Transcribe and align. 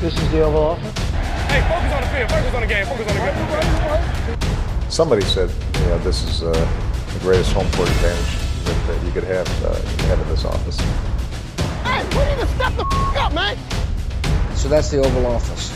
This 0.00 0.14
is 0.14 0.30
the 0.30 0.42
Oval 0.42 0.62
Office. 0.62 0.98
Hey, 1.50 1.60
focus 1.68 1.92
on 1.92 2.00
the 2.02 2.08
field. 2.14 2.30
Focus 2.30 2.54
on 2.54 2.60
the 2.60 2.66
game. 2.68 2.86
Focus 2.86 3.06
on 3.10 3.14
the 3.16 3.22
game. 4.36 4.90
Somebody 4.90 5.22
said, 5.22 5.50
you 5.80 5.86
know, 5.88 5.98
this 5.98 6.22
is 6.22 6.42
uh, 6.42 6.52
the 7.14 7.20
greatest 7.20 7.52
home 7.52 7.68
court 7.72 7.88
advantage 7.88 8.32
that, 8.64 8.76
that 8.86 8.98
you 9.06 9.10
could 9.12 9.24
have, 9.24 9.48
uh, 9.64 9.74
have 10.08 10.20
in 10.20 10.28
this 10.28 10.44
office. 10.44 10.78
Hey, 11.84 12.00
we 12.16 12.22
need 12.30 12.40
to 12.40 12.46
step 12.54 12.72
the 12.76 12.84
f- 12.84 13.16
up, 13.26 13.32
man. 13.34 13.56
So 14.54 14.68
that's 14.68 14.88
the 14.90 14.98
Oval 14.98 15.26
Office. 15.26 15.72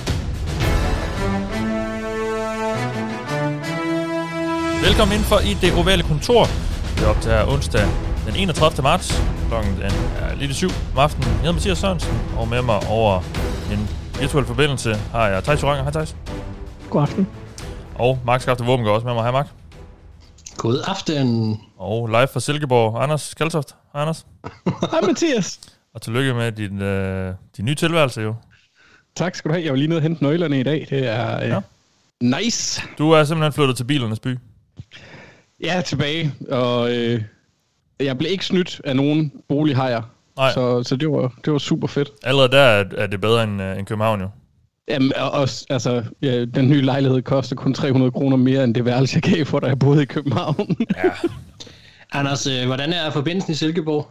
Velkommen 4.82 5.16
ind 5.16 5.24
for 5.24 5.38
i 5.40 5.54
det 5.60 5.74
ovale 5.74 6.02
kontor. 6.02 6.46
Det 6.96 7.04
er 7.04 7.08
op 7.08 7.20
til 7.20 7.44
onsdag 7.48 7.86
den 8.26 8.36
31. 8.36 8.82
marts. 8.82 9.22
Klokken 9.48 9.76
den 9.76 9.92
er 10.20 10.34
lidt 10.34 10.50
i 10.50 10.54
syv 10.54 10.68
om 10.68 10.98
aftenen. 10.98 11.28
Jeg 11.28 11.36
hedder 11.38 11.52
Mathias 11.52 11.78
Sørensen, 11.78 12.20
og 12.36 12.48
med 12.48 12.62
mig 12.62 12.86
over 12.88 13.20
virtuel 14.22 14.44
forbindelse 14.44 14.94
har 14.94 15.28
jeg 15.28 15.44
Thijs 15.44 15.62
Joranger. 15.62 15.82
Hej 15.82 15.92
Thijs. 15.92 16.16
God 16.90 17.02
aften. 17.02 17.26
Og 17.94 18.18
Mark 18.26 18.40
Skafte 18.40 18.64
Våben 18.64 18.84
går 18.86 18.92
også 18.94 19.06
med 19.06 19.14
mig. 19.14 19.22
Hej 19.22 19.30
Mark. 19.32 19.46
God 20.56 20.82
aften. 20.88 21.60
Og 21.76 22.06
live 22.08 22.28
fra 22.32 22.40
Silkeborg, 22.40 23.02
Anders 23.02 23.34
Kaltoft. 23.34 23.74
Hej 23.92 24.02
Anders. 24.02 24.26
Hej 24.92 25.00
Mathias. 25.06 25.60
Og 25.94 26.02
tillykke 26.02 26.34
med 26.34 26.52
din, 26.52 26.82
øh, 26.82 27.34
din 27.56 27.64
nye 27.64 27.74
tilværelse 27.74 28.20
jo. 28.20 28.34
Tak 29.16 29.34
skal 29.34 29.48
du 29.48 29.54
have. 29.54 29.64
Jeg 29.64 29.72
var 29.72 29.76
lige 29.78 29.88
nede 29.88 29.98
og 29.98 30.02
hente 30.02 30.22
nøglerne 30.24 30.60
i 30.60 30.62
dag. 30.62 30.86
Det 30.90 31.06
er 31.08 31.42
øh, 31.42 31.48
Ja. 31.48 31.60
nice. 32.20 32.82
Du 32.98 33.10
er 33.10 33.24
simpelthen 33.24 33.52
flyttet 33.52 33.76
til 33.76 33.84
bilernes 33.84 34.20
by. 34.20 34.38
Jeg 35.60 35.76
er 35.76 35.80
tilbage, 35.80 36.34
og 36.50 36.96
øh, 36.96 37.22
jeg 38.00 38.18
blev 38.18 38.30
ikke 38.30 38.44
snydt 38.46 38.80
af 38.84 38.96
nogen 38.96 39.32
bolighajer. 39.48 40.02
Nej. 40.36 40.52
Så, 40.52 40.82
så 40.82 40.96
det, 40.96 41.10
var, 41.10 41.32
det 41.44 41.52
var 41.52 41.58
super 41.58 41.86
fedt. 41.86 42.10
Allerede 42.22 42.48
der 42.52 42.58
er, 42.60 42.84
er 42.96 43.06
det 43.06 43.20
bedre 43.20 43.44
end, 43.44 43.62
øh, 43.62 43.78
end 43.78 43.86
København 43.86 44.20
jo. 44.20 44.28
Jamen, 44.88 45.12
og 45.16 45.30
også, 45.30 45.66
altså, 45.70 46.04
ja, 46.22 46.44
den 46.44 46.68
nye 46.68 46.80
lejlighed 46.82 47.22
koster 47.22 47.56
kun 47.56 47.74
300 47.74 48.10
kroner 48.10 48.36
mere 48.36 48.64
end 48.64 48.74
det 48.74 48.84
værelse, 48.84 49.20
jeg 49.24 49.32
gav 49.34 49.44
for, 49.44 49.60
da 49.60 49.66
jeg 49.66 49.78
boede 49.78 50.02
i 50.02 50.06
København. 50.06 50.76
Anders, 52.12 52.46
øh, 52.46 52.66
hvordan 52.66 52.92
er 52.92 53.10
forbindelsen 53.10 53.52
i 53.52 53.54
Silkeborg? 53.54 54.08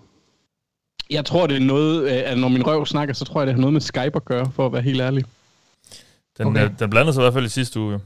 jeg 1.12 1.26
tror, 1.26 1.48
det 1.48 1.56
er 1.56 1.59
noget, 1.59 2.04
øh, 2.12 2.22
at 2.26 2.38
når 2.38 2.48
min 2.48 2.68
røv 2.68 2.86
snakker, 2.86 3.14
så 3.14 3.26
tror 3.26 3.42
jeg, 3.42 3.48
det 3.48 3.56
har 3.56 3.59
noget 3.59 3.74
med 3.74 3.81
Skype 3.81 4.16
at 4.16 4.26
gøre, 4.26 4.52
for 4.56 4.66
at 4.66 4.74
være 4.74 4.81
helt 4.81 5.02
ærlig. 5.02 5.26
Den, 6.38 6.48
Okay. 6.48 6.66
okay. 6.66 6.76
den 6.80 6.90
blandede 6.90 7.14
sig 7.14 7.22
i 7.22 7.24
hvert 7.24 7.34
fald 7.34 7.46
i 7.46 7.50
sidste 7.50 7.80
uge. 7.80 8.00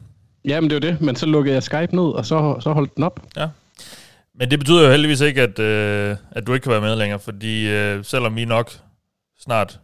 Jamen, 0.46 0.70
det 0.70 0.76
var 0.76 0.92
det, 0.92 1.02
men 1.02 1.16
så 1.16 1.26
lukkede 1.26 1.54
jeg 1.54 1.64
Skype 1.64 1.96
ned, 1.96 2.04
og 2.04 2.26
så, 2.26 2.56
så 2.60 2.74
holdt 2.74 2.96
den 2.96 3.04
op. 3.04 3.20
Men 4.40 4.52
det 4.52 4.60
betyder 4.60 4.84
jo 4.84 4.92
heldigvis 4.92 5.22
ikke, 5.22 5.42
at, 5.42 5.60
øh, 5.60 6.18
at 6.32 6.48
du 6.48 6.54
ikke 6.54 6.64
kan 6.64 6.72
være 6.72 6.82
med 6.82 6.96
længere, 6.96 7.20
fordi 7.20 7.70
øh, 7.70 8.04
selvom 8.04 8.36
vi 8.36 8.46
nok 8.46 8.72
snart 9.40 9.80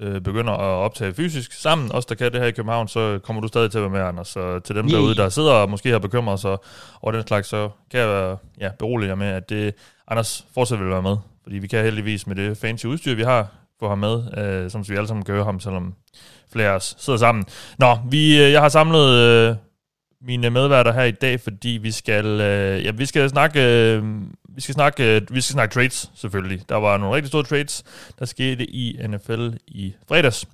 øh, 0.00 0.20
begynder 0.20 0.52
at 0.52 0.84
optage 0.84 1.14
fysisk 1.14 1.52
sammen, 1.52 1.92
os 1.92 2.06
der 2.06 2.14
kan 2.14 2.32
det 2.32 2.40
her 2.40 2.46
i 2.46 2.50
København, 2.50 2.88
så 2.88 3.18
kommer 3.22 3.42
du 3.42 3.48
stadig 3.48 3.70
til 3.70 3.78
at 3.78 3.82
være 3.82 3.90
med, 3.90 4.00
Anders. 4.00 4.28
Så 4.28 4.58
til 4.58 4.76
dem 4.76 4.88
derude, 4.88 5.14
der 5.14 5.28
sidder 5.28 5.52
og 5.52 5.70
måske 5.70 5.90
har 5.90 5.98
bekymret 5.98 6.40
sig 6.40 6.56
over 7.02 7.12
den 7.12 7.26
slags, 7.26 7.48
så 7.48 7.70
kan 7.90 8.00
jeg 8.00 8.08
være, 8.08 8.36
ja, 8.60 8.70
berolige 8.78 9.08
jer 9.08 9.14
med, 9.14 9.26
at 9.26 9.48
det, 9.48 9.74
Anders 10.08 10.44
fortsat 10.54 10.80
vil 10.80 10.88
være 10.88 11.02
med. 11.02 11.16
Fordi 11.42 11.58
vi 11.58 11.66
kan 11.66 11.84
heldigvis 11.84 12.26
med 12.26 12.36
det 12.36 12.56
fancy 12.56 12.86
udstyr, 12.86 13.14
vi 13.14 13.22
har, 13.22 13.48
få 13.80 13.88
ham 13.88 13.98
med, 13.98 14.38
øh, 14.38 14.70
som 14.70 14.88
vi 14.88 14.96
alle 14.96 15.08
sammen 15.08 15.24
kan 15.24 15.34
høre 15.34 15.44
ham, 15.44 15.60
selvom 15.60 15.94
flere 16.52 16.68
af 16.68 16.74
os 16.74 16.96
sidder 16.98 17.18
sammen. 17.18 17.44
Nå, 17.78 17.98
vi, 18.10 18.42
øh, 18.42 18.52
jeg 18.52 18.60
har 18.60 18.68
samlet 18.68 19.08
øh, 19.08 19.56
mine 20.26 20.50
medværter 20.50 20.92
her 20.92 21.02
i 21.02 21.10
dag, 21.10 21.40
fordi 21.40 21.68
vi 21.68 21.90
skal, 21.90 22.26
øh, 22.26 22.84
ja, 22.84 22.90
vi 22.90 23.06
skal 23.06 23.30
snakke, 23.30 23.60
øh, 23.62 24.02
vi 24.48 24.60
skal 24.60 24.74
snakke, 24.74 25.16
øh, 25.16 25.22
vi 25.30 25.40
skal 25.40 25.52
snakke 25.52 25.74
trades 25.74 26.10
selvfølgelig. 26.14 26.68
Der 26.68 26.76
var 26.76 26.96
nogle 26.96 27.14
rigtig 27.14 27.28
store 27.28 27.42
trades, 27.42 27.84
der 28.18 28.24
skete 28.24 28.64
i 28.64 28.98
NFL 29.08 29.48
i 29.66 29.94
fredags 30.08 30.48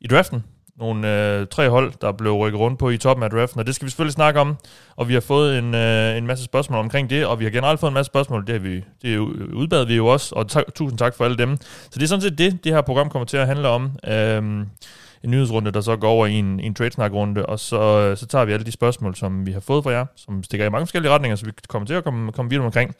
i 0.00 0.06
draften. 0.06 0.44
Nogle 0.78 1.32
øh, 1.38 1.46
tre 1.46 1.70
hold, 1.70 1.92
der 2.00 2.12
blev 2.12 2.32
rykket 2.32 2.60
rundt 2.60 2.78
på 2.78 2.90
i 2.90 2.96
toppen 2.96 3.24
af 3.24 3.30
draften, 3.30 3.60
og 3.60 3.66
det 3.66 3.74
skal 3.74 3.86
vi 3.86 3.90
selvfølgelig 3.90 4.12
snakke 4.12 4.40
om. 4.40 4.56
Og 4.96 5.08
vi 5.08 5.14
har 5.14 5.20
fået 5.20 5.58
en, 5.58 5.74
øh, 5.74 6.16
en 6.16 6.26
masse 6.26 6.44
spørgsmål 6.44 6.78
omkring 6.78 7.10
det, 7.10 7.26
og 7.26 7.38
vi 7.38 7.44
har 7.44 7.50
generelt 7.50 7.80
fået 7.80 7.90
en 7.90 7.94
masse 7.94 8.10
spørgsmål. 8.10 8.46
Det, 8.46 8.52
har 8.52 8.58
vi, 8.58 8.84
det 9.02 9.14
er 9.14 9.18
udbad 9.52 9.86
vi 9.86 9.96
jo 9.96 10.06
også, 10.06 10.34
og 10.34 10.48
tak, 10.48 10.64
tusind 10.74 10.98
tak 10.98 11.14
for 11.14 11.24
alle 11.24 11.36
dem. 11.36 11.56
Så 11.60 11.90
det 11.94 12.02
er 12.02 12.06
sådan 12.06 12.22
set 12.22 12.38
det, 12.38 12.64
det 12.64 12.72
her 12.72 12.80
program 12.80 13.10
kommer 13.10 13.26
til 13.26 13.36
at 13.36 13.46
handle 13.46 13.68
om. 13.68 13.90
Øh, 14.06 14.66
en 15.24 15.30
nyhedsrunde, 15.30 15.70
der 15.70 15.80
så 15.80 15.96
går 15.96 16.08
over 16.08 16.26
i 16.26 16.32
en, 16.32 16.60
en 16.60 16.74
tradesnak-runde, 16.74 17.46
og 17.46 17.60
så, 17.60 17.80
øh, 17.80 18.16
så 18.16 18.26
tager 18.26 18.44
vi 18.44 18.52
alle 18.52 18.66
de 18.66 18.72
spørgsmål, 18.72 19.14
som 19.14 19.46
vi 19.46 19.52
har 19.52 19.60
fået 19.60 19.84
fra 19.84 19.90
jer, 19.90 20.06
som 20.16 20.42
stikker 20.42 20.66
i 20.66 20.68
mange 20.68 20.86
forskellige 20.86 21.12
retninger, 21.12 21.36
så 21.36 21.46
vi 21.46 21.52
kommer 21.68 21.86
til 21.86 21.94
at 21.94 22.04
komme, 22.04 22.32
komme 22.32 22.50
videre 22.50 22.66
omkring. 22.66 22.94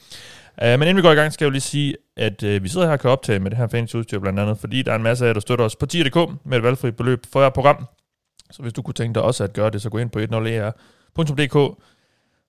Uh, 0.62 0.68
men 0.68 0.82
inden 0.82 0.96
vi 0.96 1.02
går 1.02 1.10
i 1.10 1.14
gang, 1.14 1.32
skal 1.32 1.44
jeg 1.44 1.48
jo 1.48 1.52
lige 1.52 1.60
sige, 1.60 1.94
at 2.16 2.42
uh, 2.42 2.62
vi 2.62 2.68
sidder 2.68 2.86
her 2.86 2.92
og 2.92 3.00
kan 3.00 3.10
optage 3.10 3.38
med 3.38 3.50
det 3.50 3.58
her 3.58 3.66
fancy 3.66 3.96
udstyr 3.96 4.18
blandt 4.18 4.40
andet, 4.40 4.58
fordi 4.58 4.82
der 4.82 4.92
er 4.92 4.96
en 4.96 5.02
masse 5.02 5.24
af 5.24 5.28
jer, 5.28 5.32
der 5.32 5.40
støtter 5.40 5.64
os 5.64 5.76
på 5.76 5.86
10.dk 5.92 6.44
med 6.44 6.58
et 6.58 6.64
valgfrit 6.64 6.96
beløb 6.96 7.26
for 7.32 7.42
jer 7.42 7.48
program. 7.48 7.86
Så 8.50 8.62
hvis 8.62 8.72
du 8.72 8.82
kunne 8.82 8.94
tænke 8.94 9.14
dig 9.14 9.22
også 9.22 9.44
at 9.44 9.52
gøre 9.52 9.70
det, 9.70 9.82
så 9.82 9.90
gå 9.90 9.98
ind 9.98 10.10
på 10.10 10.18
10er.dk 10.18 11.56
e 11.56 11.84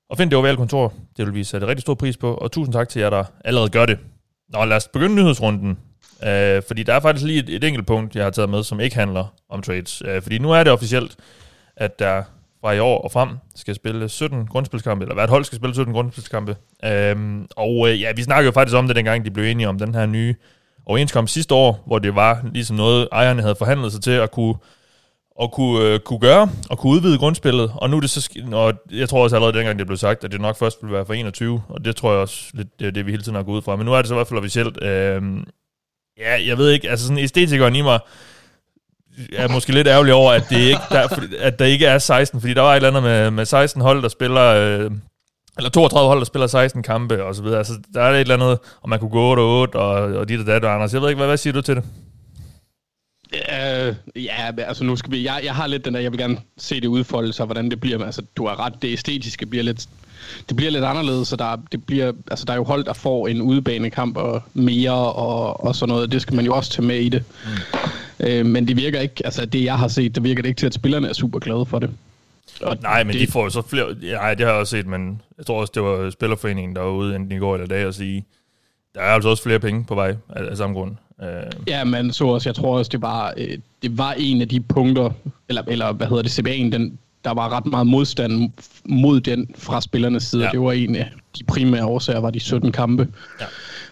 og 0.09 0.18
find 0.18 0.30
det 0.30 0.38
ovale 0.38 0.57
kontor. 0.57 0.94
Det 1.18 1.25
vil 1.25 1.36
vi 1.36 1.44
sætte 1.44 1.68
rigtig 1.68 1.81
stor 1.81 1.94
pris 1.94 2.18
på, 2.18 2.34
og 2.34 2.51
tusind 2.51 2.74
tak 2.74 2.90
til 2.90 3.00
jer, 3.00 3.09
der 3.09 3.24
allerede 3.46 3.69
gør 3.69 3.86
det. 3.86 4.00
Nå, 4.50 4.66
lad 4.66 4.78
os 4.78 4.88
begynde 4.88 5.16
nyhedsrunden. 5.16 5.78
Øh, 6.24 6.62
fordi 6.68 6.84
der 6.84 6.94
er 6.94 7.00
faktisk 7.00 7.25
lige 7.25 7.40
et, 7.40 7.50
et 7.50 7.63
enkelt 7.63 7.88
punkt, 7.88 8.16
jeg 8.16 8.24
har 8.24 8.31
taget 8.31 8.50
med, 8.50 8.63
som 8.63 8.80
ikke 8.80 8.96
handler 8.96 9.34
om 9.50 9.62
trades. 9.62 10.02
Øh, 10.06 10.22
fordi 10.22 10.38
nu 10.38 10.52
er 10.52 10.63
det 10.63 10.74
officielt, 10.74 11.16
at 11.78 12.00
der 12.00 12.24
fra 12.62 12.72
i 12.72 12.80
år 12.80 13.02
og 13.02 13.12
frem 13.12 13.30
skal 13.56 13.75
spille 13.75 14.09
17 14.09 14.47
grundspilskampe, 14.47 15.03
eller 15.03 15.13
hvert 15.13 15.30
hold 15.30 15.46
skal 15.46 15.56
spille 15.56 15.74
17 15.74 15.94
grundspilskampe. 15.94 16.56
Øhm, 16.85 17.47
og 17.56 17.90
øh, 17.90 18.02
ja, 18.02 18.12
vi 18.16 18.24
snakkede 18.24 18.46
jo 18.46 18.52
faktisk 18.52 18.78
om 18.78 18.88
det, 18.88 18.96
dengang 18.96 19.25
de 19.25 19.31
blev 19.31 19.46
enige 19.46 19.69
om 19.69 19.80
den 19.80 19.96
her 19.96 20.06
nye 20.06 20.35
overenskomst 20.85 21.34
sidste 21.34 21.56
år, 21.56 21.84
hvor 21.88 22.00
det 22.00 22.16
var 22.16 22.41
ligesom 22.53 22.75
noget, 22.75 23.07
ejerne 23.12 23.41
havde 23.41 23.56
forhandlet 23.56 23.91
sig 23.91 24.01
til 24.01 24.12
at 24.12 24.31
kunne 24.31 24.56
at 25.41 25.51
kunne, 25.51 25.86
øh, 25.86 26.00
kunne 26.00 26.19
gøre, 26.19 26.50
og 26.69 26.78
kunne 26.78 26.91
udvide 26.94 27.18
grundspillet, 27.18 27.72
og 27.75 27.90
nu 27.90 27.97
er 27.97 28.01
det 28.01 28.09
så, 28.09 28.30
og 28.51 28.74
jeg 28.91 29.09
tror 29.09 29.24
også 29.24 29.36
allerede 29.36 29.57
dengang 29.57 29.80
det 29.80 29.88
blev 29.88 29.97
sagt, 29.97 30.24
at 30.24 30.31
det 30.31 30.41
nok 30.41 30.57
først 30.57 30.78
ville 30.81 30.96
være 30.96 31.06
for 31.06 31.13
21, 31.13 31.63
og 31.69 31.86
det 31.86 31.96
tror 31.96 32.12
jeg 32.12 32.19
også 32.19 32.51
lidt, 32.53 32.80
det 32.80 32.88
er 32.88 32.91
det, 32.91 33.06
vi 33.06 33.12
hele 33.12 33.24
tiden 33.24 33.36
har 33.36 33.44
gået 33.44 33.57
ud 33.57 33.62
fra, 33.62 33.75
men 33.75 33.86
nu 33.86 33.94
er 33.94 33.97
det 33.97 34.07
så 34.07 34.13
i 34.13 34.18
hvert 34.18 34.28
fald 34.28 34.40
officielt. 34.40 34.84
øh, 34.84 35.22
ja, 36.19 36.47
jeg 36.47 36.57
ved 36.57 36.69
ikke, 36.69 36.90
altså 36.90 37.06
sådan 37.06 37.24
æstetikeren 37.24 37.75
i 37.75 37.81
mig 37.81 38.00
er 39.34 39.47
måske 39.47 39.74
lidt 39.74 39.88
ærgerlig 39.88 40.13
over, 40.13 40.31
at, 40.31 40.50
det 40.50 40.57
ikke, 40.57 40.81
der, 40.90 41.07
at 41.40 41.59
der 41.59 41.66
ikke 41.66 41.85
er 41.85 41.97
16, 41.97 42.41
fordi 42.41 42.53
der 42.53 42.62
var 42.62 42.72
et 42.72 42.75
eller 42.75 42.90
andet 42.90 43.03
med, 43.03 43.31
med 43.31 43.46
16 43.46 43.81
hold, 43.81 44.02
der 44.02 44.09
spiller, 44.09 44.46
øh, 44.46 44.91
eller 45.57 45.69
32 45.69 46.07
hold, 46.07 46.19
der 46.19 46.25
spiller 46.25 46.47
16 46.47 46.84
kampe, 46.84 47.24
og 47.24 47.35
så 47.35 47.44
videre. 47.44 47.57
Altså, 47.57 47.74
der 47.94 48.02
er 48.02 48.12
et 48.12 48.19
eller 48.19 48.34
andet, 48.34 48.59
og 48.81 48.90
man 48.90 49.00
kunne 49.00 49.09
gå 49.09 49.30
8 49.30 49.41
og 49.41 49.59
8, 49.59 49.75
og, 49.75 49.91
og 50.19 50.30
dit 50.30 50.40
og 50.40 50.46
dat, 50.46 50.66
og 50.66 50.74
Anders. 50.74 50.94
Jeg 50.94 51.02
ved 51.02 51.09
ikke, 51.09 51.18
hvad, 51.18 51.28
hvad 51.28 51.38
siger 51.38 51.53
du 51.53 51.62
til 51.62 51.75
det? 51.75 51.84
Øh, 53.34 53.96
ja, 54.24 54.51
altså 54.57 54.84
nu 54.84 54.96
skal 54.96 55.12
vi... 55.12 55.24
Jeg, 55.24 55.41
jeg 55.44 55.56
har 55.56 55.68
lidt 55.68 55.86
den 55.86 55.94
der, 55.94 56.00
jeg 56.00 56.12
vil 56.12 56.19
gerne 56.19 56.38
se 56.57 56.81
det 56.81 56.88
udfolde 56.88 57.34
sig, 57.34 57.46
hvordan 57.46 57.69
det 57.69 57.80
bliver. 57.80 57.97
Men 57.97 58.06
altså, 58.06 58.22
du 58.36 58.47
har 58.47 58.59
ret, 58.59 58.74
det 58.81 58.94
æstetiske 58.94 59.46
bliver 59.46 59.63
lidt... 59.63 59.88
Det 60.50 60.57
bliver 60.57 60.72
lidt 60.72 60.84
anderledes, 60.84 61.28
så 61.28 61.35
der, 61.35 61.57
det 61.72 61.84
bliver, 61.84 62.12
altså, 62.31 62.46
der 62.46 62.53
er 62.53 62.57
jo 62.57 62.63
hold, 62.63 62.84
der 62.84 62.94
får 62.94 63.28
en 63.28 63.41
udebanekamp 63.41 64.18
og 64.18 64.41
mere 64.53 64.91
og, 64.91 65.63
og 65.63 65.75
sådan 65.75 65.94
noget. 65.94 66.12
Det 66.12 66.22
skal 66.22 66.35
man 66.35 66.46
jo 66.46 66.56
også 66.56 66.72
tage 66.72 66.85
med 66.88 66.96
i 66.96 67.09
det. 67.09 67.24
Mm. 67.46 68.28
Øh, 68.28 68.46
men 68.46 68.68
det 68.68 68.78
virker 68.78 69.00
ikke, 69.00 69.16
altså 69.25 69.46
det 69.46 69.63
jeg 69.63 69.78
har 69.78 69.88
set, 69.88 70.16
det 70.16 70.24
virker 70.24 70.41
det 70.41 70.50
ikke 70.50 70.59
til, 70.59 70.66
at 70.66 70.74
spillerne 70.74 71.09
er 71.09 71.13
super 71.13 71.40
glade 71.40 71.66
for 71.66 71.80
det. 71.80 71.90
Og 72.62 72.78
Nej, 72.81 73.03
men 73.03 73.13
det, 73.13 73.28
de 73.28 73.31
får 73.31 73.44
jo 73.44 73.50
så 73.50 73.62
flere... 73.62 73.85
Ja, 74.02 74.30
det 74.30 74.46
har 74.46 74.53
jeg 74.53 74.62
også 74.62 74.72
set, 74.78 74.88
men 74.88 75.22
jeg 75.38 75.46
tror 75.46 75.62
også, 75.62 75.72
det 75.75 75.84
var 75.84 76.09
Spillerforeningen, 76.09 76.75
der 76.75 76.81
var 76.81 76.90
ude 76.90 77.16
enten 77.16 77.31
i 77.38 77.40
går 77.40 77.53
eller 77.53 77.66
i 77.66 77.69
dag 77.69 77.86
og 77.88 77.94
sige, 77.94 78.25
der 78.96 79.01
er 79.01 79.06
altså 79.13 79.30
også 79.30 79.44
flere 79.44 79.59
penge 79.59 79.84
på 79.84 79.96
vej 79.96 80.16
af, 80.30 80.51
af 80.51 80.57
samme 80.57 80.75
grund. 80.75 80.91
Uh, 81.18 81.25
Ja, 81.68 81.84
men 81.84 82.13
så 82.13 82.25
også, 82.25 82.50
jeg 82.50 82.56
tror 82.56 82.78
også, 82.78 82.90
det 82.90 83.01
var, 83.01 83.34
øh, 83.38 83.57
det 83.81 83.97
var 83.97 84.13
en 84.18 84.41
af 84.41 84.50
de 84.50 84.59
punkter, 84.59 85.09
eller, 85.50 85.63
eller 85.68 85.91
hvad 85.91 86.07
hedder 86.07 86.24
det, 86.24 86.40
CBA'en, 86.40 86.72
den, 86.72 87.00
der 87.25 87.31
var 87.31 87.50
ret 87.50 87.66
meget 87.66 87.88
modstand 87.88 88.52
mod 88.85 89.22
den 89.22 89.47
fra 89.57 89.81
spillernes 89.81 90.24
side. 90.24 90.44
Ja. 90.46 90.52
Det 90.52 90.62
var 90.62 90.72
en 90.72 90.96
af 90.96 91.12
de 91.40 91.44
primære 91.44 91.85
årsager, 91.85 92.19
var 92.19 92.30
de 92.30 92.40
17 92.40 92.72
kampe. 92.72 93.07
Ja. 93.40 93.46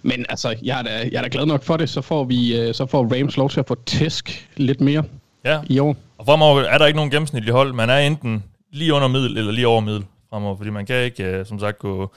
Men 0.03 0.25
altså, 0.29 0.55
jeg 0.63 0.79
er, 0.79 0.83
da, 0.83 0.89
jeg 1.11 1.17
er 1.17 1.21
da 1.21 1.27
glad 1.31 1.45
nok 1.45 1.63
for 1.63 1.77
det, 1.77 1.89
så 1.89 2.01
får, 2.01 2.23
vi, 2.23 2.57
øh, 2.57 2.73
så 2.73 2.85
får 2.85 3.15
Rams 3.15 3.37
lov 3.37 3.49
til 3.49 3.59
at 3.59 3.67
få 3.67 3.75
tæsk 3.85 4.47
lidt 4.57 4.81
mere 4.81 5.03
ja, 5.45 5.59
i 5.67 5.79
år. 5.79 5.95
og 6.17 6.25
fremover 6.25 6.61
er 6.61 6.77
der 6.77 6.85
ikke 6.85 6.97
nogen 6.97 7.11
gennemsnitlige 7.11 7.53
hold. 7.53 7.73
Man 7.73 7.89
er 7.89 7.97
enten 7.97 8.43
lige 8.71 8.93
under 8.93 9.07
middel 9.07 9.37
eller 9.37 9.51
lige 9.51 9.67
over 9.67 9.81
middel 9.81 10.05
fremover, 10.29 10.57
fordi 10.57 10.69
man 10.69 10.85
kan 10.85 11.03
ikke, 11.03 11.39
uh, 11.39 11.45
som 11.45 11.59
sagt, 11.59 11.79
gå, 11.79 12.11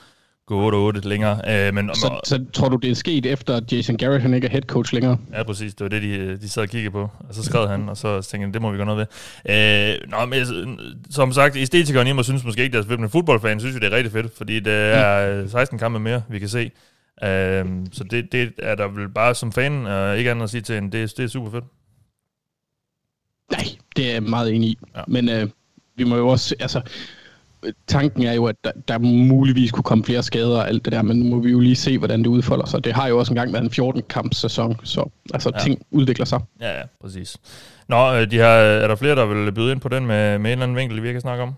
gå 0.51 0.91
8-8 0.91 1.07
længere. 1.07 1.67
Uh, 1.69 1.75
men, 1.75 1.89
Så, 1.93 2.19
så 2.23 2.45
tror 2.53 2.69
du, 2.69 2.75
det 2.75 2.91
er 2.91 2.95
sket 2.95 3.25
efter, 3.25 3.55
at 3.55 3.73
Jason 3.73 3.97
Garrett 3.97 4.21
han 4.21 4.33
ikke 4.33 4.47
er 4.47 4.51
head 4.51 4.61
coach 4.61 4.93
længere? 4.93 5.17
Ja, 5.33 5.43
præcis. 5.43 5.73
Det 5.73 5.83
var 5.83 5.89
det, 5.89 6.01
de, 6.01 6.37
de 6.37 6.49
sad 6.49 6.63
og 6.63 6.69
kiggede 6.69 6.91
på. 6.91 7.09
Og 7.29 7.35
så 7.35 7.43
skrev 7.43 7.67
han, 7.67 7.89
og 7.89 7.97
så 7.97 8.21
tænkte 8.21 8.45
jeg, 8.45 8.53
det 8.53 8.61
må 8.61 8.71
vi 8.71 8.77
gøre 8.77 8.85
noget 8.85 9.07
ved. 9.45 9.93
Øh, 9.93 10.11
nå, 10.11 10.25
men 10.25 10.79
som 11.09 11.33
sagt, 11.33 11.57
æstetikeren 11.57 12.07
i 12.07 12.11
mig 12.11 12.25
synes 12.25 12.43
måske 12.43 12.63
ikke, 12.63 12.77
er 12.77 12.83
fedt, 12.83 12.99
men 12.99 13.09
fodboldfan 13.09 13.59
synes 13.59 13.75
jo, 13.75 13.79
det 13.79 13.93
er 13.93 13.95
rigtig 13.95 14.11
fedt, 14.11 14.37
fordi 14.37 14.59
det 14.59 14.73
er 14.73 15.47
16 15.47 15.79
kampe 15.79 15.99
mere, 15.99 16.21
vi 16.29 16.39
kan 16.39 16.49
se. 16.49 16.71
Øh, 17.23 17.65
så 17.91 18.03
det, 18.11 18.31
det 18.31 18.53
er 18.57 18.75
der 18.75 18.87
vel 18.87 19.09
bare 19.09 19.35
som 19.35 19.51
fan, 19.51 19.85
og 19.85 20.17
ikke 20.17 20.31
andet 20.31 20.43
at 20.43 20.49
sige 20.49 20.61
til 20.61 20.77
en, 20.77 20.91
det, 20.91 21.17
det 21.17 21.23
er 21.23 21.27
super 21.27 21.51
fedt. 21.51 21.65
Nej, 23.51 23.65
det 23.95 24.09
er 24.09 24.13
jeg 24.13 24.23
meget 24.23 24.55
enig 24.55 24.69
i. 24.69 24.77
Ja. 24.95 25.01
Men 25.07 25.29
øh, 25.29 25.47
vi 25.95 26.03
må 26.03 26.15
jo 26.15 26.27
også, 26.27 26.55
altså, 26.59 26.81
tanken 27.87 28.23
er 28.23 28.33
jo, 28.33 28.45
at 28.45 28.55
der, 28.63 28.71
der 28.87 28.97
muligvis 28.99 29.71
kunne 29.71 29.83
komme 29.83 30.03
flere 30.03 30.23
skader 30.23 30.57
og 30.57 30.67
alt 30.67 30.85
det 30.85 30.93
der, 30.93 31.01
men 31.01 31.17
nu 31.17 31.35
må 31.35 31.41
vi 31.41 31.49
jo 31.51 31.59
lige 31.59 31.75
se, 31.75 31.97
hvordan 31.97 32.19
det 32.19 32.27
udfolder 32.27 32.65
sig. 32.65 32.83
Det 32.83 32.93
har 32.93 33.07
jo 33.07 33.19
også 33.19 33.31
engang 33.33 33.53
været 33.53 33.63
en 33.63 33.85
14-kamps-sæson, 33.85 34.79
så 34.83 35.09
altså, 35.33 35.49
Ja. 35.53 35.59
ja. 35.59 35.63
ting 35.63 35.81
udvikler 35.91 36.25
sig. 36.25 36.39
Ja, 36.61 36.77
ja, 36.77 36.83
præcis. 37.01 37.37
Nå, 37.87 38.13
øh, 38.13 38.31
de 38.31 38.37
har, 38.37 38.47
er 38.47 38.87
der 38.87 38.95
flere, 38.95 39.15
der 39.15 39.25
vil 39.25 39.51
byde 39.51 39.71
ind 39.71 39.81
på 39.81 39.89
den 39.89 40.05
med, 40.05 40.39
med 40.39 40.51
en 40.51 40.51
eller 40.51 40.63
anden 40.63 40.77
vinkel, 40.77 41.03
vi 41.03 41.11
kan 41.11 41.21
snakke 41.21 41.43
om? 41.43 41.53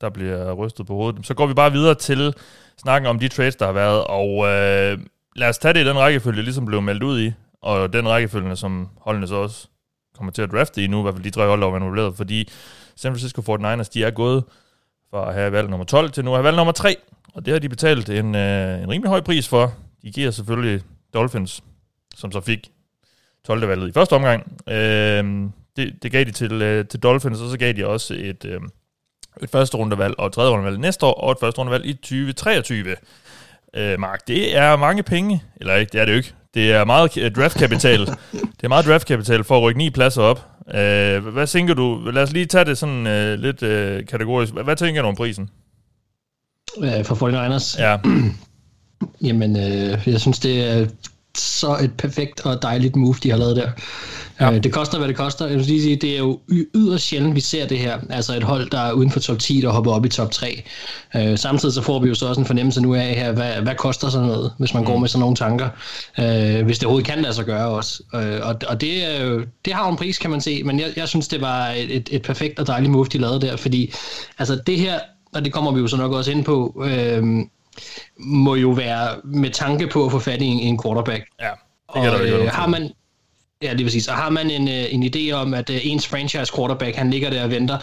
Der 0.00 0.10
bliver 0.10 0.52
rystet 0.52 0.86
på 0.86 0.94
hovedet. 0.94 1.26
Så 1.26 1.34
går 1.34 1.46
vi 1.46 1.54
bare 1.54 1.72
videre 1.72 1.94
til 1.94 2.34
snakken 2.82 3.06
om 3.10 3.18
de 3.18 3.28
trades, 3.28 3.56
der 3.56 3.66
har 3.66 3.72
været, 3.72 4.04
og 4.04 4.46
øh, 4.46 4.98
lad 5.36 5.48
os 5.48 5.58
tage 5.58 5.74
det 5.74 5.80
i 5.80 5.88
den 5.88 5.98
rækkefølge, 5.98 6.42
ligesom 6.42 6.66
blev 6.66 6.82
meldt 6.82 7.02
ud 7.02 7.20
i, 7.20 7.32
og 7.62 7.92
den 7.92 8.08
rækkefølge, 8.08 8.56
som 8.56 8.88
holdene 9.00 9.26
så 9.26 9.34
også 9.34 9.66
kommer 10.16 10.32
til 10.32 10.42
at 10.42 10.50
drafte 10.52 10.84
i 10.84 10.86
nu, 10.86 10.98
i 10.98 11.02
hvert 11.02 11.14
fald 11.14 11.24
de 11.24 11.30
tre 11.30 11.46
hold, 11.46 11.60
der 11.60 11.66
var 11.70 11.76
involveret, 11.76 12.16
fordi 12.16 12.48
San 12.96 13.12
Francisco 13.12 13.56
49ers, 13.56 13.90
de 13.94 14.04
er 14.04 14.10
gået 14.10 14.44
fra 15.10 15.28
at 15.28 15.34
have 15.34 15.52
valg 15.52 15.70
nummer 15.70 15.84
12 15.84 16.10
til 16.10 16.24
nu 16.24 16.30
at 16.30 16.36
have 16.36 16.44
valg 16.44 16.56
nummer 16.56 16.72
3, 16.72 16.96
og 17.34 17.46
det 17.46 17.52
har 17.52 17.58
de 17.58 17.68
betalt 17.68 18.10
en, 18.10 18.34
øh, 18.34 18.82
en 18.82 18.90
rimelig 18.90 19.08
høj 19.08 19.20
pris 19.20 19.48
for. 19.48 19.74
De 20.02 20.10
giver 20.10 20.30
selvfølgelig 20.30 20.82
Dolphins, 21.14 21.62
som 22.14 22.32
så 22.32 22.40
fik 22.40 22.70
12. 23.44 23.68
valget 23.68 23.88
i 23.88 23.92
første 23.92 24.12
omgang. 24.12 24.52
Øh, 24.68 25.50
det, 25.76 26.02
det 26.02 26.12
gav 26.12 26.24
de 26.24 26.30
til, 26.30 26.62
øh, 26.62 26.88
til 26.88 27.00
Dolphins, 27.00 27.40
og 27.40 27.50
så 27.50 27.58
gav 27.58 27.72
de 27.72 27.86
også 27.86 28.14
et, 28.14 28.44
øh, 28.44 28.60
et 29.42 29.50
første 29.50 29.76
rundevalg 29.76 30.14
og 30.18 30.26
et 30.26 30.32
tredje 30.32 30.50
rundevalg 30.50 30.78
næste 30.78 31.06
år, 31.06 31.14
og 31.14 31.32
et 31.32 31.38
første 31.40 31.58
rundevalg 31.58 31.86
i 31.86 31.92
2023. 31.92 32.96
Øh, 33.76 34.00
Mark, 34.00 34.28
det 34.28 34.56
er 34.56 34.76
mange 34.76 35.02
penge. 35.02 35.42
Eller 35.56 35.74
ikke, 35.74 35.90
det 35.92 36.00
er 36.00 36.04
det 36.04 36.12
jo 36.12 36.16
ikke. 36.16 36.34
Det 36.54 36.72
er 36.72 36.84
meget 36.84 37.16
øh, 37.16 37.32
draftkapital. 37.32 38.00
det 38.56 38.64
er 38.64 38.68
meget 38.68 38.86
draftkapital 38.86 39.44
for 39.44 39.56
at 39.56 39.62
rykke 39.62 39.78
ni 39.78 39.90
pladser 39.90 40.22
op. 40.22 40.46
Øh, 40.74 41.26
hvad 41.26 41.46
tænker 41.46 41.74
du? 41.74 42.10
Lad 42.12 42.22
os 42.22 42.32
lige 42.32 42.46
tage 42.46 42.64
det 42.64 42.78
sådan 42.78 43.06
øh, 43.06 43.38
lidt 43.38 43.62
øh, 43.62 44.06
kategorisk. 44.06 44.52
Hvad, 44.52 44.64
hvad 44.64 44.76
tænker 44.76 45.02
du 45.02 45.08
om 45.08 45.14
prisen? 45.16 45.50
Øh, 46.82 47.04
for 47.04 47.14
49ers. 47.14 47.82
Ja, 47.82 47.98
Jamen, 49.26 49.56
øh, 49.56 49.98
jeg 50.06 50.20
synes, 50.20 50.38
det 50.38 50.70
er 50.70 50.86
så 51.38 51.76
et 51.82 51.92
perfekt 51.98 52.40
og 52.40 52.62
dejligt 52.62 52.96
move, 52.96 53.14
de 53.22 53.30
har 53.30 53.36
lavet 53.36 53.56
der. 53.56 53.70
Ja. 54.40 54.52
Øh, 54.52 54.62
det 54.62 54.72
koster, 54.72 54.98
hvad 54.98 55.08
det 55.08 55.16
koster. 55.16 55.46
Jeg 55.46 55.56
vil 55.56 55.66
lige 55.66 55.82
sige, 55.82 55.96
det 55.96 56.14
er 56.14 56.18
jo 56.18 56.40
yderst 56.74 57.04
sjældent, 57.04 57.34
vi 57.34 57.40
ser 57.40 57.66
det 57.66 57.78
her. 57.78 57.98
Altså 58.10 58.36
et 58.36 58.42
hold, 58.42 58.70
der 58.70 58.78
er 58.78 58.92
uden 58.92 59.10
for 59.10 59.20
top 59.20 59.38
10, 59.38 59.60
der 59.60 59.68
hopper 59.68 59.92
op 59.92 60.04
i 60.06 60.08
top 60.08 60.30
3. 60.30 60.62
Øh, 61.16 61.38
samtidig 61.38 61.74
så 61.74 61.82
får 61.82 61.98
vi 61.98 62.08
jo 62.08 62.14
så 62.14 62.26
også 62.26 62.40
en 62.40 62.46
fornemmelse 62.46 62.80
nu 62.80 62.94
af 62.94 63.14
her, 63.14 63.32
hvad, 63.32 63.52
hvad 63.52 63.74
koster 63.74 64.08
sådan 64.08 64.26
noget, 64.26 64.52
hvis 64.58 64.74
man 64.74 64.82
mm. 64.82 64.86
går 64.86 64.98
med 64.98 65.08
sådan 65.08 65.20
nogle 65.20 65.36
tanker. 65.36 65.68
Øh, 66.18 66.64
hvis 66.64 66.78
det 66.78 66.86
overhovedet 66.86 67.10
kan 67.10 67.22
lade 67.22 67.34
sig 67.34 67.44
gøre 67.44 67.68
også. 67.68 68.02
Øh, 68.14 68.40
og 68.42 68.54
og 68.68 68.80
det, 68.80 69.04
er 69.04 69.24
jo, 69.24 69.44
det 69.64 69.72
har 69.72 69.84
jo 69.84 69.90
en 69.90 69.96
pris, 69.96 70.18
kan 70.18 70.30
man 70.30 70.40
se. 70.40 70.62
Men 70.62 70.80
jeg, 70.80 70.92
jeg 70.96 71.08
synes, 71.08 71.28
det 71.28 71.40
var 71.40 71.68
et, 71.68 71.96
et, 71.96 72.08
et 72.12 72.22
perfekt 72.22 72.58
og 72.58 72.66
dejligt 72.66 72.92
move, 72.92 73.04
de 73.04 73.18
lavede 73.18 73.40
der. 73.40 73.56
Fordi 73.56 73.94
altså 74.38 74.60
det 74.66 74.78
her, 74.78 74.98
og 75.34 75.44
det 75.44 75.52
kommer 75.52 75.72
vi 75.72 75.80
jo 75.80 75.86
så 75.86 75.96
nok 75.96 76.12
også 76.12 76.30
ind 76.30 76.44
på, 76.44 76.84
øh, 76.86 77.24
må 78.18 78.54
jo 78.54 78.70
være 78.70 79.16
med 79.24 79.50
tanke 79.50 79.86
på 79.86 80.04
at 80.04 80.12
få 80.12 80.18
fat 80.18 80.42
i 80.42 80.44
en, 80.44 80.60
en 80.60 80.82
quarterback. 80.82 81.24
ja. 81.40 81.50
Det 81.94 82.02
kan 82.02 82.12
der 82.12 82.18
Og 82.18 82.26
øh, 82.26 82.50
har 82.50 82.66
man, 82.66 82.92
ja, 83.62 83.72
lige 83.72 83.86
præcis. 83.86 84.08
Og 84.08 84.14
har 84.14 84.30
man 84.30 84.50
en, 84.50 84.68
øh, 84.68 84.94
en 84.94 85.12
idé 85.14 85.32
om, 85.32 85.54
at 85.54 85.70
øh, 85.70 85.80
ens 85.82 86.06
franchise 86.06 86.52
quarterback, 86.56 86.96
han 86.96 87.10
ligger 87.10 87.30
der 87.30 87.44
og 87.44 87.50
venter, 87.50 87.78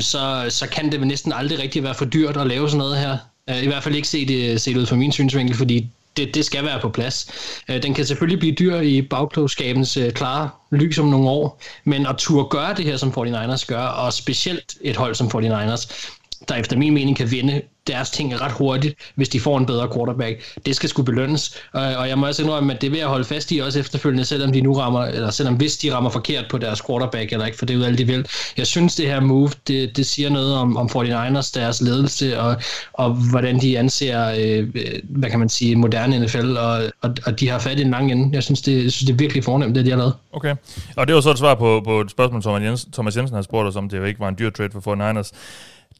så, 0.00 0.46
så 0.48 0.68
kan 0.68 0.92
det 0.92 1.06
næsten 1.06 1.32
aldrig 1.32 1.58
rigtig 1.58 1.82
være 1.82 1.94
for 1.94 2.04
dyrt 2.04 2.36
at 2.36 2.46
lave 2.46 2.68
sådan 2.68 2.78
noget 2.78 2.98
her. 2.98 3.18
Øh, 3.50 3.62
I 3.62 3.66
hvert 3.66 3.82
fald 3.82 3.94
ikke 3.94 4.08
se 4.08 4.26
det, 4.26 4.60
se 4.60 4.74
det 4.74 4.80
ud 4.80 4.86
fra 4.86 4.96
min 4.96 5.12
synsvinkel, 5.12 5.56
fordi 5.56 5.90
det, 6.16 6.34
det 6.34 6.44
skal 6.44 6.64
være 6.64 6.80
på 6.80 6.88
plads. 6.88 7.30
Den 7.68 7.94
kan 7.94 8.06
selvfølgelig 8.06 8.38
blive 8.38 8.54
dyr 8.54 8.80
i 8.80 9.02
bagklogskabens 9.02 9.98
klare 10.14 10.50
lys 10.72 10.98
om 10.98 11.06
nogle 11.06 11.30
år, 11.30 11.60
men 11.84 12.06
at 12.06 12.16
turde 12.18 12.48
gøre 12.48 12.74
det 12.74 12.84
her, 12.84 12.96
som 12.96 13.08
49ers 13.08 13.66
gør, 13.66 13.82
og 13.82 14.12
specielt 14.12 14.74
et 14.80 14.96
hold 14.96 15.14
som 15.14 15.26
49ers, 15.26 16.15
der 16.48 16.54
efter 16.54 16.76
min 16.76 16.94
mening 16.94 17.16
kan 17.16 17.30
vinde 17.30 17.62
deres 17.86 18.10
ting 18.10 18.40
ret 18.40 18.52
hurtigt, 18.52 18.94
hvis 19.14 19.28
de 19.28 19.40
får 19.40 19.58
en 19.58 19.66
bedre 19.66 19.88
quarterback. 19.94 20.56
Det 20.66 20.76
skal 20.76 20.88
sgu 20.88 21.02
belønnes. 21.02 21.54
Øh, 21.76 21.82
og, 21.98 22.08
jeg 22.08 22.18
må 22.18 22.26
også 22.26 22.42
indrømme, 22.42 22.74
at 22.74 22.82
det 22.82 22.90
vil 22.90 22.98
jeg 22.98 23.08
holde 23.08 23.24
fast 23.24 23.52
i 23.52 23.58
også 23.58 23.78
efterfølgende, 23.78 24.24
selvom 24.24 24.52
de 24.52 24.60
nu 24.60 24.72
rammer, 24.72 25.02
eller 25.02 25.30
selvom 25.30 25.54
hvis 25.54 25.76
de 25.78 25.94
rammer 25.94 26.10
forkert 26.10 26.44
på 26.50 26.58
deres 26.58 26.82
quarterback, 26.86 27.32
eller 27.32 27.46
ikke, 27.46 27.58
for 27.58 27.66
det 27.66 27.74
er 27.74 27.78
jo 27.78 27.84
alt 27.84 27.98
de 27.98 28.06
vil. 28.06 28.26
Jeg 28.56 28.66
synes, 28.66 28.94
det 28.94 29.06
her 29.06 29.20
move, 29.20 29.50
det, 29.68 29.96
det 29.96 30.06
siger 30.06 30.30
noget 30.30 30.54
om, 30.54 30.76
om 30.76 30.90
49ers, 30.96 31.52
deres 31.54 31.80
ledelse, 31.80 32.40
og, 32.40 32.56
og 32.92 33.10
hvordan 33.10 33.60
de 33.60 33.78
anser, 33.78 34.34
øh, 34.38 34.74
hvad 35.02 35.30
kan 35.30 35.38
man 35.38 35.48
sige, 35.48 35.76
moderne 35.76 36.18
NFL, 36.18 36.56
og, 36.56 36.82
og, 37.02 37.14
og 37.26 37.40
de 37.40 37.48
har 37.48 37.58
fat 37.58 37.78
i 37.78 37.82
en 37.82 37.90
lang 37.90 38.12
ende. 38.12 38.30
Jeg 38.32 38.42
synes, 38.42 38.62
det, 38.62 38.84
jeg 38.84 38.92
synes, 38.92 39.06
det 39.06 39.12
er 39.12 39.18
virkelig 39.18 39.44
fornemt, 39.44 39.74
det 39.74 39.84
de 39.84 39.90
har 39.90 39.98
lavet. 39.98 40.14
Okay. 40.32 40.54
Og 40.96 41.06
det 41.06 41.14
var 41.14 41.20
så 41.20 41.30
et 41.30 41.38
svar 41.38 41.54
på, 41.54 41.82
på 41.84 42.00
et 42.00 42.10
spørgsmål, 42.10 42.42
Thomas 42.42 42.62
Jensen, 42.62 42.92
Thomas 42.92 43.16
Jensen 43.16 43.34
har 43.34 43.42
spurgt 43.42 43.68
os 43.68 43.76
om, 43.76 43.88
det 43.88 43.98
jo 43.98 44.04
ikke 44.04 44.20
var 44.20 44.28
en 44.28 44.36
dyr 44.38 44.50
trade 44.50 44.70
for 44.72 44.94
49ers. 44.94 45.32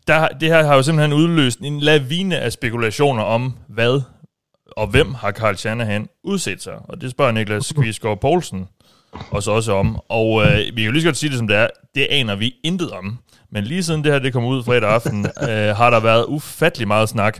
Der, 0.06 0.28
det 0.28 0.48
her 0.48 0.64
har 0.66 0.74
jo 0.74 0.82
simpelthen 0.82 1.12
udløst 1.12 1.58
en 1.58 1.80
lavine 1.80 2.38
af 2.38 2.52
spekulationer 2.52 3.22
om, 3.22 3.54
hvad 3.68 4.00
og 4.76 4.86
hvem 4.86 5.14
har 5.14 5.32
Carl 5.32 5.56
Shanahan 5.56 6.08
udset 6.24 6.62
sig. 6.62 6.74
Og 6.88 7.00
det 7.00 7.10
spørger 7.10 7.32
Niklas 7.32 7.72
Kvistgaard 7.72 8.20
Poulsen 8.20 8.68
os 9.30 9.48
også 9.48 9.72
om. 9.72 10.00
Og 10.08 10.42
øh, 10.42 10.56
vi 10.58 10.82
kan 10.82 10.84
jo 10.84 10.90
lige 10.90 11.02
så 11.02 11.08
godt 11.08 11.16
sige 11.16 11.30
det, 11.30 11.38
som 11.38 11.48
det 11.48 11.56
er. 11.56 11.66
Det 11.94 12.06
aner 12.10 12.36
vi 12.36 12.54
intet 12.64 12.90
om. 12.90 13.18
Men 13.50 13.64
lige 13.64 13.82
siden 13.82 14.04
det 14.04 14.12
her 14.12 14.18
det 14.18 14.32
kom 14.32 14.44
ud 14.44 14.64
fredag 14.64 14.90
aften, 14.90 15.26
øh, 15.50 15.76
har 15.76 15.90
der 15.90 16.00
været 16.00 16.24
ufattelig 16.28 16.88
meget 16.88 17.08
snak 17.08 17.38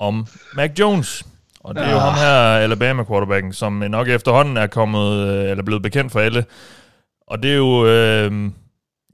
om 0.00 0.26
Mac 0.54 0.70
Jones. 0.78 1.24
Og 1.60 1.74
det 1.74 1.84
er 1.84 1.92
jo 1.92 1.98
ham 1.98 2.14
her, 2.14 2.56
Alabama 2.56 3.04
quarterbacken, 3.04 3.52
som 3.52 3.72
nok 3.72 4.08
efterhånden 4.08 4.56
er 4.56 4.66
kommet, 4.66 5.28
øh, 5.28 5.50
eller 5.50 5.64
blevet 5.64 5.82
bekendt 5.82 6.12
for 6.12 6.20
alle. 6.20 6.44
Og 7.26 7.42
det 7.42 7.50
er 7.50 7.56
jo... 7.56 7.86
Øh, 7.86 8.50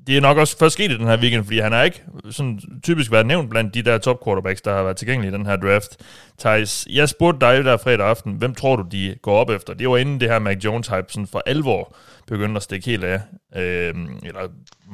det 0.07 0.17
er 0.17 0.21
nok 0.21 0.39
også 0.39 0.59
først 0.59 0.73
sket 0.73 0.91
i 0.91 0.99
den 0.99 1.07
her 1.07 1.21
weekend, 1.21 1.45
fordi 1.45 1.59
han 1.59 1.73
har 1.73 1.83
ikke 1.83 2.03
sådan 2.31 2.61
typisk 2.83 3.13
været 3.13 3.27
nævnt 3.27 3.51
blandt 3.51 3.75
de 3.75 3.83
der 3.83 3.99
top 3.99 4.25
quarterbacks, 4.25 4.63
der 4.63 4.75
har 4.75 4.83
været 4.83 4.97
tilgængelige 4.97 5.35
i 5.35 5.39
den 5.39 5.47
her 5.47 5.57
draft. 5.57 5.97
Thijs, 6.39 6.87
jeg 6.91 7.09
spurgte 7.09 7.47
dig 7.47 7.65
der 7.65 7.77
fredag 7.77 8.07
aften, 8.07 8.33
hvem 8.33 8.55
tror 8.55 8.77
du, 8.77 8.85
de 8.93 9.15
går 9.23 9.37
op 9.37 9.51
efter? 9.51 9.75
Det 9.75 9.89
var 9.89 9.97
inden 9.97 10.21
det 10.21 10.29
her 10.29 10.39
Mac 10.39 10.65
Jones-hype 10.65 11.09
sådan 11.09 11.27
for 11.27 11.43
alvor 11.47 11.97
begyndte 12.27 12.57
at 12.57 12.63
stikke 12.63 12.87
helt 12.87 13.05
af. 13.05 13.21
Øh, 13.57 13.95
eller, 14.23 14.49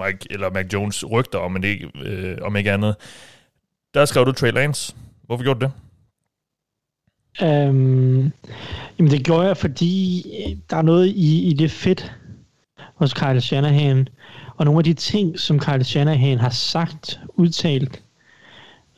Mike, 0.04 0.26
eller 0.30 0.50
Mac 0.50 0.66
Jones 0.72 1.10
rygter 1.10 1.38
om, 1.38 1.52
men 1.52 1.64
ikke, 1.64 1.90
øh, 2.04 2.38
om 2.42 2.56
ikke 2.56 2.72
andet. 2.72 2.96
Der 3.94 4.04
skrev 4.04 4.26
du 4.26 4.32
Trey 4.32 4.52
Lance. 4.52 4.94
Hvorfor 5.26 5.42
gjorde 5.42 5.60
du 5.60 5.66
det? 5.66 5.72
Øhm, 7.42 8.32
jamen 8.98 9.10
det 9.10 9.24
gjorde 9.24 9.46
jeg, 9.46 9.56
fordi 9.56 10.24
øh, 10.46 10.56
der 10.70 10.76
er 10.76 10.82
noget 10.82 11.06
i, 11.06 11.50
i 11.50 11.52
det 11.52 11.70
fedt 11.70 12.12
hos 12.98 13.14
Kyle 13.14 13.40
Shanahan, 13.40 14.08
og 14.56 14.64
nogle 14.64 14.80
af 14.80 14.84
de 14.84 14.94
ting, 14.94 15.38
som 15.38 15.58
Kyle 15.58 15.84
Shanahan 15.84 16.38
har 16.38 16.50
sagt, 16.50 17.20
udtalt 17.28 18.02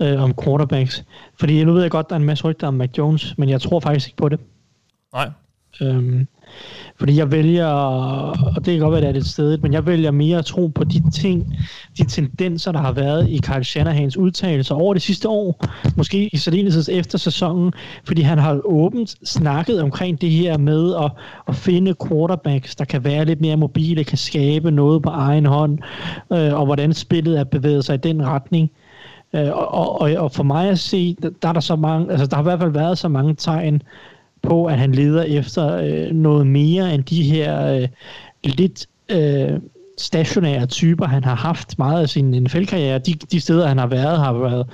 øh, 0.01 0.23
om 0.23 0.35
quarterbacks. 0.45 1.05
Fordi 1.41 1.65
nu 1.65 1.73
ved 1.73 1.83
jeg 1.83 1.91
godt, 1.91 2.09
der 2.09 2.15
er 2.15 2.21
en 2.21 2.27
masse 2.27 2.45
rygter 2.45 2.67
om 2.67 2.75
Mac 2.75 2.91
Jones, 2.99 3.39
men 3.39 3.49
jeg 3.49 3.61
tror 3.61 3.81
faktisk 3.81 4.09
ikke 4.09 4.17
på 4.17 4.29
det. 4.29 4.41
Nej. 5.13 5.31
Øhm, 5.83 6.27
fordi 6.99 7.17
jeg 7.17 7.33
vælger, 7.33 7.67
og 7.67 8.55
det 8.57 8.65
kan 8.65 8.79
godt 8.79 8.93
være, 8.93 9.09
at 9.09 9.15
det 9.15 9.21
er 9.21 9.25
et 9.25 9.27
sted, 9.27 9.59
men 9.59 9.73
jeg 9.73 9.87
vælger 9.87 10.11
mere 10.11 10.39
at 10.39 10.45
tro 10.45 10.67
på 10.67 10.85
de 10.85 11.11
ting, 11.11 11.57
de 11.99 12.05
tendenser, 12.05 12.73
der 12.73 12.79
har 12.79 12.93
været 12.93 13.29
i 13.29 13.39
Kyle 13.39 13.65
Shanahans 13.65 14.17
udtalelser 14.17 14.75
over 14.75 14.95
det 14.95 15.03
sidste 15.03 15.29
år, 15.29 15.65
måske 15.97 16.31
i 16.33 16.37
særdeleshed 16.37 16.85
efter 16.91 17.19
sæsonen, 17.19 17.73
fordi 18.05 18.23
han 18.23 18.39
har 18.39 18.61
åbent 18.65 19.29
snakket 19.29 19.83
omkring 19.83 20.21
det 20.21 20.31
her 20.31 20.59
med 20.59 20.95
at, 20.95 21.11
at 21.49 21.57
finde 21.57 21.95
quarterbacks, 22.09 22.77
der 22.77 22.85
kan 22.85 23.05
være 23.05 23.25
lidt 23.25 23.41
mere 23.41 23.57
mobile, 23.57 24.05
kan 24.05 24.19
skabe 24.19 24.71
noget 24.71 25.03
på 25.03 25.09
egen 25.09 25.47
hånd, 25.47 25.79
øh, 26.33 26.61
og 26.61 26.67
hvordan 26.67 26.95
spillet 26.95 27.39
er 27.39 27.45
bevæget 27.45 27.85
sig 27.85 27.95
i 27.95 27.99
den 27.99 28.27
retning. 28.27 28.71
Øh, 29.35 29.51
og, 29.53 30.01
og, 30.01 30.11
og 30.17 30.33
for 30.33 30.43
mig 30.43 30.69
at 30.69 30.79
se, 30.79 31.17
der, 31.23 31.31
der 31.43 31.49
er 31.49 31.53
der 31.53 31.61
så 31.61 31.77
mange, 31.77 32.11
altså 32.11 32.27
der 32.27 32.37
har 32.37 32.43
i 32.43 32.49
hvert 32.49 32.61
fald 32.61 32.73
været 32.73 32.99
så 32.99 33.09
mange 33.09 33.35
tegn 33.35 33.83
på, 34.43 34.67
at 34.67 34.79
han 34.79 34.93
leder 34.93 35.23
efter 35.23 35.77
øh, 35.77 36.13
noget 36.13 36.47
mere 36.47 36.95
end 36.95 37.05
de 37.05 37.23
her 37.23 37.67
øh, 37.67 37.89
lidt 38.45 38.87
øh, 39.09 39.61
stationære 39.99 40.67
typer, 40.67 41.07
han 41.07 41.25
har 41.25 41.35
haft 41.35 41.79
meget 41.79 42.03
af 42.03 42.09
sin 42.09 42.31
NFL-karriere. 42.43 42.99
De, 42.99 43.15
de 43.15 43.41
steder, 43.41 43.67
han 43.67 43.79
har 43.79 43.87
været, 43.87 44.19
har 44.19 44.33
været 44.33 44.67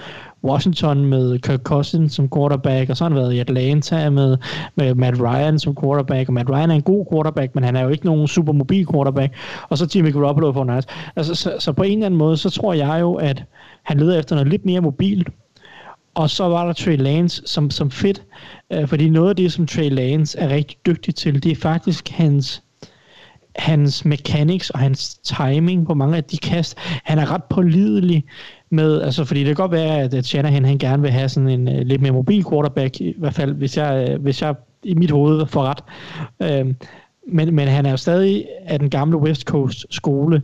Washington 0.45 1.05
med 1.05 1.39
Kirk 1.39 1.61
Cousins 1.63 2.13
som 2.13 2.29
quarterback, 2.37 2.91
og 2.91 2.97
så 2.97 3.05
har 3.05 3.09
han 3.09 3.19
været 3.19 3.33
i 3.33 3.39
Atlanta 3.39 4.11
med, 4.11 4.37
med 4.75 4.95
Matt 4.95 5.21
Ryan 5.21 5.59
som 5.59 5.77
quarterback, 5.83 6.29
og 6.29 6.35
Matt 6.35 6.51
Ryan 6.51 6.71
er 6.71 6.75
en 6.75 6.83
god 6.83 7.07
quarterback, 7.13 7.55
men 7.55 7.65
han 7.65 7.77
er 7.77 7.83
jo 7.83 7.89
ikke 7.89 8.07
nogen 8.07 8.29
super 8.29 8.53
mobil 8.53 8.87
quarterback, 8.93 9.35
og 9.69 9.79
så 9.79 9.93
Jimmy 9.95 10.13
Garoppolo 10.13 10.53
for 10.53 10.65
nice. 10.65 10.89
Altså, 11.17 11.35
så, 11.35 11.57
så 11.59 11.73
på 11.73 11.83
en 11.83 11.93
eller 11.93 12.07
anden 12.07 12.19
måde, 12.19 12.37
så 12.37 12.51
tror 12.51 12.75
jeg 12.75 12.99
jo, 13.01 13.15
at 13.15 13.45
han 13.83 13.99
leder 13.99 14.19
efter 14.19 14.37
noget 14.37 14.51
lidt 14.51 14.65
mere 14.65 14.81
mobilt, 14.81 15.29
og 16.17 16.31
så 16.31 16.45
var 16.45 16.67
der 16.67 16.73
Trey 16.73 16.97
Lance 16.97 17.43
som, 17.47 17.71
som 17.71 17.91
fedt, 17.91 18.23
øh, 18.73 18.89
fordi 18.89 19.09
noget 19.09 19.29
af 19.29 19.37
det, 19.37 19.53
som 19.53 19.67
Trey 19.67 19.91
Lance 19.91 20.39
er 20.39 20.49
rigtig 20.49 20.79
dygtig 20.87 21.15
til, 21.15 21.43
det 21.43 21.53
er 21.53 21.57
faktisk 21.57 22.09
hans 22.09 22.63
hans 23.59 24.05
mechanics 24.05 24.71
og 24.71 24.79
hans 24.79 25.15
timing 25.15 25.87
på 25.87 25.95
mange 25.95 26.17
af 26.17 26.25
de 26.25 26.39
kast. 26.39 26.79
Han 26.79 27.19
er 27.19 27.31
ret 27.31 27.45
pålidelig 27.45 28.25
med, 28.71 29.03
altså 29.03 29.25
fordi 29.25 29.41
det 29.41 29.47
kan 29.47 29.55
godt 29.55 29.73
være, 29.73 30.01
at, 30.01 30.27
Shanahan 30.27 30.65
han 30.65 30.79
gerne 30.79 31.03
vil 31.03 31.11
have 31.11 31.29
sådan 31.29 31.49
en 31.49 31.69
uh, 31.69 31.75
lidt 31.75 32.03
mere 32.03 32.13
mobil 32.13 32.45
quarterback, 32.51 33.01
i 33.01 33.15
hvert 33.19 33.35
fald 33.35 33.53
hvis 33.53 33.77
jeg, 33.77 34.15
uh, 34.15 34.23
hvis 34.23 34.43
jeg 34.43 34.55
i 34.85 34.95
mit 34.95 35.11
hoved 35.11 35.47
får 35.47 35.63
ret. 35.63 35.83
Uh, 36.41 36.75
men, 37.29 37.55
men 37.55 37.69
han 37.69 37.87
er 37.87 37.91
jo 37.91 37.97
stadig 37.97 38.47
af 38.67 38.79
den 38.79 38.91
gamle 38.91 39.17
West 39.17 39.43
Coast 39.43 39.87
skole, 39.91 40.43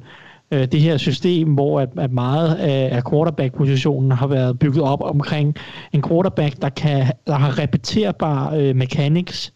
øh, 0.53 0.67
det 0.73 0.81
her 0.81 0.97
system, 0.97 1.55
hvor 1.55 1.81
at, 1.81 1.89
at 1.99 2.13
meget 2.13 2.55
af, 2.55 2.97
af 2.97 3.03
quarterback-positionen 3.11 4.11
har 4.11 4.27
været 4.27 4.59
bygget 4.59 4.83
op 4.83 5.03
omkring 5.03 5.57
en 5.93 6.03
quarterback, 6.03 6.63
der, 6.63 6.69
kan, 6.69 7.13
der 7.27 7.35
har 7.35 7.59
repeterbar 7.59 8.55
øh, 8.55 8.77
mechanics, 8.77 9.53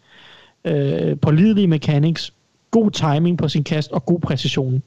øh, 0.65 1.19
pålidelige 1.19 1.67
mechanics, 1.67 2.33
god 2.71 2.91
timing 2.91 3.37
på 3.37 3.47
sin 3.47 3.63
kast 3.63 3.91
og 3.91 4.05
god 4.05 4.19
præcision. 4.19 4.83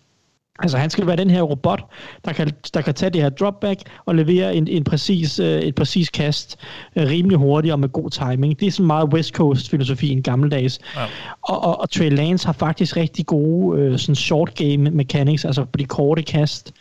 Altså 0.62 0.79
han 0.79 0.90
skal 0.90 1.07
være 1.07 1.17
den 1.17 1.31
her 1.31 1.43
robot, 1.43 1.85
der 2.25 2.33
kan, 2.33 2.50
der 2.75 2.81
kan 2.81 2.95
tage 2.95 3.11
det 3.11 3.23
her 3.23 3.29
dropback 3.29 3.81
og 4.07 4.14
levere 4.14 4.55
en, 4.55 4.69
en 4.69 4.85
præcis, 4.85 5.38
øh, 5.38 5.61
et 5.61 5.75
præcis 5.75 6.09
kast 6.09 6.59
øh, 6.97 7.09
rimelig 7.09 7.38
hurtigt 7.38 7.73
og 7.73 7.81
med 7.81 7.88
god 7.88 8.11
timing. 8.11 8.61
Det 8.61 8.67
er 8.67 8.71
sådan 8.71 8.87
meget 8.87 9.12
West 9.12 9.35
Coast 9.35 9.71
filosofi 9.71 10.09
en 10.09 10.23
gammeldags. 10.23 10.79
Ja. 10.97 11.05
Og, 11.43 11.64
og, 11.64 11.81
og 11.81 11.90
Trey 11.90 12.11
Lance 12.11 12.47
har 12.47 12.52
faktisk 12.52 12.97
rigtig 12.97 13.26
gode 13.26 13.81
øh, 13.81 13.99
sådan 13.99 14.14
short 14.14 14.55
game 14.55 14.90
mechanics, 14.90 15.45
altså 15.45 15.64
på 15.64 15.76
de 15.79 15.85
korte 15.85 16.23
kast. 16.23 16.73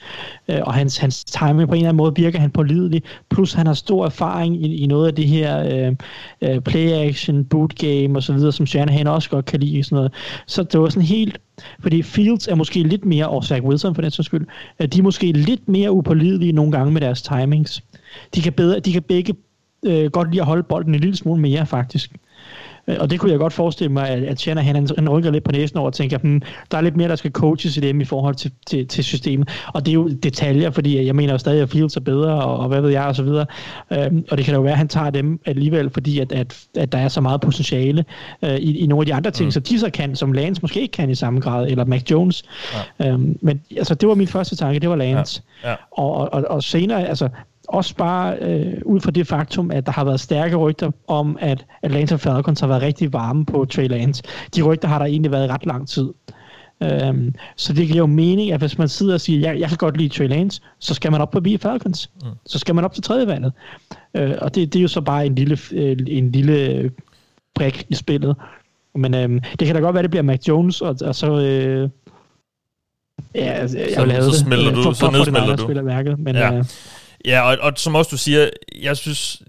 Øh, 0.47 0.59
og 0.61 0.73
hans, 0.73 0.97
hans 0.97 1.23
timing 1.23 1.69
på 1.69 1.73
en 1.73 1.77
eller 1.77 1.89
anden 1.89 1.97
måde 1.97 2.13
virker 2.15 2.39
han 2.39 2.51
pålidelig. 2.51 3.03
Plus 3.29 3.53
han 3.53 3.67
har 3.67 3.73
stor 3.73 4.05
erfaring 4.05 4.65
i, 4.65 4.75
i 4.75 4.87
noget 4.87 5.07
af 5.07 5.15
det 5.15 5.27
her 5.27 5.59
øh, 5.59 5.95
øh, 6.41 6.61
play 6.61 6.91
action, 6.91 7.45
boot 7.45 7.75
game 7.75 8.15
og 8.15 8.23
så 8.23 8.33
videre, 8.33 8.51
som 8.51 8.65
Shanahan 8.65 9.07
også 9.07 9.29
godt 9.29 9.45
kan 9.45 9.59
lide. 9.59 9.83
Sådan 9.83 9.95
noget. 9.95 10.13
Så 10.47 10.63
det 10.63 10.79
var 10.79 10.89
sådan 10.89 11.03
helt 11.03 11.37
fordi 11.79 12.01
Fields 12.01 12.47
er 12.47 12.55
måske 12.55 12.83
lidt 12.83 13.05
mere, 13.05 13.29
og 13.29 13.43
Zach 13.43 13.63
Wilson 13.63 13.95
for 13.95 14.01
den 14.01 14.11
sags 14.11 14.25
skyld, 14.25 14.47
de 14.87 14.99
er 14.99 15.03
måske 15.03 15.31
lidt 15.31 15.67
mere 15.67 15.91
upålidelige 15.91 16.51
nogle 16.51 16.71
gange 16.71 16.93
med 16.93 17.01
deres 17.01 17.21
timings. 17.21 17.83
De 18.35 18.41
kan, 18.41 18.53
bedre, 18.53 18.79
de 18.79 18.93
kan 18.93 19.01
begge 19.01 19.35
øh, 19.85 20.11
godt 20.11 20.31
lide 20.31 20.41
at 20.41 20.47
holde 20.47 20.63
bolden 20.63 20.93
en 20.93 20.99
lille 20.99 21.15
smule 21.15 21.41
mere, 21.41 21.65
faktisk. 21.65 22.15
Og 22.99 23.09
det 23.09 23.19
kunne 23.19 23.31
jeg 23.31 23.39
godt 23.39 23.53
forestille 23.53 23.93
mig, 23.93 24.09
at, 24.09 24.23
at 24.23 24.39
Shanahan 24.39 24.75
han, 24.75 24.87
han 24.97 25.09
rykker 25.09 25.31
lidt 25.31 25.43
på 25.43 25.51
næsen 25.51 25.77
over 25.77 25.87
og 25.87 25.93
tænker, 25.93 26.17
hmm, 26.17 26.41
der 26.71 26.77
er 26.77 26.81
lidt 26.81 26.97
mere, 26.97 27.09
der 27.09 27.15
skal 27.15 27.31
coaches 27.31 27.77
i 27.77 27.79
dem 27.79 28.01
i 28.01 28.05
forhold 28.05 28.35
til, 28.35 28.51
til, 28.67 28.87
til 28.87 29.03
systemet. 29.03 29.49
Og 29.73 29.85
det 29.85 29.91
er 29.91 29.93
jo 29.93 30.09
detaljer, 30.09 30.71
fordi 30.71 31.05
jeg 31.05 31.15
mener 31.15 31.33
jo 31.33 31.37
stadig, 31.37 31.61
at 31.61 31.69
Fields 31.69 31.95
er 31.95 32.01
bedre, 32.01 32.33
og, 32.43 32.57
og 32.57 32.67
hvad 32.67 32.81
ved 32.81 32.89
jeg, 32.89 33.03
og 33.03 33.15
så 33.15 33.23
videre. 33.23 33.45
Øhm, 33.91 34.25
og 34.31 34.37
det 34.37 34.45
kan 34.45 34.53
da 34.53 34.57
jo 34.57 34.61
være, 34.61 34.71
at 34.71 34.77
han 34.77 34.87
tager 34.87 35.09
dem 35.09 35.39
alligevel, 35.45 35.89
fordi 35.89 36.19
at, 36.19 36.31
at, 36.31 36.57
at 36.75 36.91
der 36.91 36.97
er 36.97 37.07
så 37.07 37.21
meget 37.21 37.41
potentiale 37.41 38.05
øh, 38.43 38.55
i, 38.55 38.77
i 38.77 38.87
nogle 38.87 39.01
af 39.01 39.05
de 39.05 39.13
andre 39.13 39.31
ting, 39.31 39.47
mm. 39.47 39.51
så 39.51 39.59
de 39.59 39.79
så 39.79 39.89
kan, 39.89 40.15
som 40.15 40.33
Lance 40.33 40.61
måske 40.61 40.81
ikke 40.81 40.91
kan 40.91 41.09
i 41.09 41.15
samme 41.15 41.39
grad, 41.39 41.67
eller 41.67 41.85
Mac 41.85 42.11
Jones. 42.11 42.43
Ja. 42.99 43.07
Øhm, 43.07 43.37
men 43.41 43.61
altså, 43.77 43.95
det 43.95 44.09
var 44.09 44.15
min 44.15 44.27
første 44.27 44.55
tanke, 44.55 44.79
det 44.79 44.89
var 44.89 44.95
Lance. 44.95 45.41
Ja. 45.63 45.69
Ja. 45.69 45.75
Og, 45.91 46.33
og, 46.33 46.43
og 46.49 46.63
senere, 46.63 47.07
altså, 47.07 47.29
også 47.69 47.95
bare 47.95 48.37
øh, 48.41 48.73
ud 48.85 48.99
fra 48.99 49.11
det 49.11 49.27
faktum, 49.27 49.71
at 49.71 49.85
der 49.85 49.91
har 49.91 50.03
været 50.03 50.19
stærke 50.19 50.55
rygter 50.55 50.91
om, 51.07 51.37
at 51.41 51.65
Atlanta 51.81 52.15
Falcons 52.15 52.59
har 52.59 52.67
været 52.67 52.81
rigtig 52.81 53.13
varme 53.13 53.45
på 53.45 53.65
Trey 53.65 53.87
Lance. 53.87 54.23
De 54.55 54.61
rygter 54.61 54.87
har 54.87 54.99
der 54.99 55.05
egentlig 55.05 55.31
været 55.31 55.49
ret 55.49 55.65
lang 55.65 55.87
tid. 55.87 56.09
Øhm, 56.83 57.35
så 57.55 57.73
det 57.73 57.87
giver 57.87 57.97
jo 57.97 58.05
mening, 58.05 58.51
at 58.51 58.59
hvis 58.59 58.77
man 58.77 58.89
sidder 58.89 59.13
og 59.13 59.21
siger, 59.21 59.39
jeg, 59.39 59.59
jeg 59.59 59.69
kan 59.69 59.77
godt 59.77 59.97
lide 59.97 60.09
Trey 60.09 60.27
Lance, 60.27 60.61
så 60.79 60.93
skal 60.93 61.11
man 61.11 61.21
op 61.21 61.31
på 61.31 61.41
Falcons. 61.61 62.09
Mm. 62.23 62.29
Så 62.45 62.59
skal 62.59 62.75
man 62.75 62.85
op 62.85 62.93
til 62.93 63.03
tredje 63.03 63.27
valget. 63.27 63.53
Øh, 64.13 64.35
og 64.41 64.55
det, 64.55 64.73
det 64.73 64.79
er 64.79 64.83
jo 64.83 64.87
så 64.87 65.01
bare 65.01 65.25
en 65.25 65.35
lille, 65.35 65.57
øh, 65.71 65.97
en 66.07 66.31
lille 66.31 66.91
brik 67.55 67.85
i 67.89 67.95
spillet. 67.95 68.35
Men 68.95 69.13
øhm, 69.13 69.39
det 69.59 69.67
kan 69.67 69.75
da 69.75 69.81
godt 69.81 69.93
være, 69.93 70.03
det 70.03 70.11
bliver 70.11 70.23
Mac 70.23 70.47
Jones, 70.47 70.81
og, 70.81 70.95
og 71.01 71.15
så... 71.15 71.39
Øh, 71.41 71.89
ja, 73.35 73.59
jeg 73.59 73.69
så, 73.69 74.05
have 74.05 74.21
så 74.21 74.29
det. 74.29 74.35
smelter 74.35 74.73
du, 74.73 74.83
for, 74.83 74.91
så 74.91 75.11
nedsmelter 75.11 75.55
du. 75.55 75.63
Spiller 75.63 75.83
mærket, 75.83 76.19
men, 76.19 76.35
ja. 76.35 76.57
øh, 76.57 76.65
Ja, 77.25 77.41
og, 77.41 77.57
og 77.61 77.73
som 77.75 77.95
også 77.95 78.09
du 78.09 78.17
siger, 78.17 78.49
jeg 78.81 78.97
synes, 78.97 79.41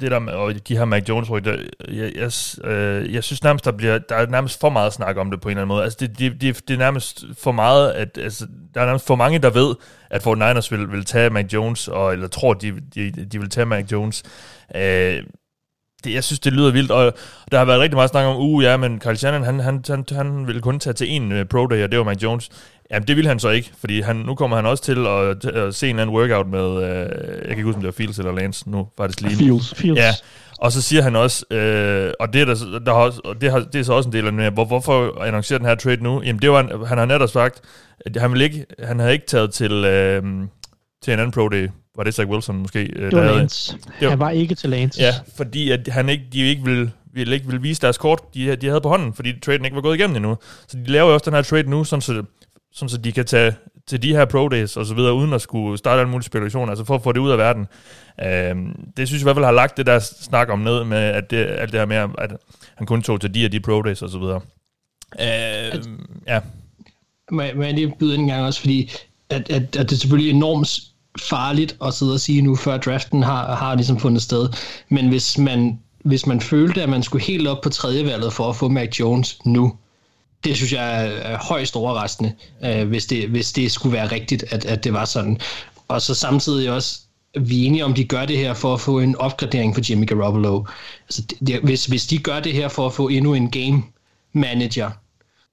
det 0.00 0.10
der 0.10 0.18
med 0.18 0.32
og 0.32 0.68
de 0.68 0.76
her 0.76 0.84
Mac 0.84 1.02
Jones 1.08 1.30
rygter, 1.30 1.56
jeg, 1.88 2.12
jeg, 2.16 2.30
øh, 2.70 3.14
jeg 3.14 3.24
synes 3.24 3.42
nærmest, 3.42 3.64
der, 3.64 3.72
bliver, 3.72 3.98
der 3.98 4.14
er 4.14 4.26
nærmest 4.26 4.60
for 4.60 4.70
meget 4.70 4.92
snak 4.92 5.16
om 5.16 5.30
det 5.30 5.40
på 5.40 5.48
en 5.48 5.50
eller 5.50 5.62
anden 5.62 5.68
måde. 5.68 5.84
Altså, 5.84 5.98
det, 6.00 6.18
det, 6.18 6.40
det, 6.40 6.68
det 6.68 6.74
er 6.74 6.78
nærmest 6.78 7.24
for 7.38 7.52
meget, 7.52 7.92
at 7.92 8.18
altså, 8.18 8.46
der 8.74 8.80
er 8.80 8.86
nærmest 8.86 9.06
for 9.06 9.16
mange, 9.16 9.38
der 9.38 9.50
ved, 9.50 9.74
at 10.10 10.22
Fort 10.22 10.38
Niners 10.38 10.72
vil, 10.72 10.92
vil 10.92 11.04
tage 11.04 11.30
Mac 11.30 11.52
Jones, 11.52 11.88
og, 11.88 12.12
eller 12.12 12.28
tror, 12.28 12.54
de, 12.54 12.72
de, 12.94 13.10
de 13.10 13.38
vil 13.38 13.50
tage 13.50 13.66
Mac 13.66 13.92
Jones. 13.92 14.22
Øh, 14.74 15.22
det, 16.04 16.14
jeg 16.14 16.24
synes, 16.24 16.40
det 16.40 16.52
lyder 16.52 16.70
vildt, 16.72 16.90
og 16.90 17.14
der 17.52 17.58
har 17.58 17.64
været 17.64 17.80
rigtig 17.80 17.96
meget 17.96 18.10
snak 18.10 18.24
om, 18.24 18.36
uh, 18.36 18.64
ja, 18.64 18.76
men 18.76 19.00
Carl 19.00 19.16
Shannon, 19.16 19.42
han, 19.42 19.60
han, 19.60 19.84
han, 19.88 20.04
han 20.12 20.46
ville 20.46 20.60
kun 20.62 20.78
tage 20.78 20.94
til 20.94 21.10
en 21.10 21.40
uh, 21.40 21.46
pro 21.50 21.66
day, 21.66 21.84
og 21.84 21.90
det 21.90 21.98
var 21.98 22.04
Mac 22.04 22.22
Jones. 22.22 22.50
Jamen, 22.90 23.08
det 23.08 23.16
vil 23.16 23.26
han 23.26 23.38
så 23.38 23.48
ikke, 23.48 23.70
fordi 23.80 24.00
han, 24.00 24.16
nu 24.16 24.34
kommer 24.34 24.56
han 24.56 24.66
også 24.66 24.82
til 24.82 25.06
at, 25.06 25.44
at 25.44 25.74
se 25.74 25.90
en 25.90 25.98
anden 25.98 26.16
workout 26.16 26.46
med, 26.46 26.82
øh, 26.82 26.98
jeg 26.98 27.40
kan 27.42 27.50
ikke 27.50 27.62
huske, 27.62 27.76
om 27.76 27.82
det 27.82 27.86
var 27.86 27.92
Fields 27.92 28.18
eller 28.18 28.32
Lance 28.32 28.70
nu, 28.70 28.88
faktisk 28.96 29.20
lige. 29.20 29.36
Fields. 29.36 29.74
Fields. 29.74 29.98
Ja, 29.98 30.10
og 30.58 30.72
så 30.72 30.82
siger 30.82 31.02
han 31.02 31.16
også, 31.16 31.44
øh, 31.50 32.12
og 32.20 32.32
det 32.32 32.40
er, 32.40 32.44
der, 32.44 32.78
der 32.86 32.94
har, 32.94 33.14
og 33.24 33.40
det, 33.40 33.50
har, 33.50 33.58
det 33.58 33.78
er 33.78 33.82
så 33.82 33.92
også 33.92 34.08
en 34.08 34.12
del 34.12 34.26
af 34.26 34.32
det, 34.32 34.52
hvor, 34.52 34.64
hvorfor 34.64 35.22
annoncerer 35.22 35.58
den 35.58 35.68
her 35.68 35.74
trade 35.74 36.02
nu? 36.02 36.22
Jamen, 36.22 36.42
det 36.42 36.50
var, 36.50 36.86
han 36.86 36.98
har 36.98 37.04
netop 37.04 37.28
sagt, 37.28 37.60
at 38.06 38.16
han, 38.16 38.32
vil 38.32 38.40
ikke, 38.40 38.66
han 38.78 38.98
havde 38.98 39.12
ikke 39.12 39.26
taget 39.26 39.52
til, 39.52 39.72
øh, 39.72 40.22
til 41.02 41.12
en 41.12 41.18
anden 41.18 41.30
pro 41.30 41.48
day. 41.48 41.68
Var 41.96 42.04
det 42.04 42.14
Zach 42.14 42.28
Wilson 42.28 42.56
måske? 42.56 42.80
Øh, 42.96 43.10
det 43.10 43.18
var 43.18 43.36
Lance. 43.36 43.72
Det 43.72 43.82
var, 44.00 44.08
han 44.08 44.18
var 44.18 44.30
ikke 44.30 44.54
til 44.54 44.70
Lance. 44.70 45.00
Ja, 45.00 45.14
fordi 45.36 45.70
at 45.70 45.88
han 45.88 46.08
ikke, 46.08 46.24
de 46.32 46.40
ikke 46.40 46.64
ville, 46.64 46.92
ville 47.12 47.34
ikke 47.34 47.46
ville 47.46 47.62
vise 47.62 47.80
deres 47.82 47.98
kort, 47.98 48.34
de, 48.34 48.56
de 48.56 48.66
havde 48.66 48.80
på 48.80 48.88
hånden, 48.88 49.14
fordi 49.14 49.40
traden 49.40 49.64
ikke 49.64 49.74
var 49.74 49.82
gået 49.82 49.98
igennem 49.98 50.16
endnu. 50.16 50.36
Så 50.68 50.76
de 50.76 50.92
laver 50.92 51.08
jo 51.08 51.14
også 51.14 51.24
den 51.24 51.34
her 51.34 51.42
trade 51.42 51.70
nu, 51.70 51.84
sådan 51.84 52.00
så 52.00 52.22
sådan 52.76 52.88
så 52.88 52.96
de 52.96 53.12
kan 53.12 53.24
tage 53.24 53.54
til 53.86 54.02
de 54.02 54.12
her 54.12 54.24
pro 54.24 54.48
days 54.48 54.76
og 54.76 54.86
så 54.86 54.94
videre, 54.94 55.14
uden 55.14 55.32
at 55.32 55.42
skulle 55.42 55.78
starte 55.78 56.02
en 56.02 56.10
mulig 56.10 56.24
spekulation, 56.24 56.68
altså 56.68 56.84
for 56.84 56.94
at 56.94 57.02
få 57.02 57.12
det 57.12 57.20
ud 57.20 57.30
af 57.30 57.38
verden. 57.38 57.66
Øh, 58.24 58.56
det 58.96 59.08
synes 59.08 59.12
jeg 59.12 59.20
i 59.20 59.22
hvert 59.22 59.36
fald 59.36 59.44
har 59.44 59.52
lagt 59.52 59.76
det 59.76 59.86
der 59.86 59.98
snak 59.98 60.48
om 60.48 60.58
ned 60.58 60.84
med, 60.84 60.98
at 60.98 61.30
det, 61.30 61.36
alt 61.36 61.72
det 61.72 61.80
her 61.80 61.86
med, 61.86 61.96
at 61.96 62.36
han 62.76 62.86
kun 62.86 63.02
tog 63.02 63.20
til 63.20 63.34
de 63.34 63.44
og 63.44 63.52
de 63.52 63.60
pro 63.60 63.82
days 63.82 64.02
og 64.02 64.10
så 64.10 64.18
videre. 64.18 64.40
Øh, 65.20 65.82
ja. 66.26 66.40
Må 67.30 67.42
jeg, 67.42 67.52
må 67.56 67.62
jeg 67.62 67.74
lige 67.74 67.94
byde 67.98 68.14
en 68.14 68.26
gang 68.26 68.46
også, 68.46 68.60
fordi 68.60 68.90
at, 69.30 69.50
at, 69.50 69.62
at 69.62 69.90
det 69.90 69.92
er 69.92 69.96
selvfølgelig 69.96 70.30
enormt 70.30 70.80
farligt 71.20 71.76
at 71.84 71.94
sidde 71.94 72.12
og 72.12 72.20
sige 72.20 72.42
nu, 72.42 72.56
før 72.56 72.76
draften 72.76 73.22
har, 73.22 73.54
har 73.54 73.74
ligesom 73.74 73.98
fundet 73.98 74.22
sted. 74.22 74.48
Men 74.88 75.08
hvis 75.08 75.38
man, 75.38 75.78
hvis 76.04 76.26
man 76.26 76.40
følte, 76.40 76.82
at 76.82 76.88
man 76.88 77.02
skulle 77.02 77.24
helt 77.24 77.48
op 77.48 77.60
på 77.62 77.68
tredje 77.68 78.04
valget 78.04 78.32
for 78.32 78.48
at 78.48 78.56
få 78.56 78.68
Mac 78.68 79.00
Jones 79.00 79.38
nu, 79.44 79.76
det 80.46 80.56
synes 80.56 80.72
jeg 80.72 81.06
er 81.22 81.38
højst 81.38 81.76
overraskende, 81.76 82.32
øh, 82.64 82.88
hvis, 82.88 83.06
det, 83.06 83.28
hvis 83.28 83.52
det 83.52 83.72
skulle 83.72 83.92
være 83.92 84.12
rigtigt, 84.12 84.44
at, 84.50 84.64
at 84.64 84.84
det 84.84 84.92
var 84.92 85.04
sådan. 85.04 85.40
Og 85.88 86.02
så 86.02 86.14
samtidig 86.14 86.70
også, 86.70 87.00
vi 87.40 87.62
er 87.62 87.66
enige 87.66 87.84
om, 87.84 87.94
de 87.94 88.04
gør 88.04 88.26
det 88.26 88.38
her 88.38 88.54
for 88.54 88.74
at 88.74 88.80
få 88.80 89.00
en 89.00 89.16
opgradering 89.16 89.74
for 89.74 89.82
Jimmy 89.90 90.06
Garoppolo. 90.06 90.64
Altså, 91.08 91.22
det, 91.46 91.60
hvis, 91.60 91.86
hvis 91.86 92.06
de 92.06 92.18
gør 92.18 92.40
det 92.40 92.52
her 92.52 92.68
for 92.68 92.86
at 92.86 92.92
få 92.92 93.08
endnu 93.08 93.34
en 93.34 93.50
game 93.50 93.82
manager, 94.32 94.90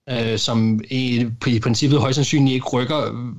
øh, 0.09 0.37
som 0.37 0.81
i, 0.89 1.25
i 1.47 1.59
princippet 1.59 1.99
højst 1.99 2.15
sandsynligt 2.15 2.53
ikke 2.53 2.67
rykker 2.67 3.31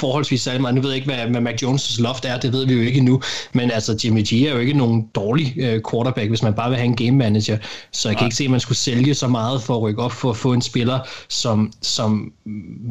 forholdsvis 0.00 0.42
særlig 0.42 0.60
meget. 0.60 0.74
Nu 0.74 0.80
ved 0.80 0.90
jeg 0.90 0.96
ikke, 0.96 1.14
hvad, 1.14 1.26
hvad 1.26 1.40
Mac 1.40 1.62
Jones' 1.62 2.02
loft 2.02 2.24
er, 2.24 2.38
det 2.38 2.52
ved 2.52 2.66
vi 2.66 2.74
jo 2.74 2.80
ikke 2.80 2.98
endnu, 2.98 3.22
men 3.52 3.70
altså 3.70 4.00
Jimmy 4.04 4.22
G 4.22 4.32
er 4.32 4.52
jo 4.52 4.58
ikke 4.58 4.72
nogen 4.72 5.06
dårlig 5.14 5.54
øh, 5.56 5.80
quarterback, 5.90 6.28
hvis 6.28 6.42
man 6.42 6.54
bare 6.54 6.70
vil 6.70 6.78
have 6.78 6.86
en 6.86 6.96
game 6.96 7.10
manager, 7.10 7.58
så 7.92 8.08
jeg 8.08 8.14
Nej. 8.14 8.18
kan 8.18 8.26
ikke 8.26 8.36
se, 8.36 8.44
at 8.44 8.50
man 8.50 8.60
skulle 8.60 8.78
sælge 8.78 9.14
så 9.14 9.28
meget 9.28 9.62
for 9.62 9.76
at 9.76 9.82
rykke 9.82 10.02
op 10.02 10.12
for 10.12 10.30
at 10.30 10.36
få 10.36 10.52
en 10.52 10.62
spiller, 10.62 10.98
som, 11.28 11.72
som 11.82 12.32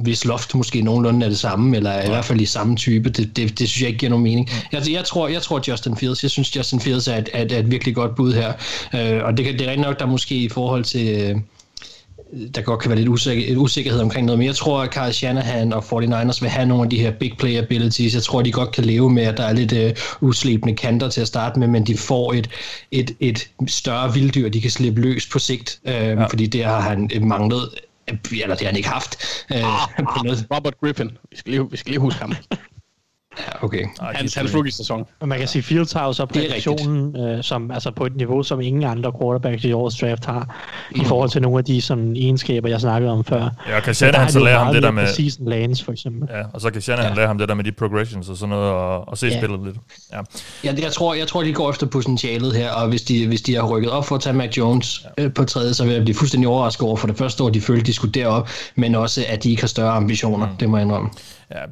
hvis 0.03 0.25
loft 0.25 0.55
måske 0.55 0.81
nogenlunde 0.81 1.25
er 1.25 1.29
det 1.29 1.39
samme, 1.39 1.77
eller 1.77 1.91
Nej. 1.91 2.05
i 2.05 2.07
hvert 2.07 2.25
fald 2.25 2.41
i 2.41 2.45
samme 2.45 2.75
type, 2.75 3.09
det, 3.09 3.37
det, 3.37 3.59
det 3.59 3.69
synes 3.69 3.81
jeg 3.81 3.87
ikke 3.87 3.99
giver 3.99 4.09
nogen 4.09 4.23
mening. 4.23 4.49
Altså, 4.71 4.91
jeg, 4.91 5.05
tror, 5.05 5.27
jeg 5.27 5.41
tror 5.41 5.61
Justin 5.67 5.95
Fields, 5.97 6.23
jeg 6.23 6.31
synes 6.31 6.55
Justin 6.55 6.79
Fields 6.79 7.07
er 7.07 7.17
et, 7.17 7.29
er, 7.33 7.45
er 7.51 7.59
et 7.59 7.71
virkelig 7.71 7.95
godt 7.95 8.15
bud 8.15 8.33
her, 8.33 8.53
øh, 8.95 9.23
og 9.23 9.37
det, 9.37 9.45
det 9.45 9.61
er 9.61 9.69
rigtig 9.69 9.85
nok, 9.85 9.99
der 9.99 10.05
måske 10.05 10.35
i 10.35 10.49
forhold 10.49 10.83
til... 10.83 11.07
Øh, 11.07 11.35
der 12.55 12.61
godt 12.61 12.79
kan 12.79 12.89
være 12.89 12.99
lidt 12.99 13.09
usikker, 13.09 13.57
usikkerhed 13.57 14.01
omkring 14.01 14.25
noget, 14.25 14.39
men 14.39 14.47
jeg 14.47 14.55
tror, 14.55 14.81
at 14.81 14.93
Carl 14.93 15.11
Shanahan 15.11 15.73
og 15.73 15.83
49ers 15.83 16.41
vil 16.41 16.49
have 16.49 16.65
nogle 16.65 16.83
af 16.83 16.89
de 16.89 16.99
her 16.99 17.11
big 17.11 17.35
play 17.37 17.57
abilities. 17.57 18.13
Jeg 18.13 18.23
tror, 18.23 18.41
de 18.41 18.51
godt 18.51 18.71
kan 18.71 18.85
leve 18.85 19.09
med, 19.09 19.23
at 19.23 19.37
der 19.37 19.43
er 19.43 19.53
lidt 19.53 19.73
uh, 20.21 20.29
uslebende 20.29 20.75
kanter 20.75 21.09
til 21.09 21.21
at 21.21 21.27
starte 21.27 21.59
med, 21.59 21.67
men 21.67 21.87
de 21.87 21.97
får 21.97 22.33
et, 22.33 22.49
et, 22.91 23.11
et 23.19 23.49
større 23.67 24.13
vilddyr, 24.13 24.49
de 24.49 24.61
kan 24.61 24.71
slippe 24.71 25.01
løs 25.01 25.29
på 25.29 25.39
sigt, 25.39 25.79
uh, 25.85 25.91
ja. 25.91 26.25
fordi 26.25 26.47
det 26.47 26.65
har 26.65 26.79
han 26.79 27.09
manglet 27.21 27.69
eller 28.31 28.55
det 28.55 28.59
har 28.59 28.65
han 28.65 28.75
ikke 28.75 28.89
haft. 28.89 29.15
Uh, 29.51 29.57
ah, 29.57 29.89
på 29.97 30.23
noget. 30.23 30.47
Robert 30.55 30.79
Griffin, 30.79 31.11
vi 31.31 31.37
skal 31.37 31.51
lige, 31.51 31.71
vi 31.71 31.77
skal 31.77 31.91
lige 31.91 31.99
huske 31.99 32.19
ham. 32.19 32.33
Ja, 33.39 33.65
okay. 33.65 33.85
Ej, 34.01 34.13
hans, 34.15 34.35
hans 34.35 34.55
rookie-sæson. 34.55 35.05
Men 35.19 35.29
man 35.29 35.39
kan 35.39 35.47
sige, 35.47 35.63
Fields 35.63 35.93
har 35.93 36.05
jo 36.05 36.13
så 36.13 36.25
præstationen 36.25 37.17
øh, 37.17 37.43
som, 37.43 37.71
altså 37.71 37.91
på 37.91 38.05
et 38.05 38.15
niveau, 38.15 38.43
som 38.43 38.61
ingen 38.61 38.83
andre 38.83 39.11
quarterbacks 39.21 39.63
i 39.63 39.71
årets 39.71 39.97
draft 39.99 40.25
har, 40.25 40.55
mm. 40.95 41.01
i 41.01 41.05
forhold 41.05 41.29
til 41.29 41.41
nogle 41.41 41.57
af 41.57 41.65
de 41.65 41.81
sådan, 41.81 42.15
egenskaber, 42.15 42.69
jeg 42.69 42.79
snakkede 42.79 43.11
om 43.11 43.25
før. 43.25 43.49
Ja, 43.69 43.79
kan 43.79 43.93
Shanahan 43.93 44.31
så 44.31 44.39
lære 44.39 44.59
ham 44.59 44.73
det 44.73 44.83
der 44.83 44.91
med... 44.91 45.07
Season 45.07 45.45
Lance, 45.45 45.85
for 45.85 45.91
eksempel. 45.91 46.29
Ja, 46.31 46.43
og 46.53 46.61
så 46.61 46.71
kan 46.71 46.81
Shanahan 46.81 47.11
ja. 47.11 47.17
lære 47.17 47.27
ham 47.27 47.37
det 47.37 47.49
der 47.49 47.55
med 47.55 47.63
de 47.63 47.71
progressions 47.71 48.29
og 48.29 48.37
sådan 48.37 48.49
noget, 48.49 48.71
og, 48.71 49.09
og 49.09 49.17
se 49.17 49.27
ja. 49.27 49.37
spillet 49.37 49.59
lidt. 49.65 49.77
Ja. 50.13 50.19
ja, 50.63 50.71
det, 50.71 50.83
jeg, 50.83 50.91
tror, 50.91 51.13
jeg 51.13 51.27
tror, 51.27 51.43
de 51.43 51.53
går 51.53 51.69
efter 51.69 51.87
potentialet 51.87 52.55
her, 52.55 52.71
og 52.71 52.87
hvis 52.87 53.01
de, 53.01 53.27
hvis 53.27 53.41
de 53.41 53.55
har 53.55 53.63
rykket 53.63 53.91
op 53.91 54.05
for 54.05 54.15
at 54.15 54.21
tage 54.21 54.33
Mac 54.33 54.57
Jones 54.57 55.05
ja. 55.17 55.23
øh, 55.23 55.33
på 55.33 55.43
tredje, 55.45 55.73
så 55.73 55.83
vil 55.83 55.93
jeg 55.93 56.03
blive 56.03 56.15
fuldstændig 56.15 56.49
overrasket 56.49 56.87
over 56.87 56.95
for 56.97 57.07
det 57.07 57.17
første 57.17 57.43
år, 57.43 57.49
de 57.49 57.61
følte, 57.61 57.85
de 57.85 57.93
skulle 57.93 58.11
derop, 58.11 58.49
men 58.75 58.95
også, 58.95 59.25
at 59.27 59.43
de 59.43 59.49
ikke 59.49 59.61
har 59.61 59.67
større 59.67 59.91
ambitioner, 59.91 60.45
mm. 60.45 60.55
det 60.59 60.69
må 60.69 60.77
jeg 60.77 60.85
indrømme. 60.85 61.09
Ja, 61.51 61.65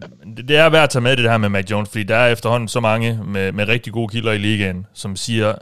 det, 0.47 0.57
er 0.57 0.69
værd 0.69 0.83
at 0.83 0.89
tage 0.89 1.01
med 1.01 1.17
det 1.17 1.29
her 1.29 1.37
med 1.37 1.49
Mac 1.49 1.71
Jones, 1.71 1.89
fordi 1.89 2.03
der 2.03 2.15
er 2.15 2.31
efterhånden 2.31 2.67
så 2.67 2.79
mange 2.79 3.19
med, 3.25 3.51
med 3.51 3.67
rigtig 3.67 3.93
gode 3.93 4.07
kilder 4.07 4.31
i 4.31 4.37
ligaen, 4.37 4.85
som 4.93 5.15
siger, 5.15 5.55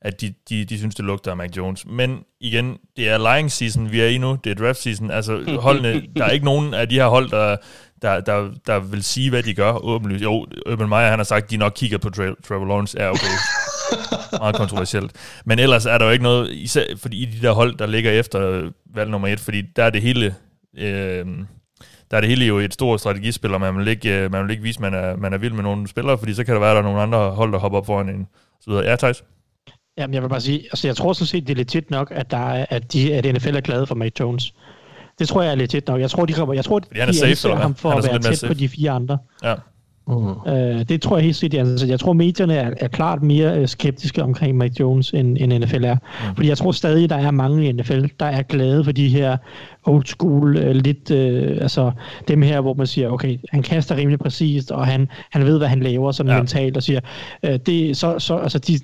at 0.00 0.20
de, 0.20 0.34
de, 0.48 0.64
de 0.64 0.78
synes, 0.78 0.94
det 0.94 1.04
lugter 1.04 1.30
af 1.30 1.36
Mac 1.36 1.56
Jones. 1.56 1.86
Men 1.86 2.20
igen, 2.40 2.76
det 2.96 3.08
er 3.08 3.34
lying 3.34 3.50
season, 3.50 3.92
vi 3.92 4.00
er 4.00 4.06
i 4.06 4.18
nu, 4.18 4.38
det 4.44 4.50
er 4.50 4.64
draft 4.64 4.78
season. 4.78 5.10
Altså 5.10 5.58
holdene, 5.60 6.02
der 6.16 6.24
er 6.24 6.30
ikke 6.30 6.44
nogen 6.44 6.74
af 6.74 6.88
de 6.88 6.94
her 6.94 7.06
hold, 7.06 7.30
der, 7.30 7.56
der, 8.02 8.20
der, 8.20 8.50
der 8.66 8.78
vil 8.78 9.04
sige, 9.04 9.30
hvad 9.30 9.42
de 9.42 9.54
gør 9.54 9.84
åbenlyst. 9.84 10.22
Jo, 10.22 10.46
Urban 10.70 10.88
Meyer, 10.88 11.10
han 11.10 11.18
har 11.18 11.24
sagt, 11.24 11.44
at 11.44 11.50
de 11.50 11.56
nok 11.56 11.72
kigger 11.76 11.98
på 11.98 12.08
Tra- 12.08 12.48
Trevor 12.48 12.66
Lawrence. 12.66 13.02
Ja, 13.02 13.10
okay. 13.10 13.26
Meget 14.40 14.56
kontroversielt. 14.56 15.12
Men 15.44 15.58
ellers 15.58 15.86
er 15.86 15.98
der 15.98 16.04
jo 16.04 16.10
ikke 16.10 16.22
noget, 16.22 16.50
især 16.50 16.84
fordi 16.96 17.22
i 17.22 17.24
de 17.24 17.46
der 17.46 17.52
hold, 17.52 17.76
der 17.76 17.86
ligger 17.86 18.10
efter 18.12 18.70
valg 18.94 19.10
nummer 19.10 19.28
et, 19.28 19.40
fordi 19.40 19.62
der 19.76 19.84
er 19.84 19.90
det 19.90 20.02
hele... 20.02 20.34
Øh, 20.78 21.26
der 22.12 22.18
er 22.18 22.20
det 22.20 22.30
hele 22.30 22.44
jo 22.44 22.58
et 22.58 22.74
stort 22.74 23.00
strategispil, 23.00 23.54
og 23.54 23.60
man 23.60 23.78
vil 23.78 23.88
ikke, 23.88 24.18
øh, 24.18 24.32
man 24.32 24.42
vil 24.42 24.50
ikke 24.50 24.62
vise, 24.62 24.76
at 24.76 24.80
man 24.80 24.94
er, 24.94 25.16
man 25.16 25.32
er 25.32 25.38
vild 25.38 25.52
med 25.52 25.62
nogle 25.62 25.88
spillere, 25.88 26.18
fordi 26.18 26.34
så 26.34 26.44
kan 26.44 26.54
der 26.54 26.60
være, 26.60 26.70
at 26.70 26.74
der 26.74 26.80
er 26.80 26.84
nogle 26.84 27.02
andre 27.02 27.30
hold, 27.30 27.52
der 27.52 27.58
hopper 27.58 27.78
op 27.78 27.86
foran 27.86 28.08
en. 28.08 28.26
Så 28.60 28.70
videre. 28.70 28.84
Ja, 28.84 28.96
Thijs? 28.96 29.24
Jamen, 29.98 30.14
jeg 30.14 30.22
vil 30.22 30.28
bare 30.28 30.40
sige, 30.40 30.62
altså 30.62 30.88
jeg 30.88 30.96
tror 30.96 31.12
sådan 31.12 31.26
set, 31.26 31.46
det 31.46 31.52
er 31.52 31.56
legit 31.56 31.90
nok, 31.90 32.12
at, 32.14 32.30
der 32.30 32.36
er, 32.36 32.66
at, 32.70 32.92
de, 32.92 33.14
at 33.14 33.34
NFL 33.34 33.56
er 33.56 33.60
glade 33.60 33.86
for 33.86 33.94
Mac 33.94 34.12
Jones. 34.20 34.54
Det 35.18 35.28
tror 35.28 35.42
jeg 35.42 35.50
er 35.50 35.54
legit 35.54 35.86
nok. 35.88 36.00
Jeg 36.00 36.10
tror, 36.10 36.26
de, 36.26 36.52
jeg 36.54 36.64
tror, 36.64 36.80
Fordi 36.86 37.00
han 37.00 37.08
er 37.08 37.12
de 37.12 37.18
safe, 37.18 37.30
eller 37.30 37.56
hvad? 37.56 37.62
ham 37.62 37.74
for 37.74 37.90
Han 37.90 37.98
er 37.98 38.02
at 38.02 38.24
være 38.24 38.34
tæt 38.34 38.48
på 38.48 38.54
de 38.54 38.68
fire 38.68 38.90
andre. 38.90 39.18
Ja. 39.42 39.54
Mm. 40.08 40.52
Øh, 40.52 40.88
det 40.88 41.02
tror 41.02 41.16
jeg 41.16 41.24
helt 41.24 41.36
sikkert. 41.36 41.68
Altså, 41.68 41.86
jeg 41.86 42.00
tror, 42.00 42.12
medierne 42.12 42.54
er, 42.54 42.70
er 42.76 42.88
klart 42.88 43.22
mere 43.22 43.58
øh, 43.58 43.68
skeptiske 43.68 44.22
omkring 44.22 44.56
Mac 44.56 44.70
Jones, 44.80 45.10
end, 45.10 45.36
end 45.40 45.58
NFL 45.58 45.84
er. 45.84 45.94
Mm. 45.94 46.34
Fordi 46.34 46.48
jeg 46.48 46.58
tror 46.58 46.72
stadig, 46.72 47.10
der 47.10 47.16
er 47.16 47.30
mange 47.30 47.68
i 47.68 47.72
NFL, 47.72 48.04
der 48.20 48.26
er 48.26 48.42
glade 48.42 48.84
for 48.84 48.92
de 48.92 49.08
her 49.08 49.36
old 49.84 50.04
school, 50.04 50.56
øh, 50.56 50.74
lidt, 50.74 51.10
øh, 51.10 51.58
altså 51.60 51.92
dem 52.28 52.42
her, 52.42 52.60
hvor 52.60 52.74
man 52.74 52.86
siger, 52.86 53.10
okay, 53.10 53.38
han 53.50 53.62
kaster 53.62 53.96
rimelig 53.96 54.18
præcist, 54.18 54.70
og 54.70 54.86
han, 54.86 55.08
han 55.30 55.44
ved, 55.44 55.58
hvad 55.58 55.68
han 55.68 55.80
laver 55.80 56.12
sådan 56.12 56.32
ja. 56.32 56.38
mentalt, 56.38 56.76
og 56.76 56.82
siger, 56.82 57.00
øh, 57.42 57.58
det, 57.66 57.96
så, 57.96 58.18
så, 58.18 58.36
altså 58.36 58.58
de, 58.58 58.78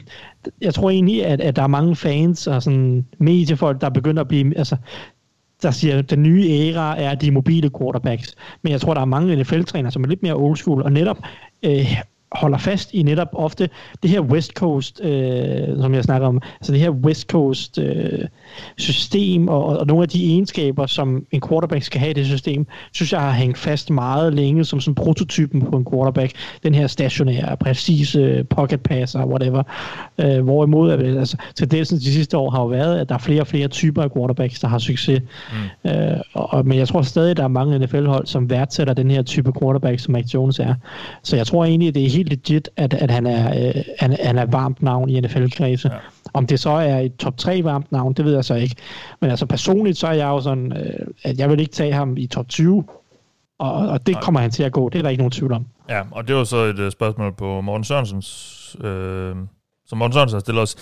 jeg 0.60 0.74
tror 0.74 0.90
egentlig, 0.90 1.26
at, 1.26 1.40
at 1.40 1.56
der 1.56 1.62
er 1.62 1.66
mange 1.66 1.96
fans 1.96 2.46
og 2.46 2.62
sådan 2.62 3.06
mediefolk, 3.18 3.80
der 3.80 3.88
begynder 3.88 4.20
at 4.20 4.28
blive, 4.28 4.58
altså 4.58 4.76
der 5.62 5.70
siger, 5.70 5.98
at 5.98 6.10
den 6.10 6.22
nye 6.22 6.44
æra 6.50 7.00
er 7.00 7.14
de 7.14 7.30
mobile 7.30 7.70
quarterbacks. 7.78 8.34
Men 8.62 8.72
jeg 8.72 8.80
tror, 8.80 8.94
der 8.94 9.00
er 9.00 9.04
mange 9.04 9.36
NFL-trænere, 9.36 9.92
som 9.92 10.04
er 10.04 10.08
lidt 10.08 10.22
mere 10.22 10.34
old 10.34 10.56
school, 10.56 10.82
og 10.82 10.92
netop 10.92 11.18
øh, 11.64 12.00
holder 12.32 12.58
fast 12.58 12.94
i 12.94 13.02
netop 13.02 13.28
ofte 13.32 13.68
det 14.02 14.10
her 14.10 14.20
West 14.20 14.52
Coast, 14.52 15.00
øh, 15.04 15.80
som 15.80 15.94
jeg 15.94 16.04
snakker 16.04 16.28
om, 16.28 16.40
altså 16.60 16.72
det 16.72 16.80
her 16.80 16.90
West 16.90 17.28
Coast 17.28 17.78
øh, 17.78 18.24
system, 18.76 19.48
og, 19.48 19.64
og 19.64 19.86
nogle 19.86 20.02
af 20.02 20.08
de 20.08 20.24
egenskaber, 20.24 20.86
som 20.86 21.26
en 21.30 21.40
quarterback 21.48 21.84
skal 21.84 22.00
have 22.00 22.10
i 22.10 22.14
det 22.14 22.26
system, 22.26 22.66
synes 22.92 23.12
jeg 23.12 23.20
har 23.20 23.32
hængt 23.32 23.58
fast 23.58 23.90
meget 23.90 24.34
længe 24.34 24.64
som 24.64 24.80
sådan 24.80 24.94
prototypen 24.94 25.60
på 25.60 25.76
en 25.76 25.86
quarterback. 25.92 26.32
Den 26.62 26.74
her 26.74 26.86
stationære, 26.86 27.56
præcise 27.56 28.44
pocket 28.50 28.80
passer, 28.80 29.24
whatever. 29.26 29.62
Øh, 30.18 30.44
hvorimod, 30.44 30.90
altså, 30.90 31.36
tendensen 31.54 31.98
de 31.98 32.12
sidste 32.12 32.38
år 32.38 32.50
har 32.50 32.60
jo 32.60 32.66
været, 32.66 32.98
at 32.98 33.08
der 33.08 33.14
er 33.14 33.18
flere 33.18 33.40
og 33.40 33.46
flere 33.46 33.68
typer 33.68 34.02
af 34.02 34.12
quarterbacks, 34.12 34.60
der 34.60 34.68
har 34.68 34.78
succes. 34.78 35.22
Mm. 35.84 35.90
Øh, 35.90 36.20
og, 36.32 36.52
og, 36.52 36.66
men 36.66 36.78
jeg 36.78 36.88
tror 36.88 37.02
stadig, 37.02 37.36
der 37.36 37.44
er 37.44 37.48
mange 37.48 37.78
NFL-hold, 37.78 38.26
som 38.26 38.50
værdsætter 38.50 38.94
den 38.94 39.10
her 39.10 39.22
type 39.22 39.52
quarterback, 39.60 39.98
som 39.98 40.12
Mac 40.12 40.34
Jones 40.34 40.58
er. 40.58 40.74
Så 41.22 41.36
jeg 41.36 41.46
tror 41.46 41.64
egentlig, 41.64 41.94
det 41.94 42.04
er 42.04 42.08
helt 42.18 42.28
legit, 42.28 42.68
at, 42.76 42.94
at 42.94 43.10
han, 43.10 43.26
er, 43.26 43.68
øh, 43.68 43.82
han, 43.98 44.16
han 44.24 44.38
er 44.38 44.46
varmt 44.46 44.82
navn 44.82 45.08
i 45.08 45.20
NFL-kredse. 45.20 45.88
Ja. 45.92 45.98
Om 46.32 46.46
det 46.46 46.60
så 46.60 46.70
er 46.70 46.98
et 46.98 47.16
top 47.16 47.36
3 47.36 47.64
varmt 47.64 47.92
navn, 47.92 48.12
det 48.12 48.24
ved 48.24 48.34
jeg 48.34 48.44
så 48.44 48.54
ikke. 48.54 48.76
Men 49.20 49.30
altså 49.30 49.46
personligt, 49.46 49.98
så 49.98 50.06
er 50.06 50.12
jeg 50.12 50.26
jo 50.26 50.40
sådan, 50.40 50.72
øh, 50.72 51.06
at 51.24 51.38
jeg 51.38 51.50
vil 51.50 51.60
ikke 51.60 51.72
tage 51.72 51.92
ham 51.92 52.16
i 52.16 52.26
top 52.26 52.48
20. 52.48 52.84
Og, 53.58 53.72
og 53.72 54.06
det 54.06 54.12
Nej. 54.12 54.22
kommer 54.22 54.40
han 54.40 54.50
til 54.50 54.62
at 54.62 54.72
gå. 54.72 54.88
Det 54.88 54.98
er 54.98 55.02
der 55.02 55.10
ikke 55.10 55.20
nogen 55.20 55.30
tvivl 55.30 55.52
om. 55.52 55.66
Ja, 55.88 56.02
og 56.10 56.28
det 56.28 56.36
var 56.36 56.44
så 56.44 56.56
et 56.56 56.78
uh, 56.78 56.90
spørgsmål 56.90 57.34
på 57.34 57.60
Morten 57.60 57.84
Sørensens, 57.84 58.76
øh, 58.80 59.36
som 59.86 59.98
Morten 59.98 60.12
Sørensen 60.12 60.34
har 60.34 60.40
stillet 60.40 60.62
os. 60.62 60.76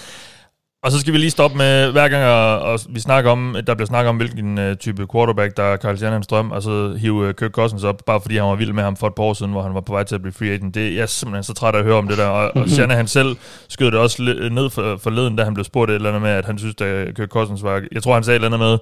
Og 0.87 0.93
så 0.93 1.01
skal 1.01 1.13
vi 1.13 1.19
lige 1.19 1.31
stoppe 1.31 1.57
med, 1.57 1.93
hver 1.93 2.09
gang 2.09 2.25
og, 2.25 2.59
og 2.59 2.81
vi 2.89 3.01
snakker 3.01 3.31
om, 3.31 3.57
der 3.67 3.75
bliver 3.75 3.87
snakket 3.87 4.09
om, 4.09 4.17
hvilken 4.17 4.59
uh, 4.59 4.75
type 4.75 5.07
quarterback, 5.13 5.57
der 5.57 5.63
er 5.63 5.77
Carl 5.77 5.97
Shannons 5.97 6.27
drøm, 6.27 6.51
og 6.51 6.63
så 6.63 6.97
hive 7.01 7.29
uh, 7.29 7.35
Kirk 7.35 7.51
Cousins 7.51 7.85
op, 7.85 8.03
bare 8.07 8.21
fordi 8.21 8.37
han 8.37 8.45
var 8.45 8.55
vild 8.55 8.73
med 8.73 8.83
ham 8.83 8.97
for 8.97 9.07
et 9.07 9.15
par 9.15 9.23
år 9.23 9.35
siden, 9.35 9.53
hvor 9.53 9.63
han 9.63 9.75
var 9.75 9.81
på 9.81 9.93
vej 9.93 10.03
til 10.05 10.15
at 10.15 10.23
blive 10.23 10.33
free 10.33 10.51
agent. 10.51 10.75
Det, 10.75 10.95
jeg 10.95 11.03
er 11.03 11.07
simpelthen 11.07 11.43
så 11.43 11.55
træt 11.55 11.75
af 11.75 11.79
at 11.79 11.85
høre 11.85 11.95
om 11.95 12.09
det 12.09 12.19
der, 12.19 12.27
og, 12.27 12.57
og 12.57 12.69
Shannon 12.75 12.97
han 12.97 13.09
selv 13.09 13.37
skød 13.69 13.91
det 13.91 14.01
også 14.01 14.23
ned 14.53 14.71
for, 14.71 14.97
forleden, 15.03 15.37
da 15.37 15.45
han 15.45 15.55
blev 15.55 15.65
spurgt 15.65 15.91
et 15.91 15.95
eller 15.95 16.09
andet 16.09 16.23
med, 16.23 16.31
at 16.31 16.45
han 16.45 16.59
synes, 16.59 16.75
at 16.81 17.15
Kirk 17.15 17.29
Cousins 17.29 17.63
var, 17.63 17.83
jeg 17.93 18.03
tror 18.03 18.15
han 18.15 18.25
sagde 18.25 18.37
et 18.37 18.45
eller 18.45 18.59
andet 18.59 18.71
med, 18.71 18.79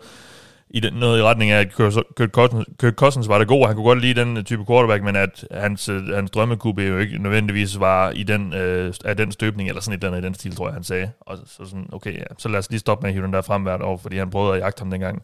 i 0.70 0.80
den, 0.80 0.94
noget 0.94 1.18
i 1.18 1.22
retning 1.22 1.50
af, 1.50 1.60
at 1.60 1.68
Kirk- 1.74 2.30
Cousins, 2.30 2.66
Kirk 2.80 2.94
Cousins 2.94 3.28
var 3.28 3.38
det 3.38 3.48
god, 3.48 3.66
han 3.66 3.74
kunne 3.76 3.84
godt 3.84 4.00
lide 4.00 4.20
den 4.20 4.44
type 4.44 4.64
quarterback, 4.66 5.02
men 5.04 5.16
at 5.16 5.44
hans, 5.50 5.88
øh, 5.88 6.06
hans 6.06 6.30
drømmekube 6.30 6.82
jo 6.82 6.98
ikke 6.98 7.18
nødvendigvis 7.22 7.80
var 7.80 8.10
i 8.10 8.22
den, 8.22 8.54
øh, 8.54 8.94
af 9.04 9.16
den 9.16 9.32
støbning, 9.32 9.68
eller 9.68 9.82
sådan 9.82 9.98
et 9.98 10.04
eller 10.04 10.16
andet 10.16 10.24
i 10.24 10.26
den 10.26 10.34
stil, 10.34 10.56
tror 10.56 10.66
jeg, 10.66 10.74
han 10.74 10.84
sagde. 10.84 11.10
Og 11.20 11.38
så 11.46 11.64
sådan, 11.64 11.86
okay, 11.92 12.12
ja, 12.14 12.22
så 12.38 12.48
lad 12.48 12.58
os 12.58 12.70
lige 12.70 12.80
stoppe 12.80 13.02
med 13.02 13.10
at 13.10 13.14
hive 13.14 13.24
den 13.26 13.32
der 13.32 13.42
frem 13.42 13.62
hvert 13.62 13.82
år, 13.82 13.96
fordi 13.96 14.18
han 14.18 14.30
prøvede 14.30 14.54
at 14.54 14.60
jagte 14.60 14.80
ham 14.80 14.90
dengang. 14.90 15.22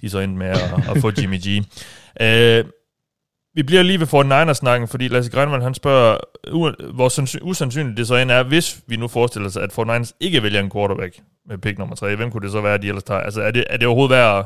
De 0.00 0.10
så 0.10 0.18
endte 0.18 0.38
med 0.38 0.46
at, 0.46 0.72
at 0.90 0.98
få 1.00 1.10
Jimmy 1.22 1.38
G. 1.46 1.62
Øh, 2.20 2.64
vi 3.54 3.62
bliver 3.62 3.82
lige 3.82 4.00
ved 4.00 4.06
49ers-snakken, 4.06 4.88
fordi 4.88 5.08
Lasse 5.08 5.30
Greinmann, 5.30 5.62
han 5.62 5.74
spørger, 5.74 6.18
hvor 6.94 7.08
sandsyn- 7.08 7.42
usandsynligt 7.42 7.96
det 7.96 8.06
så 8.06 8.14
end 8.16 8.30
er, 8.30 8.42
hvis 8.42 8.80
vi 8.86 8.96
nu 8.96 9.08
forestiller 9.08 9.48
sig, 9.48 9.62
at 9.62 9.78
49ers 9.78 10.10
ikke 10.20 10.42
vælger 10.42 10.60
en 10.60 10.70
quarterback 10.70 11.18
med 11.48 11.58
pick 11.58 11.78
nummer 11.78 11.96
3. 11.96 12.16
Hvem 12.16 12.30
kunne 12.30 12.42
det 12.42 12.52
så 12.52 12.60
være, 12.60 12.78
de 12.78 12.88
ellers 12.88 13.02
tager? 13.02 13.20
Altså, 13.20 13.42
er 13.42 13.50
det, 13.50 13.64
er 13.70 13.76
det 13.76 13.86
overhovedet 13.86 14.10
værd 14.16 14.38
at, 14.38 14.44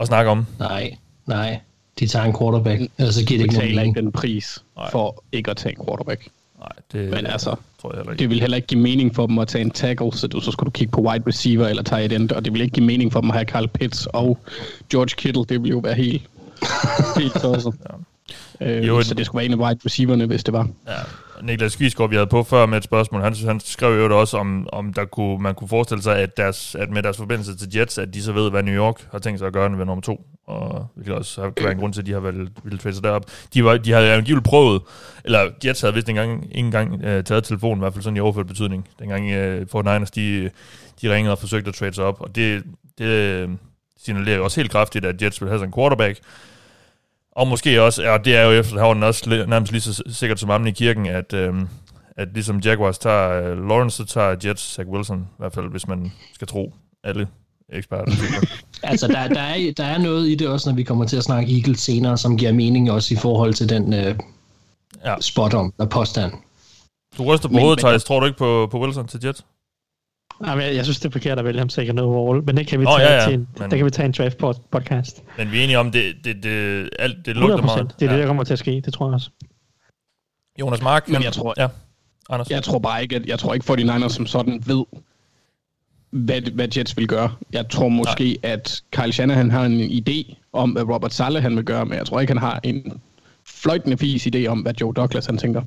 at 0.00 0.06
snakke 0.06 0.30
om? 0.30 0.46
Nej, 0.58 0.96
nej. 1.26 1.60
De 2.00 2.06
tager 2.06 2.24
en 2.24 2.36
quarterback, 2.38 2.80
ellers 2.98 3.14
så 3.14 3.24
giver 3.24 3.38
det 3.38 3.44
ikke 3.44 3.74
nogen 3.74 3.88
ikke 3.88 4.00
den 4.00 4.12
pris 4.12 4.58
Nej. 4.76 4.90
for 4.90 5.24
ikke 5.32 5.50
at 5.50 5.56
tage 5.56 5.74
en 5.78 5.86
quarterback. 5.86 6.28
Nej, 6.58 6.68
det 6.92 7.10
Men 7.10 7.26
altså, 7.26 7.54
tror 7.80 7.92
jeg 7.92 7.98
heller 7.98 8.12
ikke. 8.12 8.22
Det 8.22 8.30
vil 8.30 8.40
heller 8.40 8.56
ikke 8.56 8.68
give 8.68 8.80
mening 8.80 9.14
for 9.14 9.26
dem 9.26 9.38
at 9.38 9.48
tage 9.48 9.62
en 9.62 9.70
tackle, 9.70 10.12
så, 10.12 10.26
du, 10.26 10.40
så 10.40 10.50
skulle 10.50 10.66
du 10.66 10.70
kigge 10.70 10.90
på 10.92 11.00
wide 11.00 11.24
receiver 11.26 11.66
eller 11.68 11.82
tight 11.82 12.12
end, 12.12 12.32
og 12.32 12.44
det 12.44 12.52
vil 12.52 12.60
ikke 12.60 12.74
give 12.74 12.86
mening 12.86 13.12
for 13.12 13.20
dem 13.20 13.30
at 13.30 13.36
have 13.36 13.44
Carl 13.44 13.68
Pitts 13.68 14.06
og 14.06 14.38
George 14.90 15.14
Kittle. 15.16 15.44
Det 15.48 15.62
vil 15.62 15.70
jo 15.70 15.78
være 15.78 15.94
helt, 15.94 16.22
helt 17.18 17.32
tosset. 17.32 17.74
Øh, 18.60 18.86
Jo, 18.86 19.02
så 19.02 19.14
det 19.14 19.26
skulle 19.26 19.38
være 19.38 19.46
en 19.54 19.60
af 19.60 19.68
wide 19.68 19.80
receiverne, 19.86 20.26
hvis 20.26 20.44
det 20.44 20.52
var. 20.52 20.68
Ja. 20.88 20.92
Niklas 21.42 21.72
Skisgaard, 21.72 22.10
vi 22.10 22.16
havde 22.16 22.26
på 22.26 22.42
før 22.42 22.66
med 22.66 22.78
et 22.78 22.84
spørgsmål, 22.84 23.22
han, 23.22 23.34
han 23.34 23.60
skrev 23.60 23.98
jo 23.98 24.20
også, 24.20 24.36
om, 24.36 24.68
om 24.72 24.92
der 24.92 25.04
kunne, 25.04 25.38
man 25.38 25.54
kunne 25.54 25.68
forestille 25.68 26.02
sig, 26.02 26.18
at, 26.18 26.36
deres, 26.36 26.74
at 26.74 26.90
med 26.90 27.02
deres 27.02 27.16
forbindelse 27.16 27.56
til 27.56 27.76
Jets, 27.76 27.98
at 27.98 28.14
de 28.14 28.22
så 28.22 28.32
ved, 28.32 28.50
hvad 28.50 28.62
New 28.62 28.74
York 28.74 29.08
har 29.12 29.18
tænkt 29.18 29.38
sig 29.38 29.46
at 29.46 29.52
gøre 29.52 29.78
ved 29.78 29.86
nummer 29.86 30.02
to. 30.02 30.26
Og 30.46 30.86
hvilket 30.94 31.14
også 31.14 31.42
kan 31.42 31.64
være 31.64 31.72
en 31.72 31.78
grund 31.78 31.92
til, 31.92 32.00
at 32.00 32.06
de 32.06 32.12
har 32.12 32.20
valgt, 32.20 32.64
ville 32.64 32.78
trade 32.78 32.94
sig 32.94 33.04
derop. 33.04 33.24
De, 33.54 33.64
var, 33.64 33.76
de 33.76 33.92
havde 33.92 34.12
angiveligt 34.12 34.46
prøvet, 34.46 34.82
eller 35.24 35.50
Jets 35.64 35.80
havde 35.80 35.94
vist 35.94 36.08
engang, 36.08 36.44
ikke 36.44 36.58
engang 36.58 37.04
øh, 37.04 37.24
taget 37.24 37.44
telefonen, 37.44 37.78
i 37.78 37.82
hvert 37.82 37.92
fald 37.92 38.02
sådan 38.02 38.16
i 38.16 38.20
overført 38.20 38.46
betydning. 38.46 38.88
Dengang 38.98 39.30
øh, 39.30 39.66
Fort 39.68 39.84
Niners, 39.84 40.10
de, 40.10 40.50
de 41.02 41.14
ringede 41.14 41.32
og 41.32 41.38
forsøgte 41.38 41.68
at 41.68 41.74
trade 41.74 41.94
sig 41.94 42.04
op. 42.04 42.20
Og 42.20 42.36
det, 42.36 42.62
det 42.98 43.04
øh, 43.04 43.48
signalerer 44.04 44.36
jo 44.36 44.44
også 44.44 44.60
helt 44.60 44.70
kraftigt, 44.70 45.04
at 45.04 45.22
Jets 45.22 45.40
vil 45.40 45.48
have 45.48 45.58
sådan 45.58 45.68
en 45.68 45.74
quarterback. 45.74 46.18
Og 47.36 47.48
måske 47.48 47.82
også, 47.82 48.02
ja, 48.02 48.18
det 48.18 48.36
er 48.36 48.42
jo 48.42 48.50
efterhånden 48.50 49.02
også 49.04 49.44
nærmest 49.48 49.72
lige 49.72 49.82
så 49.82 50.02
sikkert 50.08 50.40
som 50.40 50.50
ammen 50.50 50.68
i 50.68 50.72
kirken, 50.72 51.06
at, 51.06 51.32
øhm, 51.32 51.68
at 52.16 52.28
ligesom 52.34 52.58
Jaguars 52.58 52.98
tager 52.98 53.42
øh, 53.42 53.68
Lawrence, 53.68 53.96
så 53.96 54.04
tager 54.04 54.36
Jets 54.44 54.74
Zach 54.74 54.88
Wilson, 54.88 55.18
i 55.18 55.34
hvert 55.38 55.52
fald 55.54 55.70
hvis 55.70 55.88
man 55.88 56.12
skal 56.34 56.46
tro 56.48 56.74
alle 57.04 57.28
eksperter. 57.72 58.12
Altså, 58.82 59.08
der, 59.08 59.28
der, 59.28 59.40
er, 59.40 59.72
der 59.76 59.84
er 59.84 59.98
noget 59.98 60.28
i 60.28 60.34
det 60.34 60.48
også, 60.48 60.68
når 60.70 60.76
vi 60.76 60.82
kommer 60.82 61.04
til 61.04 61.16
at 61.16 61.24
snakke 61.24 61.56
Eagles 61.56 61.80
senere, 61.80 62.18
som 62.18 62.36
giver 62.36 62.52
mening 62.52 62.90
også 62.90 63.14
i 63.14 63.16
forhold 63.16 63.54
til 63.54 63.68
den 63.68 63.94
øh, 63.94 64.14
Ja. 65.04 65.14
spot 65.20 65.54
on, 65.54 65.72
der 65.78 65.86
påstand. 65.86 66.32
du 67.18 67.22
ryster 67.24 67.48
på 67.48 67.58
hovedet, 67.58 67.78
Thijs. 67.78 68.04
Tror 68.04 68.20
du 68.20 68.26
ikke 68.26 68.38
på, 68.38 68.68
på 68.70 68.80
Wilson 68.80 69.06
til 69.08 69.20
Jets? 69.24 69.44
Jamen, 70.46 70.64
jeg, 70.64 70.74
jeg 70.74 70.84
synes, 70.84 70.98
det 71.00 71.08
er 71.08 71.10
forkert 71.12 71.38
at 71.38 71.44
vælge 71.44 71.58
ham 71.58 71.68
second 71.68 71.98
overall, 72.00 72.44
men 72.44 72.56
det 72.56 72.66
kan 72.66 72.80
vi 72.80 72.84
Nå, 72.84 72.90
tage, 72.98 73.08
ja, 73.08 73.14
ja, 73.14 73.24
til 73.24 73.34
en, 73.34 73.48
men- 73.58 73.70
der 73.70 73.76
kan 73.76 73.86
vi 73.86 73.90
tage 73.90 74.06
en 74.06 74.12
draft 74.12 74.42
pod- 74.42 74.68
podcast. 74.70 75.22
Men 75.38 75.52
vi 75.52 75.58
er 75.60 75.64
enige 75.64 75.78
om, 75.78 75.90
det, 75.92 76.14
det, 76.24 76.42
det, 76.42 76.90
alt, 76.98 77.16
det 77.26 77.28
100 77.28 77.40
lugter 77.40 77.64
meget. 77.66 77.94
Det 78.00 78.06
er 78.06 78.10
det, 78.12 78.18
der 78.20 78.26
kommer 78.26 78.44
til 78.44 78.52
at 78.52 78.58
ske, 78.58 78.82
det 78.84 78.94
tror 78.94 79.06
jeg 79.06 79.14
også. 79.14 79.30
Jonas 80.60 80.82
Mark, 80.82 81.08
Men 81.08 81.14
han- 81.14 81.24
jeg 81.24 81.32
tror- 81.32 81.54
Ja, 81.56 81.68
Anders. 82.30 82.50
Jeg 82.50 82.62
tror 82.62 82.78
bare 82.78 83.02
ikke, 83.02 83.16
at 83.16 83.26
jeg 83.26 83.38
tror 83.38 83.54
ikke 83.54 83.64
49ers 83.72 84.08
som 84.08 84.26
sådan 84.26 84.62
ved, 84.66 84.84
hvad, 86.10 86.40
hvad 86.54 86.68
Jets 86.76 86.96
vil 86.96 87.08
gøre. 87.08 87.32
Jeg 87.52 87.68
tror 87.68 87.88
måske, 87.88 88.38
Nej. 88.42 88.52
at 88.52 88.82
Kyle 88.92 89.12
Shanahan 89.12 89.50
har 89.50 89.64
en 89.64 89.80
idé 89.80 90.34
om, 90.52 90.70
hvad 90.70 90.82
Robert 90.82 91.14
Saleh 91.14 91.42
han 91.42 91.56
vil 91.56 91.64
gøre, 91.64 91.86
men 91.86 91.98
jeg 91.98 92.06
tror 92.06 92.20
ikke, 92.20 92.30
han 92.30 92.40
har 92.42 92.60
en 92.62 93.00
fløjtende 93.46 93.96
fis 93.98 94.26
idé 94.26 94.46
om, 94.46 94.60
hvad 94.60 94.74
Joe 94.80 94.92
Douglas 94.94 95.26
han 95.26 95.38
tænker. 95.38 95.62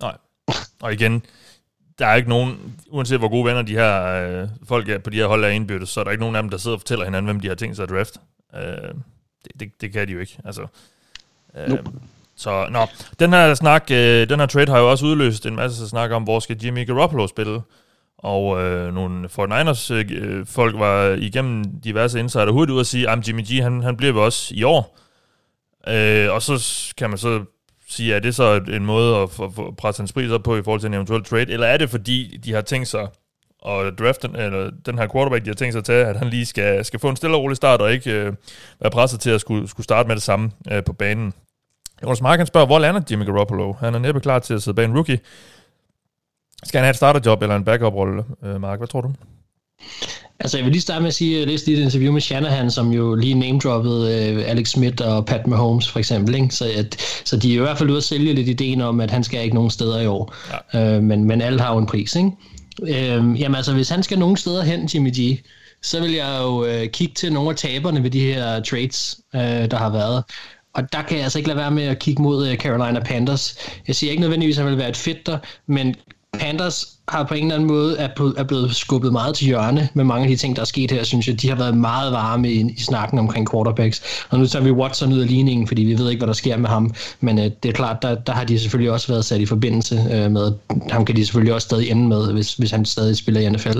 Nej. 0.00 0.16
Og 0.82 0.92
igen, 0.92 1.22
der 1.98 2.06
er 2.06 2.14
ikke 2.14 2.28
nogen, 2.28 2.80
uanset 2.90 3.18
hvor 3.18 3.28
gode 3.28 3.44
venner 3.44 3.62
de 3.62 3.72
her 3.72 4.04
øh, 4.04 4.48
folk 4.68 4.88
er 4.88 4.98
på 4.98 5.10
de 5.10 5.16
her 5.16 5.26
hold 5.26 5.44
er 5.44 5.48
indbyrdes, 5.48 5.88
så 5.88 6.00
er 6.00 6.04
der 6.04 6.10
ikke 6.10 6.20
nogen 6.20 6.36
af 6.36 6.42
dem, 6.42 6.50
der 6.50 6.58
sidder 6.58 6.76
og 6.76 6.80
fortæller 6.80 7.04
hinanden, 7.04 7.24
hvem 7.24 7.40
de 7.40 7.48
har 7.48 7.54
tænkt 7.54 7.76
sig 7.76 7.82
at 7.82 7.88
draft. 7.88 8.16
Øh, 8.54 8.62
det, 9.44 9.60
det, 9.60 9.80
det 9.80 9.92
kan 9.92 10.08
de 10.08 10.12
jo 10.12 10.20
ikke. 10.20 10.38
Altså, 10.44 10.66
øh, 11.56 11.68
Nope. 11.68 11.90
Så, 12.36 12.66
nå, 12.70 12.86
den 13.20 13.32
her 13.32 13.54
snak, 13.54 13.90
øh, 13.90 14.28
den 14.28 14.40
her 14.40 14.46
trade 14.46 14.70
har 14.70 14.78
jo 14.78 14.90
også 14.90 15.06
udløst 15.06 15.46
en 15.46 15.56
masse 15.56 15.88
snak 15.88 16.10
om, 16.10 16.22
hvor 16.22 16.40
skal 16.40 16.56
Jimmy 16.64 16.86
Garoppolo 16.86 17.26
spille. 17.26 17.60
Og 18.18 18.62
øh, 18.62 18.94
nogle 18.94 19.28
49ers 19.28 19.92
øh, 19.92 20.46
folk 20.46 20.78
var 20.78 21.08
igennem 21.08 21.80
diverse 21.80 22.20
insider 22.20 22.50
hurtigt 22.50 22.74
ud 22.74 22.80
og 22.80 22.86
sige, 22.86 23.10
at 23.10 23.28
Jimmy 23.28 23.42
G, 23.42 23.62
han, 23.62 23.82
han 23.82 23.96
bliver 23.96 24.12
jo 24.12 24.24
også 24.24 24.54
i 24.54 24.62
år. 24.62 24.98
Øh, 25.88 26.32
og 26.32 26.42
så 26.42 26.64
kan 26.96 27.10
man 27.10 27.18
så 27.18 27.44
sige, 27.88 28.14
er 28.14 28.18
det 28.20 28.34
så 28.34 28.60
en 28.72 28.86
måde 28.86 29.16
at, 29.16 29.30
få- 29.30 29.74
presse 29.78 30.00
hans 30.02 30.12
pris 30.12 30.30
op 30.30 30.42
på 30.42 30.56
i 30.56 30.62
forhold 30.62 30.80
til 30.80 30.86
en 30.86 30.94
eventuel 30.94 31.24
trade, 31.24 31.52
eller 31.52 31.66
er 31.66 31.76
det 31.76 31.90
fordi, 31.90 32.40
de 32.44 32.52
har 32.52 32.60
tænkt 32.60 32.88
sig 32.88 33.08
at 33.66 33.98
drafte 33.98 34.28
den, 34.28 34.36
eller 34.36 34.70
den 34.86 34.98
her 34.98 35.08
quarterback, 35.12 35.44
de 35.44 35.50
har 35.50 35.54
tænkt 35.54 35.72
sig 35.74 35.78
at 35.78 35.84
tage, 35.84 36.06
at 36.06 36.16
han 36.16 36.28
lige 36.28 36.46
skal, 36.46 36.84
skal 36.84 37.00
få 37.00 37.08
en 37.08 37.16
stille 37.16 37.36
og 37.36 37.42
rolig 37.42 37.56
start, 37.56 37.80
og 37.80 37.92
ikke 37.92 38.10
øh, 38.12 38.32
være 38.80 38.90
presset 38.90 39.20
til 39.20 39.30
at 39.30 39.40
skulle, 39.40 39.68
skulle 39.68 39.84
starte 39.84 40.06
med 40.06 40.16
det 40.16 40.22
samme 40.22 40.50
øh, 40.72 40.84
på 40.84 40.92
banen. 40.92 41.32
Jonas 42.02 42.22
Mark, 42.22 42.38
han 42.38 42.46
spørger, 42.46 42.66
hvor 42.66 42.78
lander 42.78 43.00
Jimmy 43.10 43.24
Garoppolo? 43.24 43.72
Han 43.72 43.94
er 43.94 43.98
næppe 43.98 44.20
klar 44.20 44.38
til 44.38 44.54
at 44.54 44.62
sidde 44.62 44.74
bag 44.74 44.84
en 44.84 44.94
rookie. 44.94 45.20
Skal 46.64 46.78
han 46.78 46.84
have 46.84 46.90
et 46.90 46.96
starterjob 46.96 47.42
eller 47.42 47.56
en 47.56 47.64
backup-rolle, 47.64 48.24
øh, 48.44 48.60
Mark? 48.60 48.78
Hvad 48.78 48.88
tror 48.88 49.00
du? 49.00 49.12
Altså, 50.40 50.56
jeg 50.56 50.64
vil 50.64 50.72
lige 50.72 50.82
starte 50.82 51.00
med 51.00 51.08
at 51.08 51.14
sige, 51.14 51.34
at 51.34 51.40
jeg 51.40 51.48
læste 51.48 51.66
lige 51.66 51.78
et 51.78 51.84
interview 51.84 52.12
med 52.12 52.20
Shanahan, 52.20 52.70
som 52.70 52.92
jo 52.92 53.14
lige 53.14 53.34
name-droppede 53.34 54.34
uh, 54.36 54.50
Alex 54.50 54.68
Smith 54.68 55.06
og 55.06 55.26
Pat 55.26 55.46
Mahomes, 55.46 55.88
for 55.88 55.98
eksempel. 55.98 56.34
Ikke? 56.34 56.54
Så, 56.54 56.70
at, 56.76 56.96
så 57.24 57.36
de 57.36 57.52
er 57.52 57.56
i 57.56 57.60
hvert 57.60 57.78
fald 57.78 57.90
ude 57.90 57.98
at 57.98 58.04
sælge 58.04 58.34
lidt 58.34 58.48
ideen 58.48 58.80
om, 58.80 59.00
at 59.00 59.10
han 59.10 59.24
skal 59.24 59.42
ikke 59.42 59.54
nogen 59.54 59.70
steder 59.70 60.00
i 60.00 60.06
år. 60.06 60.34
Ja. 60.74 60.96
Uh, 60.96 61.02
men, 61.02 61.24
men 61.24 61.42
alt 61.42 61.60
har 61.60 61.72
jo 61.72 61.78
en 61.78 61.86
pris, 61.86 62.16
ikke? 62.16 62.30
Uh, 62.82 63.40
jamen 63.40 63.54
altså, 63.54 63.72
hvis 63.72 63.88
han 63.88 64.02
skal 64.02 64.18
nogen 64.18 64.36
steder 64.36 64.62
hen, 64.62 64.90
Jimmy 64.94 65.10
G, 65.20 65.38
så 65.82 66.00
vil 66.00 66.12
jeg 66.12 66.38
jo 66.42 66.64
uh, 66.64 66.86
kigge 66.92 67.14
til 67.14 67.32
nogle 67.32 67.50
af 67.50 67.56
taberne 67.56 68.02
ved 68.02 68.10
de 68.10 68.20
her 68.20 68.60
trades, 68.60 69.20
uh, 69.34 69.40
der 69.40 69.76
har 69.76 69.90
været. 69.90 70.24
Og 70.74 70.92
der 70.92 71.02
kan 71.02 71.16
jeg 71.16 71.24
altså 71.24 71.38
ikke 71.38 71.48
lade 71.48 71.58
være 71.58 71.70
med 71.70 71.82
at 71.82 71.98
kigge 71.98 72.22
mod 72.22 72.56
Carolina 72.56 73.00
Panthers. 73.00 73.56
Jeg 73.86 73.96
siger 73.96 74.10
ikke 74.10 74.20
nødvendigvis, 74.20 74.58
at 74.58 74.64
han 74.64 74.70
vil 74.70 74.78
være 74.78 74.88
et 74.88 74.96
fedt 74.96 75.26
der, 75.26 75.38
men 75.66 75.94
Panthers 76.32 76.86
har 77.08 77.24
på 77.24 77.34
en 77.34 77.42
eller 77.42 77.54
anden 77.54 77.68
måde 77.68 77.98
er, 77.98 78.08
er 78.36 78.44
blevet 78.44 78.76
skubbet 78.76 79.12
meget 79.12 79.34
til 79.34 79.46
hjørne 79.46 79.88
med 79.94 80.04
mange 80.04 80.24
af 80.24 80.30
de 80.30 80.36
ting, 80.36 80.56
der 80.56 80.62
er 80.62 80.66
sket 80.66 80.90
her, 80.90 81.02
synes 81.02 81.28
jeg. 81.28 81.42
De 81.42 81.48
har 81.48 81.56
været 81.56 81.76
meget 81.76 82.12
varme 82.12 82.52
i, 82.52 82.60
i 82.76 82.80
snakken 82.80 83.18
omkring 83.18 83.50
quarterbacks. 83.50 84.02
Og 84.30 84.38
nu 84.38 84.46
tager 84.46 84.64
vi 84.64 84.70
Watson 84.70 85.12
ud 85.12 85.18
af 85.18 85.28
ligningen, 85.28 85.66
fordi 85.66 85.82
vi 85.82 85.98
ved 85.98 86.10
ikke, 86.10 86.20
hvad 86.20 86.26
der 86.26 86.32
sker 86.32 86.56
med 86.56 86.68
ham. 86.68 86.94
Men 87.20 87.38
øh, 87.38 87.44
det 87.44 87.68
er 87.68 87.72
klart, 87.72 88.02
der, 88.02 88.14
der 88.14 88.32
har 88.32 88.44
de 88.44 88.58
selvfølgelig 88.58 88.92
også 88.92 89.08
været 89.08 89.24
sat 89.24 89.40
i 89.40 89.46
forbindelse 89.46 90.06
øh, 90.12 90.30
med. 90.30 90.52
Ham 90.90 91.04
kan 91.04 91.16
de 91.16 91.24
selvfølgelig 91.24 91.54
også 91.54 91.64
stadig 91.64 91.90
ende 91.90 92.08
med, 92.08 92.32
hvis, 92.32 92.54
hvis 92.54 92.70
han 92.70 92.84
stadig 92.84 93.16
spiller 93.16 93.40
i 93.40 93.48
NFL. 93.48 93.78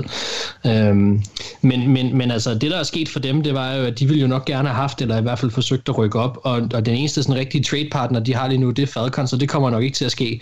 Øhm, 0.65 1.23
men, 1.61 1.87
men, 1.87 2.17
men 2.17 2.31
altså, 2.31 2.53
det 2.53 2.71
der 2.71 2.77
er 2.77 2.83
sket 2.83 3.09
for 3.09 3.19
dem, 3.19 3.43
det 3.43 3.53
var 3.53 3.73
jo, 3.73 3.83
at 3.83 3.99
de 3.99 4.07
ville 4.07 4.21
jo 4.21 4.27
nok 4.27 4.45
gerne 4.45 4.67
have 4.67 4.75
haft, 4.75 5.01
eller 5.01 5.17
i 5.17 5.21
hvert 5.21 5.39
fald 5.39 5.51
forsøgt 5.51 5.89
at 5.89 5.97
rykke 5.97 6.19
op. 6.19 6.37
Og, 6.43 6.61
og 6.73 6.85
den 6.85 6.95
eneste 6.95 7.23
sådan 7.23 7.35
rigtige 7.35 7.63
trade 7.63 7.89
partner, 7.91 8.19
de 8.19 8.35
har 8.35 8.47
lige 8.47 8.57
nu, 8.57 8.69
det 8.69 8.83
er 8.83 8.87
Falcons, 8.87 9.29
så 9.29 9.37
det 9.37 9.49
kommer 9.49 9.69
nok 9.69 9.83
ikke 9.83 9.95
til 9.95 10.05
at 10.05 10.11
ske. 10.11 10.41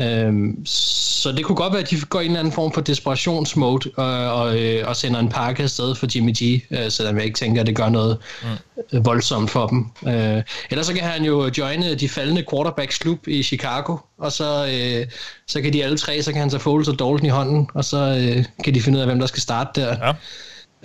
Øhm, 0.00 0.66
så 0.66 1.32
det 1.32 1.44
kunne 1.44 1.56
godt 1.56 1.72
være, 1.72 1.82
at 1.82 1.90
de 1.90 2.00
går 2.00 2.20
en 2.22 2.30
eller 2.30 2.38
anden 2.38 2.52
form 2.52 2.72
for 2.72 2.80
desperationsmode 2.80 3.90
og, 3.96 4.32
og, 4.34 4.60
øh, 4.60 4.88
og 4.88 4.96
sender 4.96 5.20
en 5.20 5.28
pakke 5.28 5.62
afsted 5.62 5.94
for 5.94 6.06
Jimmy 6.14 6.32
G, 6.42 6.62
øh, 6.70 6.90
selvom 6.90 7.16
jeg 7.16 7.24
ikke 7.24 7.38
tænker, 7.38 7.60
at 7.60 7.66
det 7.66 7.76
gør 7.76 7.88
noget 7.88 8.18
mm. 8.42 9.04
voldsomt 9.04 9.50
for 9.50 9.66
dem. 9.66 9.86
Øh, 10.06 10.42
ellers 10.70 10.86
så 10.86 10.94
kan 10.94 11.02
han 11.02 11.24
jo 11.24 11.50
joine 11.58 11.94
de 11.94 12.08
faldende 12.08 12.44
quarterbacks 12.50 12.98
klub 12.98 13.28
i 13.28 13.42
Chicago, 13.42 13.96
og 14.18 14.32
så, 14.32 14.66
øh, 14.66 15.06
så 15.46 15.60
kan 15.60 15.72
de 15.72 15.84
alle 15.84 15.98
tre, 15.98 16.22
så 16.22 16.32
kan 16.32 16.40
han 16.40 16.50
tage 16.50 16.60
Foles 16.60 16.88
og 16.88 16.98
Dalton 16.98 17.26
i 17.26 17.28
hånden, 17.28 17.68
og 17.74 17.84
så 17.84 17.96
øh, 17.96 18.44
kan 18.64 18.74
de 18.74 18.82
finde 18.82 18.96
ud 18.96 19.00
af, 19.00 19.08
hvem 19.08 19.18
der 19.18 19.26
skal 19.26 19.42
starte 19.42 19.80
der. 19.80 20.06
Ja. 20.06 20.12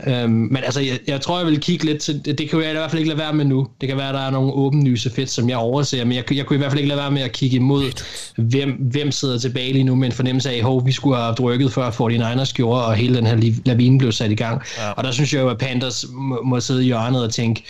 Øhm, 0.06 0.30
men 0.30 0.58
altså, 0.58 0.82
jeg, 0.82 1.00
jeg 1.08 1.22
tror, 1.22 1.38
jeg 1.38 1.48
vil 1.48 1.60
kigge 1.60 1.86
lidt 1.86 2.02
til, 2.02 2.26
det, 2.26 2.38
det 2.38 2.50
kan 2.50 2.62
jeg 2.62 2.70
i 2.70 2.74
hvert 2.74 2.92
fald 2.92 3.00
ikke 3.00 3.10
lade 3.10 3.20
være 3.20 3.34
med 3.34 3.46
nu. 3.46 3.68
Det 3.82 3.90
kan 3.90 3.98
være, 3.98 4.08
at 4.08 4.14
der 4.14 4.20
er 4.20 4.30
nogle 4.30 4.54
åbenlyse 4.54 5.10
fedt, 5.10 5.30
som 5.30 5.50
jeg 5.50 5.58
overser, 5.58 6.06
men 6.06 6.16
jeg, 6.16 6.34
jeg 6.34 6.46
kunne 6.46 6.56
i 6.56 6.58
hvert 6.58 6.72
fald 6.72 6.80
ikke 6.80 6.90
lade 6.90 7.00
være 7.00 7.12
med 7.12 7.22
at 7.22 7.32
kigge 7.32 7.56
imod, 7.56 8.04
hvem, 8.36 8.72
hvem 8.72 9.12
sidder 9.12 9.38
tilbage 9.38 9.74
lige 9.74 9.84
nu 9.84 9.96
med 9.96 10.08
en 10.08 10.14
fornemmelse 10.14 10.50
af, 10.50 10.78
at 10.78 10.86
vi 10.86 10.92
skulle 10.92 11.18
have 11.18 11.34
drykket 11.34 11.72
før 11.72 11.90
49ers 11.90 12.54
gjorde, 12.54 12.86
og 12.86 12.96
hele 12.96 13.16
den 13.18 13.26
her 13.26 13.54
lavine 13.66 13.98
blev 13.98 14.12
sat 14.12 14.32
i 14.32 14.36
gang. 14.36 14.62
Ja. 14.78 14.92
Og 14.92 15.04
der 15.04 15.12
synes 15.12 15.34
jeg 15.34 15.42
jo, 15.42 15.50
at 15.50 15.58
Panthers 15.58 16.06
må, 16.12 16.42
må 16.44 16.60
sidde 16.60 16.82
i 16.84 16.86
hjørnet 16.86 17.24
og 17.24 17.34
tænke, 17.34 17.64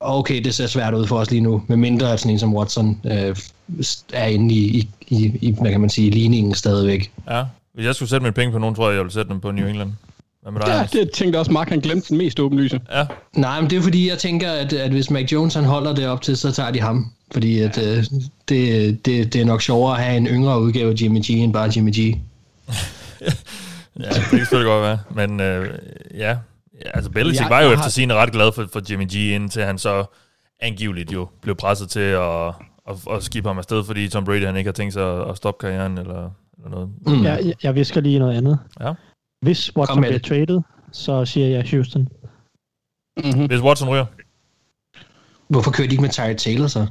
okay, 0.00 0.40
det 0.44 0.54
ser 0.54 0.66
svært 0.66 0.94
ud 0.94 1.06
for 1.06 1.16
os 1.18 1.30
lige 1.30 1.40
nu, 1.40 1.62
med 1.66 1.76
mindre 1.76 2.12
at 2.12 2.20
sådan 2.20 2.32
en 2.32 2.38
som 2.38 2.54
Watson 2.54 3.00
øh, 3.04 3.36
er 4.12 4.26
inde 4.26 4.54
i, 4.54 4.88
i, 5.08 5.32
i, 5.40 5.54
hvad 5.60 5.70
kan 5.70 5.80
man 5.80 5.90
sige, 5.90 6.10
ligningen 6.10 6.54
stadigvæk. 6.54 7.12
Ja, 7.30 7.44
hvis 7.74 7.86
jeg 7.86 7.94
skulle 7.94 8.08
sætte 8.08 8.22
mine 8.22 8.32
penge 8.32 8.52
på 8.52 8.58
nogen, 8.58 8.74
tror 8.74 8.88
jeg, 8.88 8.94
jeg 8.94 9.04
ville 9.04 9.12
sætte 9.12 9.32
dem 9.32 9.40
på 9.40 9.50
New 9.50 9.66
England. 9.66 9.92
Hvad 10.44 10.52
med 10.52 10.60
dig, 10.60 10.88
ja, 10.94 11.00
det 11.00 11.10
tænkte 11.10 11.38
også 11.38 11.52
Mark, 11.52 11.68
han 11.68 11.80
glemte 11.80 12.08
den 12.08 12.18
mest 12.18 12.40
åbenlyse. 12.40 12.80
Ja. 12.92 13.06
Nej, 13.32 13.60
men 13.60 13.70
det 13.70 13.78
er 13.78 13.82
fordi, 13.82 14.08
jeg 14.08 14.18
tænker, 14.18 14.52
at, 14.52 14.72
at 14.72 14.90
hvis 14.90 15.10
Mac 15.10 15.32
Jones 15.32 15.54
han 15.54 15.64
holder 15.64 15.94
det 15.94 16.08
op 16.08 16.22
til, 16.22 16.36
så 16.36 16.52
tager 16.52 16.70
de 16.70 16.80
ham. 16.80 17.12
Fordi 17.32 17.60
at, 17.60 17.78
ja. 17.78 17.96
øh, 17.96 18.04
det, 18.48 19.06
det, 19.06 19.32
det 19.32 19.40
er 19.40 19.44
nok 19.44 19.62
sjovere 19.62 19.96
at 19.96 20.04
have 20.04 20.16
en 20.16 20.26
yngre 20.26 20.60
udgave 20.60 20.92
af 20.92 21.02
Jimmy 21.02 21.20
G, 21.20 21.30
end 21.30 21.52
bare 21.52 21.70
Jimmy 21.76 21.90
G. 21.90 21.98
ja, 21.98 22.14
det 24.08 24.22
kan 24.30 24.38
selvfølgelig 24.38 24.70
godt 24.70 24.82
være. 24.82 24.98
Men 25.14 25.40
øh, 25.40 25.78
ja, 26.14 26.36
altså 26.94 27.10
Belichick 27.10 27.50
ja, 27.50 27.54
var 27.54 27.62
jo 27.62 27.68
efter 27.68 27.82
har... 27.82 27.90
sin 27.90 28.12
ret 28.12 28.32
glad 28.32 28.52
for, 28.52 28.68
for 28.72 28.82
Jimmy 28.90 29.06
G, 29.06 29.14
indtil 29.14 29.62
han 29.62 29.78
så 29.78 30.04
angiveligt 30.60 31.12
jo 31.12 31.28
blev 31.42 31.54
presset 31.54 31.90
til 31.90 32.00
at, 32.00 32.46
at, 32.88 32.96
at 33.10 33.22
skifte 33.22 33.48
ham 33.48 33.58
afsted, 33.58 33.84
fordi 33.84 34.08
Tom 34.08 34.24
Brady 34.24 34.46
han 34.46 34.56
ikke 34.56 34.68
har 34.68 34.72
tænkt 34.72 34.94
sig 34.94 35.28
at 35.28 35.36
stoppe 35.36 35.66
karrieren 35.66 35.98
eller, 35.98 36.30
eller 36.64 36.70
noget. 36.70 36.88
Mm. 37.06 37.22
Ja, 37.22 37.34
jeg, 37.34 37.54
jeg 37.62 37.74
visker 37.74 38.00
lige 38.00 38.18
noget 38.18 38.36
andet. 38.36 38.58
Ja. 38.80 38.92
Hvis 39.44 39.76
Watson 39.76 40.00
bliver 40.00 40.18
traded, 40.18 40.60
så 40.92 41.24
siger 41.24 41.46
jeg 41.46 41.64
Houston. 41.70 42.08
Mm-hmm. 43.24 43.46
Hvis 43.46 43.60
Watson 43.60 43.88
ryger? 43.88 44.06
Hvorfor 45.48 45.70
kører 45.70 45.88
de 45.88 45.92
ikke 45.92 46.02
med 46.02 46.10
Tyree 46.10 46.34
Taylor 46.34 46.66
så? 46.66 46.86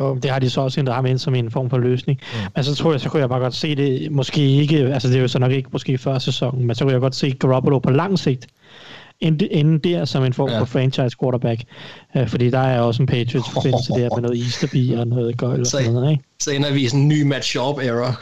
Jo, 0.00 0.14
det 0.14 0.30
har 0.30 0.38
de 0.38 0.50
så 0.50 0.60
også 0.60 0.80
ændret 0.80 0.94
ham 0.94 1.06
ind 1.06 1.18
som 1.18 1.34
en 1.34 1.50
form 1.50 1.70
for 1.70 1.78
løsning. 1.78 2.20
Mm. 2.32 2.38
Men 2.54 2.64
så 2.64 2.74
tror 2.74 2.92
jeg, 2.92 3.00
så 3.00 3.08
kunne 3.08 3.20
jeg 3.20 3.28
bare 3.28 3.40
godt 3.40 3.54
se 3.54 3.74
det, 3.76 4.12
måske 4.12 4.40
ikke, 4.40 4.76
altså 4.76 5.08
det 5.08 5.16
er 5.16 5.20
jo 5.20 5.28
så 5.28 5.38
nok 5.38 5.52
ikke 5.52 5.68
måske 5.72 5.98
før 5.98 6.18
sæsonen, 6.18 6.66
men 6.66 6.76
så 6.76 6.84
kunne 6.84 6.92
jeg 6.92 7.00
godt 7.00 7.14
se 7.14 7.32
Garoppolo 7.32 7.78
på 7.78 7.90
lang 7.90 8.18
sigt, 8.18 8.46
inden 9.20 9.78
der 9.78 10.04
som 10.04 10.24
en 10.24 10.32
form 10.32 10.50
ja. 10.50 10.60
for 10.60 10.64
franchise 10.64 11.16
quarterback. 11.22 11.62
Uh, 12.14 12.28
fordi 12.28 12.50
der 12.50 12.58
er 12.58 12.80
også 12.80 13.02
en 13.02 13.06
Patriots 13.06 13.50
forbindelse 13.50 13.92
der 13.92 14.16
med 14.16 14.22
noget 14.22 14.38
Easterby 14.38 14.96
og 14.96 15.06
noget 15.06 15.36
gøjl 15.36 15.60
og 15.60 15.66
sådan 15.66 15.92
noget, 15.92 16.10
ikke? 16.10 16.24
Så 16.40 16.50
ender 16.50 16.72
vi 16.72 16.84
i 16.84 16.88
sådan 16.88 17.00
en 17.00 17.08
ny 17.08 17.22
match 17.22 17.56
up 17.58 17.78
era. 17.78 18.14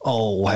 Og 0.00 0.40
uh, 0.40 0.50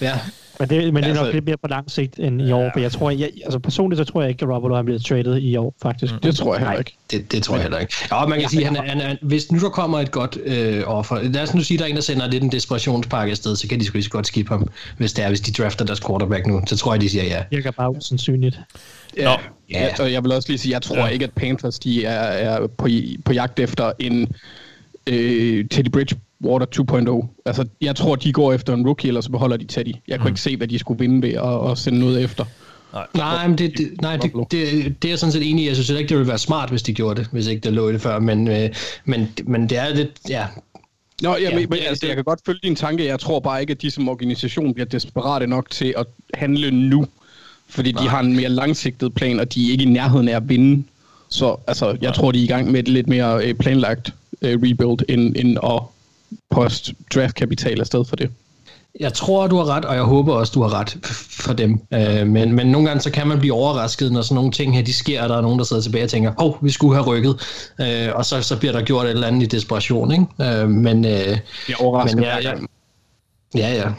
ja, 0.00 0.20
men 0.58 0.68
det, 0.68 0.94
men 0.94 1.02
det 1.02 1.10
er 1.10 1.14
nok 1.14 1.20
altså, 1.20 1.32
lidt 1.32 1.44
mere 1.44 1.56
på 1.56 1.68
lang 1.68 1.90
sigt 1.90 2.18
end 2.18 2.42
i 2.42 2.52
år. 2.52 2.72
Ja. 2.76 2.82
jeg 2.82 2.92
tror, 2.92 3.10
jeg, 3.10 3.30
altså 3.44 3.58
personligt 3.58 3.98
så 3.98 4.04
tror 4.04 4.20
jeg 4.22 4.30
ikke, 4.30 4.42
at 4.42 4.48
Roberto 4.48 4.74
han 4.74 4.84
bliver 4.84 5.00
traded 5.00 5.36
i 5.36 5.56
år, 5.56 5.74
faktisk. 5.82 6.12
Mm. 6.12 6.20
Det 6.20 6.36
tror 6.36 6.54
jeg 6.54 6.60
heller 6.60 6.78
ikke. 6.78 6.96
Det, 7.10 7.32
det 7.32 7.42
tror 7.42 7.54
jeg 7.54 7.62
heller 7.62 7.78
ikke. 7.78 7.94
Ja, 8.10 8.26
man 8.26 8.32
kan 8.32 8.40
ja, 8.40 8.48
sige, 8.48 8.64
han, 8.64 8.76
han, 8.76 9.00
han, 9.00 9.18
hvis 9.22 9.52
nu 9.52 9.58
der 9.58 9.68
kommer 9.68 10.00
et 10.00 10.10
godt 10.10 10.38
øh, 10.44 10.82
offer, 10.86 11.22
lad 11.22 11.42
os 11.42 11.54
nu 11.54 11.62
sige, 11.62 11.76
at 11.76 11.78
der 11.78 11.84
er 11.84 11.90
en, 11.90 11.96
der 11.96 12.02
sender 12.02 12.26
lidt 12.26 12.42
en 12.42 12.52
desperationspakke 12.52 13.30
afsted, 13.30 13.56
så 13.56 13.68
kan 13.68 13.80
de 13.80 13.84
sgu 13.84 13.94
lige 13.94 14.04
så 14.04 14.10
godt 14.10 14.26
skifte 14.26 14.48
ham, 14.48 14.68
hvis 14.98 15.12
det 15.12 15.24
er, 15.24 15.28
hvis 15.28 15.40
de 15.40 15.62
drafter 15.62 15.84
deres 15.84 16.00
quarterback 16.00 16.46
nu. 16.46 16.62
Så 16.66 16.76
tror 16.76 16.94
jeg, 16.94 17.00
de 17.00 17.08
siger 17.08 17.24
ja. 17.24 17.42
Det 17.52 17.62
kan 17.62 17.72
bare 17.72 17.96
usandsynligt. 17.96 18.60
Ja, 19.16 19.24
Nå. 19.24 19.30
ja. 19.70 19.88
Jeg, 19.98 20.12
jeg 20.12 20.24
vil 20.24 20.32
også 20.32 20.48
lige 20.48 20.58
sige, 20.58 20.72
jeg 20.72 20.82
tror 20.82 20.96
ja. 20.96 21.06
ikke, 21.06 21.24
at 21.24 21.32
Panthers 21.32 21.78
de 21.78 22.04
er, 22.04 22.20
er 22.20 22.66
på, 22.66 22.88
på 23.24 23.32
jagt 23.32 23.58
efter 23.58 23.92
en 23.98 24.34
øh, 25.06 25.68
Teddy 25.68 25.90
Bridge 25.90 26.16
Water 26.44 26.66
2.0. 27.22 27.42
Altså, 27.46 27.66
jeg 27.80 27.96
tror, 27.96 28.16
de 28.16 28.32
går 28.32 28.52
efter 28.52 28.74
en 28.74 28.86
rookie, 28.86 29.08
eller 29.08 29.20
så 29.20 29.30
beholder 29.30 29.56
de 29.56 29.64
Teddy. 29.64 29.92
Jeg 30.08 30.18
kunne 30.18 30.28
mm. 30.28 30.32
ikke 30.32 30.40
se, 30.40 30.56
hvad 30.56 30.68
de 30.68 30.78
skulle 30.78 30.98
vinde 30.98 31.22
ved 31.22 31.32
at, 31.32 31.70
at 31.70 31.78
sende 31.78 31.98
noget 31.98 32.22
efter. 32.22 32.44
Nej, 32.92 33.06
nej, 33.14 33.48
men 33.48 33.58
det, 33.58 33.78
det, 33.78 34.00
nej 34.00 34.16
det, 34.16 34.32
det, 34.34 34.94
det 35.02 35.08
er 35.08 35.12
jeg 35.12 35.18
sådan 35.18 35.32
set 35.32 35.50
enig 35.50 35.64
i. 35.64 35.68
Jeg 35.68 35.76
synes 35.76 35.90
ikke, 35.90 36.08
det 36.08 36.16
ville 36.16 36.28
være 36.28 36.38
smart, 36.38 36.70
hvis 36.70 36.82
de 36.82 36.92
gjorde 36.92 37.20
det, 37.20 37.28
hvis 37.32 37.46
ikke 37.46 37.60
det 37.60 37.72
lå 37.72 37.88
i 37.88 37.92
det 37.92 38.00
før. 38.00 38.18
Men, 38.18 38.48
øh, 38.48 38.70
men, 39.04 39.28
men 39.44 39.68
det 39.68 39.78
er 39.78 39.94
lidt, 39.94 40.10
ja, 40.28 40.46
Nå, 41.22 41.36
ja, 41.36 41.54
men, 41.54 41.66
men 41.70 41.78
altså, 41.88 42.06
jeg 42.06 42.14
kan 42.14 42.24
godt 42.24 42.40
følge 42.46 42.60
din 42.62 42.76
tanke. 42.76 43.06
Jeg 43.06 43.20
tror 43.20 43.40
bare 43.40 43.60
ikke, 43.60 43.70
at 43.70 43.82
de 43.82 43.90
som 43.90 44.08
organisation 44.08 44.74
bliver 44.74 44.86
desperate 44.86 45.46
nok 45.46 45.70
til 45.70 45.94
at 45.96 46.06
handle 46.34 46.70
nu. 46.70 47.06
Fordi 47.68 47.92
Nej. 47.92 48.02
de 48.02 48.08
har 48.08 48.20
en 48.20 48.36
mere 48.36 48.48
langsigtet 48.48 49.14
plan, 49.14 49.40
og 49.40 49.54
de 49.54 49.66
er 49.66 49.72
ikke 49.72 49.82
i 49.82 49.86
nærheden 49.86 50.28
af 50.28 50.36
at 50.36 50.48
vinde. 50.48 50.84
Så 51.28 51.56
altså, 51.66 51.96
jeg 52.00 52.14
tror, 52.14 52.32
de 52.32 52.38
er 52.38 52.44
i 52.44 52.46
gang 52.46 52.70
med 52.70 52.80
et 52.80 52.88
lidt 52.88 53.08
mere 53.08 53.46
øh, 53.46 53.54
planlagt 53.54 54.14
øh, 54.42 54.58
rebuild, 54.62 54.98
end, 55.08 55.36
end 55.36 55.58
at 55.64 55.82
post 56.50 56.92
draftkapital 57.14 57.80
afsted 57.80 58.04
for 58.04 58.16
det. 58.16 58.30
Jeg 59.00 59.12
tror, 59.12 59.46
du 59.46 59.56
har 59.56 59.64
ret, 59.64 59.84
og 59.84 59.94
jeg 59.94 60.02
håber 60.02 60.34
også, 60.34 60.52
du 60.54 60.62
har 60.62 60.80
ret 60.80 60.98
for 61.30 61.52
dem. 61.52 61.80
Øh, 61.94 62.26
men, 62.26 62.52
men 62.52 62.66
nogle 62.66 62.88
gange 62.88 63.00
så 63.00 63.10
kan 63.10 63.26
man 63.26 63.38
blive 63.38 63.54
overrasket, 63.54 64.12
når 64.12 64.22
sådan 64.22 64.34
nogle 64.34 64.50
ting 64.50 64.76
her, 64.76 64.82
de 64.82 64.92
sker, 64.92 65.22
og 65.22 65.28
der 65.28 65.36
er 65.36 65.40
nogen, 65.40 65.58
der 65.58 65.64
sidder 65.64 65.82
tilbage 65.82 66.04
og 66.04 66.10
tænker, 66.10 66.32
åh, 66.40 66.46
oh, 66.46 66.64
vi 66.64 66.70
skulle 66.70 66.94
have 66.94 67.06
rykket. 67.06 67.36
Øh, 67.80 68.08
og 68.14 68.24
så, 68.24 68.42
så 68.42 68.58
bliver 68.58 68.72
der 68.72 68.82
gjort 68.82 69.06
et 69.06 69.10
eller 69.10 69.26
andet 69.26 69.42
i 69.42 69.46
desperation, 69.46 70.12
ikke? 70.12 70.60
Øh, 70.62 70.68
men, 70.68 71.04
øh, 71.04 71.38
jeg 71.68 71.76
overrasker 71.80 72.16
men, 72.16 72.24
ja, 72.24 72.38
ja, 72.38 72.54
ja, 73.54 73.74
ja. 73.74 73.92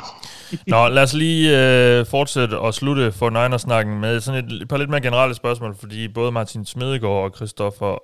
Nå, 0.68 0.88
lad 0.88 1.04
os 1.04 1.14
lige 1.14 1.50
øh, 1.50 2.06
fortsætte 2.06 2.60
og 2.60 2.74
slutte 2.74 3.12
for 3.12 3.30
Niners-snakken 3.30 4.00
med 4.00 4.20
sådan 4.20 4.46
et, 4.46 4.62
et 4.62 4.68
par 4.68 4.78
lidt 4.78 4.90
mere 4.90 5.02
generelle 5.02 5.36
spørgsmål, 5.36 5.76
fordi 5.80 6.08
både 6.08 6.32
Martin 6.32 6.66
Smedegaard 6.66 7.24
og 7.24 7.32
Christoffer 7.36 7.98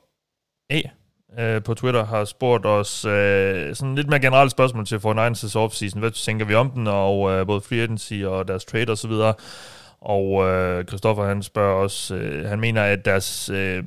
A 0.70 0.82
øh, 1.40 1.64
på 1.64 1.74
Twitter 1.74 2.06
har 2.06 2.26
spurgt 2.26 2.66
os 2.66 3.06
øh, 3.06 3.76
sådan 3.76 3.96
lidt 3.96 4.10
mere 4.10 4.20
generelt 4.20 4.52
spørgsmål 4.52 4.86
til 4.86 4.96
49ers' 4.96 5.58
offseason. 5.58 6.00
Hvad 6.00 6.12
tænker 6.12 6.46
vi 6.46 6.56
om 6.56 6.70
den, 6.70 6.88
og 6.88 7.32
øh, 7.32 7.46
både 7.46 7.62
free 7.62 7.82
agency 7.82 8.14
og 8.14 8.48
deres 8.48 8.66
trade 8.66 8.90
og 8.90 8.98
så 8.98 9.08
videre. 9.08 9.34
Og 10.02 10.48
øh, 10.50 10.86
Christoffer 10.86 11.26
han 11.26 11.44
spørger 11.44 11.76
også, 11.76 12.16
øh, 12.16 12.50
han 12.50 12.60
mener, 12.60 12.84
at 12.84 13.06
deres, 13.06 13.50
øh, 13.50 13.84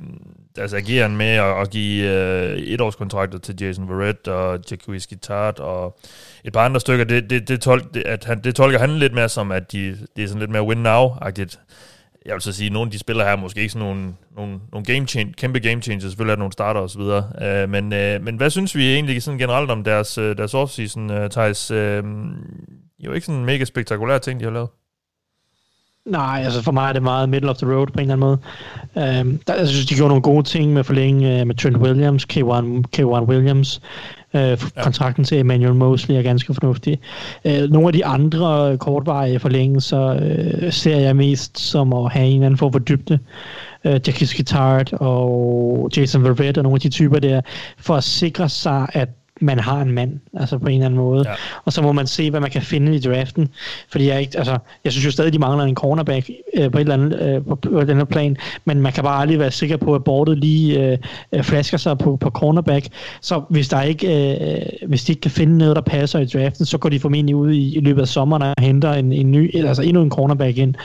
deres 0.55 0.73
ageren 0.73 1.17
med 1.17 1.25
at, 1.25 1.61
at 1.61 1.69
give 1.69 2.11
øh, 2.11 2.57
etårskontrakter 2.57 3.39
til 3.39 3.55
Jason 3.61 3.89
Verrett 3.89 4.27
og 4.27 4.59
Jacques 4.71 5.07
Tart 5.21 5.59
og 5.59 5.99
et 6.43 6.53
par 6.53 6.65
andre 6.65 6.79
stykker, 6.79 7.05
det, 7.05 7.29
det, 7.29 7.47
det, 7.47 7.67
tol- 7.67 7.91
det, 7.93 8.03
at 8.03 8.25
han, 8.25 8.41
det 8.43 8.55
tolker 8.55 8.79
han 8.79 8.89
lidt 8.89 9.13
mere 9.13 9.29
som, 9.29 9.51
at 9.51 9.71
de, 9.71 9.97
det 10.15 10.23
er 10.23 10.27
sådan 10.27 10.39
lidt 10.39 10.51
mere 10.51 10.63
win 10.63 10.85
now-agtigt 10.85 11.59
jeg 12.25 12.33
vil 12.33 12.41
så 12.41 12.51
sige, 12.51 12.65
at 12.65 12.73
nogle 12.73 12.87
af 12.87 12.91
de 12.91 12.99
spillere 12.99 13.27
her 13.27 13.35
måske 13.35 13.59
ikke 13.59 13.71
sådan 13.73 13.87
nogle, 13.87 14.13
nogle, 14.35 14.59
nogle 14.71 14.85
game 14.85 15.07
change, 15.07 15.33
kæmpe 15.33 15.59
game 15.59 15.81
changers, 15.81 16.03
selvfølgelig 16.11 16.31
er 16.31 16.35
der 16.35 16.39
nogle 16.39 16.51
starter 16.51 16.81
og 16.81 16.89
så 16.89 16.99
videre. 16.99 17.23
Øh, 17.41 17.69
men, 17.69 17.83
uh, 17.83 18.23
men 18.25 18.35
hvad 18.37 18.49
synes 18.49 18.75
vi 18.75 18.93
egentlig 18.93 19.23
sådan 19.23 19.37
generelt 19.37 19.71
om 19.71 19.83
deres, 19.83 20.17
øh, 20.17 20.37
deres 20.37 20.53
offseason, 20.53 21.09
uh, 21.09 21.29
Thijs? 21.29 21.71
Uh, 21.71 21.77
jo 22.99 23.13
ikke 23.13 23.25
sådan 23.25 23.39
en 23.39 23.45
mega 23.45 23.65
spektakulær 23.65 24.17
ting, 24.17 24.39
de 24.39 24.45
har 24.45 24.51
lavet. 24.51 24.69
Nej, 26.05 26.41
altså 26.43 26.61
for 26.61 26.71
mig 26.71 26.89
er 26.89 26.93
det 26.93 27.03
meget 27.03 27.29
middle 27.29 27.49
of 27.49 27.57
the 27.57 27.73
road 27.73 27.87
på 27.87 27.93
en 27.93 28.11
eller 28.11 28.13
anden 28.13 28.19
måde. 28.19 29.19
Øhm, 29.19 29.39
der, 29.47 29.55
jeg 29.55 29.67
synes, 29.67 29.85
de 29.85 29.95
gjorde 29.95 30.09
nogle 30.09 30.21
gode 30.21 30.43
ting 30.43 30.73
med 30.73 30.83
forlænge 30.83 31.45
med 31.45 31.55
Trent 31.55 31.77
Williams, 31.77 32.25
K1, 32.33 32.83
K1 32.97 33.23
Williams. 33.23 33.81
Ja. 34.35 34.55
Kontrakten 34.83 35.23
til 35.23 35.39
Emmanuel 35.39 35.75
Mosley 35.75 36.15
er 36.15 36.21
ganske 36.21 36.53
fornuftig. 36.53 36.99
Uh, 37.45 37.51
nogle 37.51 37.87
af 37.87 37.93
de 37.93 38.05
andre 38.05 38.77
kortvarige 38.77 39.39
forlængelser 39.39 40.15
uh, 40.15 40.71
ser 40.73 40.97
jeg 40.97 41.15
mest 41.15 41.59
som 41.59 41.93
at 41.93 42.11
have 42.11 42.27
en 42.27 42.33
eller 42.33 42.45
anden 42.45 42.57
form 42.57 42.71
for 42.71 42.79
dybde. 42.79 43.19
Uh, 43.85 43.91
Jackie 43.91 44.27
Skittard 44.27 44.93
og 44.93 45.89
Jason 45.97 46.23
Vervette 46.23 46.59
og 46.59 46.63
nogle 46.63 46.75
af 46.75 46.81
de 46.81 46.89
typer 46.89 47.19
der, 47.19 47.41
for 47.77 47.95
at 47.95 48.03
sikre 48.03 48.49
sig, 48.49 48.87
at 48.93 49.09
man 49.41 49.59
har 49.59 49.81
en 49.81 49.91
mand, 49.91 50.19
altså 50.33 50.57
på 50.57 50.67
en 50.67 50.73
eller 50.73 50.85
anden 50.85 50.99
måde. 50.99 51.29
Ja. 51.29 51.35
Og 51.65 51.73
så 51.73 51.81
må 51.81 51.91
man 51.91 52.07
se, 52.07 52.29
hvad 52.29 52.39
man 52.39 52.51
kan 52.51 52.61
finde 52.61 52.95
i 52.95 52.99
draften. 52.99 53.49
Fordi 53.89 54.07
jeg, 54.07 54.21
ikke, 54.21 54.37
altså, 54.37 54.57
jeg 54.83 54.91
synes 54.91 55.05
jo 55.05 55.11
stadig, 55.11 55.33
de 55.33 55.39
mangler 55.39 55.63
en 55.63 55.75
cornerback 55.75 56.29
øh, 56.53 56.71
på 56.71 56.77
et 56.77 56.81
eller 56.81 56.93
andet 56.93 57.21
øh, 57.21 57.45
på, 57.45 57.55
på 57.55 57.83
den 57.83 57.97
her 57.97 58.05
plan, 58.05 58.37
men 58.65 58.81
man 58.81 58.93
kan 58.93 59.03
bare 59.03 59.21
aldrig 59.21 59.39
være 59.39 59.51
sikker 59.51 59.77
på, 59.77 59.95
at 59.95 60.03
bordet 60.03 60.37
lige 60.37 60.97
øh, 61.33 61.43
flasker 61.43 61.77
sig 61.77 61.97
på, 61.97 62.15
på 62.15 62.29
cornerback. 62.29 62.87
Så 63.21 63.41
hvis 63.49 63.67
der 63.69 63.81
ikke, 63.81 64.33
øh, 64.33 64.87
hvis 64.87 65.03
de 65.03 65.11
ikke 65.11 65.21
kan 65.21 65.31
finde 65.31 65.57
noget, 65.57 65.75
der 65.75 65.81
passer 65.81 66.19
i 66.19 66.25
draften, 66.25 66.65
så 66.65 66.77
går 66.77 66.89
de 66.89 66.99
formentlig 66.99 67.35
ud 67.35 67.51
i, 67.51 67.75
i 67.75 67.79
løbet 67.79 68.01
af 68.01 68.07
sommeren 68.07 68.41
og 68.41 68.53
henter 68.59 68.93
en, 68.93 69.13
en 69.13 69.31
ny, 69.31 69.55
altså 69.67 69.81
endnu 69.81 70.01
en 70.01 70.11
cornerback 70.11 70.57
ind 70.57 70.75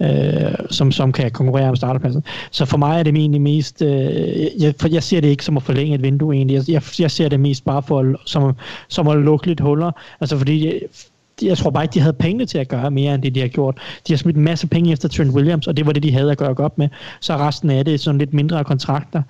øh, 0.00 0.54
som, 0.70 0.92
som 0.92 1.12
kan 1.12 1.30
konkurrere 1.30 1.68
om 1.68 1.76
starterpladsen. 1.76 2.24
Så 2.50 2.64
for 2.64 2.78
mig 2.78 2.98
er 2.98 3.02
det 3.02 3.16
egentlig 3.16 3.40
mest, 3.40 3.82
øh, 3.82 4.62
jeg, 4.62 4.74
for 4.80 4.88
jeg 4.88 5.02
ser 5.02 5.20
det 5.20 5.28
ikke 5.28 5.44
som 5.44 5.56
at 5.56 5.62
forlænge 5.62 5.94
et 5.94 6.02
vindue 6.02 6.34
egentlig. 6.34 6.54
Jeg, 6.54 6.68
jeg, 6.68 6.82
jeg 6.98 7.10
ser 7.10 7.28
det 7.28 7.40
mest 7.40 7.64
bare 7.64 7.82
for, 7.82 8.14
som, 8.26 8.56
som 8.88 9.08
at 9.08 9.16
lukke 9.16 9.46
lidt 9.46 9.60
huller. 9.60 9.92
Altså 10.20 10.38
fordi 10.38 10.66
jeg, 10.66 10.80
jeg 11.42 11.58
tror 11.58 11.70
bare 11.70 11.84
ikke, 11.84 11.94
de 11.94 12.00
havde 12.00 12.12
penge 12.12 12.46
til 12.46 12.58
at 12.58 12.68
gøre 12.68 12.90
mere, 12.90 13.14
end 13.14 13.22
det 13.22 13.34
de 13.34 13.40
har 13.40 13.48
gjort. 13.48 13.78
De 14.08 14.12
har 14.12 14.18
smidt 14.18 14.36
en 14.36 14.44
masse 14.44 14.66
penge 14.66 14.92
efter 14.92 15.08
Trent 15.08 15.34
Williams, 15.34 15.66
og 15.66 15.76
det 15.76 15.86
var 15.86 15.92
det, 15.92 16.02
de 16.02 16.12
havde 16.12 16.30
at 16.30 16.38
gøre 16.38 16.54
godt 16.54 16.78
med. 16.78 16.88
Så 17.20 17.36
resten 17.36 17.70
af 17.70 17.84
det 17.84 17.94
er 17.94 17.98
sådan 17.98 18.18
lidt 18.18 18.34
mindre 18.34 18.64
kontrakter, 18.64 19.22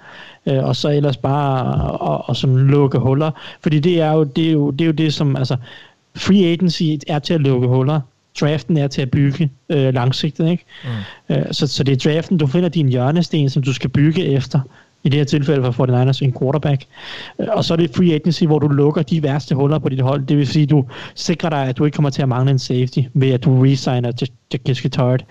øh, 0.46 0.64
og 0.64 0.76
så 0.76 0.88
ellers 0.88 1.16
bare 1.16 1.84
at, 1.84 2.14
at, 2.14 2.20
at 2.28 2.36
sådan 2.36 2.56
lukke 2.56 2.98
huller. 2.98 3.30
Fordi 3.60 3.80
det 3.80 4.00
er 4.00 4.12
jo 4.12 4.24
det, 4.24 4.48
er 4.48 4.52
jo, 4.52 4.70
det, 4.70 4.80
er 4.80 4.86
jo 4.86 4.92
det 4.92 5.14
som, 5.14 5.36
altså, 5.36 5.56
free 6.16 6.46
agency 6.46 6.82
er 7.08 7.18
til 7.18 7.34
at 7.34 7.40
lukke 7.40 7.68
huller 7.68 8.00
draften 8.40 8.76
er 8.76 8.88
til 8.88 9.02
at 9.02 9.10
bygge 9.10 9.50
øh, 9.68 9.94
langsigtet. 9.94 10.50
Ikke? 10.50 10.64
Mm. 11.28 11.34
Øh, 11.34 11.44
så, 11.52 11.66
så 11.66 11.84
det 11.84 12.06
er 12.06 12.10
draften, 12.10 12.38
du 12.38 12.46
finder 12.46 12.68
din 12.68 12.88
hjørnesten, 12.88 13.50
som 13.50 13.62
du 13.62 13.72
skal 13.72 13.90
bygge 13.90 14.24
efter. 14.24 14.60
I 15.04 15.08
det 15.08 15.18
her 15.18 15.24
tilfælde 15.24 15.72
for 15.72 15.86
49ers 15.86 16.24
en 16.24 16.34
quarterback. 16.38 16.84
Øh, 17.38 17.46
og 17.52 17.64
så 17.64 17.74
er 17.74 17.76
det 17.76 17.90
free 17.96 18.14
agency, 18.14 18.44
hvor 18.44 18.58
du 18.58 18.68
lukker 18.68 19.02
de 19.02 19.22
værste 19.22 19.54
huller 19.54 19.78
på 19.78 19.88
dit 19.88 20.00
hold. 20.00 20.26
Det 20.26 20.36
vil 20.36 20.46
sige, 20.46 20.62
at 20.62 20.70
du 20.70 20.84
sikrer 21.14 21.50
dig, 21.50 21.68
at 21.68 21.78
du 21.78 21.84
ikke 21.84 21.94
kommer 21.94 22.10
til 22.10 22.22
at 22.22 22.28
mangle 22.28 22.50
en 22.50 22.58
safety, 22.58 22.98
ved 23.14 23.30
at 23.30 23.44
du 23.44 23.62
resigner 23.62 24.12
Jacques 24.52 24.82
Guitart. 24.82 25.24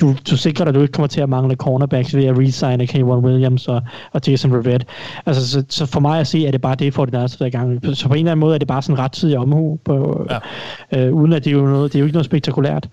Du, 0.00 0.14
du 0.30 0.36
sikrer 0.36 0.64
dig, 0.64 0.68
at 0.68 0.74
du 0.74 0.80
ikke 0.80 0.92
kommer 0.92 1.08
til 1.08 1.20
at 1.20 1.28
mangle 1.28 1.56
cornerbacks 1.56 2.16
ved 2.16 2.24
at 2.24 2.38
resigne 2.38 2.84
K1 2.84 3.02
Williams 3.02 3.68
og, 3.68 3.82
og 4.12 4.20
Jason 4.26 4.52
Rivett. 4.52 4.84
Altså, 5.26 5.50
så, 5.50 5.64
så, 5.68 5.86
for 5.86 6.00
mig 6.00 6.20
at 6.20 6.26
se, 6.26 6.46
er 6.46 6.50
det 6.50 6.60
bare 6.60 6.74
det, 6.74 6.94
for 6.94 7.04
det 7.04 7.12
der 7.12 7.20
er 7.40 7.44
i 7.44 7.50
gang. 7.50 7.96
Så 7.96 8.08
på 8.08 8.14
en 8.14 8.18
eller 8.18 8.32
anden 8.32 8.40
måde 8.40 8.54
er 8.54 8.58
det 8.58 8.68
bare 8.68 8.82
sådan 8.82 8.98
ret 8.98 9.10
rettidig 9.10 9.38
omhu, 9.38 9.78
på, 9.84 10.26
ja. 10.30 11.06
øh, 11.06 11.14
uden 11.14 11.32
at 11.32 11.44
det 11.44 11.50
er, 11.50 11.54
jo 11.54 11.66
noget, 11.66 11.92
det 11.92 11.98
er 11.98 12.00
jo 12.00 12.06
ikke 12.06 12.14
noget 12.14 12.26
spektakulært. 12.26 12.88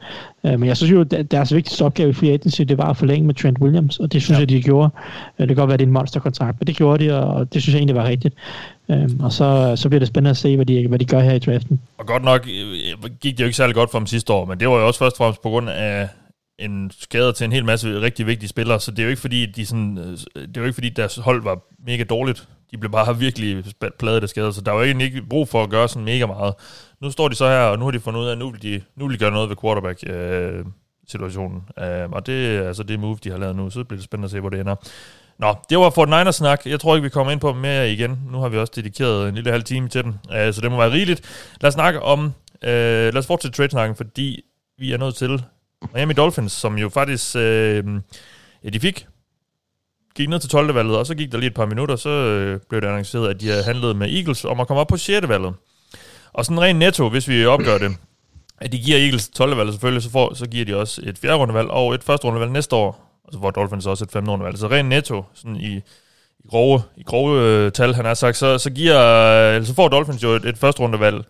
Øh, 0.45 0.59
men 0.59 0.67
jeg 0.67 0.77
synes 0.77 0.91
jo, 0.91 1.01
at 1.01 1.31
deres 1.31 1.53
vigtigste 1.53 1.85
opgave 1.85 2.09
i 2.09 2.13
free 2.13 2.31
agency, 2.31 2.61
det 2.61 2.77
var 2.77 2.89
at 2.89 2.97
forlænge 2.97 3.27
med 3.27 3.35
Trent 3.35 3.59
Williams, 3.59 3.99
og 3.99 4.13
det 4.13 4.21
synes 4.21 4.37
ja. 4.37 4.39
jeg, 4.39 4.49
de 4.49 4.61
gjorde. 4.61 4.89
Øh, 5.39 5.47
det 5.47 5.47
kan 5.47 5.55
godt 5.55 5.67
være, 5.67 5.73
at 5.73 5.79
det 5.79 5.85
er 5.85 5.87
en 5.87 5.93
monsterkontrakt, 5.93 6.59
men 6.59 6.67
det 6.67 6.75
gjorde 6.75 7.05
de, 7.05 7.23
og 7.23 7.53
det 7.53 7.61
synes 7.61 7.73
jeg 7.73 7.79
egentlig 7.79 7.95
var 7.95 8.07
rigtigt. 8.07 8.35
Øhm, 8.89 9.19
og 9.19 9.31
så, 9.31 9.73
så 9.75 9.89
bliver 9.89 9.99
det 9.99 10.07
spændende 10.07 10.29
at 10.29 10.37
se, 10.37 10.55
hvad 10.55 10.65
de, 10.65 10.87
hvad 10.87 10.99
de 10.99 11.05
gør 11.05 11.19
her 11.19 11.33
i 11.33 11.39
draften. 11.39 11.79
Og 11.97 12.05
godt 12.05 12.23
nok 12.23 12.47
øh, 12.47 13.11
gik 13.21 13.37
det 13.37 13.39
jo 13.39 13.45
ikke 13.45 13.57
særlig 13.57 13.75
godt 13.75 13.91
for 13.91 13.97
dem 13.99 14.07
sidste 14.07 14.33
år, 14.33 14.45
men 14.45 14.59
det 14.59 14.67
var 14.67 14.75
jo 14.75 14.87
også 14.87 14.99
først 14.99 15.13
og 15.13 15.17
fremmest 15.17 15.41
på 15.41 15.49
grund 15.49 15.69
af 15.69 16.07
en 16.59 16.91
skade 16.99 17.33
til 17.33 17.45
en 17.45 17.51
hel 17.51 17.65
masse 17.65 18.01
rigtig 18.01 18.27
vigtige 18.27 18.49
spillere, 18.49 18.79
så 18.79 18.91
det 18.91 18.99
er 18.99 19.03
jo 19.03 19.09
ikke 19.09 19.21
fordi, 19.21 19.45
de 19.45 19.65
sådan, 19.65 19.97
øh, 19.97 20.41
det 20.41 20.57
er 20.57 20.61
jo 20.61 20.63
ikke 20.63 20.73
fordi 20.73 20.89
deres 20.89 21.15
hold 21.15 21.43
var 21.43 21.59
mega 21.87 22.03
dårligt. 22.03 22.47
De 22.71 22.77
blev 22.77 22.91
bare 22.91 23.19
virkelig 23.25 23.63
pladet 23.99 24.23
af 24.23 24.29
skader, 24.29 24.51
så 24.51 24.61
der 24.61 24.71
var 24.71 24.83
egentlig 24.83 25.05
ikke 25.05 25.21
brug 25.21 25.49
for 25.49 25.63
at 25.63 25.69
gøre 25.69 25.87
sådan 25.87 26.05
mega 26.05 26.25
meget. 26.25 26.53
Nu 27.01 27.11
står 27.11 27.27
de 27.27 27.35
så 27.35 27.47
her, 27.47 27.59
og 27.61 27.79
nu 27.79 27.85
har 27.85 27.91
de 27.91 27.99
fundet 27.99 28.19
ud 28.19 28.27
af, 28.27 28.31
at 28.31 28.37
nu 28.37 28.51
vil 28.51 28.61
de, 28.61 28.81
nu 28.95 29.07
vil 29.07 29.13
de 29.13 29.19
gøre 29.19 29.31
noget 29.31 29.49
ved 29.49 29.55
quarterback 29.55 30.03
øh, 30.07 30.65
situationen. 31.07 31.63
Øh, 31.79 32.09
og 32.11 32.25
det 32.25 32.55
er 32.57 32.67
altså 32.67 32.83
det 32.83 32.99
move, 32.99 33.17
de 33.23 33.31
har 33.31 33.37
lavet 33.37 33.55
nu, 33.55 33.69
så 33.69 33.83
bliver 33.83 33.97
det 33.97 34.05
spændende 34.05 34.25
at 34.25 34.31
se, 34.31 34.39
hvor 34.39 34.49
det 34.49 34.59
ender. 34.59 34.75
Nå, 35.39 35.55
det 35.69 35.77
var 35.77 35.89
for 35.89 36.05
Niners 36.05 36.35
snak. 36.35 36.65
Jeg 36.65 36.79
tror 36.79 36.95
ikke, 36.95 37.03
vi 37.03 37.09
kommer 37.09 37.31
ind 37.31 37.39
på 37.39 37.53
mere 37.53 37.91
igen. 37.91 38.19
Nu 38.31 38.39
har 38.39 38.49
vi 38.49 38.57
også 38.57 38.73
dedikeret 38.75 39.29
en 39.29 39.35
lille 39.35 39.51
halv 39.51 39.63
time 39.63 39.89
til 39.89 40.03
den, 40.03 40.19
øh, 40.33 40.53
så 40.53 40.61
det 40.61 40.71
må 40.71 40.77
være 40.77 40.91
rigeligt. 40.91 41.51
Lad 41.61 41.67
os 41.67 41.73
snakke 41.73 42.01
om, 42.01 42.33
øh, 42.63 42.69
lad 43.13 43.17
os 43.17 43.27
fortsætte 43.27 43.57
trade-snakken, 43.57 43.95
fordi 43.95 44.41
vi 44.77 44.93
er 44.93 44.97
nødt 44.97 45.15
til 45.15 45.43
Miami 45.93 46.13
Dolphins, 46.13 46.51
som 46.51 46.77
jo 46.77 46.89
faktisk, 46.89 47.35
øh, 47.35 47.83
ja, 48.63 48.69
de 48.69 48.79
fik, 48.79 49.07
gik 50.15 50.29
ned 50.29 50.39
til 50.39 50.49
12. 50.49 50.75
valget, 50.75 50.97
og 50.97 51.05
så 51.05 51.15
gik 51.15 51.31
der 51.31 51.37
lige 51.37 51.47
et 51.47 51.53
par 51.53 51.65
minutter, 51.65 51.95
så 51.95 52.09
øh, 52.09 52.59
blev 52.69 52.81
det 52.81 52.87
annonceret, 52.87 53.29
at 53.29 53.41
de 53.41 53.47
havde 53.47 53.63
handlet 53.63 53.95
med 53.95 54.13
Eagles 54.13 54.45
om 54.45 54.59
at 54.59 54.67
komme 54.67 54.81
op 54.81 54.87
på 54.87 54.97
6. 54.97 55.29
valget. 55.29 55.53
Og 56.33 56.45
sådan 56.45 56.61
rent 56.61 56.79
netto, 56.79 57.09
hvis 57.09 57.27
vi 57.27 57.45
opgør 57.45 57.77
det, 57.77 57.97
at 58.61 58.71
de 58.71 58.77
giver 58.77 58.97
Eagles 58.97 59.29
12. 59.29 59.57
valget 59.57 59.73
selvfølgelig, 59.73 60.03
så, 60.03 60.11
får, 60.11 60.33
så 60.33 60.47
giver 60.47 60.65
de 60.65 60.75
også 60.75 61.01
et 61.05 61.17
4. 61.17 61.33
rundevalg 61.33 61.69
og 61.69 61.93
et 61.93 62.03
første 62.03 62.27
rundevalg 62.27 62.51
næste 62.51 62.75
år, 62.75 63.21
og 63.23 63.33
så 63.33 63.39
får 63.39 63.51
Dolphins 63.51 63.85
også 63.85 64.03
et 64.03 64.11
5. 64.11 64.29
rundevalg. 64.29 64.57
Så 64.57 64.67
rent 64.67 64.89
netto, 64.89 65.23
sådan 65.33 65.55
i, 65.55 65.75
i 66.39 66.47
grove, 66.49 66.81
i 66.97 67.03
grove 67.03 67.41
øh, 67.41 67.71
tal, 67.71 67.93
han 67.93 68.05
har 68.05 68.13
sagt, 68.13 68.37
så, 68.37 68.57
så, 68.57 68.69
giver, 68.69 68.99
øh, 69.57 69.65
så 69.65 69.73
får 69.73 69.87
Dolphins 69.87 70.23
jo 70.23 70.29
et, 70.29 70.45
et 70.45 70.57
første 70.57 70.81
rundevalg 70.81 71.25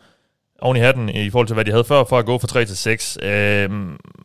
oven 0.61 0.77
i 0.77 0.79
hatten 0.79 1.09
i 1.09 1.29
forhold 1.29 1.47
til, 1.47 1.53
hvad 1.53 1.65
de 1.65 1.71
havde 1.71 1.83
før, 1.83 2.03
for 2.03 2.19
at 2.19 2.25
gå 2.25 2.37
fra 2.37 2.47
3 2.47 2.65
til 2.65 2.77
6. 2.77 3.17
Øh, 3.21 3.69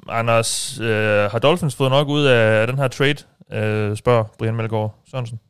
Anders, 0.08 0.80
øh, 0.80 1.30
har 1.30 1.38
Dolphins 1.38 1.74
fået 1.74 1.90
nok 1.90 2.08
ud 2.08 2.24
af, 2.24 2.66
den 2.66 2.78
her 2.78 2.88
trade, 2.88 3.16
øh, 3.52 3.96
spørger 3.96 4.24
Brian 4.38 4.54
Melgaard 4.54 4.94
Sørensen? 5.10 5.40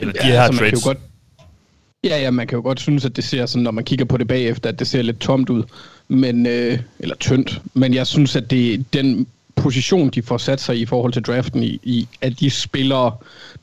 Eller 0.00 0.12
de 0.12 0.26
ja, 0.26 0.32
her 0.32 0.42
altså, 0.42 0.58
trades? 0.60 0.84
godt, 0.84 0.98
ja, 2.04 2.20
ja, 2.20 2.30
man 2.30 2.46
kan 2.46 2.56
jo 2.56 2.62
godt 2.62 2.80
synes, 2.80 3.04
at 3.04 3.16
det 3.16 3.24
ser 3.24 3.46
sådan, 3.46 3.62
når 3.62 3.70
man 3.70 3.84
kigger 3.84 4.04
på 4.04 4.16
det 4.16 4.28
bagefter, 4.28 4.68
at 4.68 4.78
det 4.78 4.86
ser 4.86 5.02
lidt 5.02 5.20
tomt 5.20 5.50
ud. 5.50 5.62
Men, 6.08 6.46
øh, 6.46 6.78
eller 6.98 7.14
tyndt. 7.14 7.62
Men 7.74 7.94
jeg 7.94 8.06
synes, 8.06 8.36
at 8.36 8.50
det 8.50 8.92
den 8.92 9.26
position, 9.56 10.10
de 10.10 10.22
får 10.22 10.38
sat 10.38 10.60
sig 10.60 10.78
i 10.78 10.86
forhold 10.86 11.12
til 11.12 11.22
draften, 11.22 11.62
i, 11.62 11.80
i 11.82 12.08
at 12.20 12.40
de 12.40 12.50
spillere, 12.50 13.16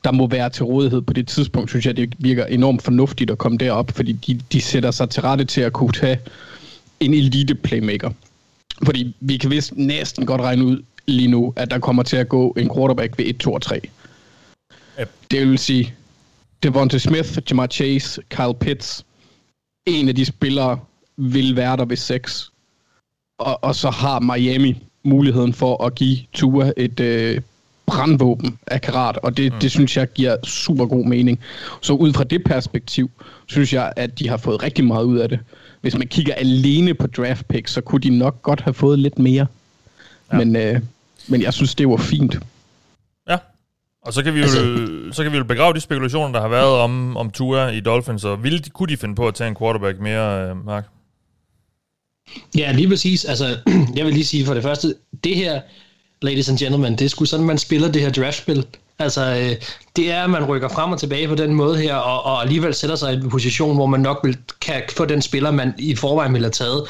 der 0.04 0.12
må 0.12 0.26
være 0.26 0.50
til 0.50 0.64
rådighed 0.64 1.00
på 1.00 1.12
det 1.12 1.28
tidspunkt, 1.28 1.70
synes 1.70 1.86
jeg, 1.86 1.96
det 1.96 2.14
virker 2.18 2.46
enormt 2.46 2.82
fornuftigt 2.82 3.30
at 3.30 3.38
komme 3.38 3.58
derop, 3.58 3.90
fordi 3.90 4.12
de, 4.12 4.40
de 4.52 4.60
sætter 4.60 4.90
sig 4.90 5.10
til 5.10 5.22
rette 5.22 5.44
til 5.44 5.60
at 5.60 5.72
kunne 5.72 5.92
tage 5.92 6.18
en 7.00 7.14
elite 7.14 7.54
playmaker. 7.54 8.10
Fordi 8.84 9.16
vi 9.20 9.36
kan 9.36 9.50
vist 9.50 9.72
næsten 9.76 10.26
godt 10.26 10.40
regne 10.40 10.64
ud 10.64 10.82
lige 11.06 11.28
nu, 11.28 11.52
at 11.56 11.70
der 11.70 11.78
kommer 11.78 12.02
til 12.02 12.16
at 12.16 12.28
gå 12.28 12.50
en 12.50 12.70
quarterback 12.74 13.18
ved 13.18 13.24
1, 13.26 13.36
2 13.36 13.52
og 13.52 13.62
3. 13.62 13.80
Yep. 15.00 15.10
Det 15.30 15.48
vil 15.48 15.58
sige, 15.58 15.94
Devonta 16.62 16.98
Smith, 16.98 17.38
Jamar 17.50 17.66
Chase, 17.66 18.22
Kyle 18.28 18.54
Pitts, 18.60 19.04
en 19.86 20.08
af 20.08 20.14
de 20.14 20.24
spillere 20.24 20.80
vil 21.16 21.56
være 21.56 21.76
der 21.76 21.84
ved 21.84 21.96
6. 21.96 22.50
Og, 23.38 23.64
og 23.64 23.74
så 23.74 23.90
har 23.90 24.20
Miami 24.20 24.76
muligheden 25.02 25.52
for 25.52 25.84
at 25.84 25.94
give 25.94 26.18
Tua 26.32 26.72
et 26.76 27.00
øh, 27.00 27.40
brandvåben 27.86 28.58
af 28.66 28.80
karat, 28.80 29.16
og 29.16 29.36
det, 29.36 29.52
mm. 29.52 29.58
det 29.58 29.70
synes 29.70 29.96
jeg 29.96 30.12
giver 30.12 30.36
super 30.44 30.86
god 30.86 31.04
mening. 31.04 31.40
Så 31.80 31.92
ud 31.92 32.12
fra 32.12 32.24
det 32.24 32.44
perspektiv, 32.44 33.10
synes 33.46 33.72
jeg, 33.72 33.92
at 33.96 34.18
de 34.18 34.28
har 34.28 34.36
fået 34.36 34.62
rigtig 34.62 34.84
meget 34.84 35.04
ud 35.04 35.18
af 35.18 35.28
det. 35.28 35.38
Hvis 35.80 35.98
man 35.98 36.06
kigger 36.06 36.34
alene 36.34 36.94
på 36.94 37.06
draft 37.06 37.48
picks, 37.48 37.72
så 37.72 37.80
kunne 37.80 38.00
de 38.00 38.18
nok 38.18 38.42
godt 38.42 38.60
have 38.60 38.74
fået 38.74 38.98
lidt 38.98 39.18
mere. 39.18 39.46
Ja. 40.32 40.38
Men, 40.38 40.56
øh, 40.56 40.80
men 41.28 41.42
jeg 41.42 41.54
synes, 41.54 41.74
det 41.74 41.88
var 41.88 41.96
fint. 41.96 42.38
Ja, 43.28 43.36
og 44.02 44.12
så 44.12 44.22
kan 44.22 44.34
vi 44.34 44.38
jo, 44.38 44.44
altså, 44.44 44.86
så 45.12 45.22
kan 45.22 45.32
vi 45.32 45.36
jo 45.36 45.44
begrave 45.44 45.74
de 45.74 45.80
spekulationer, 45.80 46.32
der 46.32 46.40
har 46.40 46.48
været 46.48 46.78
om, 46.78 47.16
om 47.16 47.30
Tua 47.30 47.68
i 47.68 47.80
Dolphins, 47.80 48.24
og 48.24 48.42
ville 48.42 48.62
kunne 48.72 48.88
de 48.88 48.96
finde 48.96 49.14
på 49.14 49.28
at 49.28 49.34
tage 49.34 49.48
en 49.48 49.56
quarterback 49.56 50.00
mere, 50.00 50.48
øh, 50.48 50.66
Mark? 50.66 50.84
Ja, 52.56 52.72
lige 52.72 52.88
præcis. 52.88 53.24
Altså, 53.24 53.56
jeg 53.96 54.04
vil 54.04 54.12
lige 54.14 54.24
sige 54.24 54.46
for 54.46 54.54
det 54.54 54.62
første, 54.62 54.94
det 55.24 55.36
her, 55.36 55.60
ladies 56.22 56.48
and 56.48 56.58
gentlemen, 56.58 56.92
det 56.92 57.04
er 57.04 57.08
sgu 57.08 57.24
sådan, 57.24 57.46
man 57.46 57.58
spiller 57.58 57.92
det 57.92 58.02
her 58.02 58.12
draftspil. 58.12 58.66
Altså, 58.98 59.24
øh, 59.24 59.56
det 59.96 60.10
er, 60.10 60.24
at 60.24 60.30
man 60.30 60.44
rykker 60.44 60.68
frem 60.68 60.92
og 60.92 61.00
tilbage 61.00 61.28
på 61.28 61.34
den 61.34 61.54
måde 61.54 61.78
her, 61.78 61.94
og, 61.94 62.22
og 62.24 62.42
alligevel 62.42 62.74
sætter 62.74 62.96
sig 62.96 63.12
i 63.12 63.16
en 63.16 63.30
position, 63.30 63.76
hvor 63.76 63.86
man 63.86 64.00
nok 64.00 64.20
vil, 64.24 64.36
kan 64.60 64.82
få 64.96 65.04
den 65.04 65.22
spiller, 65.22 65.50
man 65.50 65.74
i 65.78 65.94
forvejen 65.94 66.32
ville 66.32 66.44
have 66.44 66.52
taget. 66.52 66.84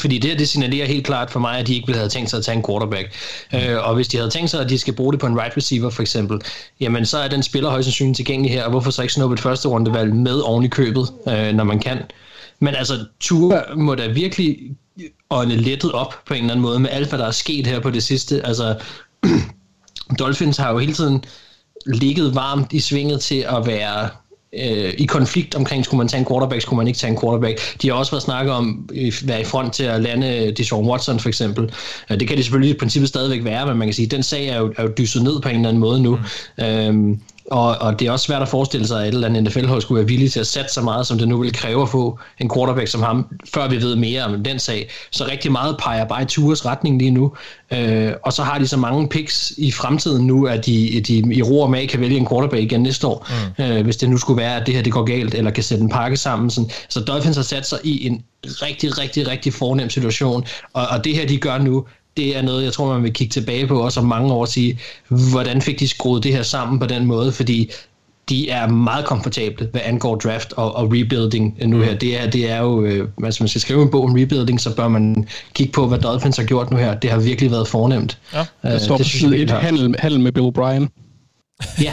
Fordi 0.00 0.18
det 0.18 0.30
her, 0.30 0.38
det 0.38 0.48
signalerer 0.48 0.86
helt 0.86 1.06
klart 1.06 1.30
for 1.30 1.40
mig, 1.40 1.58
at 1.58 1.66
de 1.66 1.74
ikke 1.74 1.86
ville 1.86 1.98
have 1.98 2.08
tænkt 2.08 2.30
sig 2.30 2.38
at 2.38 2.44
tage 2.44 2.56
en 2.56 2.64
quarterback. 2.68 3.08
Mm. 3.52 3.58
Øh, 3.58 3.88
og 3.88 3.94
hvis 3.94 4.08
de 4.08 4.16
havde 4.16 4.30
tænkt 4.30 4.50
sig, 4.50 4.60
at 4.60 4.68
de 4.68 4.78
skal 4.78 4.94
bruge 4.94 5.12
det 5.12 5.20
på 5.20 5.26
en 5.26 5.40
right 5.40 5.56
receiver 5.56 5.90
for 5.90 6.02
eksempel, 6.02 6.40
jamen 6.80 7.06
så 7.06 7.18
er 7.18 7.28
den 7.28 7.42
spiller 7.42 7.70
højst 7.70 7.84
sandsynligt 7.84 8.16
tilgængelig 8.16 8.52
her, 8.52 8.64
og 8.64 8.70
hvorfor 8.70 8.90
så 8.90 9.02
ikke 9.02 9.14
snuppe 9.14 9.34
et 9.34 9.40
første 9.40 9.68
rundevalg 9.68 10.14
med 10.14 10.40
oven 10.40 10.64
i 10.64 10.68
købet, 10.68 11.08
øh, 11.28 11.52
når 11.52 11.64
man 11.64 11.78
kan. 11.78 11.98
Men 12.62 12.74
altså, 12.74 13.04
Tua 13.20 13.62
må 13.76 13.94
da 13.94 14.06
virkelig 14.06 14.58
ånde 15.30 15.56
lettet 15.56 15.92
op 15.92 16.14
på 16.26 16.34
en 16.34 16.40
eller 16.40 16.52
anden 16.52 16.62
måde 16.62 16.80
med 16.80 16.90
alt, 16.90 17.08
hvad 17.08 17.18
der 17.18 17.26
er 17.26 17.30
sket 17.30 17.66
her 17.66 17.80
på 17.80 17.90
det 17.90 18.02
sidste. 18.02 18.46
Altså, 18.46 18.78
Dolphins 20.18 20.56
har 20.56 20.70
jo 20.70 20.78
hele 20.78 20.92
tiden 20.92 21.24
ligget 21.86 22.34
varmt 22.34 22.72
i 22.72 22.80
svinget 22.80 23.20
til 23.20 23.46
at 23.48 23.66
være 23.66 24.08
øh, 24.52 24.94
i 24.98 25.06
konflikt 25.06 25.54
omkring, 25.54 25.84
skulle 25.84 25.98
man 25.98 26.08
tage 26.08 26.18
en 26.20 26.26
quarterback, 26.26 26.62
skulle 26.62 26.78
man 26.78 26.86
ikke 26.86 26.98
tage 26.98 27.10
en 27.10 27.20
quarterback. 27.20 27.82
De 27.82 27.88
har 27.88 27.94
også 27.94 28.12
været 28.12 28.22
snakket 28.22 28.54
om 28.54 28.88
at 28.96 29.28
være 29.28 29.40
i 29.40 29.44
front 29.44 29.74
til 29.74 29.84
at 29.84 30.02
lande 30.02 30.52
Deshaun 30.56 30.88
Watson 30.88 31.20
for 31.20 31.28
eksempel. 31.28 31.74
Øh, 32.10 32.20
det 32.20 32.28
kan 32.28 32.36
de 32.36 32.42
selvfølgelig 32.42 32.74
i 32.74 32.78
princippet 32.78 33.08
stadigvæk 33.08 33.44
være, 33.44 33.66
men 33.66 33.78
man 33.78 33.88
kan 33.88 33.94
sige, 33.94 34.06
at 34.06 34.10
den 34.10 34.22
sag 34.22 34.46
er 34.46 34.58
jo, 34.58 34.74
er 34.76 34.82
jo 34.82 34.92
dysset 34.98 35.22
ned 35.22 35.40
på 35.40 35.48
en 35.48 35.54
eller 35.54 35.68
anden 35.68 35.80
måde 35.80 36.02
nu. 36.02 36.18
Mm. 36.58 36.64
Øhm, 36.64 37.20
og, 37.50 37.78
og 37.78 38.00
det 38.00 38.08
er 38.08 38.12
også 38.12 38.24
svært 38.24 38.42
at 38.42 38.48
forestille 38.48 38.86
sig, 38.86 39.00
at 39.00 39.08
et 39.08 39.14
eller 39.14 39.28
andet 39.28 39.42
NFL-hold 39.42 39.82
skulle 39.82 39.98
være 39.98 40.08
villig 40.08 40.32
til 40.32 40.40
at 40.40 40.46
sætte 40.46 40.72
så 40.72 40.82
meget, 40.82 41.06
som 41.06 41.18
det 41.18 41.28
nu 41.28 41.38
vil 41.38 41.52
kræve 41.52 41.82
at 41.82 41.88
få 41.88 42.18
en 42.38 42.50
quarterback 42.54 42.88
som 42.88 43.02
ham, 43.02 43.26
før 43.54 43.68
vi 43.68 43.76
ved 43.76 43.96
mere 43.96 44.24
om 44.24 44.44
den 44.44 44.58
sag. 44.58 44.90
Så 45.10 45.26
rigtig 45.30 45.52
meget 45.52 45.76
peger 45.78 46.04
bare 46.04 46.22
i 46.22 46.24
Tours 46.24 46.66
retning 46.66 46.98
lige 46.98 47.10
nu. 47.10 47.32
Øh, 47.72 48.12
og 48.22 48.32
så 48.32 48.42
har 48.42 48.58
de 48.58 48.68
så 48.68 48.76
mange 48.76 49.08
picks 49.08 49.52
i 49.58 49.72
fremtiden 49.72 50.26
nu, 50.26 50.46
at 50.46 50.66
de, 50.66 51.00
de 51.00 51.34
i 51.34 51.42
ro 51.42 51.60
og 51.60 51.70
mag 51.70 51.88
kan 51.88 52.00
vælge 52.00 52.16
en 52.16 52.28
quarterback 52.28 52.62
igen 52.62 52.82
næste 52.82 53.06
år, 53.06 53.28
mm. 53.58 53.64
øh, 53.64 53.84
hvis 53.84 53.96
det 53.96 54.10
nu 54.10 54.16
skulle 54.16 54.42
være, 54.42 54.56
at 54.56 54.66
det 54.66 54.74
her 54.74 54.82
det 54.82 54.92
går 54.92 55.04
galt, 55.04 55.34
eller 55.34 55.50
kan 55.50 55.62
sætte 55.62 55.82
en 55.82 55.90
pakke 55.90 56.16
sammen. 56.16 56.50
Sådan. 56.50 56.70
Så 56.88 57.00
Dolphins 57.00 57.36
har 57.36 57.42
sat 57.42 57.66
sig 57.66 57.78
i 57.84 58.06
en 58.06 58.22
rigtig, 58.46 58.98
rigtig, 58.98 59.28
rigtig 59.28 59.52
fornem 59.52 59.90
situation, 59.90 60.44
og, 60.72 60.86
og 60.86 61.04
det 61.04 61.14
her, 61.14 61.26
de 61.26 61.36
gør 61.36 61.58
nu, 61.58 61.86
det 62.16 62.36
er 62.36 62.42
noget, 62.42 62.64
jeg 62.64 62.72
tror, 62.72 62.92
man 62.92 63.02
vil 63.02 63.12
kigge 63.12 63.32
tilbage 63.32 63.66
på 63.66 63.80
også 63.80 64.00
om 64.00 64.06
mange 64.06 64.32
år 64.32 64.40
og 64.40 64.48
sige, 64.48 64.78
hvordan 65.08 65.62
fik 65.62 65.80
de 65.80 65.88
skruet 65.88 66.22
det 66.24 66.32
her 66.32 66.42
sammen 66.42 66.78
på 66.78 66.86
den 66.86 67.06
måde, 67.06 67.32
fordi 67.32 67.70
de 68.28 68.50
er 68.50 68.68
meget 68.68 69.04
komfortable, 69.04 69.68
hvad 69.72 69.80
angår 69.84 70.16
draft 70.16 70.52
og, 70.52 70.76
og 70.76 70.92
rebuilding 70.92 71.58
nu 71.66 71.80
her. 71.80 71.94
Det 71.94 72.22
er, 72.22 72.30
det 72.30 72.50
er 72.50 72.58
jo, 72.58 72.84
øh, 72.84 73.08
altså 73.24 73.42
man 73.42 73.48
skal 73.48 73.60
skrive 73.60 73.82
en 73.82 73.90
bog 73.90 74.04
om 74.04 74.12
rebuilding, 74.12 74.60
så 74.60 74.76
bør 74.76 74.88
man 74.88 75.28
kigge 75.54 75.72
på, 75.72 75.86
hvad 75.88 75.98
Dolphins 75.98 76.36
har 76.36 76.44
gjort 76.44 76.70
nu 76.70 76.76
her. 76.76 76.94
Det 76.94 77.10
har 77.10 77.18
virkelig 77.18 77.50
været 77.50 77.68
fornemt. 77.68 78.18
Ja, 78.34 78.40
øh, 78.40 78.70
der 78.70 78.78
står 78.78 78.96
det, 78.96 79.04
på 79.04 79.08
side 79.08 79.36
et 79.36 79.50
handel, 79.50 79.94
handel 79.98 80.20
med 80.20 80.32
Bill 80.32 80.46
O'Brien. 80.46 80.86
ja, 81.82 81.92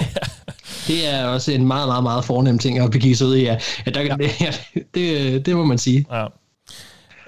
det 0.88 1.14
er 1.14 1.26
også 1.26 1.52
en 1.52 1.68
meget, 1.68 1.88
meget, 1.88 2.04
meget 2.04 2.26
fornem 2.26 2.60
ting 2.60 2.80
at 2.80 2.92
begive 2.92 3.16
sig 3.16 3.28
ud 3.28 3.36
i. 3.36 3.44
Ja. 3.44 3.58
Ja, 3.86 3.92
der, 3.92 4.02
ja. 4.02 4.18
Det, 4.76 4.86
det, 4.96 5.46
det 5.46 5.56
må 5.56 5.66
man 5.66 5.78
sige. 5.78 6.06
Ja. 6.12 6.26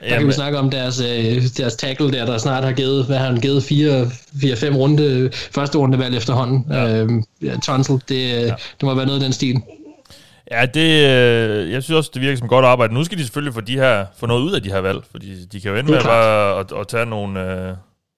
Der 0.02 0.08
Jamen. 0.08 0.20
kan 0.20 0.28
vi 0.28 0.34
snakke 0.34 0.60
om 0.60 0.70
deres, 0.70 1.02
øh, 1.02 1.44
deres 1.58 1.76
tackle 1.76 2.12
der, 2.12 2.26
der 2.26 2.38
snart 2.38 2.64
har 2.64 2.72
givet, 2.72 3.06
hvad 3.06 3.18
har 3.18 3.26
han 3.26 3.42
givet, 3.42 3.62
4-5 3.64 4.76
runde, 4.76 5.30
første 5.34 5.78
runde 5.78 6.00
valg 6.00 6.18
efterhånden. 6.18 6.66
Ja. 6.70 6.98
Øhm, 6.98 7.24
ja, 7.42 7.56
Tonsel, 7.64 8.02
det, 8.10 8.30
ja. 8.30 8.46
det 8.46 8.84
må 8.84 8.96
være 8.96 9.06
noget 9.06 9.20
af 9.20 9.24
den 9.24 9.34
stil. 9.34 9.62
Ja, 10.52 10.66
det, 10.66 11.10
øh, 11.10 11.72
jeg 11.72 11.84
synes 11.84 11.98
også, 11.98 12.12
det 12.14 12.22
virker 12.22 12.38
som 12.38 12.48
godt 12.48 12.66
arbejde. 12.66 12.94
Nu 12.94 13.04
skal 13.04 13.18
de 13.18 13.24
selvfølgelig 13.24 13.54
få, 13.54 13.62
de 13.62 13.76
her, 13.76 14.06
få 14.18 14.26
noget 14.26 14.42
ud 14.42 14.52
af 14.52 14.64
de 14.64 14.70
her 14.70 14.80
valg, 14.80 15.00
fordi 15.12 15.46
de 15.46 15.62
kan 15.62 15.72
jo 15.72 15.78
ende 15.78 15.92
med 15.92 16.04
bare 16.04 16.60
at, 16.60 16.72
at 16.80 16.88
tage 16.88 17.06
nogle, 17.06 17.40
øh, 17.40 17.66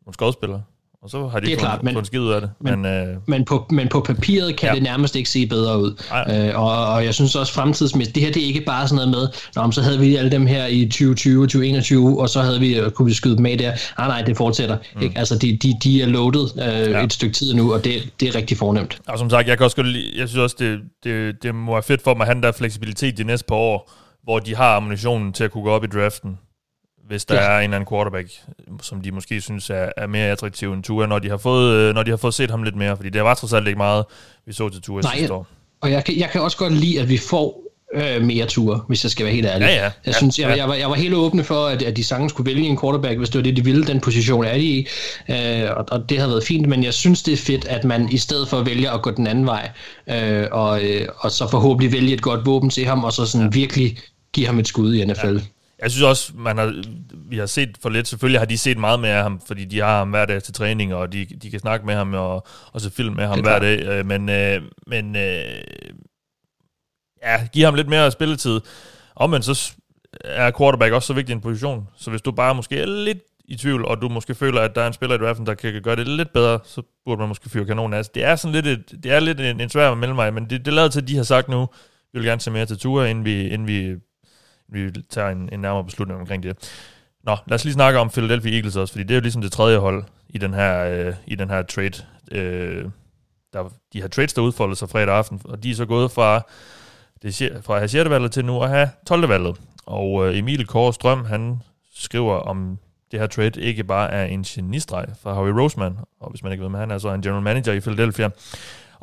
nogle 0.06 0.13
skodspillere. 0.13 0.62
Og 1.03 1.09
så 1.09 1.27
har 1.27 1.39
de 1.39 1.45
det 1.45 1.53
er 1.53 1.57
klart, 1.57 1.83
men, 1.83 1.93
fået 1.93 2.07
skid 2.07 2.19
ud 2.19 2.31
af 2.31 2.41
det. 2.41 2.49
Men, 2.59 2.81
men, 2.81 2.91
øh, 2.91 3.17
men, 3.27 3.45
på, 3.45 3.65
men 3.69 3.87
på 3.87 3.99
papiret 3.99 4.55
kan 4.55 4.69
ja. 4.69 4.75
det 4.75 4.83
nærmest 4.83 5.15
ikke 5.15 5.29
se 5.29 5.45
bedre 5.45 5.79
ud. 5.79 6.03
Øh, 6.29 6.59
og, 6.59 6.87
og 6.87 7.05
jeg 7.05 7.13
synes 7.13 7.35
også 7.35 7.53
fremtidsmæssigt, 7.53 8.15
det 8.15 8.23
her 8.23 8.31
det 8.31 8.43
er 8.43 8.47
ikke 8.47 8.61
bare 8.61 8.87
sådan 8.87 8.95
noget 8.95 9.09
med, 9.09 9.27
Nå, 9.63 9.71
så 9.71 9.81
havde 9.81 9.99
vi 9.99 10.15
alle 10.15 10.31
dem 10.31 10.47
her 10.47 10.65
i 10.65 10.85
2020 10.85 11.43
og 11.43 11.47
2021, 11.47 12.21
og 12.21 12.29
så 12.29 12.41
havde 12.41 12.59
vi, 12.59 12.79
kunne 12.95 13.05
vi 13.05 13.13
skyde 13.13 13.35
dem 13.35 13.43
med 13.43 13.57
der. 13.57 13.71
Ah, 13.97 14.07
nej, 14.07 14.21
det 14.21 14.37
fortsætter. 14.37 14.77
Mm. 14.95 15.01
Ikke? 15.01 15.19
Altså, 15.19 15.37
de, 15.37 15.57
de, 15.57 15.73
de 15.83 16.01
er 16.01 16.05
loaded 16.05 16.47
øh, 16.57 16.91
ja. 16.91 17.03
et 17.03 17.13
stykke 17.13 17.33
tid 17.33 17.53
nu, 17.53 17.73
og 17.73 17.83
det, 17.83 17.93
det 18.19 18.27
er 18.27 18.35
rigtig 18.35 18.57
fornemt. 18.57 18.99
Og 19.07 19.19
som 19.19 19.29
sagt, 19.29 19.47
jeg, 19.47 19.57
kan 19.57 19.63
også 19.63 19.75
godt 19.75 19.87
lide, 19.87 20.11
jeg 20.19 20.29
synes 20.29 20.39
også, 20.39 20.55
det, 20.59 20.79
det, 21.03 21.43
det 21.43 21.55
må 21.55 21.71
være 21.71 21.83
fedt 21.83 22.01
for 22.01 22.13
mig 22.13 22.21
at 22.21 22.27
have 22.27 22.35
den 22.35 22.43
der 22.43 22.51
fleksibilitet 22.51 23.17
de 23.17 23.23
næste 23.23 23.45
par 23.45 23.55
år, 23.55 23.91
hvor 24.23 24.39
de 24.39 24.55
har 24.55 24.75
ammunitionen 24.75 25.33
til 25.33 25.43
at 25.43 25.51
kunne 25.51 25.63
gå 25.63 25.69
op 25.69 25.83
i 25.83 25.87
draften 25.87 26.37
hvis 27.07 27.25
der 27.25 27.35
ja. 27.35 27.41
er 27.41 27.57
en 27.57 27.63
eller 27.63 27.75
anden 27.75 27.87
quarterback, 27.89 28.29
som 28.81 29.01
de 29.01 29.11
måske 29.11 29.41
synes 29.41 29.69
er, 29.69 29.89
er 29.97 30.07
mere 30.07 30.27
attraktiv 30.27 30.73
end 30.73 30.83
Tua, 30.83 31.05
når 31.05 31.19
de 31.19 31.29
har 31.29 31.37
fået, 31.37 31.73
øh, 31.73 31.95
når 31.95 32.03
de 32.03 32.09
har 32.09 32.17
fået 32.17 32.33
set 32.33 32.51
ham 32.51 32.63
lidt 32.63 32.75
mere, 32.75 32.95
fordi 32.95 33.09
det 33.09 33.23
var 33.23 33.33
trods 33.33 33.53
alt 33.53 33.67
ikke 33.67 33.77
meget, 33.77 34.05
vi 34.45 34.53
så 34.53 34.69
til 34.69 34.81
Tua 34.81 35.01
Nej, 35.01 35.17
sidste 35.17 35.33
år. 35.33 35.47
Og 35.81 35.91
jeg 35.91 36.05
kan, 36.05 36.17
jeg 36.17 36.29
kan 36.29 36.41
også 36.41 36.57
godt 36.57 36.73
lide, 36.73 37.01
at 37.01 37.09
vi 37.09 37.17
får 37.17 37.63
øh, 37.93 38.21
mere 38.21 38.45
ture, 38.45 38.81
hvis 38.87 39.03
jeg 39.03 39.11
skal 39.11 39.25
være 39.25 39.35
helt 39.35 39.47
ærlig. 39.47 39.65
Ja, 39.65 39.83
ja. 39.83 39.91
Jeg, 40.05 40.15
synes, 40.15 40.39
jeg, 40.39 40.57
jeg, 40.57 40.67
var, 40.67 40.73
jeg 40.73 40.89
var 40.89 40.95
helt 40.95 41.13
åbne 41.13 41.43
for, 41.43 41.65
at, 41.65 41.81
at 41.81 41.97
de 41.97 42.03
sagtens 42.03 42.31
skulle 42.31 42.51
vælge 42.51 42.67
en 42.67 42.79
quarterback, 42.79 43.17
hvis 43.17 43.29
det 43.29 43.39
var 43.39 43.43
det, 43.43 43.57
de 43.57 43.63
ville. 43.63 43.85
Den 43.85 43.99
position 43.99 44.45
er 44.45 44.53
de 44.53 44.63
i, 44.63 44.87
øh, 45.29 45.69
og, 45.77 45.85
og 45.91 46.09
det 46.09 46.19
har 46.19 46.27
været 46.27 46.43
fint, 46.43 46.67
men 46.67 46.83
jeg 46.83 46.93
synes, 46.93 47.23
det 47.23 47.33
er 47.33 47.37
fedt, 47.37 47.65
at 47.65 47.83
man 47.83 48.09
i 48.11 48.17
stedet 48.17 48.47
for 48.47 48.61
vælger 48.61 48.91
at 48.91 49.01
gå 49.01 49.11
den 49.11 49.27
anden 49.27 49.45
vej, 49.45 49.69
øh, 50.09 50.47
og, 50.51 50.83
øh, 50.83 51.07
og 51.17 51.31
så 51.31 51.47
forhåbentlig 51.51 51.91
vælge 51.91 52.13
et 52.13 52.21
godt 52.21 52.45
våben 52.45 52.69
til 52.69 52.85
ham, 52.85 53.03
og 53.03 53.13
så 53.13 53.25
sådan 53.25 53.47
ja. 53.47 53.51
virkelig 53.53 53.97
give 54.33 54.47
ham 54.47 54.59
et 54.59 54.67
skud 54.67 54.93
i 54.93 55.05
NFL. 55.05 55.27
Ja. 55.27 55.39
Jeg 55.84 55.91
synes 55.91 56.04
også, 56.04 56.32
man 56.36 56.58
har, 56.58 56.84
vi 57.30 57.38
har 57.38 57.46
set 57.46 57.78
for 57.82 57.89
lidt. 57.89 58.08
Selvfølgelig 58.08 58.41
har 58.41 58.46
de 58.46 58.58
set 58.58 58.78
meget 58.78 59.00
mere 59.00 59.15
af 59.15 59.24
ham, 59.24 59.41
fordi 59.48 59.65
de 59.65 59.80
har 59.80 59.98
ham 59.98 60.10
hver 60.10 60.26
dag 60.26 60.43
til 60.43 60.54
træning, 60.54 60.93
og 60.93 61.13
de, 61.13 61.26
de 61.26 61.52
kan 61.52 61.60
snakke 61.60 61.86
med 61.86 61.96
ham 61.96 62.13
og, 62.13 62.48
og 62.72 62.82
så 62.82 62.89
film 62.89 63.15
med 63.15 63.26
ham 63.28 63.41
hver 63.41 63.60
dag. 63.60 63.80
Øh, 63.80 64.06
men, 64.06 64.30
øh, 64.30 64.62
men 64.88 65.15
øh, 65.15 65.63
ja, 67.24 67.48
give 67.54 67.65
ham 67.65 67.76
lidt 67.76 67.89
mere 67.89 68.12
spilletid. 68.12 68.62
men 69.30 69.43
så 69.43 69.74
er 70.24 70.52
quarterback 70.58 70.93
også 70.93 71.08
så 71.08 71.13
vigtig 71.13 71.34
en 71.34 71.41
position. 71.41 71.88
Så 71.98 72.10
hvis 72.10 72.22
du 72.22 72.32
bare 72.32 72.56
måske 72.56 72.80
er 72.80 72.86
lidt 72.86 73.19
i 73.46 73.56
tvivl, 73.56 73.86
og 73.86 74.02
du 74.02 74.10
måske 74.10 74.36
føler, 74.36 74.62
at 74.62 74.76
der 74.76 74.82
er 74.82 74.88
en 74.88 74.93
spiller 74.93 75.15
i 75.15 75.19
draften, 75.19 75.46
der 75.46 75.54
kan 75.54 75.82
gøre 75.82 75.96
det 75.96 76.08
lidt 76.08 76.34
bedre, 76.34 76.60
så 76.63 76.82
burde 77.06 77.19
man 77.19 77.28
måske 77.28 77.50
fyre 77.50 77.65
kanonen 77.65 77.93
af. 77.93 78.06
Det 78.06 78.24
er 78.24 78.36
sådan 78.36 78.54
lidt, 78.54 78.67
et, 78.67 79.04
det 79.04 79.12
er 79.12 79.19
lidt 79.19 79.39
en, 79.39 79.62
en 79.62 79.69
svær 79.69 79.93
mellemvej, 79.93 80.32
men 80.32 80.50
det, 80.50 80.65
det 80.65 80.74
lader 80.74 80.88
til, 80.89 81.02
at 81.02 81.08
de 81.08 81.15
har 81.15 81.24
sagt 81.24 81.50
nu, 81.50 81.67
vi 82.13 82.19
vil 82.19 82.28
gerne 82.28 82.41
se 82.41 82.52
mere 82.52 82.65
til 82.65 82.78
ture, 82.78 83.10
inden 83.10 83.26
vi, 83.26 83.48
inden 83.48 83.67
vi 83.67 83.96
vi 84.73 84.91
tager 85.09 85.29
en, 85.29 85.49
en 85.51 85.59
nærmere 85.59 85.83
beslutning 85.83 86.19
omkring 86.19 86.43
det. 86.43 86.57
Nå, 87.23 87.38
lad 87.47 87.55
os 87.55 87.63
lige 87.63 87.73
snakke 87.73 87.99
om 87.99 88.09
Philadelphia 88.09 88.55
Eagles 88.55 88.75
også, 88.75 88.93
fordi 88.93 89.03
det 89.03 89.12
er 89.12 89.15
jo 89.15 89.21
ligesom 89.21 89.41
det 89.41 89.51
tredje 89.51 89.77
hold 89.77 90.03
i 90.29 90.38
den 90.38 90.53
her, 90.53 90.86
øh, 90.86 91.13
i 91.27 91.36
den 91.36 91.49
her 91.49 91.62
trade. 91.62 92.05
Øh, 92.31 92.86
der, 93.53 93.69
de 93.93 94.01
har 94.01 94.07
trades, 94.07 94.33
der 94.33 94.41
udfoldet 94.41 94.77
sig 94.77 94.89
fredag 94.89 95.15
aften, 95.15 95.41
og 95.45 95.63
de 95.63 95.71
er 95.71 95.75
så 95.75 95.86
gået 95.86 96.12
fra, 96.12 96.41
det, 97.21 97.62
fra 97.63 97.73
at 97.73 97.79
have 97.79 97.88
6. 97.88 98.09
valget 98.09 98.31
til 98.31 98.45
nu 98.45 98.62
at 98.62 98.69
have 98.69 98.89
12. 99.07 99.29
valget. 99.29 99.62
Og 99.86 100.27
øh, 100.27 100.38
Emil 100.38 100.67
Kåre 100.67 100.93
Strøm, 100.93 101.25
han 101.25 101.62
skriver 101.95 102.36
om 102.36 102.77
det 103.12 103.19
her 103.19 103.27
trade 103.27 103.62
ikke 103.62 103.83
bare 103.83 104.12
er 104.12 104.25
en 104.25 104.43
genistreg 104.43 105.05
fra 105.21 105.33
Harry 105.33 105.49
Roseman, 105.49 105.97
og 106.19 106.29
hvis 106.29 106.43
man 106.43 106.51
ikke 106.51 106.63
ved, 106.63 106.69
med, 106.69 106.79
han 106.79 106.91
er, 106.91 106.97
så 106.97 107.13
en 107.13 107.21
general 107.21 107.43
manager 107.43 107.73
i 107.73 107.79
Philadelphia. 107.79 108.29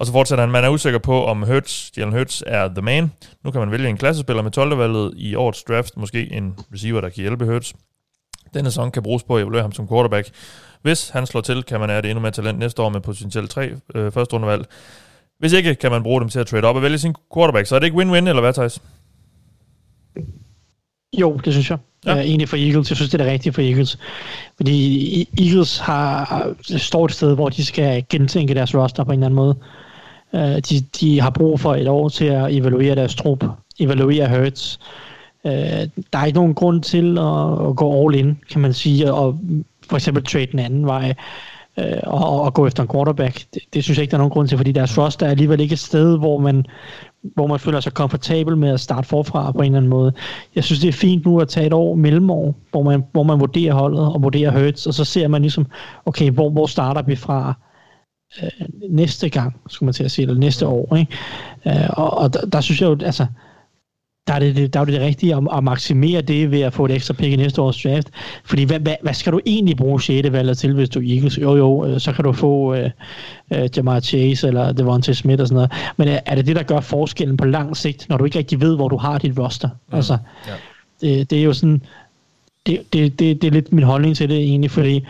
Og 0.00 0.06
så 0.06 0.12
fortsætter 0.12 0.42
han, 0.42 0.52
man 0.52 0.64
er 0.64 0.68
usikker 0.68 0.98
på, 0.98 1.24
om 1.24 1.42
Hurts, 1.42 1.92
Jalen 1.96 2.12
Hurts 2.12 2.42
er 2.46 2.68
the 2.68 2.82
man. 2.82 3.12
Nu 3.44 3.50
kan 3.50 3.60
man 3.60 3.70
vælge 3.70 3.88
en 3.88 3.96
klassespiller 3.96 4.42
med 4.42 4.50
12. 4.50 4.78
valget 4.78 5.12
i 5.16 5.34
årets 5.34 5.62
draft, 5.62 5.96
måske 5.96 6.32
en 6.32 6.54
receiver, 6.74 7.00
der 7.00 7.08
kan 7.08 7.20
hjælpe 7.20 7.44
Hurts. 7.44 7.74
Denne 8.54 8.70
sæson 8.70 8.90
kan 8.90 9.02
bruges 9.02 9.22
på 9.22 9.36
at 9.36 9.42
evaluere 9.42 9.62
ham 9.62 9.72
som 9.72 9.88
quarterback. 9.88 10.30
Hvis 10.82 11.08
han 11.08 11.26
slår 11.26 11.40
til, 11.40 11.62
kan 11.62 11.80
man 11.80 11.88
have 11.88 12.02
det 12.02 12.10
endnu 12.10 12.22
mere 12.22 12.32
talent 12.32 12.58
næste 12.58 12.82
år 12.82 12.88
med 12.88 13.00
potentielt 13.00 13.50
tre 13.50 13.70
øh, 13.94 14.12
første 14.12 14.34
rundevalg. 14.34 14.66
Hvis 15.38 15.52
ikke, 15.52 15.74
kan 15.74 15.90
man 15.90 16.02
bruge 16.02 16.20
dem 16.20 16.28
til 16.28 16.38
at 16.38 16.46
trade 16.46 16.64
op 16.64 16.76
og 16.76 16.82
vælge 16.82 16.98
sin 16.98 17.14
quarterback. 17.34 17.66
Så 17.66 17.74
er 17.74 17.78
det 17.78 17.86
ikke 17.86 17.98
win-win, 17.98 18.28
eller 18.28 18.40
hvad, 18.40 18.52
Thijs? 18.52 18.82
Jo, 21.20 21.40
det 21.44 21.52
synes 21.52 21.70
jeg. 21.70 21.78
Ja. 22.06 22.14
Uh, 22.14 22.20
egentlig 22.20 22.48
for 22.48 22.56
Eagles. 22.56 22.90
Jeg 22.90 22.96
synes, 22.96 23.10
det 23.10 23.20
er 23.20 23.24
det 23.24 23.32
rigtige 23.32 23.52
for 23.52 23.62
Eagles. 23.62 23.98
Fordi 24.56 25.28
Eagles 25.38 25.78
har, 25.78 26.54
står 26.62 27.04
et 27.04 27.12
sted, 27.12 27.34
hvor 27.34 27.48
de 27.48 27.64
skal 27.64 28.04
gentænke 28.08 28.54
deres 28.54 28.74
roster 28.74 29.04
på 29.04 29.12
en 29.12 29.18
eller 29.18 29.26
anden 29.26 29.36
måde. 29.36 29.56
Uh, 30.33 30.40
de, 30.40 30.81
de 31.01 31.21
har 31.21 31.31
brug 31.31 31.61
for 31.61 31.75
et 31.75 31.88
år 31.88 32.09
til 32.09 32.25
at 32.25 32.55
evaluere 32.55 32.95
deres 32.95 33.14
trup, 33.14 33.45
evaluere 33.79 34.29
Hurts. 34.29 34.81
Uh, 35.45 35.51
øh, 35.51 35.88
der 36.12 36.19
er 36.19 36.25
ikke 36.25 36.38
nogen 36.38 36.55
grund 36.55 36.83
til 36.83 37.19
at, 37.19 37.69
at 37.69 37.77
gå 37.77 38.07
all 38.07 38.19
in, 38.19 38.38
kan 38.51 38.61
man 38.61 38.73
sige, 38.73 39.12
og 39.12 39.38
for 39.88 39.97
eksempel 39.97 40.25
trade 40.25 40.47
den 40.47 40.59
anden 40.59 40.87
vej 40.87 41.14
uh, 41.77 41.85
og, 42.03 42.43
og 42.43 42.55
gå 42.55 42.66
efter 42.66 42.83
en 42.83 42.88
quarterback. 42.88 43.45
Det, 43.55 43.62
det 43.75 43.85
synes 43.85 43.99
jeg 43.99 44.03
ikke, 44.03 44.11
der 44.11 44.16
er 44.16 44.21
nogen 44.21 44.33
grund 44.33 44.49
til, 44.49 44.59
fordi 44.59 44.73
deres 44.73 44.99
roster 44.99 45.27
er 45.27 45.31
alligevel 45.31 45.61
ikke 45.61 45.73
et 45.73 45.79
sted, 45.79 46.19
hvor 46.19 46.38
man, 46.38 46.64
hvor 47.23 47.47
man 47.47 47.59
føler 47.59 47.81
sig 47.81 47.95
komfortabel 47.95 48.57
med 48.57 48.71
at 48.71 48.81
starte 48.81 49.09
forfra 49.09 49.53
på 49.53 49.59
en 49.59 49.64
eller 49.64 49.77
anden 49.77 49.90
måde. 49.90 50.12
Jeg 50.55 50.64
synes, 50.64 50.81
det 50.81 50.88
er 50.88 50.93
fint 50.93 51.25
nu 51.25 51.40
at 51.40 51.49
tage 51.49 51.66
et 51.66 51.73
år 51.73 51.95
mellemår, 51.95 52.55
hvor 52.71 52.83
man, 52.83 53.05
hvor 53.12 53.23
man 53.23 53.40
vurderer 53.40 53.75
holdet 53.75 54.01
og 54.01 54.23
vurderer 54.23 54.62
Hurts, 54.62 54.87
og 54.87 54.95
så 54.95 55.05
ser 55.05 55.29
man 55.29 55.43
ligesom, 55.43 55.66
okay, 56.07 56.31
hvor, 56.31 56.51
hvor 56.51 56.66
starter 56.66 57.03
vi 57.03 57.16
fra? 57.16 57.55
Øh, 58.43 58.51
næste 58.90 59.29
gang, 59.29 59.61
skulle 59.69 59.87
man 59.87 59.95
til 59.95 60.05
at 60.05 60.11
sige, 60.11 60.23
eller 60.23 60.40
næste 60.40 60.66
år. 60.66 60.97
Ikke? 60.97 61.12
Øh, 61.66 61.90
og, 61.90 62.19
og 62.19 62.35
der, 62.35 62.47
der 62.47 62.61
synes 62.61 62.81
jeg 62.81 62.87
jo, 62.87 62.99
altså, 63.05 63.27
der 64.27 64.35
er 64.35 64.38
det, 64.38 64.75
der 64.75 64.81
er 64.81 64.85
det, 64.85 64.95
det 64.95 65.03
rigtige 65.03 65.37
at, 65.37 65.49
at 65.57 65.64
maksimere 65.64 66.21
det 66.21 66.51
ved 66.51 66.61
at 66.61 66.73
få 66.73 66.85
et 66.85 66.90
ekstra 66.90 67.14
pick 67.14 67.33
i 67.33 67.37
næste 67.37 67.62
års 67.62 67.83
draft. 67.83 68.11
Fordi 68.45 68.64
hvad, 68.64 68.81
hvad, 68.81 68.95
hvad 69.03 69.14
skal 69.14 69.33
du 69.33 69.40
egentlig 69.47 69.77
bruge 69.77 70.03
6. 70.03 70.33
valget 70.33 70.59
til, 70.59 70.75
hvis 70.75 70.88
du 70.88 71.01
Eagles? 71.01 71.38
Jo 71.38 71.57
jo, 71.57 71.87
øh, 71.87 72.01
så 72.01 72.12
kan 72.12 72.25
du 72.25 72.33
få 72.33 72.75
uh, 72.75 72.90
uh, 73.51 73.77
Jamar 73.77 74.01
Chase 74.01 74.49
eller 74.49 74.73
Devontae 74.73 75.14
Smith 75.14 75.40
og 75.40 75.49
sådan 75.49 75.55
noget. 75.55 75.73
Men 75.97 76.09
er, 76.09 76.21
er 76.27 76.35
det 76.35 76.47
det, 76.47 76.57
der 76.57 76.62
gør 76.62 76.81
forskellen 76.81 77.37
på 77.37 77.45
lang 77.45 77.77
sigt, 77.77 78.09
når 78.09 78.16
du 78.16 78.25
ikke 78.25 78.38
rigtig 78.38 78.61
ved, 78.61 78.77
hvor 78.77 78.88
du 78.88 78.97
har 78.97 79.19
dit 79.19 79.38
roster? 79.38 79.69
Mm. 79.69 79.97
Altså, 79.97 80.19
ja. 80.47 80.53
det, 81.01 81.31
det 81.31 81.38
er 81.38 81.43
jo 81.43 81.53
sådan, 81.53 81.83
det, 82.66 82.93
det, 82.93 83.19
det, 83.19 83.43
det 83.43 83.49
er 83.49 83.53
lidt 83.53 83.73
min 83.73 83.85
holdning 83.85 84.16
til 84.16 84.29
det 84.29 84.38
egentlig, 84.38 84.71
fordi 84.71 85.07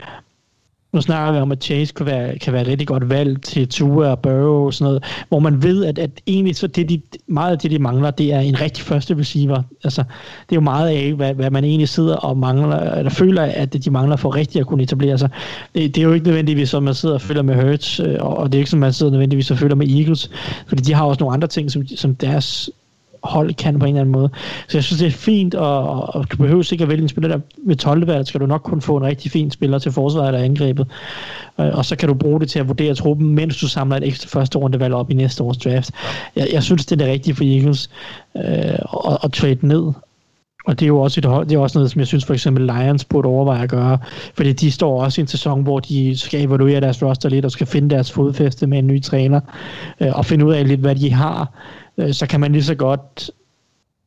nu 0.93 1.01
snakker 1.01 1.33
vi 1.33 1.39
om, 1.39 1.53
at 1.53 1.65
Chase 1.65 1.95
kan 1.95 2.07
være, 2.07 2.39
kan 2.39 2.53
være 2.53 2.63
et 2.63 2.69
rigtig 2.69 2.87
godt 2.87 3.11
valg 3.11 3.43
til 3.43 3.69
Tua 3.69 4.07
og 4.09 4.19
Burrow 4.19 4.67
og 4.67 4.75
sådan 4.75 4.85
noget, 4.85 5.05
hvor 5.29 5.39
man 5.39 5.63
ved, 5.63 5.85
at, 5.85 5.99
at 5.99 6.11
egentlig 6.27 6.57
så 6.57 6.67
det, 6.67 6.89
de, 6.89 7.01
meget 7.27 7.53
af 7.53 7.59
det, 7.59 7.71
de 7.71 7.79
mangler, 7.79 8.11
det 8.11 8.33
er 8.33 8.41
en 8.41 8.61
rigtig 8.61 8.85
første 8.85 9.19
receiver. 9.19 9.63
Altså, 9.85 10.03
det 10.49 10.53
er 10.53 10.57
jo 10.57 10.61
meget 10.61 10.89
af, 10.89 11.13
hvad, 11.13 11.35
hvad 11.35 11.51
man 11.51 11.65
egentlig 11.65 11.89
sidder 11.89 12.17
og 12.17 12.39
mangler, 12.39 12.77
eller 12.77 13.11
føler, 13.11 13.43
at 13.43 13.85
de 13.85 13.91
mangler 13.91 14.17
for 14.17 14.35
rigtig 14.35 14.61
at 14.61 14.67
kunne 14.67 14.83
etablere 14.83 15.19
sig. 15.19 15.29
Det, 15.75 15.95
det 15.95 16.01
er 16.01 16.05
jo 16.05 16.13
ikke 16.13 16.27
nødvendigvis, 16.27 16.71
som 16.71 16.83
man 16.83 16.95
sidder 16.95 17.15
og 17.15 17.21
føler 17.21 17.43
med 17.43 17.55
Hurts, 17.55 18.01
øh, 18.01 18.17
og 18.21 18.53
det 18.53 18.55
er 18.55 18.61
ikke 18.61 18.71
som 18.71 18.81
man 18.81 18.93
sidder 18.93 19.13
nødvendigvis 19.13 19.51
og 19.51 19.59
føler 19.59 19.75
med 19.75 19.89
Eagles, 19.89 20.31
fordi 20.67 20.83
de 20.83 20.95
har 20.95 21.05
også 21.05 21.21
nogle 21.21 21.35
andre 21.35 21.49
ting, 21.49 21.71
som, 21.71 21.87
som 21.87 22.15
deres 22.15 22.71
hold 23.23 23.55
kan 23.55 23.79
på 23.79 23.85
en 23.85 23.89
eller 23.89 24.01
anden 24.01 24.13
måde. 24.13 24.31
Så 24.69 24.77
jeg 24.79 24.85
synes, 24.85 25.01
det 25.01 25.07
er 25.07 25.11
fint, 25.11 25.55
og, 25.55 26.15
og 26.15 26.33
du 26.33 26.37
behøver 26.37 26.73
ikke 26.73 26.83
at 26.83 26.89
vælge 26.89 27.03
en 27.03 27.09
spiller, 27.09 27.29
der 27.29 27.39
ved 27.67 27.77
12. 27.77 28.07
valg, 28.07 28.27
skal 28.27 28.41
du 28.41 28.47
nok 28.47 28.63
kun 28.63 28.81
få 28.81 28.97
en 28.97 29.05
rigtig 29.05 29.31
fin 29.31 29.51
spiller 29.51 29.79
til 29.79 29.93
forsvaret 29.93 30.29
eller 30.29 30.41
angrebet. 30.41 30.87
Og 31.57 31.85
så 31.85 31.97
kan 31.97 32.09
du 32.09 32.15
bruge 32.15 32.41
det 32.41 32.51
til 32.51 32.59
at 32.59 32.69
vurdere 32.69 32.95
truppen, 32.95 33.35
mens 33.35 33.61
du 33.61 33.69
samler 33.69 33.97
et 33.97 34.07
ekstra 34.07 34.41
første 34.41 34.59
rundevalg 34.59 34.95
op 34.95 35.11
i 35.11 35.15
næste 35.15 35.43
års 35.43 35.59
draft. 35.59 35.91
Jeg, 36.37 36.49
jeg 36.53 36.63
synes, 36.63 36.87
det 36.87 36.93
er 36.93 37.05
det 37.05 37.13
rigtige 37.13 37.35
for 37.35 37.45
Eagles 37.45 37.91
øh, 38.37 39.13
at, 39.13 39.19
at 39.25 39.33
trade 39.33 39.67
ned. 39.67 39.93
Og 40.67 40.81
det 40.81 40.87
er 40.87 40.89
jo 40.89 41.01
også, 41.01 41.21
et, 41.21 41.49
det 41.49 41.57
er 41.57 41.59
også 41.59 41.79
noget, 41.79 41.91
som 41.91 41.99
jeg 41.99 42.07
synes 42.07 42.25
for 42.25 42.35
eksempel 42.35 42.67
Lions 42.67 43.05
burde 43.05 43.29
overveje 43.29 43.63
at 43.63 43.71
gøre, 43.71 43.99
fordi 44.35 44.53
de 44.53 44.71
står 44.73 45.03
også 45.05 45.21
i 45.21 45.23
en 45.23 45.29
sæson, 45.29 45.63
hvor 45.63 45.81
de 45.81 46.19
skal 46.19 46.45
evaluere 46.45 46.81
deres 46.81 47.03
roster 47.03 47.29
lidt 47.29 47.45
og 47.45 47.51
skal 47.51 47.67
finde 47.67 47.91
deres 47.91 48.13
fodfæste 48.13 48.67
med 48.67 48.79
en 48.79 48.87
ny 48.87 49.03
træner 49.03 49.41
øh, 50.01 50.19
og 50.19 50.27
finde 50.27 50.47
ud 50.47 50.53
af 50.53 50.69
lidt, 50.69 50.81
hvad 50.81 50.95
de 50.95 51.13
har. 51.13 51.53
Øh, 51.99 52.15
så 52.15 52.27
kan 52.27 52.41
man 52.41 52.53
lige 52.53 52.65
så 52.65 52.75
godt 52.75 53.31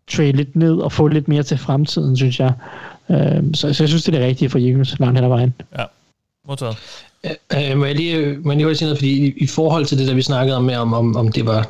trade 0.07 0.31
lidt 0.31 0.55
ned 0.55 0.75
og 0.75 0.91
få 0.91 1.07
lidt 1.07 1.27
mere 1.27 1.43
til 1.43 1.57
fremtiden, 1.57 2.17
synes 2.17 2.39
jeg. 2.39 2.53
Øh, 3.09 3.43
så, 3.53 3.73
så 3.73 3.83
jeg 3.83 3.89
synes, 3.89 4.03
det 4.03 4.15
er 4.15 4.19
det 4.19 4.27
rigtige 4.27 4.49
for 4.49 4.59
Eagles 4.59 4.99
langt 4.99 5.17
hen 5.17 5.23
ad 5.23 5.29
vejen. 5.29 5.53
Ja, 5.77 5.83
modtaget. 6.47 6.77
Øh, 7.25 7.77
må 7.77 7.85
jeg 7.85 7.95
lige, 7.95 8.37
må 8.37 8.51
jeg 8.51 8.57
lige 8.57 8.75
sige 8.75 8.85
noget, 8.85 8.97
fordi 8.97 9.27
i, 9.27 9.33
i 9.37 9.47
forhold 9.47 9.85
til 9.85 9.97
det, 9.97 10.07
der 10.07 10.13
vi 10.13 10.21
snakkede 10.21 10.57
om, 10.57 10.63
med, 10.63 10.75
om, 10.75 10.93
om, 10.93 11.15
om 11.15 11.31
det 11.31 11.45
var 11.45 11.69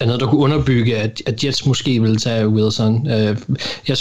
noget, 0.00 0.20
der 0.20 0.26
kunne 0.26 0.40
underbygge, 0.40 0.96
at, 0.96 1.22
at 1.26 1.44
Jets 1.44 1.66
måske 1.66 2.00
ville 2.00 2.16
tage 2.16 2.48
Wilson. 2.48 3.06
Øh, 3.06 3.36
jeg, 3.88 3.96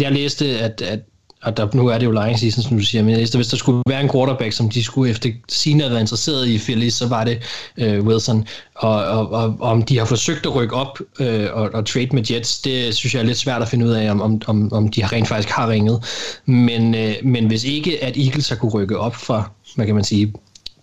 jeg 0.00 0.12
læste, 0.12 0.46
at, 0.60 0.82
at 0.82 1.00
og 1.42 1.56
der, 1.56 1.68
nu 1.74 1.86
er 1.86 1.98
det 1.98 2.06
jo 2.06 2.10
lying 2.10 2.38
season, 2.38 2.62
som 2.62 2.78
du 2.78 2.84
siger, 2.84 3.04
men 3.04 3.14
hvis 3.14 3.48
der 3.48 3.56
skulle 3.56 3.82
være 3.86 4.00
en 4.00 4.10
quarterback, 4.10 4.52
som 4.52 4.70
de 4.70 4.84
skulle 4.84 5.10
efter 5.10 5.30
sine 5.48 5.90
være 5.90 6.00
interesseret 6.00 6.48
i 6.48 6.58
Philly, 6.58 6.88
så 6.88 7.08
var 7.08 7.24
det 7.24 7.38
øh, 7.76 8.04
Wilson. 8.04 8.46
Og, 8.74 9.04
og, 9.04 9.30
og, 9.30 9.56
om 9.60 9.82
de 9.82 9.98
har 9.98 10.04
forsøgt 10.04 10.46
at 10.46 10.54
rykke 10.54 10.74
op 10.74 10.98
øh, 11.20 11.48
og, 11.52 11.70
og 11.74 11.86
trade 11.86 12.08
med 12.12 12.30
Jets, 12.30 12.60
det 12.60 12.94
synes 12.94 13.14
jeg 13.14 13.20
er 13.20 13.24
lidt 13.24 13.38
svært 13.38 13.62
at 13.62 13.68
finde 13.68 13.86
ud 13.86 13.90
af, 13.90 14.10
om, 14.10 14.42
om, 14.46 14.72
om 14.72 14.88
de 14.88 15.06
rent 15.06 15.28
faktisk 15.28 15.48
har 15.48 15.68
ringet. 15.68 16.04
Men, 16.46 16.94
øh, 16.94 17.14
men 17.22 17.46
hvis 17.46 17.64
ikke, 17.64 18.04
at 18.04 18.16
Eagles 18.16 18.48
har 18.48 18.56
kunne 18.56 18.72
rykke 18.72 18.98
op 18.98 19.16
fra, 19.16 19.50
hvad 19.74 19.86
kan 19.86 19.94
man 19.94 20.04
sige, 20.04 20.32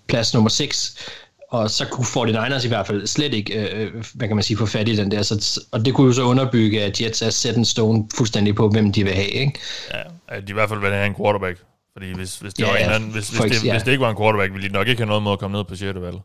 plads 0.08 0.34
nummer 0.34 0.50
6, 0.50 0.96
og 1.52 1.70
så 1.70 1.86
kunne 1.86 2.06
49ers 2.06 2.66
i 2.66 2.68
hvert 2.68 2.88
fald 2.88 3.08
slet 3.08 3.34
ikke, 3.34 3.72
øh, 3.76 4.04
hvad 4.14 4.28
kan 4.28 4.36
man 4.38 4.44
sige, 4.44 4.58
få 4.58 4.66
fat 4.66 4.90
i 4.90 4.96
den 4.96 5.12
der. 5.12 5.22
Så, 5.22 5.62
og 5.72 5.86
det 5.86 5.94
kunne 5.94 6.08
jo 6.08 6.14
så 6.14 6.22
underbygge, 6.24 6.84
at 6.84 7.02
Jets 7.02 7.22
er 7.22 7.30
set 7.30 7.58
en 7.58 7.66
stone 7.66 8.08
fuldstændig 8.16 8.56
på, 8.56 8.70
hvem 8.70 8.92
de 8.92 9.04
vil 9.04 9.14
have, 9.14 9.28
ikke? 9.28 9.60
Ja, 10.32 10.40
de 10.40 10.44
i 10.50 10.54
hvert 10.54 10.70
fald 10.70 10.80
vil 10.80 10.90
have 10.92 11.06
en 11.08 11.16
quarterback. 11.16 11.60
Fordi 11.94 12.14
hvis, 12.14 12.40
hvis, 12.40 12.54
det, 12.54 12.64
Ja, 12.64 12.70
var 12.72 12.78
en 12.78 12.90
anden, 12.90 13.10
hvis, 13.10 13.30
hvis, 13.30 13.40
det, 13.52 13.66
ja. 13.66 13.72
hvis 13.74 13.84
det 13.84 13.92
ikke 13.92 14.02
var 14.02 14.10
en 14.10 14.18
quarterback, 14.18 14.54
ville 14.54 14.68
de 14.68 14.74
nok 14.74 14.88
ikke 14.88 15.00
have 15.02 15.08
noget 15.08 15.24
med 15.24 15.32
at 15.32 15.40
komme 15.40 15.58
ned 15.58 15.64
på 15.66 15.76
6. 15.76 16.00
valg. 16.02 16.16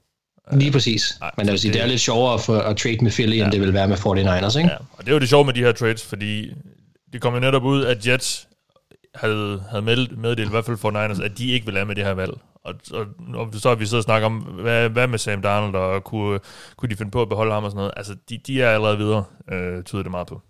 Lige 0.52 0.72
præcis. 0.72 1.16
Nej, 1.20 1.30
Men 1.36 1.46
jeg 1.46 1.52
vil 1.52 1.60
sige, 1.60 1.68
det- 1.72 1.74
det 1.78 1.82
er 1.82 1.86
lidt 1.88 2.00
sjovere 2.00 2.38
for 2.38 2.58
at 2.58 2.76
trade 2.76 2.98
med 3.02 3.10
Philly, 3.10 3.36
ja. 3.36 3.44
end 3.44 3.52
det 3.52 3.60
vil 3.60 3.72
være 3.74 3.88
med 3.88 3.96
49ers, 3.96 4.58
ikke? 4.58 4.70
Ja, 4.70 4.76
og 4.92 4.98
det 5.04 5.08
er 5.08 5.12
jo 5.12 5.18
det 5.18 5.28
sjove 5.28 5.44
med 5.44 5.54
de 5.54 5.60
her 5.60 5.72
trades, 5.72 6.02
fordi 6.04 6.50
det 7.12 7.20
kom 7.20 7.34
jo 7.34 7.40
netop 7.40 7.64
ud, 7.64 7.84
at 7.84 8.06
Jets 8.06 8.46
havde, 9.14 9.62
havde 9.70 9.82
meldt, 9.82 10.18
meddelt, 10.18 10.48
i 10.48 10.50
hvert 10.50 10.64
fald 10.64 10.76
for 10.76 10.90
Niners, 10.90 11.20
at 11.20 11.38
de 11.38 11.50
ikke 11.50 11.66
ville 11.66 11.78
have 11.78 11.86
med 11.86 11.94
det 11.94 12.04
her 12.04 12.12
valg. 12.14 12.32
Og, 12.64 12.74
og, 12.92 13.06
og 13.34 13.48
så 13.52 13.68
har 13.68 13.76
vi 13.76 13.86
siddet 13.86 13.98
og 13.98 14.04
snakket 14.04 14.26
om, 14.26 14.36
hvad, 14.38 14.88
hvad 14.88 15.06
med 15.06 15.18
Sam 15.18 15.42
Darnold, 15.42 15.74
og 15.74 16.04
kunne, 16.04 16.40
kunne 16.76 16.88
de 16.88 16.96
finde 16.96 17.10
på 17.10 17.22
at 17.22 17.28
beholde 17.28 17.52
ham 17.52 17.64
og 17.64 17.70
sådan 17.70 17.78
noget. 17.78 17.92
Altså, 17.96 18.16
de, 18.28 18.38
de 18.46 18.62
er 18.62 18.70
allerede 18.70 18.98
videre, 18.98 19.24
øh, 19.52 19.82
tyder 19.82 20.02
det 20.02 20.10
meget 20.10 20.26
på. 20.26 20.42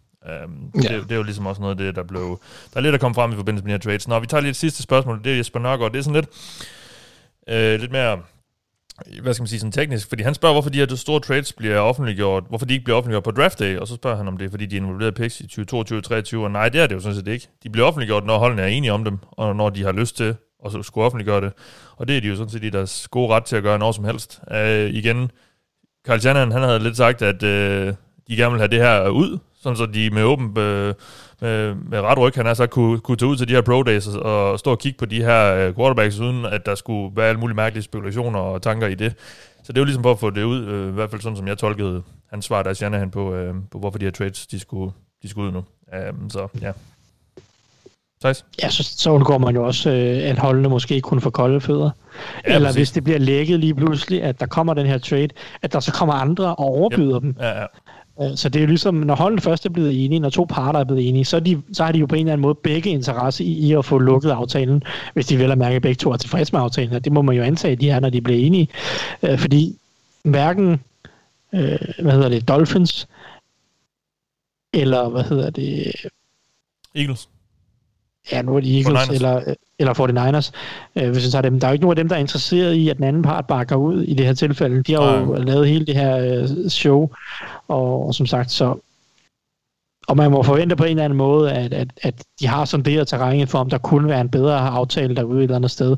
Um, 0.45 0.71
Ja. 0.83 0.97
det, 0.97 1.03
det, 1.03 1.13
er 1.13 1.17
jo 1.17 1.23
ligesom 1.23 1.47
også 1.47 1.61
noget 1.61 1.81
af 1.81 1.85
det, 1.85 1.97
der 1.97 2.03
blev... 2.03 2.41
Der 2.73 2.77
er 2.77 2.81
lidt, 2.81 2.93
der 2.93 2.99
kom 2.99 3.15
frem 3.15 3.33
i 3.33 3.37
forbindelse 3.37 3.65
med 3.65 3.73
de 3.73 3.75
her 3.75 3.79
trades. 3.91 4.09
Nå, 4.09 4.19
vi 4.19 4.27
tager 4.27 4.41
lige 4.41 4.51
et 4.51 4.57
sidste 4.57 4.83
spørgsmål. 4.83 5.21
Det 5.25 5.33
er 5.33 5.37
Jesper 5.37 5.61
Nørgaard. 5.61 5.93
Det 5.93 5.99
er 5.99 6.03
sådan 6.03 6.15
lidt, 6.15 6.29
øh, 7.49 7.81
lidt 7.81 7.93
mere 7.93 8.19
hvad 9.23 9.35
skal 9.35 9.43
man 9.43 9.49
sige, 9.49 9.61
sådan 9.61 9.73
teknisk, 9.73 10.09
fordi 10.09 10.23
han 10.23 10.35
spørger, 10.35 10.55
hvorfor 10.55 10.71
de 10.71 10.79
her 10.79 10.95
store 10.95 11.21
trades 11.21 11.53
bliver 11.53 11.79
offentliggjort, 11.79 12.45
hvorfor 12.49 12.67
de 12.67 12.75
ikke 12.75 12.85
bliver 12.85 12.97
offentliggjort 12.97 13.25
på 13.25 13.31
draft 13.31 13.59
day, 13.59 13.79
og 13.79 13.89
så 13.89 13.95
spørger 13.95 14.17
han 14.17 14.29
om 14.29 14.37
det, 14.37 14.47
er, 14.47 14.51
fordi 14.51 14.67
de 14.67 14.77
er 14.77 14.81
involveret 14.81 15.11
i 15.11 15.23
picks 15.23 15.41
i 15.41 15.43
2022 15.43 15.99
og 15.99 16.03
2023, 16.03 16.45
og 16.45 16.51
nej, 16.51 16.69
det 16.69 16.81
er 16.81 16.87
det 16.87 16.95
jo 16.95 17.01
sådan 17.01 17.17
set 17.17 17.29
ikke. 17.29 17.49
De 17.63 17.71
bliver 17.71 17.87
offentliggjort, 17.87 18.27
når 18.27 18.39
holdene 18.39 18.63
er 18.63 18.67
enige 18.67 18.93
om 18.93 19.05
dem, 19.05 19.19
og 19.31 19.57
når 19.57 19.71
de 19.71 19.85
har 19.85 19.93
lyst 19.93 20.17
til 20.17 20.37
og 20.65 20.71
så 20.71 20.83
skulle 20.83 21.05
offentliggøre 21.05 21.41
det, 21.41 21.53
og 21.97 22.09
det 22.09 22.17
er 22.17 22.21
de 22.21 22.29
jo 22.29 22.37
sådan 22.37 22.51
set 22.51 22.65
i 22.65 22.71
deres 22.71 23.09
gode 23.09 23.29
ret 23.35 23.45
til 23.45 23.57
at 23.57 23.63
gøre 23.63 23.79
når 23.79 23.93
som 23.93 24.05
helst. 24.05 24.41
Øh, 24.51 24.91
igen, 24.91 25.31
Carl 26.07 26.21
Shannon, 26.21 26.53
han 26.53 26.63
havde 26.63 26.79
lidt 26.79 26.97
sagt, 26.97 27.23
at 27.23 27.43
øh, 27.43 27.95
de 28.29 28.37
gerne 28.37 28.51
vil 28.51 28.61
have 28.61 28.69
det 28.69 28.81
her 28.81 29.09
ud, 29.09 29.39
sådan 29.63 29.77
så 29.77 29.87
de 29.87 30.11
med 30.11 30.23
åben 30.23 30.59
øh, 30.59 30.95
med, 31.41 31.75
med 31.75 32.01
ret 32.01 32.19
ryg, 32.19 32.33
han 32.35 32.47
har 32.47 32.55
sagt, 32.55 32.71
kunne, 32.71 33.01
kunne 33.01 33.17
tage 33.17 33.29
ud 33.29 33.37
til 33.37 33.49
de 33.49 33.53
her 33.53 33.61
pro 33.61 33.83
days 33.83 34.07
og, 34.07 34.51
og 34.51 34.59
stå 34.59 34.71
og 34.71 34.79
kigge 34.79 34.99
på 34.99 35.05
de 35.05 35.23
her 35.23 35.55
øh, 35.55 35.75
quarterbacks, 35.75 36.21
uden 36.21 36.45
at 36.45 36.67
der 36.67 36.75
skulle 36.75 37.17
være 37.17 37.29
alle 37.29 37.41
mulige 37.41 37.57
mærkelige 37.57 37.83
spekulationer 37.83 38.39
og 38.39 38.63
tanker 38.63 38.87
i 38.87 38.95
det. 38.95 39.15
Så 39.63 39.73
det 39.73 39.79
er 39.79 39.81
jo 39.81 39.85
ligesom 39.85 40.03
for 40.03 40.13
at 40.13 40.19
få 40.19 40.31
det 40.31 40.43
ud, 40.43 40.65
øh, 40.65 40.89
i 40.89 40.93
hvert 40.93 41.11
fald 41.11 41.21
sådan 41.21 41.37
som 41.37 41.49
jeg 41.49 41.59
tolkede 41.59 42.03
hans 42.31 42.45
svar, 42.45 42.63
der 42.63 42.73
Shanahan 42.73 43.11
på, 43.11 43.35
øh, 43.35 43.55
på 43.71 43.79
hvorfor 43.79 43.99
de 43.99 44.05
her 44.05 44.13
trades, 44.13 44.47
de 44.47 44.59
skulle, 44.59 44.93
de 45.23 45.29
skulle 45.29 45.47
ud 45.47 45.53
nu. 45.53 45.65
Um, 46.11 46.31
så 46.31 46.49
ja. 46.61 46.73
Thijs? 48.25 48.45
Ja, 48.63 48.71
så, 48.71 48.83
så 48.83 49.11
undgår 49.11 49.39
man 49.39 49.55
jo 49.55 49.67
også, 49.67 49.91
øh, 49.91 50.31
at 50.31 50.39
holdene 50.39 50.69
måske 50.69 51.01
kun 51.01 51.21
får 51.21 51.31
kolde 51.31 51.61
fødder. 51.61 51.91
Ja, 52.47 52.55
Eller 52.55 52.69
præcis. 52.69 52.77
hvis 52.79 52.91
det 52.93 53.05
bliver 53.05 53.19
lækket 53.19 53.61
lige 53.61 53.75
pludselig, 53.75 54.23
at 54.23 54.41
der 54.41 54.47
kommer 54.47 54.75
den 54.75 54.87
her 54.87 54.99
trade, 54.99 55.29
at 55.63 55.73
der 55.73 55.81
så 55.81 55.93
kommer 55.93 56.15
andre 56.15 56.47
og 56.57 56.59
overbyder 56.67 57.19
dem. 57.19 57.37
Ja, 57.41 57.61
ja. 57.61 57.67
Øh, 58.23 58.37
Så 58.37 58.49
det 58.49 58.59
er 58.59 58.63
jo 58.63 58.67
ligesom, 58.67 58.95
når 58.95 59.15
holdene 59.15 59.41
først 59.41 59.67
er 59.67 59.71
blevet 59.71 60.05
enige, 60.05 60.21
når 60.21 60.31
to 60.31 60.47
parter 60.51 60.81
er 60.81 60.85
blevet 60.85 61.09
enige, 61.09 61.25
så, 61.25 61.37
er 61.37 61.41
de, 61.41 61.63
så 61.73 61.85
har 61.85 61.93
de 61.93 61.99
jo 61.99 62.07
på 62.07 62.15
en 62.15 62.21
eller 62.21 62.33
anden 62.33 62.43
måde 62.43 62.55
begge 62.55 62.91
interesse 62.91 63.45
i, 63.45 63.53
i 63.69 63.73
at 63.73 63.85
få 63.85 63.99
lukket 63.99 64.31
aftalen, 64.31 64.83
hvis 65.15 65.27
de 65.27 65.39
vel 65.39 65.51
at 65.53 65.59
mærke, 65.59 65.77
at 65.77 65.83
begge 65.83 65.99
to 65.99 66.11
er 66.11 66.17
tilfredse 66.17 66.53
med 66.53 66.61
aftalen. 66.61 66.93
Og 66.95 67.05
det 67.05 67.13
må 67.13 67.23
man 67.23 67.37
jo 67.37 67.43
antage, 67.43 67.77
de 67.77 67.91
er, 67.91 68.01
når 68.01 68.11
de 68.11 68.21
bliver 68.21 68.47
enige. 68.47 68.69
Øh, 69.23 69.39
Fordi 69.39 69.79
hverken, 70.25 70.81
øh, 71.55 71.79
hvad 71.99 72.13
hedder 72.13 72.29
det, 72.29 72.49
Dolphins, 72.49 73.09
eller 74.73 75.09
hvad 75.09 75.23
hedder 75.23 75.51
det, 75.51 75.93
Eagles. 76.95 77.29
Ja, 78.33 78.43
nu 78.43 78.57
er 78.57 78.61
det 78.61 78.77
Eagles 78.77 79.01
49ers. 79.03 79.15
eller, 79.15 79.55
eller 79.79 79.95
49ers. 79.95 80.51
Øh, 81.03 81.11
hvis 81.13 81.25
jeg 81.25 81.33
tager 81.33 81.43
dem. 81.43 81.61
Der 81.61 81.67
er 81.67 81.71
jo 81.71 81.73
ikke 81.73 81.85
nogen 81.85 81.99
af 81.99 82.03
dem, 82.03 82.09
der 82.09 82.17
er 82.17 82.21
interesseret 82.21 82.75
i, 82.75 82.89
at 82.89 82.97
den 82.97 83.05
anden 83.05 83.23
part 83.23 83.47
bakker 83.47 83.77
ud 83.77 84.03
i 84.03 84.15
det 84.15 84.27
her 84.27 84.35
tilfælde. 84.35 84.83
De 84.83 84.93
har 84.93 85.19
jo 85.19 85.25
Nej. 85.25 85.39
lavet 85.39 85.69
hele 85.69 85.87
det 85.87 85.95
her 85.95 86.19
øh, 86.19 86.69
show, 86.69 87.11
og, 87.69 88.07
og 88.07 88.15
som 88.15 88.27
sagt, 88.27 88.53
så 88.53 88.75
og 90.09 90.17
man 90.17 90.31
må 90.31 90.43
forvente 90.43 90.77
på 90.77 90.85
en 90.85 90.91
eller 90.91 91.05
anden 91.05 91.17
måde, 91.17 91.53
at, 91.53 91.73
at, 91.75 91.89
at 92.03 92.25
de 92.41 92.47
har 92.47 92.65
sonderet 92.65 93.09
terrænet 93.09 93.49
for, 93.49 93.59
om 93.59 93.71
der 93.71 93.79
kunne 93.79 94.09
være 94.09 94.21
en 94.21 94.29
bedre 94.29 94.59
aftale 94.59 95.17
derude 95.17 95.39
et 95.39 95.43
eller 95.43 95.57
andet 95.57 95.71
sted. 95.71 95.97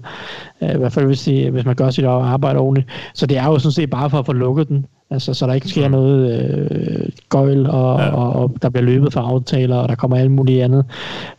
Øh, 0.63 0.75
I 0.75 0.77
hvert 0.77 0.93
fald, 0.93 1.07
hvis, 1.07 1.23
de, 1.23 1.51
hvis 1.51 1.65
man 1.65 1.75
gør 1.75 1.91
sit 1.91 2.05
arbejde 2.05 2.59
ordentligt. 2.59 2.89
Så 3.15 3.27
det 3.27 3.39
er 3.39 3.47
jo 3.47 3.59
sådan 3.59 3.73
set 3.73 3.91
bare 3.91 4.11
for 4.11 4.19
at 4.19 4.27
få 4.27 4.33
lukket 4.33 4.69
den. 4.69 4.87
Altså, 5.11 5.35
så 5.35 5.47
der 5.47 5.53
ikke 5.53 5.69
sker 5.69 5.89
noget 5.89 6.41
øh, 6.41 7.09
gøjl, 7.29 7.67
og, 7.67 8.01
Ja. 8.01 8.11
og, 8.11 8.33
og 8.33 8.55
der 8.63 8.69
bliver 8.69 8.85
løbet 8.85 9.13
for 9.13 9.21
aftaler, 9.21 9.77
og 9.77 9.89
der 9.89 9.95
kommer 9.95 10.17
alt 10.17 10.31
muligt 10.31 10.63
andet. 10.65 10.85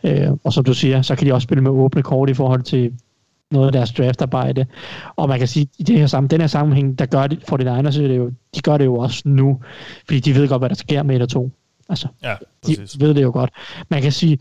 Øh, 0.04 0.28
og 0.44 0.52
som 0.52 0.64
du 0.64 0.74
siger, 0.74 1.02
så 1.02 1.16
kan 1.16 1.26
de 1.26 1.32
også 1.34 1.44
spille 1.44 1.62
med 1.62 1.70
åbne 1.70 2.02
kort 2.02 2.30
i 2.30 2.34
forhold 2.34 2.62
til 2.62 2.92
noget 3.52 3.66
af 3.66 3.72
deres 3.72 3.92
draftarbejde. 3.92 4.66
Og 5.16 5.28
man 5.28 5.38
kan 5.38 5.48
sige, 5.48 5.68
i 5.78 5.82
det 5.82 5.98
her 5.98 6.06
sammen, 6.06 6.30
den 6.30 6.40
her 6.40 6.48
sammenhæng, 6.48 6.98
der 6.98 7.06
gør 7.06 7.26
de, 7.26 7.36
for 7.48 7.56
de 7.56 7.64
Niners, 7.64 7.96
det 7.96 8.16
jo, 8.16 8.30
de 8.54 8.60
gør 8.60 8.78
det 8.78 8.84
jo 8.84 8.94
også 8.96 9.22
nu, 9.26 9.58
fordi 10.06 10.20
de 10.20 10.34
ved 10.34 10.48
godt, 10.48 10.60
hvad 10.60 10.68
der 10.68 10.74
sker 10.74 11.02
med 11.02 11.16
et 11.16 11.22
og 11.22 11.28
to. 11.28 11.50
Altså, 11.88 12.08
Ja, 12.22 12.34
de 12.66 12.76
præcis. 12.76 13.00
ved 13.00 13.14
det 13.14 13.22
jo 13.22 13.30
godt. 13.30 13.50
Man 13.88 14.02
kan 14.02 14.12
sige, 14.12 14.38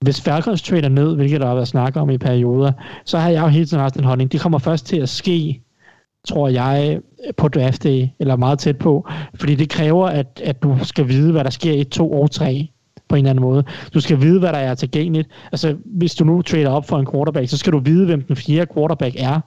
hvis 0.00 0.20
Falcons 0.20 0.62
trader 0.62 0.88
ned, 0.88 1.14
hvilket 1.16 1.40
der 1.40 1.46
har 1.46 1.54
været 1.54 1.68
snak 1.68 1.96
om 1.96 2.10
i 2.10 2.18
perioder, 2.18 2.72
så 3.04 3.18
har 3.18 3.30
jeg 3.30 3.42
jo 3.42 3.46
hele 3.48 3.66
tiden 3.66 3.80
haft 3.80 3.96
en 3.96 4.04
holdning. 4.04 4.32
Det 4.32 4.40
kommer 4.40 4.58
først 4.58 4.86
til 4.86 4.96
at 4.96 5.08
ske, 5.08 5.62
tror 6.28 6.48
jeg, 6.48 7.00
på 7.36 7.48
draft 7.48 7.82
day, 7.84 8.06
eller 8.18 8.36
meget 8.36 8.58
tæt 8.58 8.78
på, 8.78 9.08
fordi 9.34 9.54
det 9.54 9.68
kræver, 9.70 10.06
at, 10.06 10.40
at 10.44 10.62
du 10.62 10.78
skal 10.82 11.08
vide, 11.08 11.32
hvad 11.32 11.44
der 11.44 11.50
sker 11.50 11.72
i 11.72 11.84
to 11.84 12.12
og 12.12 12.30
tre 12.30 12.68
på 13.08 13.16
en 13.16 13.18
eller 13.18 13.30
anden 13.30 13.42
måde. 13.42 13.64
Du 13.94 14.00
skal 14.00 14.20
vide, 14.20 14.38
hvad 14.38 14.52
der 14.52 14.58
er 14.58 14.74
tilgængeligt. 14.74 15.28
Altså, 15.52 15.76
hvis 15.84 16.14
du 16.14 16.24
nu 16.24 16.42
trader 16.42 16.68
op 16.70 16.88
for 16.88 16.98
en 16.98 17.06
quarterback, 17.12 17.48
så 17.48 17.56
skal 17.58 17.72
du 17.72 17.78
vide, 17.78 18.06
hvem 18.06 18.22
den 18.22 18.36
fjerde 18.36 18.74
quarterback 18.74 19.14
er. 19.18 19.40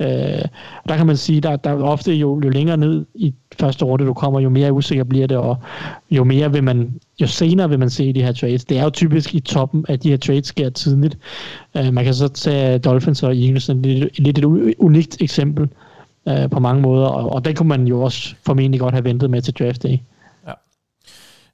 Øh, 0.00 0.44
der 0.88 0.96
kan 0.96 1.06
man 1.06 1.16
sige, 1.16 1.40
der, 1.40 1.56
der 1.56 1.70
er 1.70 1.82
ofte 1.82 2.12
jo, 2.12 2.40
jo 2.44 2.48
længere 2.48 2.76
ned 2.76 3.06
i 3.14 3.34
første 3.60 3.84
runde 3.84 4.06
du 4.06 4.14
kommer, 4.14 4.40
jo 4.40 4.48
mere 4.48 4.72
usikker 4.72 5.04
bliver 5.04 5.26
det, 5.26 5.36
og 5.36 5.56
jo 6.10 6.24
mere 6.24 6.52
vil 6.52 6.64
man, 6.64 7.00
jo 7.20 7.26
senere 7.26 7.68
vil 7.68 7.78
man 7.78 7.90
se 7.90 8.12
de 8.12 8.22
her 8.22 8.32
trades. 8.32 8.64
Det 8.64 8.78
er 8.78 8.84
jo 8.84 8.90
typisk 8.90 9.34
i 9.34 9.40
toppen, 9.40 9.84
at 9.88 10.02
de 10.02 10.10
her 10.10 10.16
trades 10.16 10.46
sker 10.46 10.70
tidligt. 10.70 11.18
Øh, 11.76 11.92
man 11.92 12.04
kan 12.04 12.14
så 12.14 12.28
tage 12.28 12.78
Dolphins 12.78 13.22
og 13.22 13.36
Eagles, 13.36 13.62
som 13.62 13.82
lidt, 13.82 14.18
lidt 14.18 14.38
et 14.38 14.44
unikt 14.78 15.16
eksempel 15.20 15.68
øh, 16.28 16.50
på 16.50 16.60
mange 16.60 16.82
måder, 16.82 17.06
og, 17.06 17.32
og 17.32 17.44
den 17.44 17.54
kunne 17.54 17.68
man 17.68 17.86
jo 17.86 18.02
også 18.02 18.34
formentlig 18.46 18.80
godt 18.80 18.94
have 18.94 19.04
ventet 19.04 19.30
med 19.30 19.42
til 19.42 19.54
draft 19.54 19.82
day. 19.82 19.98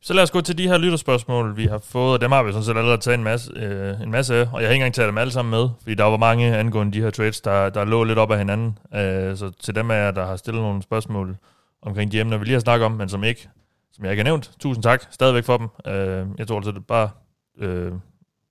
Så 0.02 0.14
lad 0.14 0.22
os 0.22 0.30
gå 0.30 0.40
til 0.40 0.58
de 0.58 0.68
her 0.68 0.78
lytterspørgsmål, 0.78 1.56
vi 1.56 1.66
har 1.66 1.78
fået, 1.78 2.12
og 2.12 2.20
dem 2.20 2.32
har 2.32 2.42
vi 2.42 2.52
sådan 2.52 2.64
set 2.64 2.76
allerede 2.76 3.00
taget 3.00 3.18
en 3.18 3.24
masse, 3.24 3.52
øh, 3.56 4.00
en 4.00 4.10
masse 4.10 4.34
af, 4.34 4.48
og 4.52 4.60
jeg 4.60 4.68
har 4.68 4.72
ikke 4.72 4.74
engang 4.74 4.94
taget 4.94 5.08
dem 5.08 5.18
alle 5.18 5.32
sammen 5.32 5.50
med, 5.50 5.68
fordi 5.82 5.94
der 5.94 6.04
var 6.04 6.16
mange 6.16 6.56
angående 6.56 6.92
de 6.92 7.02
her 7.02 7.10
trades, 7.10 7.40
der, 7.40 7.70
der 7.70 7.84
lå 7.84 8.04
lidt 8.04 8.18
op 8.18 8.30
af 8.30 8.38
hinanden. 8.38 8.78
Øh, 8.94 9.36
så 9.36 9.50
til 9.60 9.74
dem 9.74 9.90
af 9.90 9.94
jer, 10.04 10.10
der 10.10 10.26
har 10.26 10.36
stillet 10.36 10.62
nogle 10.62 10.82
spørgsmål 10.82 11.36
omkring 11.82 12.12
de 12.12 12.20
emner, 12.20 12.38
vi 12.38 12.44
lige 12.44 12.54
har 12.54 12.60
snakket 12.60 12.86
om, 12.86 12.92
men 12.92 13.08
som 13.08 13.24
ikke, 13.24 13.48
som 13.92 14.04
jeg 14.04 14.12
ikke 14.12 14.20
har 14.20 14.24
nævnt, 14.24 14.50
tusind 14.60 14.82
tak 14.82 15.02
stadigvæk 15.10 15.44
for 15.44 15.56
dem. 15.56 15.68
Øh, 15.86 16.26
jeg 16.38 16.48
tror 16.48 16.56
altså, 16.56 16.72
det 16.72 16.86
bare 16.86 17.10
øh, 17.58 17.92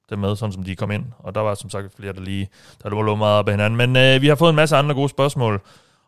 dem 0.10 0.20
med, 0.20 0.36
sådan 0.36 0.54
som 0.54 0.64
de 0.64 0.76
kom 0.76 0.92
ind, 0.92 1.06
og 1.20 1.36
der 1.36 1.42
var 1.42 1.56
som 1.56 1.70
sagt 1.70 1.96
flere, 1.98 2.14
der 2.14 2.22
lige, 2.22 2.50
der 2.84 2.90
lå 2.90 3.16
meget 3.16 3.40
op 3.40 3.48
af 3.48 3.54
hinanden. 3.54 3.78
Men 3.78 3.98
øh, 3.98 4.22
vi 4.22 4.28
har 4.28 4.36
fået 4.36 4.50
en 4.50 4.56
masse 4.56 4.76
andre 4.76 4.96
gode 4.96 5.10
spørgsmål, 5.10 5.62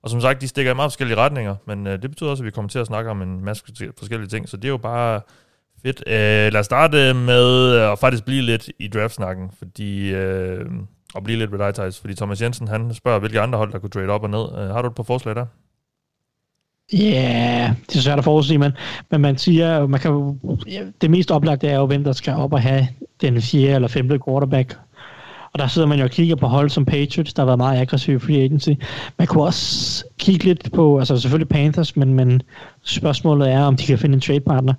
og 0.03 0.09
som 0.09 0.21
sagt, 0.21 0.41
de 0.41 0.47
stikker 0.47 0.71
i 0.71 0.75
meget 0.75 0.91
forskellige 0.91 1.17
retninger, 1.17 1.55
men 1.67 1.87
øh, 1.87 2.01
det 2.01 2.09
betyder 2.09 2.29
også, 2.29 2.43
at 2.43 2.45
vi 2.45 2.51
kommer 2.51 2.69
til 2.69 2.79
at 2.79 2.87
snakke 2.87 3.09
om 3.09 3.21
en 3.21 3.45
masse 3.45 3.63
forskellige 3.97 4.29
ting, 4.29 4.49
så 4.49 4.57
det 4.57 4.65
er 4.65 4.69
jo 4.69 4.77
bare 4.77 5.21
Fedt. 5.83 6.03
Øh, 6.07 6.53
lad 6.53 6.55
os 6.55 6.65
starte 6.65 7.13
med 7.13 7.75
øh, 7.75 7.91
at 7.91 7.99
faktisk 7.99 8.25
blive 8.25 8.41
lidt 8.41 8.69
i 8.79 8.87
draftsnakken, 8.87 9.51
fordi, 9.57 10.11
Øh, 10.13 10.65
og 11.13 11.23
blive 11.23 11.39
lidt 11.39 11.51
ved 11.51 11.59
dig, 11.59 11.73
Thijs, 11.73 11.99
fordi 11.99 12.15
Thomas 12.15 12.41
Jensen, 12.41 12.67
han 12.67 12.93
spørger, 12.93 13.19
hvilke 13.19 13.41
andre 13.41 13.57
hold, 13.57 13.71
der 13.71 13.79
kunne 13.79 13.89
trade 13.89 14.09
op 14.09 14.23
og 14.23 14.29
ned. 14.29 14.39
Uh, 14.39 14.75
har 14.75 14.81
du 14.81 14.87
et 14.87 14.95
par 14.95 15.03
forslag 15.03 15.35
der? 15.35 15.45
Ja, 16.93 16.97
yeah, 16.97 17.75
det 17.89 17.95
er 17.95 18.01
svært 18.01 18.17
at 18.17 18.23
forudsige, 18.23 18.57
men, 18.57 18.71
men 19.11 19.21
man 19.21 19.37
siger, 19.37 19.87
man 19.87 19.99
kan, 19.99 20.39
det 21.01 21.11
mest 21.11 21.31
oplagte 21.31 21.67
er 21.67 21.75
jo, 21.75 21.85
hvem 21.85 22.03
der 22.03 22.11
skal 22.11 22.33
op 22.33 22.53
og 22.53 22.61
have 22.61 22.87
den 23.21 23.41
fjerde 23.41 23.75
eller 23.75 23.87
femte 23.87 24.19
quarterback. 24.27 24.77
Og 25.53 25.59
der 25.59 25.67
sidder 25.67 25.87
man 25.87 25.97
jo 25.97 26.03
og 26.03 26.11
kigger 26.11 26.35
på 26.35 26.47
hold 26.47 26.69
som 26.69 26.85
Patriots, 26.85 27.33
der 27.33 27.41
har 27.41 27.45
været 27.45 27.57
meget 27.57 27.81
aggressive 27.81 28.19
free 28.19 28.43
agency. 28.43 28.69
Man 29.17 29.27
kunne 29.27 29.43
også 29.43 30.03
kigge 30.19 30.45
lidt 30.45 30.71
på, 30.71 30.99
altså 30.99 31.17
selvfølgelig 31.17 31.49
Panthers, 31.49 31.95
men, 31.95 32.13
men 32.13 32.41
spørgsmålet 32.83 33.51
er, 33.51 33.63
om 33.63 33.75
de 33.75 33.85
kan 33.85 33.99
finde 33.99 34.15
en 34.15 34.21
trade 34.21 34.39
partner. 34.39 34.73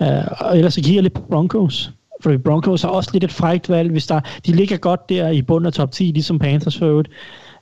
Uh, 0.00 0.46
og 0.46 0.56
ellers 0.56 0.74
så 0.74 0.80
kigger 0.80 0.96
jeg 0.96 1.02
lidt 1.02 1.14
på 1.14 1.22
Broncos. 1.30 1.92
For 2.22 2.36
Broncos 2.36 2.82
har 2.82 2.88
også 2.88 3.10
lidt 3.12 3.24
et 3.24 3.32
frækt 3.32 3.68
valg, 3.68 3.90
hvis 3.90 4.06
der, 4.06 4.20
de 4.46 4.52
ligger 4.52 4.76
godt 4.76 5.08
der 5.08 5.28
i 5.28 5.42
bunden 5.42 5.66
af 5.66 5.72
top 5.72 5.92
10, 5.92 6.04
ligesom 6.04 6.38
Panthers 6.38 6.78
for 6.78 6.86
øvrigt. 6.86 7.08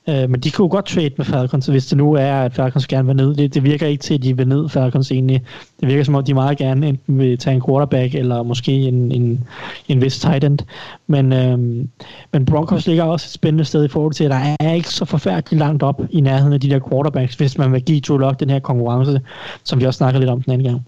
Øh, 0.09 0.29
men 0.29 0.39
de 0.39 0.51
kunne 0.51 0.69
godt 0.69 0.85
trade 0.85 1.11
med 1.17 1.25
Falcons, 1.25 1.67
hvis 1.67 1.85
det 1.85 1.97
nu 1.97 2.13
er, 2.13 2.33
at 2.33 2.53
Falcons 2.53 2.87
gerne 2.87 3.07
vil 3.07 3.15
ned. 3.15 3.35
Det, 3.35 3.53
det 3.53 3.63
virker 3.63 3.87
ikke 3.87 4.01
til, 4.01 4.13
at 4.13 4.23
de 4.23 4.37
vil 4.37 4.47
ned 4.47 4.69
Falcons 4.69 5.11
egentlig. 5.11 5.41
Det 5.79 5.87
virker 5.87 6.03
som 6.03 6.15
om, 6.15 6.23
de 6.23 6.33
meget 6.33 6.57
gerne 6.57 6.87
enten 6.87 7.19
vil 7.19 7.37
tage 7.37 7.55
en 7.55 7.61
quarterback, 7.67 8.15
eller 8.15 8.43
måske 8.43 8.71
en, 8.71 9.11
en, 9.11 9.47
en 9.87 10.01
vis 10.01 10.19
tight 10.19 10.43
end. 10.43 10.59
Men, 11.07 11.33
øh, 11.33 11.57
men 12.33 12.45
Broncos 12.45 12.87
ligger 12.87 13.03
også 13.03 13.25
et 13.27 13.31
spændende 13.31 13.65
sted 13.65 13.85
i 13.85 13.87
forhold 13.87 14.13
til, 14.13 14.23
at 14.23 14.31
der 14.31 14.55
er 14.59 14.73
ikke 14.73 14.89
så 14.89 15.05
forfærdeligt 15.05 15.59
langt 15.59 15.83
op 15.83 16.01
i 16.09 16.21
nærheden 16.21 16.53
af 16.53 16.59
de 16.59 16.69
der 16.69 16.79
quarterbacks, 16.89 17.35
hvis 17.35 17.57
man 17.57 17.73
vil 17.73 17.81
give 17.81 17.99
Drew 17.99 18.17
Lock 18.17 18.39
den 18.39 18.49
her 18.49 18.59
konkurrence, 18.59 19.21
som 19.63 19.79
vi 19.79 19.85
også 19.85 19.97
snakkede 19.97 20.19
lidt 20.19 20.29
om 20.29 20.41
den 20.41 20.53
anden 20.53 20.67
gang. 20.67 20.81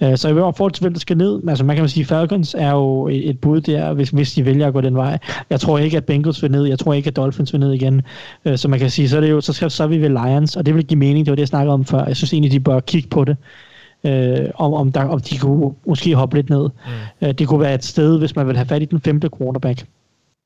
Øh, 0.00 0.16
så 0.16 0.28
i 0.28 0.34
forhold 0.34 0.72
til, 0.72 0.82
hvem 0.82 0.92
der 0.92 1.00
skal 1.00 1.16
ned, 1.16 1.40
altså 1.48 1.64
man 1.64 1.76
kan 1.76 1.88
sige, 1.88 2.04
Falcons 2.04 2.54
er 2.58 2.70
jo 2.70 3.08
et, 3.08 3.30
et 3.30 3.40
bud 3.40 3.60
der, 3.60 3.92
hvis, 3.92 4.10
hvis 4.10 4.32
de 4.32 4.44
vælger 4.44 4.66
at 4.66 4.72
gå 4.72 4.80
den 4.80 4.96
vej. 4.96 5.18
Jeg 5.50 5.60
tror 5.60 5.78
ikke, 5.78 5.96
at 5.96 6.04
Bengals 6.04 6.42
vil 6.42 6.50
ned, 6.50 6.64
jeg 6.64 6.78
tror 6.78 6.92
ikke, 6.92 7.08
at 7.08 7.16
Dolphins 7.16 7.52
vil 7.52 7.60
ned 7.60 7.72
igen. 7.72 8.02
Øh, 8.48 8.58
så 8.58 8.68
man 8.68 8.78
kan 8.78 8.90
sige, 8.90 9.08
så 9.08 9.16
er, 9.16 9.20
det 9.20 9.30
jo, 9.30 9.40
så, 9.40 9.52
skal, 9.52 9.70
så 9.70 9.82
er 9.82 9.86
vi 9.86 9.98
ved 9.98 10.08
Lions, 10.08 10.56
og 10.56 10.66
det 10.66 10.74
vil 10.74 10.86
give 10.86 10.98
mening, 10.98 11.26
det 11.26 11.30
var 11.30 11.36
det, 11.36 11.40
jeg 11.40 11.48
snakkede 11.48 11.74
om 11.74 11.84
før. 11.84 12.04
Jeg 12.04 12.16
synes 12.16 12.32
egentlig, 12.32 12.52
de 12.52 12.60
bør 12.60 12.80
kigge 12.80 13.08
på 13.08 13.24
det. 13.24 13.36
Øh, 14.04 14.50
om, 14.54 14.72
om, 14.72 14.92
der, 14.92 15.04
om 15.04 15.20
de 15.20 15.38
kunne 15.38 15.74
måske 15.86 16.14
hoppe 16.14 16.36
lidt 16.36 16.50
ned. 16.50 16.62
Mm. 16.62 17.26
Øh, 17.26 17.34
det 17.34 17.48
kunne 17.48 17.60
være 17.60 17.74
et 17.74 17.84
sted, 17.84 18.18
hvis 18.18 18.36
man 18.36 18.46
vil 18.46 18.56
have 18.56 18.66
fat 18.66 18.82
i 18.82 18.84
den 18.84 19.00
femte 19.00 19.28
quarterback. 19.38 19.86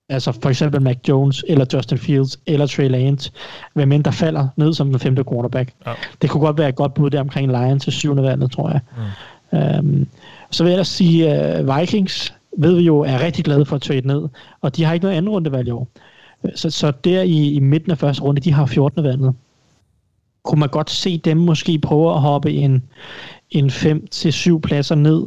Altså 0.08 0.32
for 0.42 0.48
eksempel 0.48 0.82
Mac 0.82 0.96
Jones, 1.08 1.44
eller 1.48 1.64
Justin 1.72 1.98
Fields, 1.98 2.38
eller 2.46 2.66
Trey 2.66 2.88
Lance, 2.88 3.32
hvem 3.74 3.92
end 3.92 4.04
der 4.04 4.10
falder 4.10 4.48
ned 4.56 4.74
som 4.74 4.90
den 4.90 4.98
femte 4.98 5.24
quarterback. 5.30 5.72
Ja. 5.86 5.92
Det 6.22 6.30
kunne 6.30 6.40
godt 6.40 6.58
være 6.58 6.68
et 6.68 6.74
godt 6.74 6.94
bud 6.94 7.10
der 7.10 7.20
omkring 7.20 7.48
Lions 7.48 7.82
til 7.82 7.92
syvende 7.92 8.22
valget, 8.22 8.50
tror 8.50 8.70
jeg. 8.70 8.80
Mm. 9.52 9.58
Øhm, 9.58 10.06
så 10.50 10.64
vil 10.64 10.70
jeg 10.70 10.74
ellers 10.74 10.88
sige, 10.88 11.26
uh, 11.60 11.78
Vikings 11.78 12.34
ved 12.58 12.74
vi 12.74 12.82
jo 12.82 12.98
er 12.98 13.20
rigtig 13.20 13.44
glade 13.44 13.64
for 13.64 13.76
at 13.76 13.82
trade 13.82 14.06
ned, 14.06 14.28
og 14.60 14.76
de 14.76 14.84
har 14.84 14.94
ikke 14.94 15.04
noget 15.04 15.16
andet 15.16 15.32
rundevalg 15.32 15.68
i 15.68 15.70
år. 15.70 15.88
Så, 16.54 16.70
så 16.70 16.92
der 17.04 17.22
i, 17.22 17.52
i 17.52 17.60
midten 17.60 17.90
af 17.90 17.98
første 17.98 18.22
runde, 18.22 18.40
de 18.40 18.52
har 18.52 18.66
14. 18.66 19.04
vandet. 19.04 19.34
Kunne 20.44 20.60
man 20.60 20.68
godt 20.68 20.90
se 20.90 21.18
dem 21.18 21.36
måske 21.36 21.78
prøve 21.78 22.14
at 22.14 22.20
hoppe 22.20 22.52
en, 22.52 22.82
en 23.50 23.70
5-7 23.70 24.58
pladser 24.58 24.94
ned. 24.94 25.26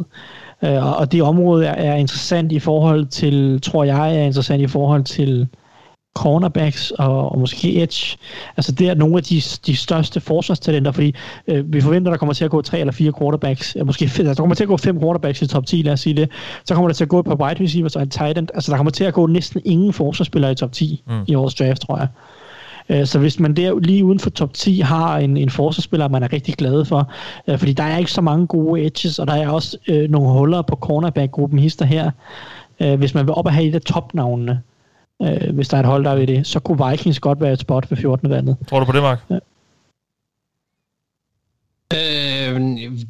Uh, 0.61 0.99
og 0.99 1.11
det 1.11 1.22
område 1.22 1.66
er, 1.66 1.74
er 1.74 1.95
interessant 1.95 2.51
i 2.51 2.59
forhold 2.59 3.05
til, 3.05 3.61
tror 3.61 3.84
jeg, 3.84 4.18
er 4.18 4.24
interessant 4.24 4.61
i 4.61 4.68
forhold 4.68 5.03
til 5.03 5.47
cornerbacks 6.16 6.91
og, 6.91 7.32
og 7.32 7.39
måske 7.39 7.82
edge. 7.84 8.18
Altså 8.57 8.72
det 8.72 8.89
er 8.89 8.95
nogle 8.95 9.18
af 9.18 9.24
de, 9.24 9.41
de 9.66 9.76
største 9.76 10.20
forsvarstalenter, 10.20 10.91
fordi 10.91 11.16
øh, 11.47 11.74
vi 11.74 11.82
forventer, 11.82 12.11
der 12.11 12.18
kommer 12.18 12.34
til 12.34 12.45
at 12.45 12.51
gå 12.51 12.61
tre 12.61 12.80
eller 12.80 12.93
fire 12.93 13.13
quarterbacks, 13.20 13.76
øh, 13.80 13.86
måske 13.86 14.07
fem, 14.07 14.28
altså, 14.28 14.41
der 14.41 14.43
kommer 14.43 14.55
til 14.55 14.63
at 14.63 14.68
gå 14.68 14.78
fem 14.78 14.99
quarterbacks 14.99 15.41
i 15.41 15.47
top 15.47 15.66
10, 15.66 15.82
lad 15.82 15.93
os 15.93 15.99
sige 15.99 16.16
det. 16.16 16.30
Så 16.66 16.74
kommer 16.74 16.89
der 16.89 16.93
til 16.93 17.03
at 17.03 17.09
gå 17.09 17.20
et 17.20 17.26
par 17.26 17.36
wide 17.36 17.63
receivers 17.63 17.95
og 17.95 18.01
en 18.01 18.09
tight 18.09 18.38
end. 18.38 18.47
Altså 18.53 18.72
der 18.72 18.78
kommer 18.78 18.91
til 18.91 19.03
at 19.03 19.13
gå 19.13 19.28
næsten 19.28 19.61
ingen 19.66 19.93
forsvarsspillere 19.93 20.51
i 20.51 20.55
top 20.55 20.72
10 20.72 21.03
mm. 21.07 21.13
i 21.28 21.36
årets 21.36 21.55
draft, 21.55 21.82
tror 21.82 21.97
jeg. 21.97 22.07
Øh, 22.89 23.05
så 23.05 23.20
hvis 23.20 23.39
man 23.39 23.53
der 23.53 23.80
lige 23.80 24.05
uden 24.05 24.20
for 24.20 24.30
top 24.30 24.53
10 24.53 24.80
har 24.80 25.18
en, 25.18 25.38
en 25.38 25.49
forsvarsspiller, 25.49 26.07
man 26.07 26.24
er 26.24 26.34
rigtig 26.34 26.55
glad 26.55 26.86
for, 26.86 27.11
øh, 27.47 27.57
fordi 27.57 27.74
der 27.74 27.84
er 27.84 27.97
ikke 27.97 28.11
så 28.11 28.22
mange 28.22 28.47
gode 28.47 28.86
edges, 28.86 29.20
og 29.20 29.28
der 29.28 29.34
er 29.34 29.49
også 29.49 29.78
øh, 29.88 30.09
nogle 30.09 30.30
huller 30.30 30.61
på 30.61 30.76
cornerback-gruppen 30.76 31.59
hister 31.59 31.86
her. 31.86 32.11
Øh, 32.80 32.95
hvis 32.95 33.13
man 33.13 33.26
vil 33.26 33.34
op 33.34 33.45
og 33.45 33.53
have 33.53 33.68
et 33.68 33.76
af 33.76 33.82
topnavnene, 33.82 34.61
øh, 35.22 35.55
hvis 35.55 35.68
der 35.68 35.78
er 35.78 35.82
et 35.82 35.88
hold, 35.88 36.03
der 36.03 36.16
ved 36.16 36.28
det, 36.28 36.47
så 36.47 36.59
kunne 36.59 36.89
Vikings 36.89 37.20
godt 37.20 37.41
være 37.41 37.53
et 37.53 37.59
spot 37.59 37.91
ved 37.91 37.97
14. 37.97 38.30
vandet. 38.30 38.57
Tror 38.70 38.80
du 38.80 38.86
på 38.86 38.91
det, 38.91 39.01
Mark? 39.01 39.20
Ja. 39.30 39.39
Øh, 41.93 42.61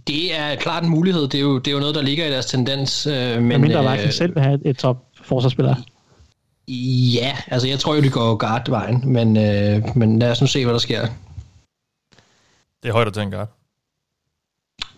det 0.07 0.39
er 0.39 0.55
klart 0.55 0.83
en 0.83 0.89
mulighed. 0.89 1.21
Det 1.21 1.35
er, 1.35 1.41
jo, 1.41 1.59
det 1.59 1.67
er 1.67 1.71
jo 1.71 1.79
noget, 1.79 1.95
der 1.95 2.01
ligger 2.01 2.25
i 2.25 2.31
deres 2.31 2.45
tendens. 2.45 3.07
Øh, 3.07 3.41
men 3.41 3.61
mindre 3.61 3.91
Vikings 3.91 4.05
øh, 4.05 4.13
selv 4.13 4.35
vil 4.35 4.43
have 4.43 4.59
et 4.65 4.77
top 4.77 5.05
forsvarsspiller. 5.23 5.75
Ja, 7.13 7.37
altså 7.47 7.67
jeg 7.67 7.79
tror 7.79 7.95
jo, 7.95 8.01
det 8.01 8.11
går 8.11 8.35
guard-vejen, 8.35 9.01
men, 9.05 9.37
øh, 9.37 9.97
men 9.97 10.19
lad 10.19 10.31
os 10.31 10.41
nu 10.41 10.47
se, 10.47 10.63
hvad 10.63 10.73
der 10.73 10.79
sker. 10.79 11.07
Det 12.83 12.89
er 12.89 12.93
højt 12.93 13.07
at 13.07 13.13
tage 13.13 13.23
en 13.23 13.31
guard. 13.31 13.49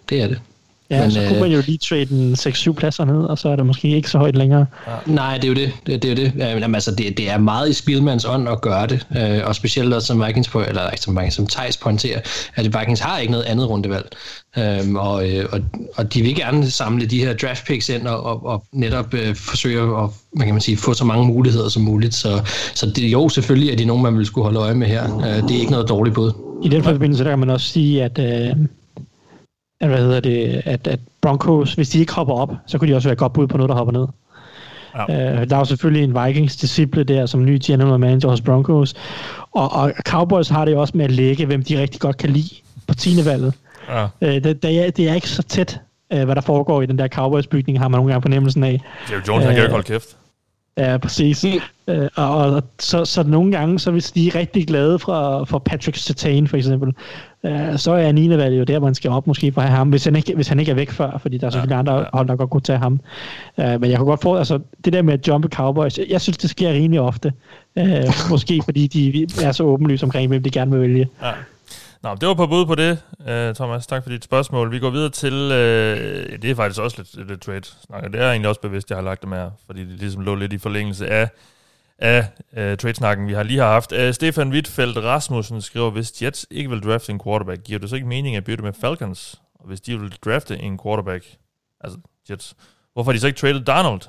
Det 0.09 0.21
er 0.21 0.27
det. 0.27 0.41
Ja, 0.89 1.01
men, 1.01 1.11
så 1.11 1.19
kunne 1.19 1.35
øh, 1.35 1.41
man 1.41 1.51
jo 1.51 1.61
lige 1.65 1.77
trade 1.77 2.07
en 2.11 2.33
6-7 2.33 2.71
pladser 2.71 3.05
ned, 3.05 3.23
og 3.23 3.37
så 3.37 3.49
er 3.49 3.55
det 3.55 3.65
måske 3.65 3.87
ikke 3.89 4.09
så 4.09 4.17
højt 4.17 4.35
længere. 4.35 4.65
Nej, 5.05 5.35
det 5.35 5.43
er 5.43 5.47
jo 5.47 5.53
det. 5.53 5.71
Det, 5.87 6.03
det 6.03 6.11
er 6.11 6.15
jo 6.15 6.15
det. 6.15 6.33
Jamen, 6.37 6.75
altså, 6.75 6.91
det, 6.91 7.17
det 7.17 7.29
er 7.29 7.37
meget 7.37 7.69
i 7.69 7.73
Spielmans 7.73 8.25
ånd 8.25 8.49
at 8.49 8.61
gøre 8.61 8.87
det, 8.87 9.07
øh, 9.17 9.39
og 9.45 9.55
specielt 9.55 9.93
også 9.93 10.07
som 10.07 10.25
Vikings, 10.25 10.49
på, 10.49 10.61
eller 10.61 10.89
ikke 10.89 11.03
som 11.03 11.15
Vikings, 11.15 11.35
som 11.35 11.47
Thijs 11.47 11.77
pointerer, 11.77 12.19
at 12.55 12.79
Vikings 12.79 12.99
har 12.99 13.19
ikke 13.19 13.31
noget 13.31 13.45
andet 13.45 13.69
rundevalg. 13.69 14.07
Øhm, 14.57 14.95
og, 14.95 15.29
øh, 15.29 15.45
og, 15.51 15.59
og 15.95 16.13
de 16.13 16.21
vil 16.21 16.35
gerne 16.35 16.71
samle 16.71 17.05
de 17.05 17.19
her 17.19 17.33
draft 17.33 17.67
picks 17.67 17.89
ind 17.89 18.07
og, 18.07 18.25
og, 18.25 18.45
og 18.45 18.63
netop 18.73 19.13
øh, 19.13 19.35
forsøge 19.35 19.81
at 19.81 20.09
hvad 20.33 20.45
kan 20.45 20.53
man 20.53 20.61
sige, 20.61 20.77
få 20.77 20.93
så 20.93 21.05
mange 21.05 21.25
muligheder 21.25 21.69
som 21.69 21.83
muligt. 21.83 22.15
Så, 22.15 22.41
så 22.73 22.85
det, 22.95 23.11
jo, 23.11 23.29
selvfølgelig 23.29 23.71
er 23.71 23.75
de 23.75 23.85
nogen, 23.85 24.03
man 24.03 24.17
vil 24.17 24.25
skulle 24.25 24.43
holde 24.43 24.59
øje 24.59 24.75
med 24.75 24.87
her. 24.87 25.17
Øh, 25.17 25.47
det 25.47 25.55
er 25.55 25.59
ikke 25.59 25.71
noget 25.71 25.89
dårligt 25.89 26.15
bud. 26.15 26.31
I 26.63 26.69
den 26.69 26.83
forbindelse 26.83 27.23
der 27.23 27.29
kan 27.29 27.39
man 27.39 27.49
også 27.49 27.67
sige, 27.67 28.03
at 28.03 28.19
øh, 28.19 28.55
at, 29.81 29.89
hvad 29.89 29.97
hedder 29.97 30.19
det, 30.19 30.61
at, 30.65 30.87
at 30.87 30.99
Broncos, 31.21 31.73
hvis 31.73 31.89
de 31.89 31.99
ikke 31.99 32.13
hopper 32.13 32.33
op, 32.33 32.53
så 32.67 32.77
kunne 32.77 32.89
de 32.91 32.95
også 32.95 33.07
være 33.07 33.15
godt 33.15 33.33
bud 33.33 33.47
på 33.47 33.57
noget, 33.57 33.69
der 33.69 33.75
hopper 33.75 33.93
ned. 33.93 34.07
Ja. 34.95 35.41
Uh, 35.41 35.49
der 35.49 35.55
er 35.55 35.59
jo 35.59 35.65
selvfølgelig 35.65 36.03
en 36.03 36.25
Vikings-disciple 36.25 37.03
der, 37.03 37.25
som 37.25 37.45
ny 37.45 37.59
general 37.65 37.99
manager 37.99 38.29
hos 38.29 38.41
Broncos. 38.41 38.93
Og, 39.51 39.71
og 39.71 39.93
Cowboys 40.05 40.49
har 40.49 40.65
det 40.65 40.71
jo 40.71 40.81
også 40.81 40.97
med 40.97 41.05
at 41.05 41.11
lægge, 41.11 41.45
hvem 41.45 41.63
de 41.63 41.81
rigtig 41.81 42.01
godt 42.01 42.17
kan 42.17 42.29
lide 42.29 42.55
på 42.87 42.95
10. 42.95 43.25
valget. 43.25 43.53
Ja. 43.89 44.03
Uh, 44.03 44.09
det, 44.21 44.63
det, 44.63 44.85
er, 44.85 44.91
det 44.91 45.09
er 45.09 45.13
ikke 45.13 45.29
så 45.29 45.43
tæt, 45.43 45.81
uh, 46.13 46.23
hvad 46.23 46.35
der 46.35 46.41
foregår 46.41 46.81
i 46.81 46.85
den 46.85 46.99
der 46.99 47.07
Cowboys-bygning, 47.07 47.79
har 47.79 47.87
man 47.87 47.97
nogle 47.97 48.11
gange 48.11 48.21
fornemmelsen 48.21 48.63
af. 48.63 48.81
Jerry 49.11 49.21
Jones, 49.27 49.41
uh, 49.41 49.45
han 49.45 49.55
kan 49.55 49.63
ikke 49.63 49.71
holde 49.71 49.87
kæft. 49.87 50.17
Ja, 50.77 50.97
præcis. 50.97 51.45
Øh, 51.87 52.07
og, 52.15 52.37
og 52.37 52.63
så, 52.79 53.05
så 53.05 53.23
nogle 53.23 53.51
gange, 53.51 53.79
så 53.79 53.91
hvis 53.91 54.11
de 54.11 54.27
er 54.27 54.35
rigtig 54.35 54.67
glade 54.67 54.99
for, 54.99 55.45
for 55.45 55.59
Patrick 55.59 55.97
Sertain 55.97 56.47
for 56.47 56.57
eksempel, 56.57 56.93
øh, 57.43 57.77
så 57.77 57.91
er 57.91 58.11
Nina 58.11 58.47
jo 58.47 58.63
der, 58.63 58.79
man 58.79 58.95
skal 58.95 59.11
op 59.11 59.27
måske 59.27 59.51
for 59.51 59.61
at 59.61 59.67
have 59.67 59.77
ham, 59.77 59.89
hvis 59.89 60.05
han 60.05 60.15
ikke, 60.15 60.35
hvis 60.35 60.47
han 60.47 60.59
ikke 60.59 60.71
er 60.71 60.75
væk 60.75 60.91
før, 60.91 61.17
fordi 61.17 61.37
der 61.37 61.47
er 61.47 61.51
selvfølgelig 61.51 61.73
ja, 61.73 61.79
andre 61.79 61.93
ja. 61.93 62.03
hold, 62.13 62.27
der 62.27 62.35
godt 62.35 62.49
kunne 62.49 62.61
tage 62.61 62.79
ham. 62.79 62.99
Øh, 63.59 63.81
men 63.81 63.89
jeg 63.89 63.97
kan 63.97 64.05
godt 64.05 64.21
få, 64.21 64.35
altså 64.35 64.59
det 64.85 64.93
der 64.93 65.01
med 65.01 65.13
at 65.13 65.27
jumpe 65.27 65.47
Cowboys, 65.47 65.97
jeg, 65.97 66.05
jeg 66.09 66.21
synes, 66.21 66.37
det 66.37 66.49
sker 66.49 66.69
rimelig 66.69 67.01
ofte. 67.01 67.33
Øh, 67.77 68.03
måske 68.29 68.61
fordi 68.65 68.87
de 68.87 69.27
er 69.43 69.51
så 69.51 69.63
åbenlyse 69.63 70.03
omkring, 70.03 70.27
hvem 70.27 70.43
de 70.43 70.49
gerne 70.49 70.71
vil 70.71 70.81
vælge. 70.81 71.09
Ja. 71.21 71.31
Nå, 72.03 72.15
det 72.15 72.27
var 72.27 72.33
på 72.33 72.47
bud 72.47 72.65
på 72.65 72.75
det, 72.75 73.03
uh, 73.19 73.55
Thomas. 73.55 73.87
Tak 73.87 74.03
for 74.03 74.09
dit 74.09 74.23
spørgsmål. 74.23 74.71
Vi 74.71 74.79
går 74.79 74.89
videre 74.89 75.09
til, 75.09 75.33
uh, 75.33 76.41
det 76.41 76.45
er 76.45 76.55
faktisk 76.55 76.81
også 76.81 76.97
lidt, 76.97 77.27
lidt 77.27 77.41
trade-snak, 77.41 78.03
Det 78.03 78.21
er 78.21 78.29
egentlig 78.29 78.49
også 78.49 78.61
bevidst, 78.61 78.89
jeg 78.89 78.97
har 78.97 79.03
lagt 79.03 79.21
det 79.21 79.29
med 79.29 79.49
fordi 79.65 79.81
det 79.81 79.99
ligesom 79.99 80.21
lå 80.21 80.35
lidt 80.35 80.53
i 80.53 80.57
forlængelse 80.57 81.07
af, 81.07 81.29
af 81.97 82.27
uh, 82.51 82.77
trade-snakken, 82.77 83.27
vi 83.27 83.33
har 83.33 83.43
lige 83.43 83.59
har 83.59 83.71
haft. 83.71 83.91
Uh, 83.91 84.11
Stefan 84.11 84.51
Wittfeldt 84.51 84.97
Rasmussen 84.97 85.61
skriver, 85.61 85.89
hvis 85.89 86.21
Jets 86.21 86.47
ikke 86.51 86.69
vil 86.69 86.83
drafte 86.83 87.11
en 87.11 87.19
quarterback, 87.23 87.63
giver 87.63 87.79
det 87.79 87.89
så 87.89 87.95
ikke 87.95 88.07
mening 88.07 88.35
at 88.35 88.43
bytte 88.43 88.63
med 88.63 88.73
Falcons? 88.81 89.41
Og 89.59 89.67
hvis 89.67 89.81
de 89.81 89.99
vil 89.99 90.11
drafte 90.25 90.59
en 90.59 90.79
quarterback, 90.83 91.25
altså 91.81 91.99
Jets, 92.29 92.55
hvorfor 92.93 93.11
har 93.11 93.13
de 93.13 93.19
så 93.19 93.27
ikke 93.27 93.39
traded 93.39 93.61
Donald? 93.61 94.01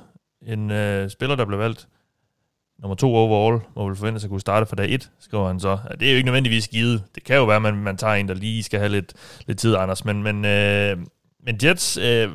En 0.43 0.71
uh, 0.71 1.11
spiller, 1.11 1.37
der 1.37 1.45
blev 1.45 1.59
valgt 1.59 1.89
nummer 2.83 2.95
to 2.95 3.15
overall, 3.15 3.61
må 3.77 3.87
vel 3.87 3.97
forvente 3.97 4.21
sig 4.21 4.27
at 4.27 4.31
kunne 4.31 4.41
starte 4.41 4.67
fra 4.67 4.77
dag 4.77 4.95
et, 4.95 5.11
skriver 5.21 5.47
han 5.47 5.61
så. 5.61 5.79
Det 6.01 6.09
er 6.09 6.13
jo 6.13 6.17
ikke 6.17 6.27
nødvendigvis 6.27 6.69
givet. 6.69 7.03
Det 7.15 7.25
kan 7.25 7.37
jo 7.37 7.45
være, 7.45 7.57
at 7.57 7.63
man, 7.63 7.77
man 7.77 7.97
tager 7.97 8.15
en, 8.15 8.29
der 8.29 8.35
lige 8.35 8.63
skal 8.63 8.79
have 8.79 8.93
lidt, 8.93 9.13
lidt 9.47 9.59
tid, 9.59 9.77
Anders. 9.77 10.05
Men, 10.05 10.23
men, 10.23 10.45
øh, 10.45 10.97
men 11.47 11.59
Jets, 11.63 11.97
øh, 11.97 12.31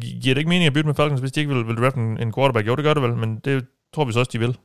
giver 0.00 0.34
det 0.34 0.38
ikke 0.38 0.48
mening 0.48 0.66
at 0.66 0.72
bytte 0.72 0.86
med 0.86 0.94
Falcons, 0.94 1.20
hvis 1.20 1.32
de 1.32 1.40
ikke 1.40 1.54
vil, 1.54 1.66
vil 1.66 1.76
drafte 1.76 2.00
en, 2.00 2.20
en 2.20 2.32
quarterback? 2.32 2.66
Jo, 2.66 2.76
det 2.76 2.84
gør 2.84 2.94
det 2.94 3.02
vel, 3.02 3.16
men 3.16 3.40
det 3.44 3.64
tror 3.94 4.04
vi 4.04 4.12
så 4.12 4.18
også, 4.18 4.30
de 4.32 4.38
vil. 4.38 4.56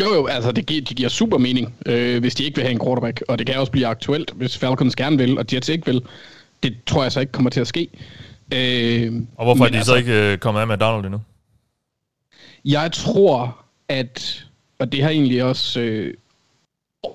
Jo, 0.00 0.14
jo, 0.14 0.26
altså 0.26 0.52
det 0.52 0.66
giver, 0.66 0.82
det 0.82 0.96
giver 0.96 1.08
super 1.08 1.38
mening, 1.38 1.74
øh, 1.86 2.20
hvis 2.20 2.34
de 2.34 2.44
ikke 2.44 2.56
vil 2.56 2.64
have 2.64 2.72
en 2.72 2.80
quarterback. 2.84 3.22
Og 3.28 3.38
det 3.38 3.46
kan 3.46 3.56
også 3.56 3.72
blive 3.72 3.86
aktuelt, 3.86 4.30
hvis 4.30 4.58
Falcons 4.58 4.96
gerne 4.96 5.18
vil, 5.18 5.38
og 5.38 5.44
Jets 5.52 5.68
ikke 5.68 5.86
vil. 5.86 6.02
Det 6.62 6.76
tror 6.86 7.02
jeg 7.02 7.12
så 7.12 7.20
ikke 7.20 7.32
kommer 7.32 7.50
til 7.50 7.60
at 7.60 7.66
ske. 7.66 7.88
Øh, 8.54 9.12
og 9.36 9.44
hvorfor 9.44 9.64
er 9.64 9.68
de 9.68 9.76
altså, 9.76 9.92
så 9.92 9.98
ikke 9.98 10.32
øh, 10.32 10.38
kommet 10.38 10.60
af 10.60 10.66
med 10.66 10.78
Donald 10.78 11.04
endnu? 11.04 11.20
Jeg 12.64 12.92
tror, 12.92 13.61
at, 13.92 14.44
og 14.78 14.92
det 14.92 15.02
har 15.02 15.10
egentlig 15.10 15.44
også 15.44 15.80
øh, 15.80 16.14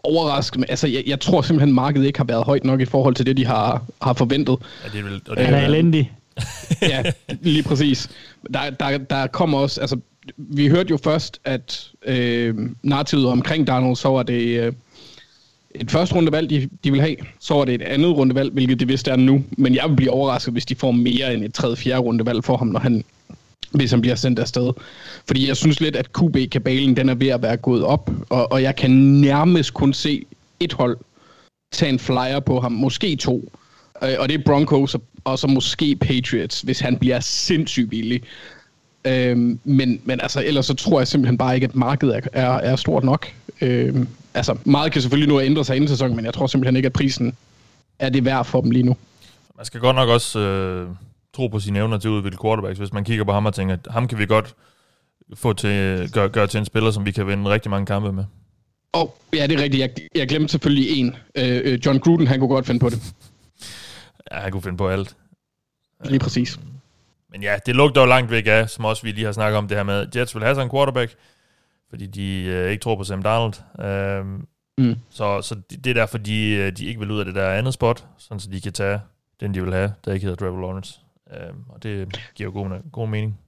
overrasket 0.04 0.60
mig, 0.60 0.70
altså 0.70 0.88
jeg, 0.88 1.04
jeg 1.08 1.20
tror 1.20 1.42
simpelthen, 1.42 1.76
markedet 1.76 2.08
ikke 2.08 2.20
har 2.20 2.26
været 2.26 2.44
højt 2.44 2.64
nok 2.64 2.82
i 2.82 2.86
forhold 2.86 3.16
til 3.16 3.26
det, 3.26 3.38
de 3.38 3.46
har, 3.46 3.86
har 4.02 4.14
forventet. 4.14 4.58
Ja, 4.84 4.90
det 4.90 5.00
er 5.00 5.04
vel, 5.04 5.22
og 5.30 5.38
det 5.38 5.50
er 5.50 5.66
elendig. 5.66 6.12
ja, 6.82 7.04
lige 7.42 7.64
præcis. 7.64 8.10
Der, 8.54 8.70
der, 8.70 8.98
der 8.98 9.28
kommer 9.28 9.58
også, 9.58 9.82
altså, 9.82 10.00
vi 10.38 10.68
hørte 10.68 10.90
jo 10.90 10.98
først, 10.98 11.40
at 11.46 11.92
øh, 12.06 12.56
narrativet 12.84 13.26
omkring 13.26 13.68
Donald, 13.68 13.96
så 13.96 14.10
var 14.10 14.24
det 14.24 14.60
øh, 14.60 14.74
et 15.76 15.92
første 15.92 16.16
rundevalg, 16.16 16.50
de, 16.50 16.70
de 16.84 16.92
vil 16.92 17.02
have. 17.02 17.16
Så 17.40 17.54
var 17.54 17.66
det 17.66 17.76
et 17.76 17.82
andet 17.82 18.18
rundevalg, 18.18 18.54
hvilket 18.54 18.80
det 18.80 18.88
vist 18.88 19.08
er 19.08 19.16
nu. 19.16 19.44
Men 19.58 19.76
jeg 19.76 19.90
vil 19.90 19.96
blive 19.96 20.12
overrasket, 20.12 20.54
hvis 20.54 20.66
de 20.66 20.76
får 20.76 20.92
mere 20.92 21.34
end 21.34 21.44
et 21.44 21.54
tredje, 21.54 21.76
fjerde 21.76 22.02
rundevalg 22.02 22.44
for 22.44 22.58
ham, 22.58 22.68
når 22.68 22.80
han, 22.80 23.04
hvis 23.72 23.92
han 23.92 24.02
bliver 24.02 24.16
sendt 24.16 24.40
afsted. 24.40 24.74
Fordi 25.28 25.48
jeg 25.48 25.58
synes 25.58 25.82
lidt, 25.82 25.96
at 25.96 26.10
QB-kabalen 26.20 26.98
den 26.98 27.10
er 27.10 27.16
ved 27.16 27.28
at 27.28 27.42
være 27.42 27.58
gået 27.58 27.84
op, 27.84 28.10
og, 28.30 28.52
og 28.52 28.62
jeg 28.62 28.76
kan 28.76 28.92
nærmest 28.92 29.74
kun 29.74 29.94
se 29.94 30.26
et 30.60 30.74
hold 30.74 30.98
tage 31.72 31.90
en 31.90 32.00
flyer 32.00 32.40
på 32.40 32.60
ham, 32.60 32.72
måske 32.72 33.16
to. 33.16 33.52
Øh, 34.04 34.16
og 34.20 34.30
det 34.30 34.40
er 34.40 34.44
Broncos 34.46 34.96
og, 34.96 35.02
og 35.24 35.40
så 35.40 35.48
måske 35.48 35.96
Patriots, 35.96 36.62
hvis 36.62 36.80
han 36.80 36.98
bliver 36.98 37.20
sindssygt 37.20 37.90
billig. 37.90 38.22
Øhm, 39.06 39.60
men, 39.64 40.02
men 40.04 40.22
altså, 40.22 40.44
ellers 40.46 40.66
så 40.66 40.74
tror 40.74 41.00
jeg 41.00 41.08
simpelthen 41.08 41.38
bare 41.38 41.56
ikke, 41.56 41.66
at 41.66 41.76
markedet 41.76 42.16
er, 42.16 42.22
er, 42.34 42.50
er 42.50 42.76
stort 42.76 43.04
nok. 43.04 43.28
Øhm, 43.62 44.08
altså, 44.34 44.58
meget 44.64 44.92
kan 44.92 45.02
selvfølgelig 45.02 45.30
nu 45.30 45.42
ændre 45.42 45.66
sig 45.66 45.76
inden 45.76 45.88
sæsonen, 45.88 46.16
men 46.16 46.26
jeg 46.26 46.34
tror 46.34 46.48
simpelthen 46.48 46.76
ikke, 46.76 46.86
at 46.86 46.94
prisen 46.94 47.36
er 48.00 48.10
det 48.10 48.26
værd 48.26 48.46
for 48.46 48.62
dem 48.62 48.72
lige 48.72 48.84
nu. 48.84 48.98
Man 49.58 49.66
skal 49.66 49.80
godt 49.80 49.96
nok 49.96 50.10
også 50.10 50.40
øh, 50.40 50.90
tro 51.38 51.48
på 51.48 51.60
sine 51.60 51.80
evner 51.80 51.98
til 51.98 52.08
at 52.08 52.12
udvikle 52.12 52.38
quarterbacks. 52.42 52.80
Hvis 52.80 52.94
man 52.94 53.04
kigger 53.04 53.24
på 53.24 53.32
ham 53.32 53.46
og 53.46 53.54
tænker, 53.54 53.74
at 53.74 53.88
ham 53.90 54.08
kan 54.08 54.20
vi 54.20 54.26
godt 54.26 54.56
få 55.34 55.54
til, 55.54 56.10
gøre, 56.12 56.30
gøre 56.30 56.48
til 56.48 56.58
en 56.58 56.66
spiller, 56.66 56.92
som 56.92 57.06
vi 57.06 57.12
kan 57.12 57.28
vinde 57.28 57.50
rigtig 57.50 57.72
mange 57.72 57.86
kampe 57.86 58.12
med. 58.12 58.24
Åh, 58.94 59.02
oh, 59.02 59.10
ja, 59.34 59.48
det 59.48 59.60
er 59.60 59.64
rigtigt. 59.64 59.82
Jeg, 59.82 59.90
jeg 60.16 60.28
glemte 60.28 60.52
selvfølgelig 60.52 61.00
en. 61.00 61.16
Øh, 61.36 61.62
øh, 61.64 61.80
John 61.86 62.00
Gruden, 62.00 62.28
han 62.28 62.40
kunne 62.40 62.50
godt 62.50 62.66
finde 62.66 62.80
på 62.80 62.90
det. 62.90 63.14
Ja, 64.32 64.40
han 64.40 64.52
kunne 64.52 64.62
finde 64.62 64.78
på 64.78 64.90
alt. 64.90 65.16
Lige 66.06 66.20
præcis. 66.20 66.60
Men 67.32 67.44
ja, 67.44 67.58
det 67.66 67.76
lugter 67.76 68.02
jo 68.02 68.08
langt 68.08 68.32
væk 68.32 68.48
af, 68.48 68.70
som 68.70 68.86
også 68.86 69.04
vi 69.04 69.12
lige 69.12 69.26
har 69.26 69.32
snakket 69.32 69.58
om 69.58 69.68
det 69.68 69.78
her 69.78 69.84
med, 69.84 70.08
Jets 70.16 70.36
vil 70.36 70.44
have 70.44 70.56
sig 70.56 70.64
en 70.64 70.70
quarterback, 70.70 71.16
fordi 71.90 72.06
de 72.06 72.44
øh, 72.44 72.72
ikke 72.72 72.82
tror 72.82 72.96
på 72.96 73.04
Sam 73.04 73.24
Darnold. 73.24 73.54
Øhm, 73.86 74.48
mm. 74.78 74.96
Så, 75.10 75.42
så 75.42 75.56
det 75.70 75.88
er 75.88 75.94
derfor, 75.94 76.18
de, 76.18 76.50
øh, 76.50 76.72
de 76.72 76.86
ikke 76.86 77.00
vil 77.00 77.12
ud 77.12 77.20
af 77.20 77.26
det 77.26 77.36
der 77.36 77.50
andet 77.50 77.74
spot, 77.74 78.06
sådan 78.18 78.40
så 78.40 78.50
de 78.50 78.62
kan 78.62 78.74
tage 78.74 79.00
den, 79.40 79.54
de 79.54 79.64
vil 79.64 79.74
have, 79.74 79.94
der 80.06 80.14
ikke 80.14 80.24
hedder 80.24 80.46
Trevor 80.46 80.62
Lawrence. 80.62 81.00
Øhm, 81.34 81.64
og 81.70 81.84
det 81.84 82.20
giver 82.36 82.52
god, 82.52 82.92
god 82.92 83.08
mening. 83.08 83.40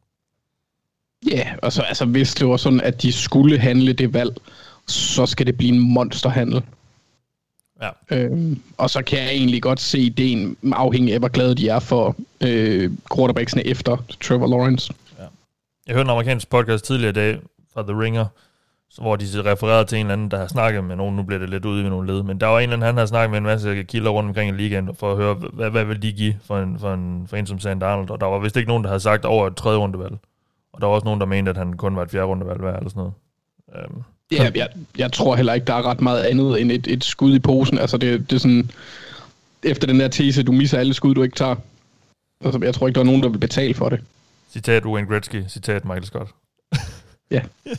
Ja, 1.28 1.38
yeah, 1.38 1.58
og 1.62 1.72
så 1.74 1.82
altså, 1.82 2.06
hvis 2.06 2.34
det 2.34 2.48
var 2.48 2.58
sådan, 2.58 2.82
at 2.82 3.02
de 3.02 3.12
skulle 3.12 3.60
handle 3.60 3.94
det 3.94 4.14
valg, 4.14 4.38
så 4.88 5.26
skal 5.26 5.46
det 5.46 5.58
blive 5.58 5.74
en 5.74 5.80
monsterhandel. 5.80 6.64
Ja. 7.82 7.90
Øhm, 8.12 8.62
og 8.78 8.90
så 8.90 9.02
kan 9.02 9.20
jeg 9.20 9.30
egentlig 9.30 9.62
godt 9.62 9.80
se 9.80 10.00
ideen, 10.00 10.58
afhængig 10.74 11.14
af 11.14 11.20
hvor 11.20 11.28
glade 11.28 11.56
de 11.56 11.70
er 11.70 11.80
for 11.80 12.16
øh, 12.42 12.92
quarterbacksene 13.16 13.68
efter 13.68 13.98
Trevor 14.22 14.48
Lawrence. 14.48 14.94
Ja. 15.20 15.24
Jeg 15.88 15.96
hørte 15.96 16.08
en 16.08 16.10
amerikansk 16.10 16.50
podcast 16.50 16.86
tidligere 16.86 17.10
i 17.10 17.14
dag 17.14 17.40
fra 17.74 17.84
The 17.84 18.02
Ringer, 18.02 18.26
hvor 18.98 19.16
de 19.16 19.52
refererede 19.52 19.86
til 19.86 19.98
en 19.98 20.06
eller 20.06 20.14
anden, 20.14 20.32
der 20.32 20.38
har 20.38 20.48
snakket 20.48 20.84
med 20.84 20.96
nogen, 20.96 21.16
nu 21.16 21.24
bliver 21.24 21.40
det 21.40 21.50
lidt 21.50 21.66
ude 21.66 21.86
i 21.86 21.90
nogle 21.90 22.14
led, 22.14 22.24
men 22.24 22.40
der 22.40 22.48
var 22.48 22.60
en 22.60 22.64
eller 22.64 22.74
anden, 22.74 22.86
han 22.86 22.98
har 22.98 23.06
snakket 23.06 23.30
med 23.30 23.38
en 23.38 23.44
masse 23.44 23.84
kilder 23.84 24.10
rundt 24.10 24.28
omkring 24.28 24.50
i 24.50 24.62
ligaen, 24.62 24.96
for 25.00 25.12
at 25.12 25.18
høre, 25.18 25.34
hvad, 25.34 25.70
hvad 25.70 25.86
vil 25.86 26.02
de 26.02 26.12
give 26.12 26.36
for 26.46 26.60
en, 26.60 26.80
for, 26.80 26.94
en, 26.94 27.28
for 27.30 27.38
en 27.38 27.48
som 27.48 27.60
Sand 27.60 27.84
Arnold, 27.84 28.10
og 28.10 28.22
der 28.22 28.28
var 28.28 28.40
vist 28.40 28.58
ikke 28.58 28.70
nogen, 28.70 28.84
der 28.84 28.90
havde 28.90 29.00
sagt 29.00 29.26
over 29.26 29.48
et 29.48 29.56
tredje 29.56 29.78
rundevalg. 29.78 30.14
Og 30.74 30.82
der 30.82 30.88
var 30.88 30.94
også 30.94 31.06
nogen, 31.06 31.20
der 31.20 31.26
mente, 31.26 31.50
at 31.50 31.58
han 31.58 31.74
kun 31.74 31.96
var 31.96 32.04
et 32.04 32.12
fjerde 32.12 32.26
rundevalg 32.26 32.62
værd, 32.64 32.78
eller 32.78 32.90
sådan 32.90 33.00
noget. 33.00 33.14
Um, 33.90 34.04
Ja, 34.32 34.52
jeg, 34.56 34.70
jeg 34.98 35.14
tror 35.14 35.36
heller 35.36 35.54
ikke, 35.54 35.66
der 35.66 35.74
er 35.74 35.86
ret 35.86 36.02
meget 36.02 36.24
andet 36.24 36.62
end 36.62 36.72
et, 36.72 36.88
et 36.88 37.04
skud 37.04 37.36
i 37.36 37.40
posen. 37.40 37.78
Altså, 37.78 37.98
det, 37.98 38.30
det 38.30 38.36
er 38.36 38.40
sådan... 38.40 38.72
Efter 39.64 39.88
den 39.88 40.00
der 40.00 40.08
tese, 40.08 40.44
du 40.44 40.52
misser 40.52 40.80
alle 40.80 40.94
skud, 40.94 41.16
du 41.16 41.24
ikke 41.24 41.36
tager. 41.36 41.56
Altså, 42.46 42.60
jeg 42.64 42.74
tror 42.74 42.88
ikke, 42.88 42.96
der 42.96 43.02
er 43.02 43.06
nogen, 43.06 43.24
der 43.24 43.30
vil 43.30 43.38
betale 43.38 43.74
for 43.74 43.90
det. 43.90 44.00
Citat 44.52 44.86
Wayne 44.86 45.08
Gretzky, 45.08 45.44
citat 45.48 45.86
Michael 45.86 46.06
Scott. 46.06 46.30
Ja. 47.32 47.42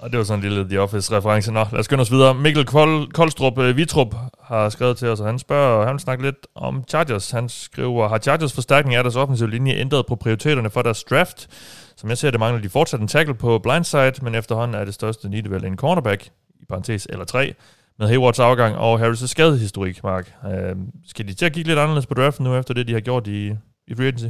og 0.00 0.10
det 0.10 0.18
var 0.18 0.24
sådan 0.24 0.44
en 0.44 0.50
lille 0.50 0.68
The 0.68 0.80
Office-reference. 0.80 1.52
Nå, 1.52 1.64
lad 1.72 1.78
os 1.78 1.84
skynde 1.84 2.00
os 2.00 2.10
videre. 2.10 2.34
Mikkel 2.34 2.64
Kold, 2.64 3.12
Koldstrup 3.12 3.58
øh, 3.58 3.76
Vitrup 3.76 4.14
har 4.42 4.68
skrevet 4.68 4.96
til 4.96 5.08
os, 5.08 5.20
og 5.20 5.26
han 5.26 5.38
spørger, 5.38 5.84
han 5.86 5.92
vil 5.92 6.00
snakke 6.00 6.24
lidt 6.24 6.46
om 6.54 6.84
Chargers. 6.88 7.30
Han 7.30 7.48
skriver, 7.48 8.08
har 8.08 8.18
Chargers 8.18 8.52
forstærkning 8.52 8.94
af 8.94 9.04
deres 9.04 9.16
offensive 9.16 9.50
linje 9.50 9.74
ændret 9.74 10.06
på 10.06 10.16
prioriteterne 10.16 10.70
for 10.70 10.82
deres 10.82 11.04
draft? 11.04 11.48
Som 11.96 12.08
jeg 12.08 12.18
ser 12.18 12.30
det, 12.30 12.40
mangler 12.40 12.62
de 12.62 12.68
fortsat 12.68 13.00
en 13.00 13.08
tackle 13.08 13.34
på 13.34 13.58
blindside, 13.58 14.12
men 14.22 14.34
efterhånden 14.34 14.74
er 14.80 14.84
det 14.84 14.94
største 14.94 15.28
need 15.28 15.48
vel 15.48 15.64
en 15.64 15.76
cornerback, 15.76 16.30
i 16.60 16.64
parentes 16.68 17.06
eller 17.10 17.24
tre, 17.24 17.54
med 17.98 18.08
Haywards 18.08 18.38
afgang 18.38 18.76
og 18.76 19.06
Harris' 19.06 19.26
skadehistorik, 19.26 20.04
Mark. 20.04 20.34
Øh, 20.46 20.76
skal 21.06 21.28
de 21.28 21.34
til 21.34 21.46
at 21.46 21.52
kigge 21.52 21.68
lidt 21.68 21.78
anderledes 21.78 22.06
på 22.06 22.14
draften 22.14 22.44
nu, 22.44 22.56
efter 22.56 22.74
det, 22.74 22.88
de 22.88 22.92
har 22.92 23.00
gjort 23.00 23.26
i, 23.26 23.54
i 23.86 23.94
free 23.94 24.06
agency? 24.06 24.26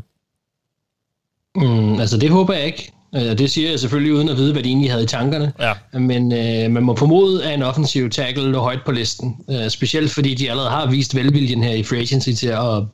Mm, 1.57 2.01
altså, 2.01 2.17
det 2.17 2.31
håber 2.31 2.55
jeg 2.55 2.67
ikke. 2.67 2.93
Øh, 3.15 3.39
det 3.39 3.51
siger 3.51 3.71
jeg 3.71 3.81
selvfølgelig 3.81 4.15
uden 4.15 4.29
at 4.29 4.37
vide, 4.37 4.53
hvad 4.53 4.63
de 4.63 4.69
egentlig 4.69 4.91
havde 4.91 5.05
i 5.05 5.07
tankerne. 5.07 5.53
Ja. 5.61 5.99
Men 5.99 6.33
øh, 6.33 6.71
man 6.71 6.83
må 6.83 6.97
formode, 6.97 7.45
at 7.45 7.55
en 7.55 7.63
offensiv 7.63 8.11
tackle 8.11 8.51
lå 8.51 8.59
højt 8.59 8.85
på 8.85 8.93
listen. 8.93 9.37
Øh, 9.51 9.71
specielt 9.71 10.11
fordi 10.11 10.35
de 10.35 10.51
allerede 10.51 10.71
har 10.71 10.91
vist 10.91 11.15
velviljen 11.17 11.63
her 11.63 11.75
i 11.75 11.83
free 11.83 12.01
agency 12.01 12.31
til 12.31 12.49
at 12.49 12.85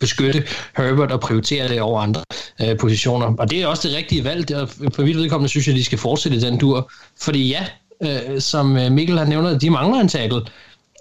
beskytte 0.00 0.44
Herbert 0.76 1.12
og 1.12 1.20
prioritere 1.20 1.68
det 1.68 1.80
over 1.80 2.00
andre 2.00 2.22
øh, 2.62 2.78
positioner. 2.78 3.26
Og 3.38 3.50
det 3.50 3.62
er 3.62 3.66
også 3.66 3.88
det 3.88 3.96
rigtige 3.96 4.24
valg. 4.24 4.54
Og 4.54 4.68
for 4.68 5.02
mit 5.02 5.16
vedkommende 5.16 5.48
synes 5.48 5.66
jeg, 5.66 5.74
at 5.74 5.78
de 5.78 5.84
skal 5.84 5.98
fortsætte 5.98 6.40
den 6.40 6.58
dur. 6.58 6.92
Fordi 7.20 7.48
ja, 7.48 7.66
øh, 8.02 8.40
som 8.40 8.76
øh, 8.76 8.92
Mikkel 8.92 9.18
har 9.18 9.24
nævnt, 9.24 9.62
de 9.62 9.70
mangler 9.70 10.00
en 10.00 10.08
tackle. 10.08 10.40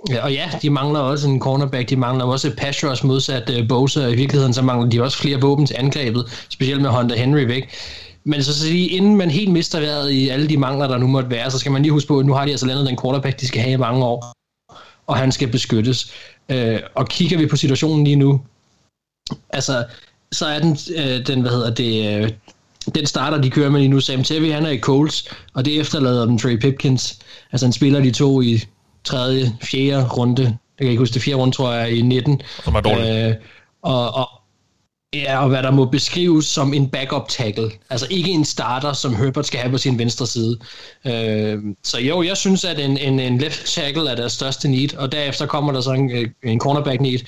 Ja, 0.08 0.24
Og 0.24 0.34
ja, 0.34 0.52
de 0.62 0.70
mangler 0.70 1.00
også 1.00 1.28
en 1.28 1.40
cornerback, 1.40 1.90
de 1.90 1.96
mangler 1.96 2.26
også 2.26 2.48
et 2.48 2.56
pass 2.56 2.84
rush 2.84 3.06
modsat 3.06 3.50
øh, 3.50 3.62
uh, 3.62 3.68
Bosa, 3.68 4.08
i 4.08 4.16
virkeligheden 4.16 4.54
så 4.54 4.62
mangler 4.62 4.90
de 4.90 5.04
også 5.04 5.18
flere 5.18 5.42
våben 5.42 5.66
til 5.66 5.76
angrebet, 5.80 6.46
specielt 6.50 6.82
med 6.82 6.90
Hunter 6.90 7.16
Henry 7.16 7.48
væk. 7.48 7.70
Men 8.24 8.44
så, 8.44 8.60
så 8.60 8.66
lige, 8.66 8.88
inden 8.88 9.16
man 9.16 9.30
helt 9.30 9.52
mister 9.52 9.80
vejret 9.80 10.12
i 10.12 10.30
alle 10.30 10.50
de 10.50 10.58
mangler, 10.58 10.88
der 10.88 10.98
nu 10.98 11.08
måtte 11.08 11.30
være, 11.30 11.52
så 11.52 11.60
skal 11.60 11.72
man 11.72 11.82
lige 11.82 11.92
huske 11.92 12.08
på, 12.08 12.20
at 12.20 12.26
nu 12.26 12.34
har 12.34 12.46
de 12.46 12.52
altså 12.52 12.66
landet 12.66 12.88
den 12.88 12.98
quarterback, 13.02 13.40
de 13.40 13.48
skal 13.48 13.62
have 13.62 13.74
i 13.74 13.78
mange 13.78 14.06
år, 14.06 14.34
og 15.08 15.18
han 15.18 15.32
skal 15.32 15.48
beskyttes. 15.48 16.12
Uh, 16.54 16.80
og 16.96 17.08
kigger 17.08 17.38
vi 17.38 17.46
på 17.46 17.56
situationen 17.56 18.04
lige 18.04 18.16
nu, 18.16 18.42
altså, 19.50 19.86
så 20.32 20.46
er 20.46 20.60
den, 20.60 20.72
uh, 20.72 21.26
den 21.28 21.42
hvad 21.42 21.52
hedder 21.52 21.74
det, 21.74 22.24
uh, 22.24 22.30
den 22.96 23.06
starter, 23.06 23.42
de 23.42 23.50
kører 23.50 23.70
med 23.70 23.80
lige 23.80 23.90
nu, 23.90 24.00
Sam 24.00 24.24
Tevi, 24.24 24.50
han 24.50 24.66
er 24.66 24.70
i 24.70 24.80
Coles, 24.80 25.28
og 25.54 25.66
det 25.66 25.80
efterlader 25.80 26.26
dem 26.26 26.38
Trey 26.38 26.58
Pipkins. 26.58 27.20
Altså, 27.52 27.66
han 27.66 27.74
spiller 27.74 28.00
de 28.00 28.12
to 28.12 28.42
i 28.42 28.64
tredje, 29.04 29.58
fjerde 29.62 30.08
runde. 30.08 30.44
Jeg 30.44 30.86
kan 30.86 30.88
ikke 30.88 31.00
huske 31.00 31.14
det, 31.14 31.22
fjerde 31.22 31.38
runde, 31.38 31.56
tror 31.56 31.74
jeg, 31.74 31.92
i 31.92 32.02
19. 32.02 32.42
Som 32.64 32.76
er 32.76 32.82
dårligt. 32.82 33.30
Øh, 33.30 33.36
og, 33.82 34.14
og, 34.14 34.30
ja, 35.14 35.44
og 35.44 35.50
hvad 35.50 35.64
der 35.64 35.72
må 35.72 35.86
beskrives 35.86 36.46
som 36.46 36.74
en 36.74 36.90
backup 36.90 37.30
tackle. 37.30 37.72
Altså 37.90 38.08
ikke 38.10 38.30
en 38.30 38.46
starter, 38.46 38.94
som 38.94 39.16
Herbert 39.16 39.46
skal 39.46 39.60
have 39.60 39.72
på 39.72 39.78
sin 39.78 40.00
venstre 40.00 40.28
side. 40.28 40.60
Øh, 41.06 41.60
så 41.84 42.00
jo, 42.00 42.24
jeg 42.24 42.38
synes, 42.38 42.66
at 42.66 42.80
en, 42.80 42.98
en, 42.98 43.20
en 43.20 43.38
left 43.38 43.66
tackle 43.66 44.10
er 44.10 44.16
deres 44.16 44.34
største 44.34 44.70
need, 44.70 44.98
og 44.98 45.12
derefter 45.12 45.46
kommer 45.46 45.72
der 45.72 45.82
så 45.82 45.92
en, 45.92 46.12
en 46.44 46.60
cornerback 46.60 47.02
need, 47.02 47.20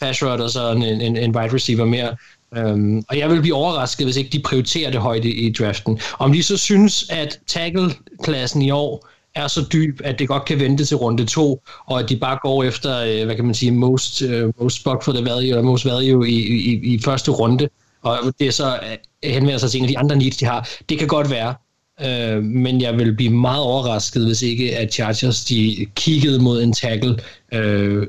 pass 0.00 0.22
og 0.22 0.50
så 0.50 0.70
en, 0.70 0.82
en, 0.82 1.16
en 1.16 1.36
wide 1.36 1.54
receiver 1.54 1.84
mere. 1.84 2.16
Um, 2.56 3.04
og 3.08 3.18
jeg 3.18 3.30
vil 3.30 3.40
blive 3.40 3.54
overrasket, 3.54 4.06
hvis 4.06 4.16
ikke 4.16 4.30
de 4.30 4.42
prioriterer 4.42 4.90
det 4.90 5.00
højt 5.00 5.24
i, 5.24 5.46
i 5.46 5.52
draften. 5.52 6.00
Om 6.18 6.32
de 6.32 6.42
så 6.42 6.56
synes, 6.56 7.06
at 7.10 7.40
tackle-klassen 7.46 8.62
i 8.62 8.70
år 8.70 9.08
er 9.34 9.46
så 9.46 9.64
dyb, 9.72 10.00
at 10.04 10.18
det 10.18 10.28
godt 10.28 10.44
kan 10.44 10.60
vente 10.60 10.84
til 10.84 10.96
runde 10.96 11.24
to, 11.24 11.62
og 11.86 12.00
at 12.00 12.08
de 12.08 12.16
bare 12.16 12.38
går 12.42 12.64
efter, 12.64 12.98
øh, 12.98 13.24
hvad 13.24 13.36
kan 13.36 13.44
man 13.44 13.54
sige, 13.54 13.72
most, 13.72 14.22
øh, 14.22 14.52
most 14.60 14.84
buck 14.84 15.02
for 15.02 15.12
the 15.12 15.24
value, 15.24 15.48
eller 15.48 15.62
most 15.62 15.84
value 15.84 16.28
i, 16.28 16.36
i, 16.72 16.94
i 16.94 17.00
første 17.04 17.30
runde, 17.30 17.68
og 18.02 18.18
det 18.38 18.46
er 18.46 18.50
så 18.50 18.66
øh, 18.74 19.32
henvender 19.32 19.58
sig 19.58 19.70
til 19.70 19.78
en 19.78 19.84
af 19.84 19.88
de 19.88 19.98
andre 19.98 20.16
needs, 20.16 20.36
de 20.36 20.44
har. 20.44 20.68
Det 20.88 20.98
kan 20.98 21.08
godt 21.08 21.30
være, 21.30 21.54
øh, 22.00 22.42
men 22.42 22.80
jeg 22.80 22.98
vil 22.98 23.16
blive 23.16 23.30
meget 23.30 23.62
overrasket, 23.62 24.26
hvis 24.26 24.42
ikke 24.42 24.76
at 24.76 24.92
Chargers 24.92 25.44
de 25.44 25.86
kiggede 25.94 26.42
mod 26.42 26.62
en 26.62 26.72
tackle 26.72 27.18
øh, 27.52 28.06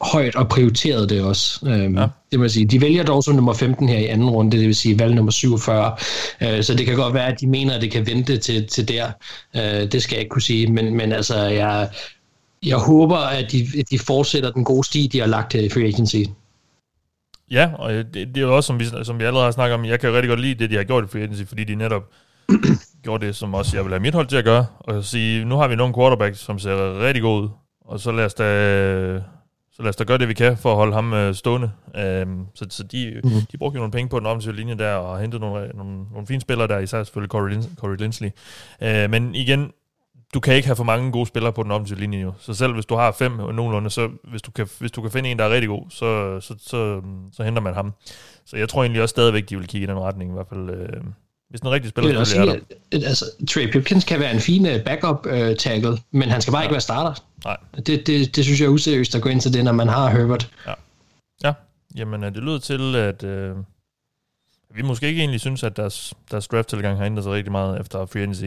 højt 0.00 0.36
og 0.36 0.48
prioriterede 0.48 1.08
det 1.08 1.22
også. 1.22 1.66
Øhm, 1.66 1.98
ja. 1.98 2.06
Det 2.30 2.38
må 2.38 2.44
jeg 2.44 2.50
sige. 2.50 2.66
De 2.66 2.80
vælger 2.80 3.04
dog 3.04 3.24
som 3.24 3.34
nummer 3.34 3.52
15 3.52 3.88
her 3.88 3.98
i 3.98 4.06
anden 4.06 4.30
runde, 4.30 4.50
det 4.56 4.66
vil 4.66 4.74
sige 4.74 4.98
valg 4.98 5.14
nummer 5.14 5.32
47. 5.32 5.96
Øh, 6.42 6.62
så 6.62 6.74
det 6.74 6.86
kan 6.86 6.96
godt 6.96 7.14
være, 7.14 7.26
at 7.26 7.40
de 7.40 7.46
mener, 7.46 7.74
at 7.74 7.82
det 7.82 7.90
kan 7.90 8.06
vente 8.06 8.36
til, 8.36 8.66
til 8.66 8.88
der. 8.88 9.10
Øh, 9.56 9.92
det 9.92 10.02
skal 10.02 10.14
jeg 10.14 10.20
ikke 10.20 10.30
kunne 10.30 10.42
sige, 10.42 10.72
men, 10.72 10.96
men 10.96 11.12
altså, 11.12 11.36
jeg, 11.38 11.88
jeg 12.62 12.76
håber, 12.76 13.16
at 13.16 13.52
de, 13.52 13.66
at 13.78 13.90
de 13.90 13.98
fortsætter 13.98 14.50
den 14.50 14.64
gode 14.64 14.84
sti, 14.84 15.08
de 15.12 15.20
har 15.20 15.26
lagt 15.26 15.52
her 15.52 15.60
i 15.60 15.68
Free 15.68 15.84
Agency. 15.84 16.22
Ja, 17.50 17.70
og 17.78 17.92
det, 17.92 18.14
det 18.14 18.36
er 18.36 18.40
jo 18.40 18.56
også, 18.56 18.66
som 18.66 18.80
vi, 18.80 18.84
som 19.02 19.18
vi 19.18 19.24
allerede 19.24 19.44
har 19.44 19.50
snakket 19.50 19.74
om, 19.74 19.84
jeg 19.84 20.00
kan 20.00 20.08
jo 20.10 20.14
rigtig 20.14 20.28
godt 20.28 20.40
lide 20.40 20.54
det, 20.54 20.70
de 20.70 20.76
har 20.76 20.84
gjort 20.84 21.04
i 21.04 21.06
Free 21.06 21.22
Agency, 21.22 21.42
fordi 21.48 21.64
de 21.64 21.74
netop 21.74 22.02
gjorde 23.04 23.26
det, 23.26 23.36
som 23.36 23.54
også 23.54 23.76
jeg 23.76 23.84
vil 23.84 23.92
have 23.92 24.00
mit 24.00 24.14
hold 24.14 24.26
til 24.26 24.36
at 24.36 24.44
gøre, 24.44 24.66
og 24.80 25.04
sige, 25.04 25.44
nu 25.44 25.56
har 25.56 25.68
vi 25.68 25.76
nogle 25.76 25.94
quarterback, 25.94 26.36
som 26.36 26.58
ser 26.58 27.00
rigtig 27.06 27.22
god 27.22 27.42
ud, 27.42 27.48
og 27.84 28.00
så 28.00 28.12
lad 28.12 28.24
os 28.24 28.34
da 28.34 29.20
så 29.78 29.82
lad 29.82 29.88
os 29.88 29.96
da 29.96 30.04
gøre 30.04 30.18
det, 30.18 30.28
vi 30.28 30.34
kan 30.34 30.56
for 30.56 30.70
at 30.70 30.76
holde 30.76 30.94
ham 30.94 31.12
øh, 31.12 31.34
stående. 31.34 31.70
Øhm, 31.96 32.46
så 32.54 32.66
så 32.70 32.82
de, 32.82 33.20
mm-hmm. 33.24 33.40
de 33.52 33.58
brugte 33.58 33.76
jo 33.76 33.80
nogle 33.80 33.92
penge 33.92 34.08
på 34.08 34.18
den 34.18 34.26
offensive 34.26 34.56
linje 34.56 34.74
der, 34.74 34.94
og 34.94 35.20
hentet 35.20 35.40
nogle, 35.40 35.68
nogle, 35.74 36.04
nogle 36.12 36.26
fine 36.26 36.40
spillere 36.40 36.68
der, 36.68 36.78
især 36.78 37.02
selvfølgelig 37.04 37.30
Corey, 37.30 37.50
Lin- 37.50 37.76
Corey 37.76 37.96
Lindsley. 37.96 38.30
Øh, 38.82 39.10
men 39.10 39.34
igen, 39.34 39.72
du 40.34 40.40
kan 40.40 40.54
ikke 40.54 40.68
have 40.68 40.76
for 40.76 40.84
mange 40.84 41.12
gode 41.12 41.26
spillere 41.26 41.52
på 41.52 41.62
den 41.62 41.70
offensive 41.70 42.00
linje 42.00 42.20
jo. 42.20 42.32
Så 42.38 42.54
selv 42.54 42.72
hvis 42.72 42.86
du 42.86 42.94
har 42.94 43.12
fem 43.12 43.32
nogenlunde, 43.32 43.90
så 43.90 44.10
hvis 44.30 44.42
du 44.42 44.50
kan, 44.50 44.68
hvis 44.78 44.90
du 44.90 45.02
kan 45.02 45.10
finde 45.10 45.30
en, 45.30 45.38
der 45.38 45.44
er 45.44 45.50
rigtig 45.50 45.68
god, 45.68 45.82
så, 45.90 46.40
så, 46.40 46.54
så, 46.58 47.02
så 47.32 47.42
henter 47.42 47.62
man 47.62 47.74
ham. 47.74 47.92
Så 48.46 48.56
jeg 48.56 48.68
tror 48.68 48.82
egentlig 48.82 49.02
også 49.02 49.12
stadigvæk, 49.12 49.48
de 49.48 49.56
vil 49.56 49.68
kigge 49.68 49.84
i 49.84 49.90
den 49.90 49.98
retning, 49.98 50.30
i 50.30 50.34
hvert 50.34 50.48
fald. 50.48 50.70
Øh, 50.70 51.02
hvis 51.50 51.60
den 51.60 51.70
rigtige 51.70 51.90
spiller 51.90 52.24
sige, 52.24 52.50
er 52.50 52.52
at, 52.52 53.04
altså, 53.04 53.24
Trey 53.50 53.72
Pipkins 53.72 54.04
kan 54.04 54.20
være 54.20 54.34
en 54.34 54.40
fin 54.40 54.66
øh, 54.66 54.84
backup 54.84 55.26
uh, 55.26 55.56
tackle, 55.58 55.98
men 56.10 56.28
han 56.28 56.42
skal 56.42 56.52
bare 56.52 56.64
ikke 56.64 56.72
være 56.72 56.80
starter. 56.80 57.22
Nej. 57.44 57.56
Det, 57.86 58.06
det, 58.06 58.36
det 58.36 58.44
synes 58.44 58.60
jeg 58.60 58.66
er 58.66 58.70
useriøst 58.70 59.14
at 59.14 59.22
gå 59.22 59.28
ind 59.28 59.40
til 59.40 59.52
det, 59.52 59.64
når 59.64 59.72
man 59.72 59.88
har 59.88 60.10
Herbert. 60.10 60.50
Ja, 61.44 61.52
jamen 61.96 62.24
øh, 62.24 62.34
det 62.34 62.42
lyder 62.42 62.58
til, 62.58 62.96
at 62.96 63.24
øh, 63.24 63.56
vi 64.74 64.82
måske 64.82 65.06
ikke 65.06 65.20
egentlig 65.20 65.40
synes, 65.40 65.62
at 65.62 65.76
deres, 65.76 66.14
deres 66.30 66.48
draft-tilgang 66.48 66.98
har 66.98 67.04
ændret 67.04 67.24
sig 67.24 67.32
rigtig 67.32 67.52
meget 67.52 67.80
efter 67.80 68.06
free 68.06 68.22
agency. 68.22 68.44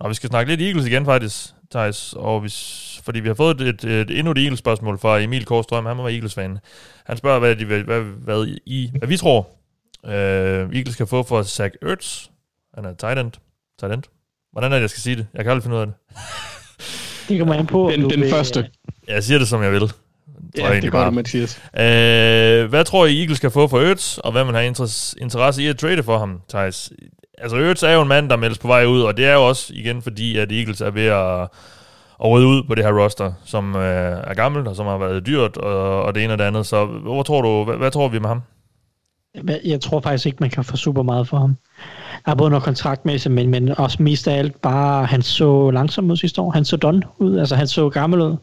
Nå, 0.00 0.08
vi 0.08 0.14
skal 0.14 0.28
snakke 0.28 0.52
lidt 0.52 0.62
Eagles 0.62 0.86
igen 0.86 1.04
faktisk, 1.04 1.50
Thijs, 1.70 2.14
og 2.16 2.40
hvis, 2.40 3.00
fordi 3.04 3.20
vi 3.20 3.28
har 3.28 3.34
fået 3.34 3.60
et, 3.60 3.84
et, 3.84 3.84
et 3.84 4.18
endnu 4.18 4.32
et 4.32 4.38
Eagles-spørgsmål 4.38 4.98
fra 4.98 5.20
Emil 5.20 5.44
Korstrøm, 5.44 5.86
han 5.86 5.98
var 5.98 6.08
Eagles-fan. 6.08 6.58
Han 7.06 7.16
spørger, 7.16 7.38
hvad, 7.38 7.56
de, 7.56 7.64
vil- 7.64 7.84
hvad, 7.84 8.00
hvad, 8.00 8.46
I, 8.66 8.90
hvad 8.98 9.08
vi 9.08 9.16
tror, 9.16 9.48
øh, 10.06 10.12
Eagles 10.76 10.96
kan 10.96 11.06
få 11.06 11.22
for 11.22 11.42
Zach 11.42 11.74
Ertz. 11.82 12.26
Han 12.74 12.84
er 12.84 12.92
tight 12.94 13.18
end. 13.18 13.32
Tight 13.80 13.94
end. 13.94 14.02
Hvordan 14.52 14.72
er 14.72 14.76
det, 14.76 14.82
jeg 14.82 14.90
skal 14.90 15.02
sige 15.02 15.16
det? 15.16 15.26
Jeg 15.34 15.44
kan 15.44 15.50
aldrig 15.50 15.62
finde 15.62 15.76
ud 15.76 15.80
af 15.80 15.86
det. 15.86 15.94
Det 17.28 17.38
kommer 17.38 17.54
an 17.54 17.66
på, 17.66 17.90
Den, 17.92 18.10
den 18.10 18.20
vil- 18.20 18.30
første. 18.30 18.68
Jeg 19.08 19.24
siger 19.24 19.38
det, 19.38 19.48
som 19.48 19.62
jeg 19.62 19.72
vil. 19.72 19.80
Tror 19.80 19.88
jeg 19.88 20.58
Ja, 20.58 20.62
egentlig 20.62 20.82
det 20.82 20.92
gør 20.92 20.98
bare. 20.98 21.10
du, 21.10 21.14
Mathias. 21.14 21.56
Øh, 21.74 22.68
hvad 22.70 22.84
tror 22.84 23.06
I, 23.06 23.20
Eagles 23.20 23.36
skal 23.36 23.50
få 23.50 23.68
for 23.68 23.80
Ertz, 23.80 24.18
og 24.18 24.32
hvad 24.32 24.44
man 24.44 24.54
har 24.54 24.60
interesse, 24.60 25.16
interesse 25.20 25.62
i 25.62 25.66
at 25.66 25.78
trade 25.78 26.02
for 26.02 26.18
ham, 26.18 26.40
Thijs? 26.48 26.92
Altså, 27.38 27.56
Ertz 27.56 27.82
er 27.82 27.90
jo 27.92 28.02
en 28.02 28.08
mand, 28.08 28.30
der 28.30 28.36
meldes 28.36 28.58
på 28.58 28.68
vej 28.68 28.84
ud, 28.84 29.02
og 29.02 29.16
det 29.16 29.26
er 29.26 29.32
jo 29.34 29.48
også 29.48 29.72
igen 29.74 30.02
fordi, 30.02 30.38
at 30.38 30.52
Eagles 30.52 30.80
er 30.80 30.90
ved 30.90 31.06
at, 31.06 31.40
at 32.24 32.30
rydde 32.30 32.46
ud 32.46 32.62
på 32.68 32.74
det 32.74 32.84
her 32.84 33.02
roster, 33.02 33.32
som 33.44 33.76
øh, 33.76 33.82
er 34.24 34.34
gammelt, 34.34 34.68
og 34.68 34.76
som 34.76 34.86
har 34.86 34.98
været 34.98 35.26
dyrt, 35.26 35.56
og, 35.56 36.02
og 36.02 36.14
det 36.14 36.24
ene 36.24 36.32
og 36.32 36.38
det 36.38 36.44
andet. 36.44 36.66
Så 36.66 36.84
hvor 36.84 37.22
tror 37.22 37.42
du, 37.42 37.64
hvad, 37.64 37.76
hvad 37.76 37.90
tror 37.90 38.08
vi 38.08 38.18
med 38.18 38.28
ham? 38.28 38.42
Jeg 39.64 39.80
tror 39.80 40.00
faktisk 40.00 40.26
ikke, 40.26 40.38
man 40.40 40.50
kan 40.50 40.64
få 40.64 40.76
super 40.76 41.02
meget 41.02 41.28
for 41.28 41.38
ham. 41.38 41.56
Der 42.24 42.30
er 42.30 42.34
både 42.36 42.50
noget 42.50 42.64
kontraktmæssigt, 42.64 43.34
men, 43.34 43.50
men 43.50 43.78
også 43.78 44.02
mest 44.02 44.28
af 44.28 44.38
alt 44.38 44.60
bare, 44.62 45.06
han 45.06 45.22
så 45.22 45.70
langsom 45.70 46.10
ud 46.10 46.16
sidste 46.16 46.40
år. 46.40 46.50
Han 46.50 46.64
så 46.64 46.76
don 46.76 47.02
ud, 47.18 47.38
altså 47.38 47.56
han 47.56 47.66
så 47.66 47.88
gammel 47.88 48.20
ud. 48.20 48.36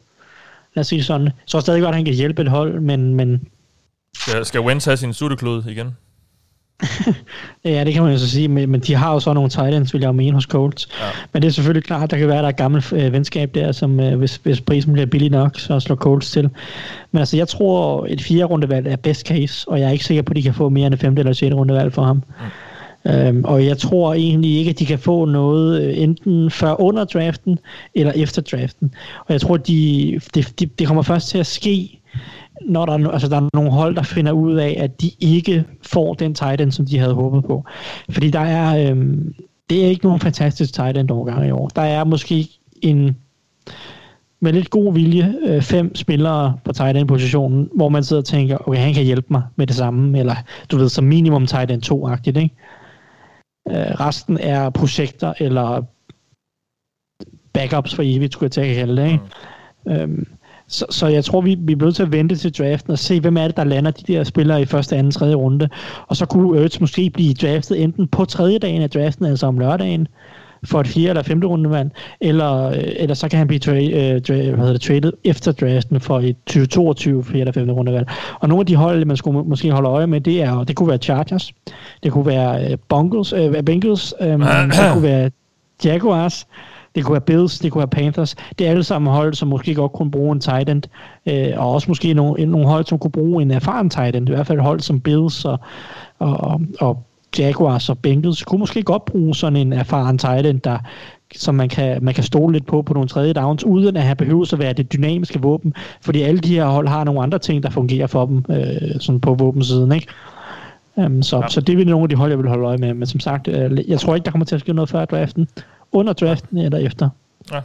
Lad 0.75 0.81
os 0.81 0.87
sige 0.87 1.03
sådan. 1.03 1.29
Så 1.45 1.59
stadig 1.59 1.81
godt, 1.81 1.89
at 1.89 1.95
han 1.95 2.05
kan 2.05 2.13
hjælpe 2.13 2.41
et 2.41 2.49
hold, 2.49 2.79
men, 2.79 3.15
men 3.15 3.47
Skal, 4.15 4.45
skal 4.45 4.61
Wentz 4.61 4.85
have 4.85 4.97
sin 4.97 5.13
sutteklod 5.13 5.63
igen? 5.65 5.95
Ja, 7.65 7.83
det 7.83 7.93
kan 7.93 8.03
man 8.03 8.11
jo 8.11 8.17
så 8.17 8.29
sige. 8.29 8.47
Men, 8.47 8.69
men 8.69 8.79
de 8.79 8.95
har 8.95 9.13
jo 9.13 9.19
så 9.19 9.33
nogle 9.33 9.49
tight 9.49 9.75
ends, 9.75 9.93
vil 9.93 9.99
jeg 9.99 10.07
jo 10.07 10.11
mene, 10.11 10.33
hos 10.33 10.43
Colts. 10.43 10.87
Ja. 10.99 11.05
Men 11.33 11.41
det 11.41 11.47
er 11.47 11.51
selvfølgelig 11.51 11.83
klart, 11.83 12.11
der 12.11 12.17
kan 12.17 12.27
være, 12.27 12.37
der 12.37 12.43
er 12.43 12.49
et 12.49 12.57
gammelt 12.57 12.93
øh, 12.93 13.13
venskab 13.13 13.55
der, 13.55 13.71
som 13.71 13.99
øh, 13.99 14.17
hvis, 14.17 14.39
hvis 14.43 14.61
prisen 14.61 14.93
bliver 14.93 15.05
billig 15.05 15.29
nok, 15.29 15.59
så 15.59 15.79
slår 15.79 15.95
Colts 15.95 16.31
til. 16.31 16.49
Men 17.11 17.19
altså, 17.19 17.37
jeg 17.37 17.47
tror, 17.47 18.05
et 18.09 18.21
fjerde 18.21 18.43
rundevalg 18.43 18.87
er 18.87 18.95
best 18.95 19.27
case, 19.27 19.69
og 19.69 19.79
jeg 19.79 19.87
er 19.87 19.91
ikke 19.91 20.05
sikker 20.05 20.23
på, 20.23 20.31
at 20.31 20.35
de 20.35 20.41
kan 20.41 20.53
få 20.53 20.69
mere 20.69 20.85
end 20.85 20.93
et 20.93 20.99
femte 20.99 21.19
eller 21.19 21.33
sjette 21.33 21.57
rundevalg 21.57 21.93
for 21.93 22.03
ham. 22.03 22.15
Mm. 22.15 22.45
Øhm, 23.07 23.43
og 23.43 23.65
jeg 23.65 23.77
tror 23.77 24.13
egentlig 24.13 24.57
ikke, 24.57 24.69
at 24.69 24.79
de 24.79 24.85
kan 24.85 24.99
få 24.99 25.25
noget 25.25 25.81
øh, 25.81 25.97
enten 25.97 26.51
før 26.51 26.81
under 26.81 27.03
draften 27.03 27.59
eller 27.95 28.13
efter 28.15 28.41
draften. 28.41 28.93
Og 29.19 29.33
jeg 29.33 29.41
tror, 29.41 29.57
de, 29.57 30.19
det 30.33 30.59
de, 30.59 30.65
de 30.65 30.85
kommer 30.85 31.03
først 31.03 31.29
til 31.29 31.37
at 31.37 31.45
ske, 31.45 31.98
når 32.65 32.85
der, 32.85 32.93
er 32.93 33.07
altså, 33.07 33.27
der 33.27 33.37
er 33.37 33.49
nogle 33.53 33.71
hold, 33.71 33.95
der 33.95 34.03
finder 34.03 34.31
ud 34.31 34.55
af, 34.55 34.75
at 34.79 35.01
de 35.01 35.11
ikke 35.19 35.65
får 35.81 36.13
den 36.13 36.35
tight 36.35 36.61
end, 36.61 36.71
som 36.71 36.85
de 36.85 36.99
havde 36.99 37.13
håbet 37.13 37.43
på. 37.43 37.65
Fordi 38.09 38.29
der 38.29 38.39
er, 38.39 38.91
øhm, 38.91 39.33
det 39.69 39.85
er 39.85 39.89
ikke 39.89 40.05
nogen 40.05 40.19
fantastisk 40.19 40.73
tight 40.73 40.97
end 40.97 41.11
overgang 41.11 41.47
i 41.47 41.51
år. 41.51 41.67
Der 41.67 41.81
er 41.81 42.03
måske 42.03 42.47
en 42.81 43.17
med 44.41 44.53
lidt 44.53 44.69
god 44.69 44.93
vilje 44.93 45.35
øh, 45.47 45.61
fem 45.61 45.95
spillere 45.95 46.57
på 46.63 46.73
tight 46.73 46.97
end 46.97 47.07
positionen, 47.07 47.69
hvor 47.75 47.89
man 47.89 48.03
sidder 48.03 48.21
og 48.21 48.25
tænker, 48.25 48.67
okay, 48.67 48.79
han 48.79 48.93
kan 48.93 49.03
hjælpe 49.03 49.27
mig 49.29 49.43
med 49.55 49.67
det 49.67 49.75
samme, 49.75 50.19
eller 50.19 50.35
du 50.71 50.77
ved, 50.77 50.89
som 50.89 51.03
minimum 51.03 51.47
tight 51.47 51.71
end 51.71 51.91
2-agtigt, 51.91 52.39
ikke? 52.39 52.55
Øh, 53.69 53.99
resten 53.99 54.37
er 54.37 54.69
projekter 54.69 55.33
eller 55.39 55.83
backups 57.53 57.95
for 57.95 58.03
evigt, 58.05 58.33
skulle 58.33 58.47
jeg 58.47 58.51
til 58.51 58.61
at 58.61 58.75
kalde 58.75 59.01
det, 59.01 59.11
ikke? 59.11 59.23
Mm. 59.85 59.91
Øhm, 59.91 60.27
så, 60.69 60.85
så 60.89 61.07
jeg 61.07 61.25
tror, 61.25 61.41
vi, 61.41 61.55
vi 61.59 61.73
er 61.73 61.77
nødt 61.77 61.95
til 61.95 62.03
at 62.03 62.11
vente 62.11 62.35
til 62.35 62.57
draften 62.57 62.91
og 62.91 62.99
se, 62.99 63.19
hvem 63.19 63.37
er 63.37 63.47
det, 63.47 63.57
der 63.57 63.63
lander 63.63 63.91
de 63.91 64.13
der 64.13 64.23
spillere 64.23 64.61
i 64.61 64.65
første, 64.65 64.95
anden, 64.95 65.11
tredje 65.11 65.35
runde. 65.35 65.69
Og 66.07 66.15
så 66.15 66.25
kunne 66.25 66.63
Ertz 66.63 66.79
måske 66.79 67.09
blive 67.09 67.33
draftet 67.33 67.83
enten 67.83 68.07
på 68.07 68.25
tredje 68.25 68.57
dagen 68.59 68.81
af 68.81 68.89
draften, 68.89 69.25
altså 69.25 69.47
om 69.47 69.59
lørdagen, 69.59 70.07
for 70.63 70.79
et 70.79 70.87
fjerde 70.87 71.09
eller 71.09 71.23
femte 71.23 71.47
rundemand, 71.47 71.91
eller, 72.21 72.67
øh, 72.69 72.75
eller 72.79 73.15
så 73.15 73.29
kan 73.29 73.37
han 73.39 73.47
blive 73.47 73.59
tra- 73.65 73.95
øh, 73.95 74.15
tra- 74.15 74.33
hvad 74.33 74.57
hedder 74.57 74.71
det, 74.71 74.81
traded 74.81 75.13
efter 75.23 75.51
draften 75.51 75.99
for 75.99 76.19
et 76.19 76.35
2022 76.45 77.23
fjerde 77.23 77.39
eller 77.39 77.51
femte 77.51 77.73
rundevalg. 77.73 78.07
Og 78.39 78.49
nogle 78.49 78.61
af 78.61 78.65
de 78.65 78.75
hold, 78.75 79.05
man 79.05 79.17
skulle 79.17 79.37
må- 79.37 79.43
måske 79.43 79.71
holde 79.71 79.89
øje 79.89 80.07
med, 80.07 80.21
det 80.21 80.41
er, 80.43 80.63
det 80.63 80.75
kunne 80.75 80.89
være 80.89 80.97
Chargers, 80.97 81.53
det 82.03 82.11
kunne 82.11 82.25
være 82.25 82.71
øh, 82.71 82.77
Bungles, 82.89 83.33
øh, 83.33 83.63
Bengals, 83.63 84.13
øh, 84.21 84.27
det 84.71 84.89
kunne 84.93 85.03
være 85.03 85.31
Jaguars, 85.85 86.47
det 86.95 87.05
kunne 87.05 87.13
være 87.13 87.21
Bills, 87.21 87.59
det 87.59 87.71
kunne 87.71 87.79
være 87.79 87.87
Panthers. 87.87 88.35
Det 88.59 88.67
er 88.67 88.71
alle 88.71 88.83
sammen 88.83 89.13
hold, 89.13 89.33
som 89.33 89.47
måske 89.47 89.75
godt 89.75 89.93
kunne 89.93 90.11
bruge 90.11 90.31
en 90.31 90.39
tight 90.39 90.69
end, 90.69 90.83
øh, 91.25 91.53
og 91.57 91.71
også 91.73 91.85
måske 91.87 92.13
nogle, 92.13 92.45
nogle 92.45 92.67
hold, 92.67 92.85
som 92.85 92.99
kunne 92.99 93.11
bruge 93.11 93.41
en 93.41 93.51
erfaren 93.51 93.89
tight 93.89 94.15
end. 94.15 94.29
I 94.29 94.31
hvert 94.31 94.47
fald 94.47 94.59
hold 94.59 94.79
som 94.79 94.99
Bills 94.99 95.45
og, 95.45 95.59
og, 96.19 96.61
og, 96.79 97.03
Jaguars 97.39 97.89
og 97.89 97.97
Bengals 97.97 98.43
kunne 98.43 98.59
måske 98.59 98.83
godt 98.83 99.05
bruge 99.05 99.35
sådan 99.35 99.55
en 99.55 99.73
erfaren 99.73 100.17
tight 100.17 100.45
end, 100.45 100.59
der, 100.61 100.77
som 101.35 101.55
man 101.55 101.69
kan, 101.69 102.03
man 102.03 102.13
kan 102.13 102.23
stole 102.23 102.53
lidt 102.53 102.65
på 102.65 102.81
på 102.81 102.93
nogle 102.93 103.09
tredje 103.09 103.33
downs, 103.33 103.63
uden 103.63 103.97
at 103.97 104.03
have 104.03 104.15
behøvet 104.15 104.53
at 104.53 104.59
være 104.59 104.73
det 104.73 104.93
dynamiske 104.93 105.41
våben, 105.41 105.73
fordi 106.01 106.21
alle 106.21 106.39
de 106.39 106.55
her 106.55 106.65
hold 106.65 106.87
har 106.87 107.03
nogle 107.03 107.21
andre 107.23 107.39
ting, 107.39 107.63
der 107.63 107.69
fungerer 107.69 108.07
for 108.07 108.25
dem 108.25 108.45
øh, 108.49 108.99
sådan 108.99 109.21
på 109.21 109.33
våbensiden, 109.33 109.91
ikke? 109.91 110.07
Um, 110.95 111.23
så, 111.23 111.37
ja. 111.37 111.47
så 111.47 111.61
det 111.61 111.81
er 111.81 111.85
nogle 111.85 112.03
af 112.03 112.09
de 112.09 112.15
hold, 112.15 112.31
jeg 112.31 112.39
vil 112.39 112.47
holde 112.47 112.65
øje 112.65 112.77
med. 112.77 112.93
Men 112.93 113.07
som 113.07 113.19
sagt, 113.19 113.47
øh, 113.47 113.89
jeg 113.89 113.99
tror 113.99 114.15
ikke, 114.15 114.25
der 114.25 114.31
kommer 114.31 114.45
til 114.45 114.55
at 114.55 114.61
ske 114.61 114.73
noget 114.73 114.89
før 114.89 115.05
draften. 115.05 115.47
Under 115.91 116.13
draften 116.13 116.57
eller 116.57 116.77
efter. 116.77 117.09
Ja. 117.51 117.61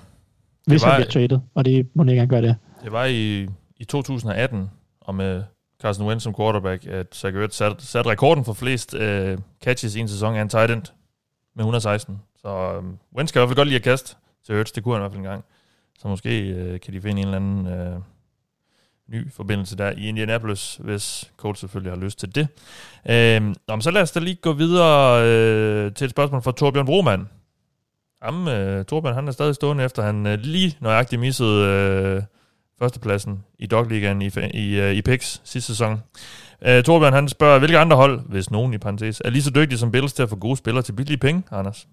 Hvis 0.66 0.82
var- 0.82 0.88
han 0.90 0.98
bliver 1.00 1.10
traded, 1.10 1.38
og 1.54 1.64
det 1.64 1.86
må 1.94 2.02
ikke 2.02 2.10
engang 2.12 2.30
gøre 2.30 2.42
det. 2.42 2.56
Det 2.84 2.92
var 2.92 3.04
i, 3.04 3.48
i 3.76 3.84
2018, 3.84 4.70
og 5.00 5.14
med 5.14 5.42
Carson 5.82 6.06
Wentz 6.06 6.22
som 6.24 6.34
quarterback, 6.34 6.86
at 6.86 7.06
Zach 7.14 7.36
Ertz 7.36 7.56
satte 7.56 7.86
sat 7.86 8.06
rekorden 8.06 8.44
for 8.44 8.52
flest 8.52 8.94
øh, 8.94 9.38
catches 9.64 9.94
i 9.96 10.00
en 10.00 10.08
sæson 10.08 10.34
af 10.36 10.42
en 10.42 10.48
tight 10.48 10.70
end 10.70 10.82
med 11.56 11.62
116. 11.64 12.20
Så 12.36 12.48
øh, 12.48 12.82
Wentz 13.16 13.32
kan 13.32 13.38
i 13.38 13.40
hvert 13.40 13.48
fald 13.48 13.56
godt 13.56 13.68
lide 13.68 13.76
at 13.76 13.82
kaste 13.82 14.16
til 14.46 14.54
Ertz, 14.54 14.72
det 14.72 14.82
kunne 14.82 14.94
han 14.94 15.00
i 15.00 15.02
hvert 15.02 15.12
fald 15.12 15.18
en 15.24 15.24
gang. 15.30 15.44
Så 15.98 16.08
måske 16.08 16.40
øh, 16.48 16.80
kan 16.80 16.94
de 16.94 17.00
finde 17.00 17.22
en 17.22 17.28
eller 17.28 17.36
anden 17.36 17.66
øh, 17.66 17.96
ny 19.08 19.32
forbindelse 19.32 19.76
der 19.76 19.90
i 19.90 20.08
Indianapolis, 20.08 20.76
hvis 20.82 21.30
Colts 21.36 21.60
selvfølgelig 21.60 21.92
har 21.92 22.00
lyst 22.00 22.18
til 22.18 22.34
det. 22.34 22.48
Øh, 23.10 23.42
nå, 23.42 23.54
men 23.76 23.82
så 23.82 23.90
lad 23.90 24.02
os 24.02 24.10
da 24.12 24.20
lige 24.20 24.34
gå 24.36 24.52
videre 24.52 25.22
øh, 25.26 25.92
til 25.92 26.04
et 26.04 26.10
spørgsmål 26.10 26.42
fra 26.42 26.52
Torbjørn 26.52 26.86
Broman. 26.86 27.28
Jamen, 28.24 28.48
øh, 28.48 28.84
Torbjørn, 28.84 29.14
han 29.14 29.28
er 29.28 29.32
stadig 29.32 29.54
stående 29.54 29.84
efter, 29.84 30.02
han 30.02 30.26
øh, 30.26 30.38
lige 30.38 30.76
nøjagtigt 30.80 31.20
missede 31.20 31.66
øh, 31.66 32.22
førstepladsen 32.78 33.44
i 33.58 33.66
Dogligaen 33.66 34.22
i, 34.22 34.30
i, 34.54 34.80
øh, 34.80 34.94
i 34.94 35.02
PIX 35.02 35.38
sidste 35.44 35.72
sæson. 35.72 36.02
Øh, 36.66 36.82
Torbjørn, 36.82 37.12
han 37.12 37.28
spørger, 37.28 37.58
hvilke 37.58 37.78
andre 37.78 37.96
hold, 37.96 38.20
hvis 38.28 38.50
nogen 38.50 38.74
i 38.74 38.78
parentes, 38.78 39.22
er 39.24 39.30
lige 39.30 39.42
så 39.42 39.50
dygtige 39.50 39.78
som 39.78 39.90
Bills 39.90 40.12
til 40.12 40.22
at 40.22 40.28
få 40.28 40.36
gode 40.36 40.56
spillere 40.56 40.82
til 40.82 40.92
billige 40.92 41.18
penge, 41.18 41.42
Anders? 41.50 41.86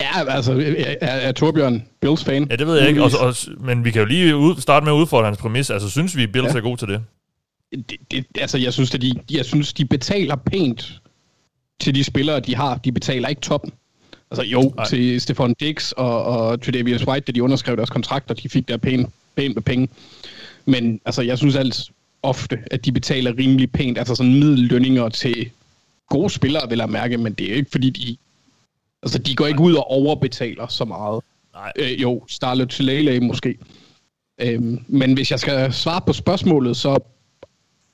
Ja, 0.00 0.28
altså, 0.28 0.52
er, 0.78 1.06
er, 1.06 1.32
Torbjørn 1.32 1.86
Bills 2.00 2.24
fan? 2.24 2.46
Ja, 2.50 2.56
det 2.56 2.66
ved 2.66 2.78
jeg 2.78 2.88
ikke, 2.88 3.02
og, 3.02 3.10
og, 3.20 3.34
men 3.60 3.84
vi 3.84 3.90
kan 3.90 4.00
jo 4.00 4.06
lige 4.06 4.36
ud, 4.36 4.56
starte 4.56 4.84
med 4.84 4.92
at 4.92 4.96
udfordre 4.96 5.26
hans 5.26 5.38
præmis. 5.38 5.70
Altså, 5.70 5.90
synes 5.90 6.16
vi, 6.16 6.26
Bills 6.26 6.54
ja. 6.54 6.58
Er 6.58 6.62
gode 6.62 6.76
til 6.76 6.88
det? 6.88 7.02
det, 7.72 7.96
det, 8.10 8.26
altså, 8.40 8.58
jeg 8.58 8.72
synes, 8.72 8.94
at 8.94 9.02
de, 9.02 9.14
jeg 9.30 9.44
synes, 9.44 9.72
de 9.72 9.84
betaler 9.84 10.36
pænt 10.36 11.00
til 11.80 11.94
de 11.94 12.04
spillere, 12.04 12.40
de 12.40 12.54
har. 12.54 12.76
De 12.76 12.92
betaler 12.92 13.28
ikke 13.28 13.40
toppen. 13.40 13.72
Altså 14.38 14.50
jo. 14.50 14.72
Nej. 14.76 14.86
til 14.86 15.20
Stefan 15.20 15.54
Dix 15.60 15.92
og, 15.92 16.24
og 16.24 16.62
Tredavious 16.62 17.06
White, 17.06 17.24
da 17.24 17.32
de 17.32 17.42
underskrev 17.42 17.76
deres 17.76 17.90
kontrakter, 17.90 18.34
de 18.34 18.48
fik 18.48 18.68
der 18.68 18.76
pænt, 18.76 19.08
pænt 19.36 19.54
med 19.54 19.62
penge. 19.62 19.88
Men 20.66 21.00
altså, 21.04 21.22
jeg 21.22 21.38
synes 21.38 21.56
altså 21.56 21.90
ofte, 22.22 22.58
at 22.70 22.84
de 22.84 22.92
betaler 22.92 23.38
rimelig 23.38 23.72
pænt, 23.72 23.98
altså 23.98 24.14
sådan 24.14 24.34
middellønninger 24.34 25.08
til 25.08 25.50
gode 26.08 26.30
spillere, 26.30 26.68
vil 26.68 26.78
jeg 26.78 26.88
mærke, 26.88 27.18
men 27.18 27.32
det 27.32 27.52
er 27.52 27.54
ikke 27.54 27.70
fordi, 27.70 27.90
de, 27.90 28.16
altså, 29.02 29.18
de 29.18 29.36
går 29.36 29.46
ikke 29.46 29.60
ud 29.60 29.74
og 29.74 29.90
overbetaler 29.90 30.66
så 30.66 30.84
meget. 30.84 31.22
Nej. 31.54 31.72
Øh, 31.76 32.02
jo, 32.02 32.22
Starlet 32.28 32.68
Tulele 32.68 33.20
måske. 33.20 33.58
Øhm, 34.40 34.84
men 34.88 35.14
hvis 35.14 35.30
jeg 35.30 35.40
skal 35.40 35.72
svare 35.72 36.00
på 36.00 36.12
spørgsmålet, 36.12 36.76
så 36.76 36.98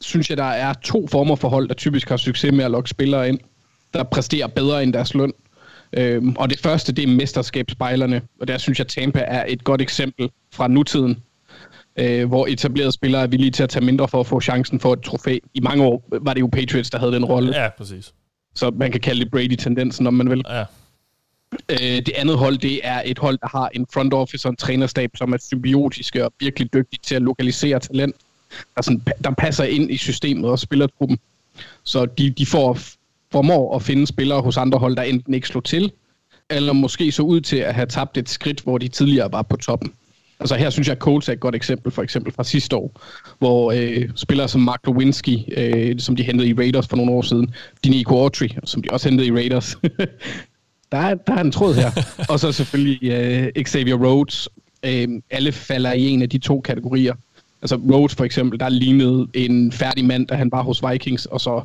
synes 0.01 0.31
jeg, 0.31 0.37
der 0.37 0.45
er 0.45 0.73
to 0.73 1.07
former 1.07 1.37
for 1.37 1.49
hold, 1.49 1.69
der 1.69 1.75
typisk 1.75 2.09
har 2.09 2.17
succes 2.17 2.53
med 2.53 2.65
at 2.65 2.71
lokke 2.71 2.91
spillere 2.91 3.29
ind, 3.29 3.39
der 3.95 4.03
præsterer 4.03 4.47
bedre 4.47 4.83
end 4.83 4.93
deres 4.93 5.15
løn. 5.15 5.33
Øhm, 5.93 6.37
og 6.39 6.51
det 6.51 6.59
første, 6.59 6.93
det 6.93 7.03
er 7.03 7.07
mesterskabsspejlerne, 7.09 8.23
og 8.41 8.49
der 8.49 8.59
synes 8.59 8.79
jeg, 8.79 8.87
Tampa 8.89 9.25
er 9.27 9.45
et 9.49 9.65
godt 9.65 9.81
eksempel 9.81 10.31
fra 10.53 10.69
nutiden, 10.69 11.17
øh, 11.97 12.29
hvor 12.29 12.47
etablerede 12.47 12.93
spillere 12.93 13.23
er 13.23 13.27
villige 13.27 13.51
til 13.51 13.63
at 13.63 13.69
tage 13.69 13.85
mindre 13.85 14.09
for 14.09 14.21
at 14.21 14.27
få 14.27 14.41
chancen 14.41 14.81
for 14.81 14.93
et 14.93 15.01
trofæ. 15.03 15.39
I 15.55 15.61
mange 15.61 15.85
år 15.85 16.09
var 16.23 16.35
det 16.35 16.41
jo 16.41 16.47
Patriots, 16.47 16.91
der 16.91 16.99
havde 16.99 17.13
den 17.13 17.25
rolle, 17.25 17.63
Ja, 17.63 17.69
præcis. 17.69 18.13
så 18.55 18.71
man 18.71 18.93
kan 18.93 19.01
kalde 19.01 19.25
det 19.25 19.31
Brady-tendensen, 19.31 20.07
om 20.07 20.15
man 20.15 20.31
vil. 20.31 20.43
Ja. 20.49 20.65
Øh, 21.71 21.79
det 21.81 22.13
andet 22.17 22.39
hold, 22.39 22.59
det 22.59 22.81
er 22.83 23.03
et 23.05 23.19
hold, 23.19 23.39
der 23.43 23.49
har 23.59 23.69
en 23.75 23.87
front 23.95 24.15
office 24.15 24.49
og 24.49 24.51
en 24.51 24.57
trænerstab, 24.57 25.11
som 25.17 25.33
er 25.33 25.37
symbiotiske 25.39 26.25
og 26.25 26.33
virkelig 26.41 26.73
dygtige 26.75 27.01
til 27.03 27.15
at 27.15 27.23
lokalisere 27.23 27.81
talent, 27.81 28.17
der, 28.77 28.83
sådan, 28.83 29.03
der 29.25 29.31
passer 29.31 29.65
ind 29.65 29.91
i 29.91 29.97
systemet 29.97 30.51
og 30.51 30.59
spillertruppen. 30.59 31.19
Så 31.85 32.07
de, 32.07 32.31
de 32.31 32.47
får, 32.47 32.79
formår 33.33 33.77
at 33.77 33.83
finde 33.83 34.07
spillere 34.07 34.41
hos 34.43 34.57
andre 34.57 34.79
hold, 34.79 34.97
der 34.97 35.03
enten 35.03 35.35
ikke 35.35 35.49
slår 35.49 35.61
til, 35.61 35.93
eller 36.51 36.73
måske 36.73 37.13
så 37.13 37.23
ud 37.23 37.41
til 37.41 37.57
at 37.57 37.75
have 37.75 37.87
tabt 37.87 38.17
et 38.17 38.29
skridt, 38.29 38.61
hvor 38.61 38.79
de 38.79 38.89
tidligere 38.89 39.33
var 39.33 39.43
på 39.43 39.57
toppen. 39.57 39.93
Altså 40.41 40.55
her 40.55 40.71
synes 40.71 40.89
jeg, 40.89 40.93
at 40.93 40.99
Colts 40.99 41.29
er 41.29 41.33
et 41.33 41.41
godt 41.41 41.55
eksempel, 41.55 41.93
for 41.93 42.03
eksempel 42.03 42.33
fra 42.33 42.45
sidste 42.45 42.77
år, 42.77 43.01
hvor 43.39 43.73
øh, 43.73 44.09
spillere 44.15 44.49
som 44.49 44.61
Mark 44.61 44.81
Lewinsky, 44.87 45.37
øh, 45.57 45.99
som 45.99 46.17
de 46.17 46.23
hentede 46.23 46.49
i 46.49 46.55
Raiders 46.55 46.89
for 46.89 46.97
nogle 46.97 47.13
år 47.13 47.23
siden, 47.23 47.55
Dinico 47.85 48.23
Autry, 48.23 48.49
som 48.65 48.83
de 48.83 48.89
også 48.93 49.09
hentede 49.09 49.29
i 49.29 49.33
Raiders, 49.33 49.77
der, 50.93 50.99
er, 50.99 51.15
der 51.15 51.35
er 51.35 51.41
en 51.41 51.53
tråd 51.53 51.75
her. 51.75 51.91
og 52.31 52.41
så 52.41 52.53
selvfølgelig 52.53 53.11
øh, 53.11 53.65
Xavier 53.65 53.97
Rhodes. 53.97 54.49
Øh, 54.85 55.09
alle 55.31 55.53
falder 55.53 55.93
i 55.93 56.09
en 56.09 56.23
af 56.23 56.29
de 56.31 56.39
to 56.39 56.61
kategorier. 56.61 57.15
Altså 57.63 57.77
Rhodes 57.77 58.15
for 58.15 58.25
eksempel, 58.25 58.61
der 58.61 58.69
lignede 58.69 59.27
en 59.35 59.73
færdig 59.73 60.05
mand, 60.05 60.27
da 60.27 60.35
han 60.35 60.53
var 60.53 60.63
hos 60.63 60.83
Vikings, 60.91 61.27
og 61.27 61.41
så 61.41 61.63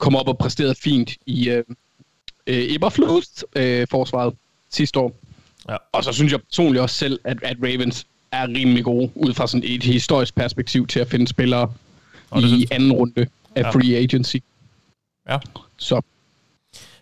kom 0.00 0.16
op 0.16 0.28
og 0.28 0.38
præsterede 0.38 0.74
fint 0.74 1.16
i 1.26 1.48
øh, 1.48 1.64
øh, 2.46 2.74
Eberflus 2.74 3.44
øh, 3.56 3.86
forsvaret 3.90 4.34
sidste 4.70 4.98
år. 4.98 5.16
Ja. 5.68 5.76
Og 5.92 6.04
så 6.04 6.12
synes 6.12 6.32
jeg 6.32 6.40
personligt 6.42 6.82
også 6.82 6.96
selv, 6.96 7.20
at, 7.24 7.38
at 7.42 7.56
Ravens 7.62 8.06
er 8.32 8.48
rimelig 8.48 8.84
gode, 8.84 9.10
ud 9.14 9.34
fra 9.34 9.46
sådan 9.46 9.64
et 9.66 9.82
historisk 9.82 10.34
perspektiv 10.34 10.86
til 10.86 11.00
at 11.00 11.08
finde 11.08 11.28
spillere 11.28 11.72
og 12.30 12.42
i 12.42 12.48
synes... 12.48 12.70
anden 12.70 12.92
runde 12.92 13.26
af 13.54 13.62
ja. 13.62 13.70
free 13.70 13.96
agency. 13.96 14.36
Ja. 15.28 15.38
Så, 15.76 16.00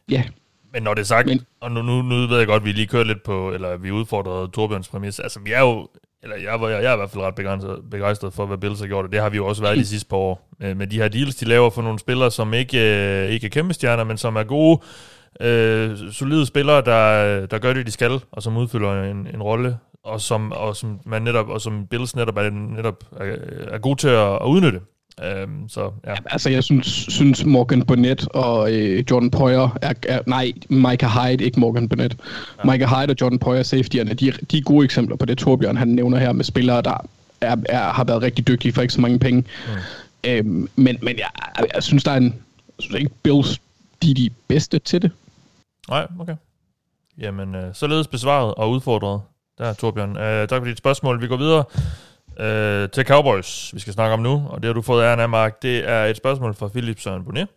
ja. 0.08 0.24
Men 0.72 0.82
når 0.82 0.94
det 0.94 1.00
er 1.00 1.06
sagt, 1.06 1.26
Men, 1.26 1.46
og 1.60 1.72
nu, 1.72 1.82
nu, 1.82 2.02
nu 2.02 2.26
ved 2.26 2.38
jeg 2.38 2.46
godt, 2.46 2.60
at 2.60 2.64
vi 2.64 2.72
lige 2.72 2.86
kører 2.86 3.04
lidt 3.04 3.22
på, 3.22 3.52
eller 3.52 3.76
vi 3.76 3.90
udfordrede 3.90 4.48
Torbjørns 4.48 4.88
præmis, 4.88 5.18
altså 5.18 5.40
vi 5.40 5.52
er 5.52 5.60
jo, 5.60 5.88
eller 6.22 6.36
jeg, 6.36 6.60
jeg, 6.60 6.82
jeg 6.82 6.90
er 6.90 6.94
i 6.94 6.96
hvert 6.96 7.10
fald 7.10 7.24
ret 7.24 7.34
begejstret, 7.34 7.90
begejstret 7.90 8.32
for, 8.32 8.46
hvad 8.46 8.58
Bills 8.58 8.80
har 8.80 8.86
gjort, 8.86 9.04
og 9.04 9.12
det 9.12 9.20
har 9.20 9.28
vi 9.28 9.36
jo 9.36 9.46
også 9.46 9.62
været 9.62 9.78
de 9.78 9.86
sidste 9.86 10.08
par 10.08 10.16
år. 10.16 10.48
Med, 10.60 10.74
med 10.74 10.86
de 10.86 10.96
her 10.96 11.08
deals, 11.08 11.36
de 11.36 11.44
laver 11.44 11.70
for 11.70 11.82
nogle 11.82 11.98
spillere, 11.98 12.30
som 12.30 12.54
ikke, 12.54 12.78
øh, 13.24 13.30
ikke 13.30 13.46
er 13.46 13.50
kæmpe 13.50 13.74
stjerner, 13.74 14.04
men 14.04 14.18
som 14.18 14.36
er 14.36 14.44
gode, 14.44 14.80
øh, 15.40 15.98
solide 16.12 16.46
spillere, 16.46 16.82
der, 16.84 17.46
der 17.46 17.58
gør 17.58 17.72
det, 17.72 17.86
de 17.86 17.92
skal, 17.92 18.20
og 18.32 18.42
som 18.42 18.56
udfylder 18.56 19.02
en, 19.02 19.26
en 19.34 19.42
rolle, 19.42 19.78
og 20.04 20.20
som, 20.20 20.52
og 20.52 20.76
som 20.76 21.00
man 21.06 21.22
netop, 21.22 21.48
og 21.48 21.60
som 21.60 21.86
Bills 21.86 22.16
netop 22.16 22.36
er, 22.36 22.50
netop 22.50 23.04
er, 23.20 23.36
er 23.68 23.78
god 23.78 23.96
til 23.96 24.08
at, 24.08 24.34
at 24.34 24.46
udnytte. 24.46 24.80
Øhm, 25.24 25.68
så, 25.68 25.90
ja. 26.06 26.14
Altså, 26.26 26.50
jeg 26.50 26.64
synes, 26.64 26.86
synes 26.86 27.44
Morgan 27.44 27.82
Burnett 27.82 28.28
og 28.28 28.72
øh, 28.72 29.04
Jordan 29.10 29.30
Poyer 29.30 29.78
er, 29.82 29.92
er... 30.08 30.20
Nej, 30.26 30.52
Micah 30.68 31.10
Hyde, 31.10 31.44
ikke 31.44 31.60
Morgan 31.60 31.88
Burnett. 31.88 32.16
Ja. 32.64 32.70
Micah 32.70 32.88
Hyde 32.88 33.10
og 33.10 33.16
Jordan 33.20 33.38
Poyer, 33.38 33.62
safetyerne, 33.62 34.14
de, 34.14 34.32
de 34.50 34.58
er 34.58 34.62
gode 34.62 34.84
eksempler 34.84 35.16
på 35.16 35.24
det, 35.24 35.38
Torbjørn 35.38 35.76
han 35.76 35.88
nævner 35.88 36.18
her, 36.18 36.32
med 36.32 36.44
spillere, 36.44 36.82
der 36.82 37.06
er, 37.40 37.56
er, 37.68 37.92
har 37.92 38.04
været 38.04 38.22
rigtig 38.22 38.48
dygtige 38.48 38.72
for 38.72 38.82
ikke 38.82 38.94
så 38.94 39.00
mange 39.00 39.18
penge. 39.18 39.44
Mm. 39.66 40.30
Øhm, 40.30 40.68
men 40.76 40.98
men 41.02 41.18
jeg, 41.18 41.28
jeg, 41.58 41.66
jeg 41.74 41.82
synes, 41.82 42.04
der 42.04 42.10
er 42.10 42.16
en... 42.16 42.24
Jeg 42.24 42.82
synes 42.82 42.98
ikke, 42.98 43.10
Bills 43.22 43.60
de 44.02 44.10
er 44.10 44.14
de 44.14 44.30
bedste 44.48 44.78
til 44.78 45.02
det. 45.02 45.10
Nej, 45.88 46.06
okay. 46.20 46.36
Jamen, 47.18 47.54
øh, 47.54 47.74
således 47.74 48.06
besvaret 48.06 48.54
og 48.54 48.70
udfordret. 48.70 49.20
Der, 49.58 49.72
Torbjørn. 49.72 50.16
Øh, 50.16 50.48
tak 50.48 50.60
for 50.60 50.66
dit 50.66 50.78
spørgsmål. 50.78 51.22
Vi 51.22 51.26
går 51.26 51.36
videre 51.36 51.64
øh, 52.40 52.88
til 52.90 53.04
Cowboys, 53.04 53.74
vi 53.74 53.80
skal 53.80 53.92
snakke 53.92 54.14
om 54.14 54.20
nu, 54.20 54.46
og 54.48 54.62
det 54.62 54.64
har 54.64 54.72
du 54.72 54.82
fået 54.82 55.04
æren 55.04 55.20
af, 55.20 55.28
Mark. 55.28 55.62
Det 55.62 55.88
er 55.88 56.04
et 56.04 56.16
spørgsmål 56.16 56.54
fra 56.54 56.68
Philip 56.68 57.00
Søren 57.00 57.24
Bonnet, 57.24 57.48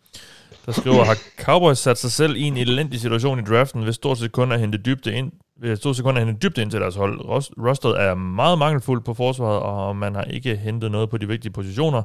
der 0.66 0.72
skriver, 0.72 1.04
har 1.04 1.18
Cowboys 1.42 1.78
sat 1.78 1.98
sig 1.98 2.12
selv 2.12 2.36
i 2.36 2.42
en 2.42 2.58
elendig 2.58 3.00
situation 3.00 3.40
i 3.40 3.42
draften, 3.42 3.84
hvis 3.84 3.96
stort 3.96 4.18
set 4.18 4.32
kun 4.32 4.52
er 4.52 4.58
hentet 4.58 4.86
dybde 4.86 5.14
ind, 5.14 5.32
hvis 5.58 5.80
stort 5.80 5.96
set 5.96 6.06
kun 6.06 6.18
er 6.18 6.20
hentet 6.20 6.44
dybde 6.44 6.62
ind 6.62 6.72
til 6.72 6.80
deres 6.80 6.96
hold. 6.96 7.20
Rostet 7.58 8.02
er 8.02 8.16
meget 8.16 8.58
mangelfuld 8.60 9.02
på 9.02 9.14
forsvaret, 9.14 9.60
og 9.60 9.96
man 9.96 10.16
har 10.16 10.24
ikke 10.24 10.56
hentet 10.56 10.92
noget 10.92 11.10
på 11.10 11.18
de 11.18 11.28
vigtige 11.28 11.52
positioner, 11.52 12.02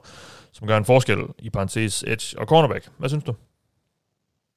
som 0.53 0.67
gør 0.67 0.77
en 0.77 0.85
forskel 0.85 1.19
i 1.39 1.51
parentes 1.51 2.05
edge 2.07 2.39
og 2.39 2.47
cornerback. 2.47 2.89
Hvad 2.99 3.09
synes 3.09 3.25
du? 3.25 3.35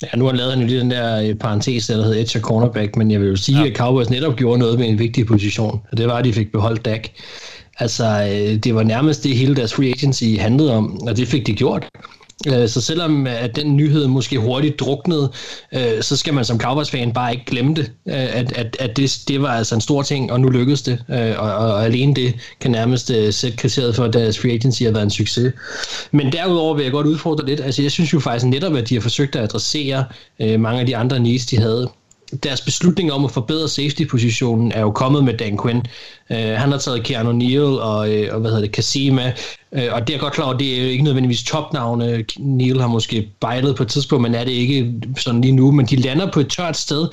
Ja, 0.04 0.18
nu 0.18 0.26
har 0.26 0.34
lavet 0.34 0.52
han 0.52 0.62
jo 0.62 0.68
lige 0.68 0.80
den 0.80 0.92
der 0.92 1.22
øh, 1.22 1.36
parentes, 1.36 1.88
der 1.88 1.96
hedder 1.96 2.22
edge 2.22 2.40
og 2.40 2.42
cornerback, 2.42 2.96
men 2.96 3.12
jeg 3.12 3.22
vil 3.22 3.30
jo 3.30 3.36
sige, 3.36 3.62
ja. 3.62 3.70
at 3.70 3.78
Cowboys 3.78 4.10
netop 4.10 4.36
gjorde 4.36 4.60
noget 4.60 4.80
med 4.80 4.88
en 4.88 5.00
vigtig 5.00 5.26
position, 5.26 5.82
og 5.92 5.98
det 5.98 6.08
var, 6.08 6.18
at 6.18 6.26
de 6.26 6.34
fik 6.34 6.52
beholdt 6.52 6.86
Dak. 6.86 7.08
Altså, 7.80 8.30
øh, 8.32 8.56
det 8.56 8.76
var 8.76 8.84
nærmest 8.84 9.24
det 9.24 9.38
hele 9.38 9.56
deres 9.56 9.74
free 9.74 9.90
agency 9.90 10.24
handlede 10.40 10.74
om, 10.74 11.08
og 11.08 11.18
det 11.18 11.28
fik 11.28 11.48
de 11.48 11.54
gjort. 11.54 11.90
Øh, 12.48 12.68
så 12.70 12.82
selvom 12.82 13.28
øh, 13.28 13.44
at 13.44 13.56
den 13.56 13.76
nyhed 13.76 14.08
måske 14.08 14.38
hurtigt 14.38 14.80
druknede, 14.80 15.32
så 16.02 16.18
skal 16.18 16.34
man 16.34 16.46
som 16.46 16.60
Cowboys-fan 16.60 17.14
bare 17.14 17.32
ikke 17.32 17.46
glemme 17.46 17.74
det, 17.74 17.92
at, 18.06 18.58
at, 18.58 18.78
at 18.80 18.98
det, 18.98 19.18
det 19.28 19.42
var 19.42 19.50
altså 19.50 19.76
en 19.76 19.82
stor 19.82 20.02
ting, 20.02 20.32
og 20.32 20.40
nu 20.40 20.50
lykkedes 20.50 20.82
det. 20.82 21.04
Og, 21.38 21.56
og 21.56 21.86
alene 21.86 22.16
det 22.16 22.34
kan 22.60 22.72
nærmest 22.72 23.08
sætte 23.32 23.58
kriteriet 23.58 23.96
for, 23.96 24.04
at 24.04 24.14
deres 24.14 24.40
free 24.40 24.52
agency 24.52 24.84
har 24.84 24.92
været 24.92 25.04
en 25.04 25.10
succes. 25.10 25.54
Men 26.12 26.32
derudover 26.32 26.76
vil 26.76 26.84
jeg 26.84 26.92
godt 26.92 27.08
udfordre 27.08 27.46
lidt. 27.46 27.62
Altså 27.62 27.82
jeg 27.82 27.92
synes 27.92 28.14
jo 28.14 28.20
faktisk 28.20 28.46
netop, 28.46 28.76
at 28.76 28.90
de 28.90 28.96
har 28.96 29.02
forsøgt 29.02 29.36
at 29.36 29.44
adressere 29.44 30.06
mange 30.58 30.80
af 30.80 30.86
de 30.86 30.98
andre 30.98 31.20
needs, 31.20 31.46
de 31.46 31.58
havde 31.58 31.90
deres 32.44 32.62
beslutning 32.62 33.12
om 33.12 33.26
at 33.26 33.32
forbedre 33.32 33.68
safety-positionen 33.68 34.72
er 34.72 34.82
jo 34.82 34.92
kommet 34.92 35.24
med 35.24 35.34
Dan 35.38 35.60
Quinn. 35.64 35.78
Uh, 36.30 36.36
han 36.38 36.72
har 36.72 36.78
taget 36.78 37.04
Keanu 37.04 37.32
Neal 37.32 37.62
og, 37.62 38.00
uh, 38.00 38.34
og 38.34 38.40
hvad 38.40 38.52
hedder 38.52 38.62
det, 38.62 38.72
Kasima, 38.72 39.34
uh, 39.72 39.84
øh, 39.84 39.90
og 39.92 40.08
det 40.08 40.16
er 40.16 40.20
godt 40.20 40.34
klar 40.34 40.46
over, 40.46 40.58
det 40.58 40.80
er 40.80 40.84
jo 40.84 40.90
ikke 40.90 41.04
nødvendigvis 41.04 41.44
topnavne. 41.44 42.26
Neal 42.40 42.80
har 42.80 42.88
måske 42.88 43.30
bejlet 43.42 43.76
på 43.76 43.84
et 43.84 43.90
tidspunkt, 43.90 44.22
men 44.22 44.36
er 44.36 44.44
det 44.44 44.52
ikke 44.52 44.94
sådan 45.18 45.42
lige 45.42 45.52
nu, 45.52 45.72
men 45.72 45.86
de 45.86 45.96
lander 45.96 46.32
på 46.32 46.40
et 46.40 46.50
tørt 46.50 46.78
sted, 46.78 47.08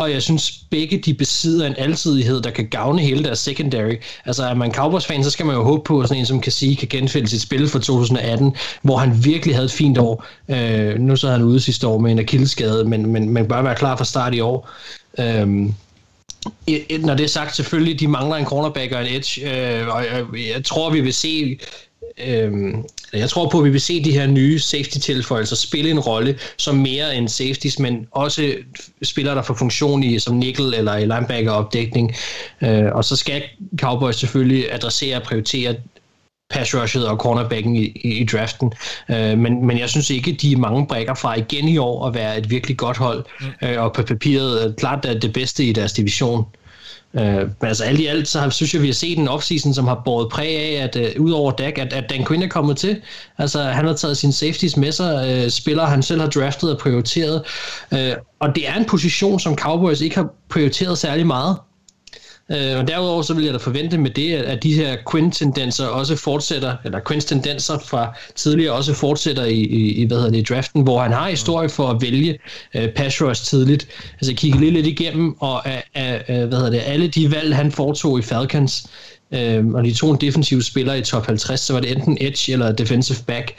og 0.00 0.12
jeg 0.12 0.22
synes 0.22 0.52
begge 0.70 0.98
de 0.98 1.14
besidder 1.14 1.66
en 1.66 1.74
alsidighed, 1.78 2.40
der 2.40 2.50
kan 2.50 2.68
gavne 2.68 3.02
hele 3.02 3.24
deres 3.24 3.38
secondary. 3.38 3.94
Altså 4.24 4.44
er 4.44 4.54
man 4.54 4.74
Cowboys-fan, 4.74 5.24
så 5.24 5.30
skal 5.30 5.46
man 5.46 5.56
jo 5.56 5.62
håbe 5.62 5.82
på, 5.84 6.00
at 6.00 6.08
sådan 6.08 6.20
en 6.20 6.26
som 6.26 6.40
kan 6.40 6.52
sige, 6.52 6.76
kan 6.76 6.88
genfælde 6.88 7.28
sit 7.28 7.42
spil 7.42 7.68
fra 7.68 7.78
2018, 7.78 8.56
hvor 8.82 8.96
han 8.96 9.24
virkelig 9.24 9.54
havde 9.54 9.64
et 9.64 9.72
fint 9.72 9.98
år. 9.98 10.24
Øh, 10.48 10.98
nu 10.98 11.16
så 11.16 11.28
er 11.28 11.32
han 11.32 11.42
ude 11.42 11.60
sidste 11.60 11.86
år 11.86 11.98
med 11.98 12.12
en 12.12 12.18
akilleskade, 12.18 12.84
men, 12.84 13.06
men 13.06 13.28
man 13.28 13.48
bør 13.48 13.62
være 13.62 13.74
klar 13.74 13.96
fra 13.96 14.04
start 14.04 14.34
i 14.34 14.40
år. 14.40 14.70
Øh, 15.18 15.46
når 17.00 17.14
det 17.14 17.24
er 17.24 17.28
sagt, 17.28 17.56
selvfølgelig, 17.56 18.00
de 18.00 18.08
mangler 18.08 18.36
en 18.36 18.44
cornerback 18.44 18.92
og 18.92 19.00
en 19.00 19.14
edge, 19.14 19.40
øh, 19.40 19.88
og 19.88 20.04
jeg, 20.04 20.24
jeg 20.54 20.64
tror, 20.64 20.90
vi 20.90 21.00
vil 21.00 21.14
se 21.14 21.58
øhm, 22.26 22.84
jeg 23.12 23.30
tror 23.30 23.48
på, 23.48 23.58
at 23.58 23.64
vi 23.64 23.70
vil 23.70 23.80
se 23.80 24.04
de 24.04 24.12
her 24.12 24.26
nye 24.26 24.58
safety-tilføjelser 24.58 25.56
spille 25.56 25.90
en 25.90 25.98
rolle 25.98 26.38
som 26.56 26.74
mere 26.74 27.16
end 27.16 27.28
safeties, 27.28 27.78
men 27.78 28.06
også 28.10 28.54
spiller 29.02 29.34
der 29.34 29.42
for 29.42 29.54
funktion 29.54 30.02
i 30.02 30.18
som 30.18 30.36
nickel 30.36 30.74
eller 30.74 30.96
i 30.96 31.06
linebacker-opdækning. 31.06 32.14
Øh, 32.60 32.86
og 32.92 33.04
så 33.04 33.16
skal 33.16 33.42
Cowboys 33.80 34.16
selvfølgelig 34.16 34.74
adressere 34.74 35.16
og 35.16 35.22
prioritere 35.22 35.74
pass 36.50 36.74
rushet 36.74 37.08
og 37.08 37.16
cornerbacken 37.16 37.76
i, 37.76 37.84
i, 37.84 38.08
i 38.08 38.24
draften. 38.24 38.72
Øh, 39.10 39.38
men, 39.38 39.66
men 39.66 39.78
jeg 39.78 39.88
synes 39.88 40.10
ikke, 40.10 40.32
de 40.32 40.52
er 40.52 40.56
mange 40.56 40.86
brækker 40.86 41.14
fra 41.14 41.34
igen 41.34 41.68
i 41.68 41.78
år 41.78 42.06
at 42.06 42.14
være 42.14 42.38
et 42.38 42.50
virkelig 42.50 42.76
godt 42.76 42.96
hold, 42.96 43.24
mm. 43.40 43.68
øh, 43.68 43.82
og 43.82 43.92
på 43.92 44.02
papiret 44.02 44.74
klart 44.78 45.04
er 45.04 45.18
det 45.18 45.32
bedste 45.32 45.64
i 45.64 45.72
deres 45.72 45.92
division. 45.92 46.44
Øh, 47.14 47.22
men 47.60 47.68
altså 47.68 47.84
alt 47.84 48.00
i 48.00 48.06
alt, 48.06 48.28
så 48.28 48.40
har, 48.40 48.50
synes 48.50 48.74
jeg, 48.74 48.82
vi 48.82 48.86
har 48.86 48.94
set 48.94 49.18
en 49.18 49.28
offseason, 49.28 49.74
som 49.74 49.86
har 49.86 50.02
båret 50.04 50.28
præg 50.32 50.56
af, 50.56 50.84
at 50.84 50.96
øh, 50.96 51.22
udover 51.22 51.50
Dak, 51.52 51.78
at, 51.78 51.92
at 51.92 52.10
Dan 52.10 52.26
Quinn 52.26 52.42
er 52.42 52.48
kommet 52.48 52.76
til. 52.76 53.00
Altså 53.38 53.62
han 53.62 53.84
har 53.84 53.94
taget 53.94 54.16
sine 54.16 54.32
safeties 54.32 54.76
med 54.76 54.92
sig, 54.92 55.28
øh, 55.28 55.50
spillere 55.50 55.86
han 55.86 56.02
selv 56.02 56.20
har 56.20 56.28
draftet 56.28 56.72
og 56.72 56.78
prioriteret. 56.78 57.42
Øh, 57.92 58.12
og 58.40 58.54
det 58.54 58.68
er 58.68 58.74
en 58.74 58.84
position, 58.84 59.40
som 59.40 59.56
Cowboys 59.56 60.00
ikke 60.00 60.16
har 60.16 60.28
prioriteret 60.48 60.98
særlig 60.98 61.26
meget. 61.26 61.56
Øh, 62.52 62.78
og 62.78 62.88
derudover 62.88 63.22
så 63.22 63.34
vil 63.34 63.44
jeg 63.44 63.52
da 63.52 63.58
forvente 63.58 63.98
med 63.98 64.10
det, 64.10 64.34
at 64.34 64.62
de 64.62 64.74
her 64.74 64.96
Quinn-tendenser 65.10 65.86
også 65.86 66.16
fortsætter, 66.16 66.76
eller 66.84 67.00
Quinn-tendenser 67.08 67.78
fra 67.78 68.18
tidligere 68.34 68.72
også 68.72 68.94
fortsætter 68.94 69.44
i, 69.44 69.60
i, 69.60 70.04
hvad 70.04 70.16
hedder 70.16 70.30
det, 70.30 70.38
i 70.38 70.54
draften, 70.54 70.82
hvor 70.82 71.02
han 71.02 71.12
har 71.12 71.28
historie 71.28 71.68
for 71.68 71.88
at 71.88 72.02
vælge 72.02 72.38
øh, 72.74 72.88
pass 72.88 73.22
rush 73.22 73.44
tidligt. 73.44 73.88
Altså 74.12 74.34
kigge 74.34 74.60
lidt, 74.60 74.74
lidt 74.74 74.86
igennem, 74.86 75.36
og 75.40 75.68
af, 75.68 75.84
af, 75.94 76.24
hvad 76.46 76.58
hedder 76.58 76.70
det, 76.70 76.82
alle 76.84 77.08
de 77.08 77.32
valg, 77.32 77.56
han 77.56 77.72
foretog 77.72 78.18
i 78.18 78.22
Falcons, 78.22 78.86
øh, 79.34 79.66
og 79.66 79.84
de 79.84 79.94
to 79.94 80.14
defensive 80.14 80.62
spillere 80.62 80.98
i 80.98 81.02
top 81.02 81.26
50, 81.26 81.60
så 81.60 81.72
var 81.72 81.80
det 81.80 81.92
enten 81.92 82.18
edge 82.20 82.52
eller 82.52 82.72
defensive 82.72 83.18
back, 83.26 83.54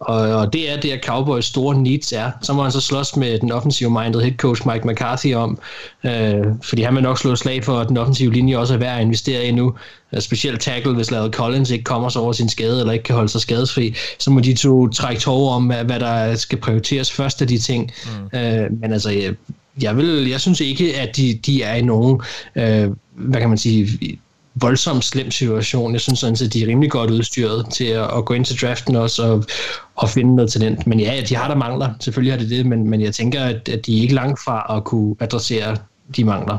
og, 0.00 0.16
og 0.16 0.52
det 0.52 0.72
er 0.72 0.80
det, 0.80 0.90
at 0.90 1.04
Cowboys 1.04 1.44
store 1.44 1.78
needs 1.78 2.12
er. 2.12 2.30
Så 2.42 2.52
må 2.52 2.62
han 2.62 2.72
så 2.72 2.80
slås 2.80 3.16
med 3.16 3.38
den 3.38 3.52
offensive 3.52 3.90
minded 3.90 4.20
head 4.20 4.32
coach 4.36 4.68
Mike 4.68 4.88
McCarthy 4.88 5.34
om, 5.34 5.58
øh, 6.04 6.44
fordi 6.62 6.82
han 6.82 6.94
vil 6.94 7.02
nok 7.02 7.18
slå 7.18 7.36
slag 7.36 7.64
for, 7.64 7.78
at 7.78 7.88
den 7.88 7.96
offensive 7.96 8.32
linje 8.32 8.56
også 8.56 8.74
er 8.74 8.78
værd 8.78 8.96
at 8.96 9.02
investere 9.02 9.44
i 9.44 9.52
nu. 9.52 9.74
Øh, 10.12 10.20
specielt 10.20 10.60
tackle, 10.60 10.94
hvis 10.94 11.10
Larry 11.10 11.30
Collins 11.30 11.70
ikke 11.70 11.84
kommer 11.84 12.08
sig 12.08 12.22
over 12.22 12.32
sin 12.32 12.48
skade, 12.48 12.80
eller 12.80 12.92
ikke 12.92 13.02
kan 13.02 13.14
holde 13.14 13.28
sig 13.28 13.40
skadesfri, 13.40 13.94
så 14.18 14.30
må 14.30 14.40
de 14.40 14.54
to 14.54 14.88
trække 14.88 15.20
tog 15.20 15.48
om, 15.48 15.66
hvad, 15.66 15.84
hvad 15.84 16.00
der 16.00 16.34
skal 16.34 16.58
prioriteres 16.58 17.12
først 17.12 17.42
af 17.42 17.48
de 17.48 17.58
ting. 17.58 17.92
Mm. 18.32 18.38
Øh, 18.38 18.80
men 18.80 18.92
altså, 18.92 19.10
jeg, 19.10 19.34
jeg, 19.82 19.96
vil, 19.96 20.28
jeg 20.28 20.40
synes 20.40 20.60
ikke, 20.60 20.96
at 21.00 21.16
de, 21.16 21.38
de 21.46 21.62
er 21.62 21.74
i 21.74 21.82
nogen, 21.82 22.20
øh, 22.56 22.90
hvad 23.14 23.40
kan 23.40 23.48
man 23.48 23.58
sige, 23.58 24.18
voldsomt 24.60 25.04
slem 25.04 25.30
situation. 25.30 25.92
Jeg 25.92 26.00
synes 26.00 26.18
sådan 26.18 26.36
at 26.44 26.52
de 26.52 26.62
er 26.62 26.66
rimelig 26.66 26.90
godt 26.90 27.10
udstyret 27.10 27.66
til 27.72 27.84
at, 27.84 28.16
at 28.16 28.24
gå 28.24 28.34
ind 28.34 28.44
til 28.44 28.60
draften 28.60 28.96
også 28.96 29.22
og, 29.32 29.44
og 29.96 30.08
finde 30.08 30.36
noget 30.36 30.52
talent. 30.52 30.86
Men 30.86 31.00
ja, 31.00 31.22
de 31.28 31.36
har 31.36 31.48
der 31.48 31.54
mangler. 31.54 31.90
Selvfølgelig 32.00 32.32
har 32.32 32.38
det 32.38 32.50
det, 32.50 32.66
men, 32.66 32.90
men 32.90 33.00
jeg 33.00 33.14
tænker, 33.14 33.44
at, 33.44 33.68
at 33.68 33.86
de 33.86 33.98
er 33.98 34.02
ikke 34.02 34.14
langt 34.14 34.40
fra 34.44 34.76
at 34.76 34.84
kunne 34.84 35.16
adressere 35.20 35.76
de 36.16 36.24
mangler. 36.24 36.58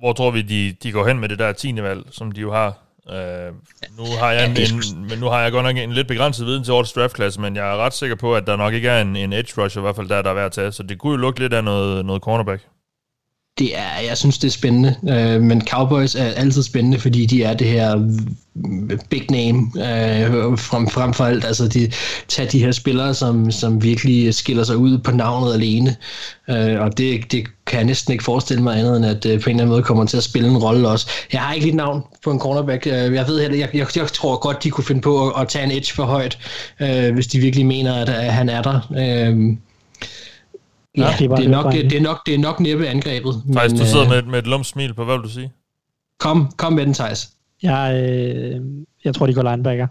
Hvor 0.00 0.12
tror 0.12 0.30
vi, 0.30 0.42
de, 0.42 0.76
de 0.82 0.92
går 0.92 1.06
hen 1.06 1.18
med 1.18 1.28
det 1.28 1.38
der 1.38 1.52
tiende 1.52 1.82
valg, 1.82 2.02
som 2.10 2.32
de 2.32 2.40
jo 2.40 2.52
har? 2.52 2.78
Uh, 3.06 3.54
nu 3.98 4.04
har 4.20 4.32
jeg 4.32 4.50
en, 4.50 4.56
en, 4.56 5.08
men 5.08 5.18
nu 5.18 5.26
har 5.26 5.42
jeg 5.42 5.52
godt 5.52 5.64
nok 5.64 5.76
en 5.76 5.92
lidt 5.92 6.08
begrænset 6.08 6.46
viden 6.46 6.64
til 6.64 6.72
årets 6.72 6.92
draftklasse, 6.92 7.40
men 7.40 7.56
jeg 7.56 7.72
er 7.72 7.76
ret 7.76 7.94
sikker 7.94 8.16
på, 8.16 8.34
at 8.34 8.46
der 8.46 8.56
nok 8.56 8.74
ikke 8.74 8.88
er 8.88 9.00
en, 9.02 9.16
en 9.16 9.32
edge 9.32 9.62
rusher, 9.62 9.80
i 9.80 9.82
hvert 9.82 9.96
fald 9.96 10.08
der, 10.08 10.22
der 10.22 10.30
er 10.30 10.34
værd 10.34 10.46
at 10.46 10.52
tage. 10.52 10.72
Så 10.72 10.82
det 10.82 10.98
kunne 10.98 11.10
jo 11.10 11.16
lukke 11.16 11.40
lidt 11.40 11.52
af 11.52 11.64
noget, 11.64 12.06
noget 12.06 12.22
cornerback 12.22 12.62
det 13.58 13.78
er, 13.78 14.00
jeg 14.08 14.16
synes, 14.16 14.38
det 14.38 14.48
er 14.48 14.52
spændende. 14.52 14.96
Øh, 15.08 15.42
men 15.42 15.66
Cowboys 15.66 16.14
er 16.14 16.24
altid 16.24 16.62
spændende, 16.62 16.98
fordi 16.98 17.26
de 17.26 17.42
er 17.42 17.54
det 17.54 17.66
her 17.66 18.08
big 19.10 19.30
name 19.30 19.58
øh, 19.76 20.58
frem, 20.58 20.88
frem 20.88 21.14
for 21.14 21.24
alt. 21.24 21.44
Altså, 21.44 21.68
de 21.68 21.90
tager 22.28 22.48
de 22.48 22.58
her 22.58 22.72
spillere, 22.72 23.14
som, 23.14 23.50
som 23.50 23.82
virkelig 23.82 24.34
skiller 24.34 24.64
sig 24.64 24.76
ud 24.76 24.98
på 24.98 25.10
navnet 25.10 25.54
alene. 25.54 25.96
Øh, 26.50 26.80
og 26.80 26.98
det, 26.98 27.32
det 27.32 27.44
kan 27.66 27.78
jeg 27.78 27.84
næsten 27.84 28.12
ikke 28.12 28.24
forestille 28.24 28.62
mig 28.62 28.78
andet, 28.78 28.96
end 28.96 29.06
at 29.06 29.26
øh, 29.26 29.40
på 29.40 29.50
en 29.50 29.56
eller 29.56 29.62
anden 29.62 29.68
måde 29.68 29.82
kommer 29.82 30.04
til 30.04 30.16
at 30.16 30.22
spille 30.22 30.48
en 30.48 30.58
rolle 30.58 30.88
også. 30.88 31.10
Jeg 31.32 31.40
har 31.40 31.54
ikke 31.54 31.66
lige 31.66 31.76
navn 31.76 32.02
på 32.24 32.30
en 32.30 32.40
cornerback. 32.40 32.86
Øh, 32.86 32.92
jeg 32.92 33.24
ved 33.28 33.40
heller, 33.40 33.58
jeg, 33.58 33.68
jeg, 33.74 33.86
jeg 33.96 34.08
tror 34.08 34.40
godt, 34.40 34.64
de 34.64 34.70
kunne 34.70 34.84
finde 34.84 35.00
på 35.00 35.28
at, 35.28 35.42
at 35.42 35.48
tage 35.48 35.64
en 35.64 35.70
edge 35.70 35.94
for 35.94 36.04
højt, 36.04 36.38
øh, 36.80 37.14
hvis 37.14 37.26
de 37.26 37.38
virkelig 37.38 37.66
mener, 37.66 37.94
at, 37.94 38.08
at 38.08 38.32
han 38.32 38.48
er 38.48 38.62
der. 38.62 38.80
Øh, 38.98 39.56
Ja, 40.98 41.14
det, 41.18 41.30
er 41.30 41.36
det, 41.36 41.44
er 41.44 41.50
nok, 41.50 41.72
det, 41.72 41.90
det, 41.90 41.98
er 41.98 42.00
nok, 42.00 42.26
det 42.26 42.34
er 42.34 42.38
nok 42.38 42.60
næppe 42.60 42.88
angrebet. 42.88 43.42
Thijs, 43.52 43.72
du 43.72 43.86
sidder 43.86 44.04
øh, 44.04 44.10
med, 44.10 44.22
med 44.22 44.38
et 44.38 44.46
lumt 44.46 44.66
smil 44.66 44.94
på, 44.94 45.04
hvad 45.04 45.14
vil 45.14 45.24
du 45.24 45.28
sige? 45.28 45.52
Kom, 46.18 46.52
kom 46.56 46.72
med 46.72 46.86
den, 46.86 46.94
Thijs. 46.94 47.30
Jeg, 47.62 48.02
øh, 48.04 48.60
jeg 49.04 49.14
tror, 49.14 49.26
de 49.26 49.34
går 49.34 49.42
linebacker. 49.42 49.86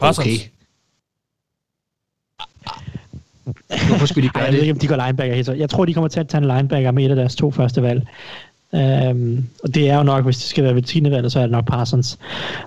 Parsons. 0.00 0.26
Okay. 0.26 0.38
Hvorfor 3.88 4.06
skulle 4.06 4.28
de 4.28 4.32
gøre 4.32 4.42
Ej, 4.42 4.44
jeg 4.44 4.52
det? 4.52 4.58
Jeg 4.58 4.60
ved 4.60 4.60
ikke, 4.60 4.72
om 4.72 4.78
de 4.78 4.88
går 4.88 5.06
linebacker 5.06 5.54
Jeg 5.54 5.70
tror, 5.70 5.84
de 5.84 5.94
kommer 5.94 6.08
til 6.08 6.20
at 6.20 6.28
tage 6.28 6.42
en 6.42 6.56
linebacker 6.56 6.90
med 6.90 7.04
et 7.04 7.10
af 7.10 7.16
deres 7.16 7.36
to 7.36 7.50
første 7.50 7.82
valg. 7.82 8.06
Um, 8.72 9.44
og 9.62 9.74
det 9.74 9.90
er 9.90 9.96
jo 9.96 10.02
nok, 10.02 10.24
hvis 10.24 10.36
det 10.36 10.44
skal 10.44 10.64
være 10.64 10.74
ved 10.74 10.82
10. 10.82 11.10
valget, 11.10 11.32
så 11.32 11.38
er 11.38 11.42
det 11.42 11.50
nok 11.50 11.66
Parsons. 11.66 12.18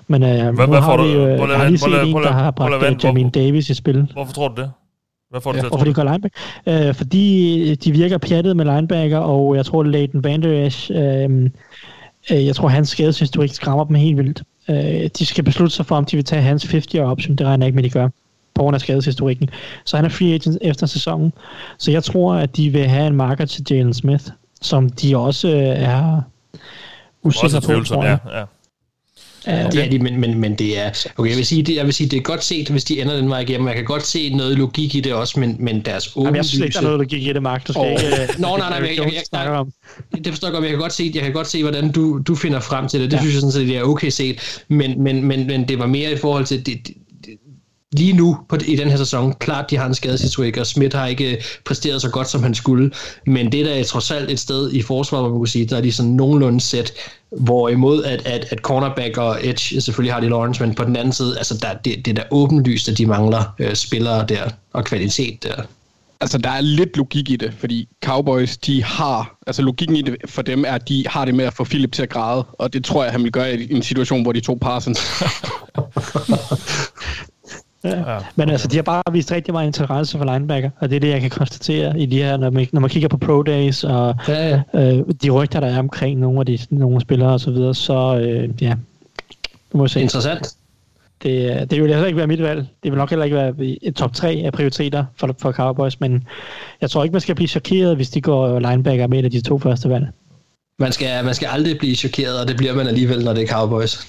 Men 0.06 0.22
uh, 0.22 0.28
hvad, 0.28 0.52
nu 0.52 0.66
hvad 0.66 0.80
har 0.80 1.02
vi 1.02 1.12
jo 1.12 1.46
har 1.46 1.68
lige 1.68 1.78
set 1.78 2.08
en, 2.08 2.16
der 2.16 2.32
har 2.32 2.50
bragt 2.50 3.04
Jamin 3.04 3.30
Davis 3.30 3.70
i 3.70 3.74
spil. 3.74 4.08
Hvorfor 4.12 4.32
tror 4.32 4.48
du 4.48 4.62
det? 4.62 4.70
Hvad 5.30 5.40
får 5.40 5.52
du 5.52 5.58
til 5.58 5.64
at 5.64 5.70
Hvorfor 5.70 5.84
de 5.84 5.94
går 5.94 6.04
linebacker? 6.04 6.88
Øh, 6.88 6.94
fordi 6.94 7.74
de 7.74 7.92
virker 7.92 8.18
pjattet 8.18 8.56
med 8.56 8.64
linebacker, 8.64 9.18
og 9.18 9.56
jeg 9.56 9.66
tror, 9.66 9.82
Leighton 9.82 10.24
Vander 10.24 10.66
Esch, 10.66 10.90
øh, 10.94 11.50
jeg 12.46 12.56
tror, 12.56 12.68
hans 12.68 12.88
skadeshistorik 12.88 13.52
skræmmer 13.52 13.84
dem 13.84 13.94
helt 13.94 14.16
vildt. 14.16 14.42
Øh, 14.70 15.10
de 15.18 15.26
skal 15.26 15.44
beslutte 15.44 15.76
sig 15.76 15.86
for, 15.86 15.96
om 15.96 16.04
de 16.04 16.16
vil 16.16 16.24
tage 16.24 16.42
hans 16.42 16.64
50-year 16.64 17.04
option. 17.04 17.36
Det 17.36 17.46
regner 17.46 17.64
jeg 17.64 17.68
ikke 17.68 17.76
med, 17.76 17.82
de 17.82 17.90
gør 17.90 18.08
på 18.54 18.62
grund 18.62 18.74
af 18.74 18.80
skadeshistorikken. 18.80 19.50
Så 19.84 19.96
han 19.96 20.04
er 20.04 20.08
free 20.08 20.34
agent 20.34 20.58
efter 20.62 20.86
sæsonen. 20.86 21.32
Så 21.78 21.90
jeg 21.90 22.04
tror, 22.04 22.34
at 22.34 22.56
de 22.56 22.70
vil 22.70 22.88
have 22.88 23.06
en 23.06 23.16
marker 23.16 23.44
til 23.44 23.64
Jalen 23.70 23.94
Smith, 23.94 24.24
som 24.62 24.88
de 24.88 25.16
også 25.16 25.48
øh, 25.48 25.54
er 25.56 26.22
usikre 27.22 27.60
på, 27.60 27.84
tror 27.84 28.04
jeg. 28.04 28.18
Ja, 28.26 28.38
ja. 28.38 28.44
Ja, 29.46 29.66
okay. 29.66 29.72
det 29.72 29.84
er 29.84 29.90
de, 29.90 29.98
men, 29.98 30.20
men, 30.20 30.38
men 30.38 30.54
det 30.54 30.78
er... 30.78 30.90
Okay, 31.16 31.30
jeg 31.30 31.36
vil, 31.36 31.46
sige, 31.46 31.62
det, 31.62 31.76
jeg 31.76 31.86
vil 31.86 31.94
sige, 31.94 32.08
det 32.08 32.16
er 32.16 32.20
godt 32.20 32.44
set, 32.44 32.68
hvis 32.68 32.84
de 32.84 33.00
ender 33.00 33.16
den 33.16 33.30
vej 33.30 33.40
igennem. 33.40 33.66
Jeg 33.68 33.76
kan 33.76 33.84
godt 33.84 34.06
se 34.06 34.34
noget 34.34 34.58
logik 34.58 34.94
i 34.94 35.00
det 35.00 35.12
også, 35.12 35.40
men, 35.40 35.56
men 35.58 35.80
deres 35.80 36.12
åbenlyse... 36.16 36.36
jeg 36.36 36.44
synes 36.44 36.64
ikke, 36.64 36.72
der 36.74 36.78
er 36.78 36.82
noget 36.82 36.98
logik 36.98 37.26
i 37.26 37.32
det, 37.32 37.42
Mark. 37.42 37.66
Du 37.66 37.72
skal 37.72 37.84
oh. 37.84 37.90
ikke... 37.90 38.34
Nå, 38.38 38.56
nej, 38.56 38.68
nej, 38.70 38.88
jeg, 38.88 38.96
jeg, 38.98 39.22
jeg, 39.32 39.66
jeg, 40.12 40.24
det 40.24 40.32
forstår 40.32 40.48
jeg 40.48 40.52
godt, 40.52 40.62
men 40.62 40.64
jeg 40.64 40.72
kan 40.72 40.80
godt 40.80 40.92
se, 40.92 41.10
jeg 41.14 41.22
kan 41.22 41.32
godt 41.32 41.46
se 41.48 41.62
hvordan 41.62 41.92
du, 41.92 42.18
du 42.18 42.34
finder 42.34 42.60
frem 42.60 42.88
til 42.88 43.00
det. 43.00 43.10
Det 43.10 43.16
ja. 43.16 43.20
synes 43.20 43.34
jeg 43.34 43.40
sådan 43.40 43.52
set, 43.52 43.68
det 43.68 43.76
er 43.76 43.82
okay 43.82 44.10
set. 44.10 44.62
Men, 44.68 45.02
men, 45.02 45.24
men, 45.24 45.46
men 45.46 45.68
det 45.68 45.78
var 45.78 45.86
mere 45.86 46.12
i 46.12 46.16
forhold 46.16 46.44
til... 46.44 46.66
Det, 46.66 46.86
det, 46.86 46.94
lige 47.92 48.12
nu 48.12 48.38
på, 48.48 48.56
i 48.66 48.76
den 48.76 48.90
her 48.90 48.96
sæson, 48.96 49.34
klart 49.34 49.70
de 49.70 49.76
har 49.76 49.86
en 49.86 49.94
skadeshistorik, 49.94 50.56
og 50.56 50.66
Smith 50.66 50.96
har 50.96 51.06
ikke 51.06 51.44
præsteret 51.64 52.02
så 52.02 52.10
godt, 52.10 52.28
som 52.28 52.42
han 52.42 52.54
skulle, 52.54 52.90
men 53.26 53.52
det 53.52 53.66
der 53.66 53.74
er 53.74 53.84
trods 53.84 54.10
alt 54.10 54.30
et 54.30 54.38
sted 54.38 54.72
i 54.72 54.82
forsvaret, 54.82 55.22
hvor 55.22 55.30
man 55.30 55.38
kunne 55.38 55.48
sige, 55.48 55.66
der 55.66 55.76
er 55.76 55.80
de 55.80 55.92
sådan 55.92 56.10
nogenlunde 56.10 56.60
sæt, 56.60 56.92
hvorimod 57.40 58.04
at, 58.04 58.26
at, 58.26 58.46
at 58.50 58.58
cornerback 58.58 59.16
og 59.16 59.38
edge 59.42 59.80
selvfølgelig 59.80 60.12
har 60.12 60.20
de 60.20 60.28
Lawrence, 60.28 60.66
men 60.66 60.74
på 60.74 60.84
den 60.84 60.96
anden 60.96 61.12
side, 61.12 61.38
altså 61.38 61.58
der, 61.62 61.74
det, 61.74 62.04
det 62.04 62.10
er 62.10 62.14
da 62.14 62.22
åbenlyst, 62.30 62.88
at 62.88 62.98
de 62.98 63.06
mangler 63.06 63.54
øh, 63.58 63.74
spillere 63.74 64.26
der, 64.26 64.50
og 64.72 64.84
kvalitet 64.84 65.42
der. 65.42 65.62
Altså, 66.20 66.38
der 66.38 66.50
er 66.50 66.60
lidt 66.60 66.96
logik 66.96 67.30
i 67.30 67.36
det, 67.36 67.54
fordi 67.58 67.88
Cowboys, 68.04 68.56
de 68.56 68.84
har, 68.84 69.38
altså 69.46 69.62
logikken 69.62 69.96
i 69.96 70.02
det 70.02 70.16
for 70.26 70.42
dem 70.42 70.64
er, 70.64 70.72
at 70.72 70.88
de 70.88 71.04
har 71.08 71.24
det 71.24 71.34
med 71.34 71.44
at 71.44 71.54
få 71.54 71.64
Philip 71.64 71.92
til 71.92 72.02
at 72.02 72.08
græde, 72.08 72.44
og 72.52 72.72
det 72.72 72.84
tror 72.84 73.02
jeg, 73.02 73.12
han 73.12 73.22
vil 73.22 73.32
gøre 73.32 73.54
i 73.54 73.74
en 73.74 73.82
situation, 73.82 74.22
hvor 74.22 74.32
de 74.32 74.40
to 74.40 74.58
Parsons. 74.60 75.00
Ja. 77.84 78.18
Men 78.36 78.50
altså, 78.50 78.68
de 78.68 78.76
har 78.76 78.82
bare 78.82 79.02
vist 79.12 79.32
rigtig 79.32 79.54
meget 79.54 79.66
interesse 79.66 80.18
for 80.18 80.24
linebacker, 80.24 80.70
og 80.78 80.90
det 80.90 80.96
er 80.96 81.00
det, 81.00 81.08
jeg 81.08 81.20
kan 81.20 81.30
konstatere 81.30 82.00
i 82.00 82.06
de 82.06 82.22
her, 82.22 82.36
når 82.36 82.50
man, 82.50 82.66
når 82.72 82.80
man 82.80 82.90
kigger 82.90 83.08
på 83.08 83.16
Pro 83.16 83.42
Days, 83.42 83.84
og 83.84 84.14
ja, 84.28 84.48
ja. 84.48 84.62
Øh, 84.74 85.04
de 85.22 85.30
rygter, 85.30 85.60
der 85.60 85.66
er 85.66 85.78
omkring 85.78 86.20
nogle 86.20 86.40
af 86.40 86.46
de 86.46 86.58
nogle 86.70 87.00
spillere 87.00 87.32
og 87.32 87.40
så 87.40 87.50
videre, 87.50 87.74
så 87.74 88.18
øh, 88.18 88.62
ja, 88.62 88.74
du 89.72 89.78
må 89.78 89.88
se. 89.88 90.00
Interessant. 90.00 90.54
Det, 91.22 91.70
det 91.70 91.82
vil 91.82 91.90
heller 91.90 92.06
ikke 92.06 92.16
være 92.16 92.26
mit 92.26 92.42
valg. 92.42 92.66
Det 92.82 92.92
vil 92.92 92.98
nok 92.98 93.10
heller 93.10 93.24
ikke 93.24 93.36
være 93.36 93.54
et 93.82 93.94
top 93.94 94.14
3 94.14 94.42
af 94.44 94.52
prioriteter 94.52 95.04
for, 95.16 95.34
for 95.38 95.52
Cowboys, 95.52 96.00
men 96.00 96.28
jeg 96.80 96.90
tror 96.90 97.02
ikke, 97.02 97.12
man 97.12 97.20
skal 97.20 97.34
blive 97.34 97.48
chokeret, 97.48 97.96
hvis 97.96 98.10
de 98.10 98.20
går 98.20 98.58
linebacker 98.58 99.06
med 99.06 99.18
et 99.18 99.24
af 99.24 99.30
de 99.30 99.40
to 99.40 99.58
første 99.58 99.88
valg. 99.88 100.06
Man 100.78 100.92
skal, 100.92 101.24
man 101.24 101.34
skal 101.34 101.48
aldrig 101.52 101.78
blive 101.78 101.94
chokeret, 101.94 102.40
og 102.40 102.48
det 102.48 102.56
bliver 102.56 102.74
man 102.74 102.86
alligevel, 102.86 103.24
når 103.24 103.32
det 103.32 103.42
er 103.42 103.46
Cowboys 103.46 104.06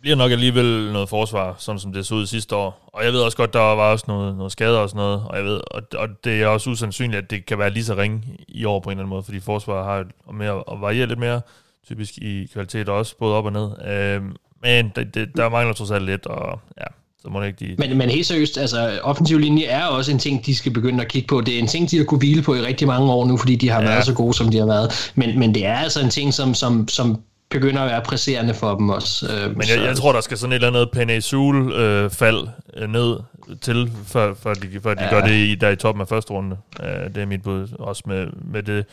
bliver 0.00 0.16
nok 0.16 0.32
alligevel 0.32 0.92
noget 0.92 1.08
forsvar, 1.08 1.54
sådan 1.58 1.78
som 1.78 1.92
det 1.92 2.06
så 2.06 2.14
ud 2.14 2.26
sidste 2.26 2.56
år. 2.56 2.90
Og 2.92 3.04
jeg 3.04 3.12
ved 3.12 3.20
også 3.20 3.36
godt, 3.36 3.52
der 3.52 3.60
var 3.60 3.92
også 3.92 4.04
noget, 4.08 4.36
noget 4.36 4.52
skader 4.52 4.78
og 4.78 4.88
sådan 4.88 4.98
noget, 4.98 5.22
og, 5.26 5.36
jeg 5.36 5.44
ved, 5.44 5.60
og, 5.70 5.82
og 5.96 6.08
det 6.24 6.42
er 6.42 6.46
også 6.46 6.70
usandsynligt, 6.70 7.22
at 7.22 7.30
det 7.30 7.46
kan 7.46 7.58
være 7.58 7.70
lige 7.70 7.84
så 7.84 7.94
ringe 7.94 8.22
i 8.48 8.64
år 8.64 8.80
på 8.80 8.90
en 8.90 8.92
eller 8.92 9.02
anden 9.02 9.10
måde, 9.10 9.22
fordi 9.22 9.40
forsvaret 9.40 9.84
har 9.86 10.32
mere 10.32 10.62
at 10.72 10.80
variere 10.80 11.06
lidt 11.06 11.18
mere, 11.18 11.40
typisk 11.86 12.18
i 12.18 12.48
kvalitet 12.52 12.88
også, 12.88 13.16
både 13.18 13.34
op 13.34 13.44
og 13.44 13.52
ned. 13.52 13.70
Øh, 13.88 14.22
men 14.62 14.92
det, 14.96 15.14
det, 15.14 15.28
der 15.36 15.48
mangler 15.48 15.74
trods 15.74 15.90
alt 15.90 16.04
lidt, 16.04 16.26
og 16.26 16.60
ja, 16.80 16.86
så 17.22 17.28
må 17.28 17.40
det 17.40 17.46
ikke 17.46 17.66
de... 17.66 17.74
Men, 17.78 17.98
men 17.98 18.10
helt 18.10 18.26
seriøst, 18.26 18.58
altså 18.58 19.00
offensiv 19.02 19.38
linje 19.38 19.64
er 19.64 19.84
også 19.84 20.12
en 20.12 20.18
ting, 20.18 20.46
de 20.46 20.54
skal 20.54 20.72
begynde 20.72 21.04
at 21.04 21.08
kigge 21.08 21.26
på. 21.26 21.40
Det 21.40 21.54
er 21.54 21.58
en 21.58 21.66
ting, 21.66 21.90
de 21.90 21.96
har 21.96 22.04
kunne 22.04 22.18
hvile 22.18 22.42
på 22.42 22.54
i 22.54 22.60
rigtig 22.60 22.86
mange 22.86 23.12
år 23.12 23.26
nu, 23.26 23.36
fordi 23.36 23.56
de 23.56 23.68
har 23.68 23.82
ja. 23.82 23.88
været 23.88 24.04
så 24.04 24.14
gode, 24.14 24.34
som 24.34 24.50
de 24.50 24.58
har 24.58 24.66
været. 24.66 25.12
Men, 25.14 25.38
men 25.38 25.54
det 25.54 25.66
er 25.66 25.76
altså 25.76 26.00
en 26.00 26.10
ting, 26.10 26.34
som, 26.34 26.54
som, 26.54 26.88
som 26.88 27.22
begynder 27.50 27.82
at 27.82 27.90
være 27.90 28.02
presserende 28.02 28.54
for 28.54 28.74
dem 28.74 28.88
også. 28.88 29.26
Øh, 29.26 29.56
Men 29.56 29.68
jeg, 29.68 29.84
jeg 29.84 29.96
tror, 29.96 30.12
der 30.12 30.20
skal 30.20 30.38
sådan 30.38 30.52
et 30.52 30.54
eller 30.54 30.68
andet 30.68 30.90
Penesul 30.90 31.72
øh, 31.72 32.10
fald 32.10 32.48
øh, 32.76 32.88
ned 32.88 33.16
til, 33.60 33.92
før, 34.06 34.34
før 34.34 34.54
de, 34.54 34.80
før 34.82 34.94
de 34.94 35.04
ja. 35.04 35.10
gør 35.10 35.20
det 35.20 35.32
i, 35.32 35.54
der 35.54 35.68
i 35.68 35.76
toppen 35.76 36.00
af 36.00 36.08
første 36.08 36.30
runde. 36.30 36.56
Øh, 36.82 37.14
det 37.14 37.22
er 37.22 37.26
mit 37.26 37.42
bud. 37.42 37.68
Også 37.78 38.02
med, 38.06 38.26
med, 38.52 38.62
det, 38.62 38.84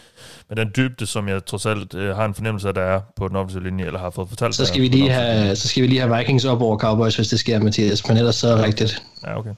med 0.50 0.58
den 0.58 0.72
dybde, 0.76 1.06
som 1.06 1.28
jeg 1.28 1.46
trods 1.46 1.66
alt 1.66 1.94
øh, 1.96 2.16
har 2.16 2.26
en 2.26 2.34
fornemmelse 2.34 2.68
af, 2.68 2.74
der 2.74 2.82
er 2.82 3.00
på 3.16 3.28
den 3.28 3.36
offensive 3.36 3.64
linje, 3.64 3.86
eller 3.86 4.00
har 4.00 4.10
fået 4.10 4.30
fortalt. 4.30 4.56
Så 4.56 4.66
skal, 4.66 4.82
vi 4.82 4.88
lige 4.88 5.10
have, 5.10 5.56
så 5.56 5.68
skal 5.68 5.84
vi 5.84 5.88
lige 5.88 6.02
have 6.02 6.18
Vikings 6.18 6.46
op 6.46 6.62
over 6.62 6.78
Cowboys, 6.78 7.16
hvis 7.16 7.28
det 7.28 7.40
sker, 7.40 7.60
Mathias. 7.60 8.08
Men 8.08 8.18
ellers 8.18 8.36
så 8.36 8.48
er 8.48 8.56
det 8.56 8.66
rigtigt. 8.66 9.04
Ja, 9.24 9.38
okay. 9.38 9.54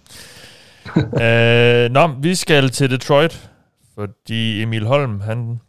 øh, 1.86 1.92
nå, 1.92 2.08
vi 2.22 2.36
skal 2.36 2.70
til 2.70 2.90
Detroit, 2.90 3.50
fordi 3.96 4.62
Emil 4.62 4.86
Holm, 4.86 5.22
han 5.22 5.60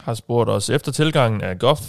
har 0.00 0.14
spurgt 0.14 0.50
os 0.50 0.70
efter 0.70 0.92
tilgangen 0.92 1.40
af 1.40 1.58
Goff 1.58 1.80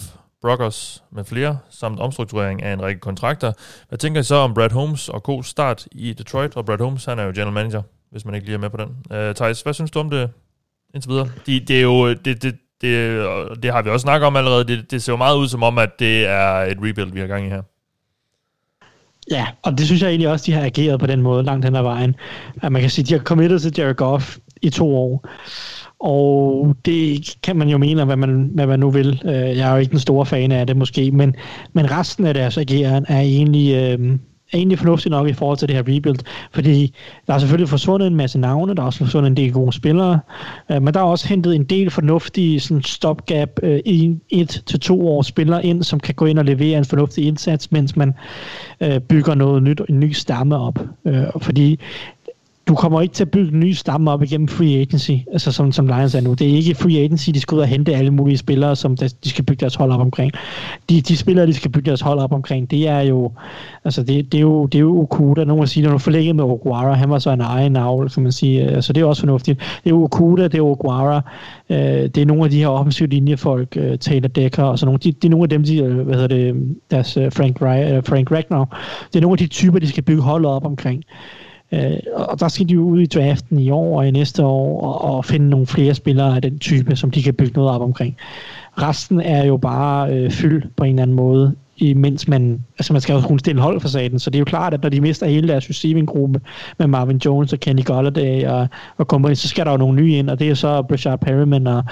Brockers 0.42 1.04
med 1.12 1.24
flere, 1.24 1.58
samt 1.70 2.00
omstrukturering 2.00 2.64
af 2.64 2.74
en 2.74 2.82
række 2.82 3.00
kontrakter. 3.00 3.54
Hvad 3.90 3.98
tænker 3.98 4.22
I 4.22 4.24
så 4.24 4.36
om 4.36 4.54
Brad 4.54 4.72
Holmes 4.72 5.10
og 5.10 5.30
K's 5.30 5.44
start 5.44 5.88
i 5.92 6.14
Detroit? 6.14 6.56
Og 6.56 6.66
Brad 6.66 6.80
Holmes, 6.80 7.06
han 7.06 7.20
er 7.20 7.24
jo 7.24 7.32
general 7.36 7.54
manager, 7.54 7.82
hvis 8.12 8.26
man 8.26 8.36
ikke 8.36 8.46
lige 8.46 8.56
er 8.56 8.60
med 8.60 8.70
på 8.70 8.78
den. 8.78 8.88
Uh, 9.30 9.36
Thijs, 9.36 9.62
hvad 9.62 9.74
synes 9.74 9.92
du 9.92 10.00
om 10.00 10.10
det 10.10 10.30
indtil 10.94 11.12
videre? 11.12 11.30
De, 11.46 11.60
det 11.60 11.78
er 11.78 11.82
jo, 11.82 12.14
det, 12.14 12.44
det, 12.44 12.56
det, 12.82 13.28
det 13.64 13.72
har 13.72 13.82
vi 13.82 13.90
også 13.90 14.04
snakket 14.04 14.28
om 14.28 14.36
allerede, 14.36 14.64
det, 14.68 14.92
det 14.92 15.04
ser 15.04 15.14
jo 15.14 15.18
meget 15.18 15.38
ud 15.38 15.48
som 15.48 15.64
om, 15.64 15.78
at 15.78 15.90
det 16.00 16.26
er 16.26 16.52
et 16.52 16.78
rebuild, 16.78 17.12
vi 17.12 17.20
har 17.20 17.28
gang 17.28 17.46
i 17.46 17.50
her. 17.50 17.62
Ja, 19.32 19.48
og 19.64 19.78
det 19.78 19.86
synes 19.86 20.02
jeg 20.02 20.10
egentlig 20.10 20.30
også, 20.30 20.46
de 20.46 20.54
har 20.54 20.66
ageret 20.66 21.00
på 21.00 21.08
den 21.08 21.22
måde 21.22 21.44
langt 21.44 21.66
hen 21.66 21.76
ad 21.76 21.82
vejen. 21.82 22.16
At 22.62 22.72
man 22.72 22.82
kan 22.82 22.90
sige, 22.90 23.04
at 23.04 23.10
de 23.10 23.14
har 23.14 23.24
committed 23.24 23.60
til 23.60 23.74
Jared 23.78 23.96
Goff 23.96 24.38
i 24.62 24.70
to 24.70 24.96
år. 24.98 25.28
Og 26.02 26.76
det 26.86 27.36
kan 27.44 27.56
man 27.56 27.70
jo 27.70 27.78
mene, 27.78 28.06
hvad 28.06 28.16
man, 28.16 28.52
hvad 28.54 28.68
man 28.68 28.80
nu 28.80 28.90
vil. 28.90 29.22
Øh, 29.26 29.32
jeg 29.34 29.70
er 29.70 29.72
jo 29.72 29.78
ikke 29.78 29.92
den 29.92 30.00
store 30.00 30.26
fan 30.26 30.52
af 30.52 30.68
det 30.68 30.78
måske, 30.78 31.12
men, 31.12 31.36
men 31.74 31.92
resten 31.92 32.26
af 32.26 32.34
deres 32.34 32.58
ageren 32.58 33.06
er 33.08 33.20
egentlig, 33.20 33.76
øh, 33.76 34.18
er 34.54 34.58
egentlig 34.58 34.80
fornuftigt 34.80 35.12
nok 35.12 35.28
i 35.28 35.34
forhold 35.34 35.58
til 35.58 35.68
det 35.68 35.76
her 35.76 35.82
rebuild, 35.82 36.20
fordi 36.52 36.94
der 37.28 37.34
er 37.34 37.40
selvfølgelig 37.40 37.70
forsvundet 37.70 38.08
en 38.08 38.16
masse 38.16 38.40
navne, 38.40 38.76
der 38.76 38.82
er 38.82 38.86
også 38.86 39.00
forsvundet 39.00 39.30
en 39.30 39.38
del 39.38 39.54
gode 39.54 39.74
spillere, 39.74 40.20
øh, 40.72 40.82
men 40.82 40.94
der 40.94 41.00
er 41.00 41.04
også 41.04 41.28
hentet 41.28 41.56
en 41.56 41.64
del 41.64 41.90
fornuftige 41.90 42.60
sådan 42.60 42.84
stopgap 42.84 43.50
øh, 43.64 43.80
i 43.86 44.16
et 44.30 44.64
til 44.66 44.80
to 44.80 45.08
år 45.08 45.22
spillere 45.22 45.66
ind, 45.66 45.84
som 45.84 46.00
kan 46.00 46.16
gå 46.16 46.26
ind 46.26 46.40
og 46.40 46.46
levere 46.46 46.78
en 46.78 46.86
fornuftig 46.86 47.28
indsats, 47.28 47.72
mens 47.72 47.96
man 47.96 48.14
øh, 48.82 49.00
bygger 49.00 49.36
noget 49.36 49.64
nyt, 49.64 49.82
en 49.90 50.00
ny 50.00 50.12
stamme 50.12 50.58
op. 50.58 50.80
fordi 51.42 51.80
du 52.72 52.76
kommer 52.76 53.02
ikke 53.02 53.14
til 53.14 53.24
at 53.24 53.32
bygge 53.32 53.54
en 53.54 53.60
ny 53.60 53.72
stamme 53.72 54.12
op 54.12 54.24
igennem 54.24 54.48
free 54.48 54.82
agency, 54.82 55.12
altså 55.32 55.52
som, 55.52 55.72
som 55.72 55.88
Lions 55.88 56.16
er 56.16 56.22
nu. 56.22 56.34
Det 56.34 56.50
er 56.50 56.56
ikke 56.56 56.76
free 56.76 56.98
agency, 56.98 57.30
de 57.30 57.40
skal 57.40 57.56
ud 57.56 57.62
og 57.62 57.68
hente 57.68 57.96
alle 57.96 58.12
mulige 58.12 58.38
spillere, 58.38 58.76
som 58.76 58.98
de, 58.98 59.10
de 59.24 59.30
skal 59.30 59.46
bygge 59.46 59.60
deres 59.60 59.76
hold 59.76 59.92
op 59.92 60.00
omkring. 60.00 60.32
De, 60.90 61.02
de 61.02 61.18
spillere, 61.18 61.48
de 61.48 61.54
skal 61.54 61.72
bygge 61.72 61.88
deres 61.88 62.02
hold 62.02 62.20
op 62.20 62.34
omkring, 62.34 62.72
det 62.72 62.88
er 62.88 63.00
jo, 63.00 63.32
altså 63.86 64.04
det, 64.04 64.32
det 64.32 64.38
er 64.38 64.42
jo, 64.42 64.66
det 64.66 64.76
er 64.76 64.80
jo 64.80 65.02
Okuda. 65.02 65.44
Nogen 65.44 65.62
vil 65.62 65.70
sige, 65.70 65.84
når 65.84 65.92
du 65.92 65.98
forlænger 65.98 66.34
med 66.34 66.44
Oguara, 66.44 66.94
han 66.94 67.10
var 67.10 67.20
så 67.20 67.32
en 67.32 67.42
egen 67.42 67.72
navl, 67.72 68.10
kan 68.10 68.24
man 68.24 68.32
sige. 68.32 68.62
Altså 68.62 68.94
det 68.94 69.02
er 69.02 69.06
også 69.06 69.22
fornuftigt. 69.22 69.60
Det 69.84 69.90
er 69.90 69.96
Okuda, 69.96 70.44
det 70.44 70.58
er 70.58 70.62
Oguara, 70.62 71.22
øh, 71.70 71.78
det 71.78 72.18
er 72.18 72.26
nogle 72.26 72.44
af 72.44 72.50
de 72.50 72.58
her 72.58 72.68
offensive 72.68 73.10
linjefolk, 73.10 73.78
øh, 73.78 73.98
Taylor 73.98 74.28
Decker 74.28 74.64
og 74.64 74.80
sådan 74.80 74.88
nogle. 74.88 75.00
De, 75.04 75.12
det 75.12 75.26
er 75.26 75.30
nogle 75.30 75.44
af 75.44 75.50
dem, 75.50 75.64
de, 75.64 75.78
øh, 75.78 76.00
hvad 76.00 76.16
hedder 76.16 76.28
det, 76.28 76.76
deres 76.92 77.18
øh, 77.18 77.32
Frank, 77.32 77.62
øh, 77.62 78.04
Frank 78.04 78.32
Ragnar. 78.32 78.82
Det 79.14 79.20
er 79.20 79.22
nogle 79.22 79.34
af 79.34 79.38
de 79.38 79.48
typer, 79.48 79.80
de 79.80 79.88
skal 79.88 80.04
bygge 80.04 80.22
holdet 80.22 80.52
op 80.52 80.66
omkring. 80.66 81.04
Øh, 81.72 81.98
og 82.14 82.40
der 82.40 82.48
skal 82.48 82.70
de 82.70 82.74
jo 82.74 82.82
ud 82.82 83.02
i 83.02 83.06
draften 83.06 83.60
i 83.60 83.70
år 83.70 83.98
og 83.98 84.08
i 84.08 84.12
næste 84.12 84.46
år 84.46 84.82
og, 84.82 85.16
og 85.16 85.26
finde 85.26 85.50
nogle 85.50 85.68
flere 85.68 85.94
spillere 85.94 86.36
af 86.36 86.42
den 86.42 86.60
type, 86.60 86.96
som 86.96 87.12
de 87.12 87.24
kan 87.24 87.34
bygge 87.34 87.54
noget 87.56 87.72
op 87.72 87.82
omkring. 87.82 88.18
Resten 88.78 89.22
er 89.22 89.46
jo 89.46 89.58
bare 89.58 90.14
øh, 90.14 90.32
fyld 90.32 90.64
på 90.78 90.84
en 90.84 90.90
eller 90.90 91.02
anden 91.02 91.16
måde, 91.16 91.56
imens 91.78 92.28
man, 92.28 92.64
altså 92.80 92.94
man 92.94 93.02
skal 93.02 93.14
jo 93.14 93.22
kunne 93.22 93.40
stille 93.40 93.62
hold 93.62 93.82
for 93.82 93.88
saten, 93.88 94.20
så 94.20 94.30
det 94.30 94.36
er 94.36 94.40
jo 94.40 94.46
klart, 94.46 94.74
at 94.74 94.82
når 94.82 94.90
de 94.90 95.02
mister 95.02 95.26
hele 95.26 95.48
deres 95.48 95.70
receiving-gruppe 95.70 96.42
med 96.78 96.88
Marvin 96.88 97.18
Jones 97.26 97.54
og 97.54 97.60
Kenny 97.60 97.86
Golladay 97.86 98.46
og, 98.46 98.68
og 98.98 99.06
company, 99.06 99.34
så 99.34 99.48
skal 99.48 99.66
der 99.66 99.72
jo 99.72 99.78
nogle 99.78 100.02
nye 100.02 100.16
ind, 100.16 100.30
og 100.30 100.40
det 100.40 100.50
er 100.50 100.54
så 100.54 100.82
Brashard 100.82 101.20
Perryman 101.20 101.68
og 101.68 101.84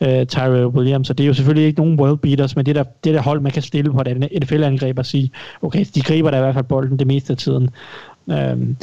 øh, 0.00 0.26
Tyrell 0.26 0.66
Williams, 0.66 1.06
så 1.06 1.12
det 1.12 1.24
er 1.24 1.28
jo 1.28 1.34
selvfølgelig 1.34 1.66
ikke 1.66 1.80
nogen 1.80 2.00
world 2.00 2.18
beaters, 2.18 2.56
men 2.56 2.66
det 2.66 2.74
der, 2.74 2.84
det 3.04 3.14
der 3.14 3.22
hold, 3.22 3.40
man 3.40 3.52
kan 3.52 3.62
stille 3.62 3.92
på 3.92 4.00
et 4.00 4.42
NFL-angreb 4.42 4.98
og 4.98 5.06
sige, 5.06 5.30
okay, 5.62 5.84
de 5.94 6.00
griber 6.00 6.30
da 6.30 6.36
i 6.36 6.40
hvert 6.40 6.54
fald 6.54 6.64
bolden 6.64 6.98
det 6.98 7.06
meste 7.06 7.32
af 7.32 7.36
tiden. 7.36 7.70
Øhm, 8.30 8.76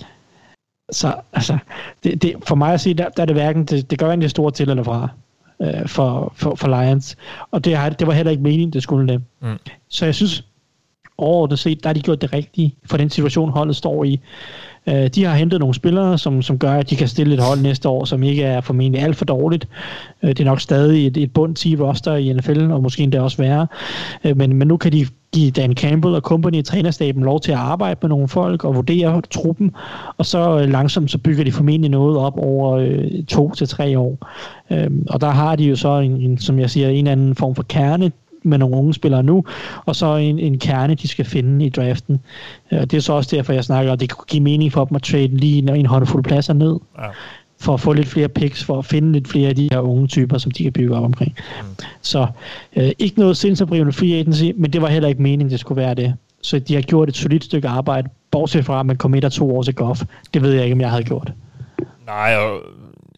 så 0.92 1.14
altså, 1.34 1.58
det, 2.04 2.22
det, 2.22 2.36
for 2.48 2.56
mig 2.56 2.74
at 2.74 2.82
sige, 2.82 2.94
der, 2.94 3.10
der 3.10 3.22
er 3.22 3.26
det 3.26 3.36
hverken, 3.36 3.66
det, 3.66 3.92
det 3.92 4.00
gør 4.00 4.06
hverken 4.06 4.22
det 4.22 4.32
store 4.32 4.52
til 4.52 4.70
eller 4.70 4.84
fra 4.84 5.10
øh, 5.62 5.88
for, 5.88 6.34
for, 6.36 6.56
for 6.56 6.68
Lions. 6.68 7.18
Og 7.52 7.66
det, 7.66 7.78
har, 7.78 7.90
det 7.90 8.08
var 8.08 8.14
heller 8.14 8.32
ikke 8.32 8.44
meningen, 8.44 8.74
det 8.74 8.84
skulle 8.84 9.14
det. 9.14 9.24
Mm. 9.42 9.58
Så 9.90 10.06
jeg 10.06 10.16
synes, 10.16 10.44
overordnet 11.18 11.60
set, 11.60 11.84
der 11.84 11.90
har 11.90 11.94
de 11.94 12.02
gjort 12.02 12.22
det 12.22 12.34
rigtige 12.34 12.76
for 12.86 12.98
den 12.98 13.10
situation, 13.10 13.50
holdet 13.50 13.76
står 13.76 14.04
i. 14.04 14.20
Øh, 14.88 15.08
de 15.08 15.24
har 15.24 15.36
hentet 15.36 15.60
nogle 15.60 15.76
spillere, 15.76 16.18
som, 16.18 16.42
som 16.42 16.60
gør, 16.60 16.74
at 16.74 16.90
de 16.90 16.96
kan 16.96 17.08
stille 17.08 17.34
et 17.34 17.44
hold 17.44 17.60
næste 17.60 17.90
år, 17.90 18.06
som 18.06 18.24
ikke 18.24 18.44
er 18.44 18.62
formentlig 18.62 19.02
alt 19.02 19.16
for 19.16 19.26
dårligt. 19.26 19.68
Øh, 20.24 20.30
det 20.30 20.40
er 20.40 20.46
nok 20.46 20.62
stadig 20.62 21.08
et, 21.08 21.18
et 21.18 21.34
bund 21.34 21.56
10 21.56 21.76
roster 21.76 22.16
i 22.16 22.34
NFL, 22.34 22.72
og 22.72 22.82
måske 22.82 23.04
endda 23.04 23.22
også 23.22 23.38
værre. 23.38 23.68
Øh, 24.24 24.38
men, 24.38 24.56
men 24.56 24.68
nu 24.68 24.78
kan 24.78 24.92
de 24.92 25.08
give 25.34 25.52
Dan 25.52 25.74
Campbell 25.74 26.16
og 26.16 26.22
company 26.22 26.58
i 26.58 26.62
trænerstaben 26.62 27.24
lov 27.24 27.40
til 27.40 27.52
at 27.52 27.58
arbejde 27.58 28.00
med 28.02 28.10
nogle 28.10 28.28
folk 28.28 28.64
og 28.64 28.76
vurdere 28.76 29.22
truppen, 29.22 29.72
og 30.18 30.26
så 30.26 30.60
øh, 30.60 30.70
langsomt 30.70 31.12
så 31.12 31.18
bygger 31.18 31.44
de 31.44 31.52
formentlig 31.52 31.92
noget 31.92 32.18
op 32.18 32.38
over 32.38 32.78
øh, 32.78 33.24
to 33.28 33.52
til 33.52 33.68
tre 33.68 34.00
år. 34.00 34.28
Øhm, 34.72 35.06
og 35.10 35.22
der 35.22 35.30
har 35.30 35.56
de 35.56 35.64
jo 35.64 35.76
så 35.76 36.00
en, 36.00 36.12
en, 36.12 36.38
som 36.38 36.60
jeg 36.60 36.70
siger, 36.70 36.90
en 36.90 37.08
anden 37.08 37.36
form 37.36 37.56
for 37.56 37.64
kerne 37.64 38.12
med 38.44 38.58
nogle 38.58 38.76
unge 38.76 38.94
spillere 38.94 39.24
nu, 39.24 39.44
og 39.86 39.96
så 39.96 40.16
en, 40.16 40.40
en 40.40 40.60
kerne, 40.60 40.96
de 40.96 41.08
skal 41.08 41.26
finde 41.26 41.66
i 41.66 41.70
draften. 41.70 42.20
Øh, 42.72 42.80
og 42.82 42.92
det 42.92 42.98
er 42.98 43.02
så 43.02 43.14
også 43.14 43.36
derfor, 43.36 43.54
jeg 43.54 43.64
snakker, 43.64 43.92
og 43.92 44.00
det 44.00 44.10
kunne 44.10 44.26
give 44.28 44.44
mening 44.44 44.72
for 44.72 44.86
dem 44.86 44.96
at 44.96 45.04
trade 45.04 45.28
lige 45.28 45.58
en, 45.58 45.70
en 45.70 45.86
håndfuld 45.86 46.24
pladser 46.24 46.54
ned. 46.54 46.80
Ja 47.00 47.08
for 47.62 47.74
at 47.74 47.80
få 47.80 47.94
lidt 47.94 48.08
flere 48.08 48.30
picks, 48.30 48.64
for 48.64 48.80
at 48.80 48.86
finde 48.86 49.12
lidt 49.12 49.28
flere 49.28 49.50
af 49.50 49.56
de 49.56 49.70
her 49.72 49.80
unge 49.80 50.08
typer, 50.08 50.38
som 50.38 50.52
de 50.52 50.64
kan 50.64 50.74
bygge 50.74 50.96
op 50.96 51.04
omkring. 51.04 51.36
Mm. 51.62 51.86
Så 52.02 52.28
øh, 52.76 52.92
ikke 53.00 53.20
noget 53.20 53.38
sindsoprivende 53.38 53.94
free 53.94 54.20
agency, 54.20 54.44
men 54.56 54.74
det 54.74 54.82
var 54.82 54.88
heller 54.88 55.10
ikke 55.10 55.22
meningen, 55.22 55.52
det 55.52 55.60
skulle 55.60 55.82
være 55.82 55.94
det. 55.94 56.14
Så 56.42 56.60
de 56.60 56.74
har 56.76 56.82
gjort 56.82 57.10
et 57.10 57.18
solidt 57.18 57.44
stykke 57.44 57.68
arbejde, 57.68 58.10
bortset 58.32 58.66
fra, 58.66 58.80
at 58.80 58.86
man 58.86 58.96
kom 58.96 59.16
et 59.16 59.26
og 59.26 59.32
to 59.32 59.58
år 59.58 59.64
til 59.64 59.76
Goff. 59.76 60.02
Det 60.34 60.42
ved 60.42 60.54
jeg 60.54 60.64
ikke, 60.64 60.74
om 60.74 60.82
jeg 60.82 60.90
havde 60.90 61.04
gjort. 61.04 61.34
Nej, 62.06 62.36
og 62.36 62.60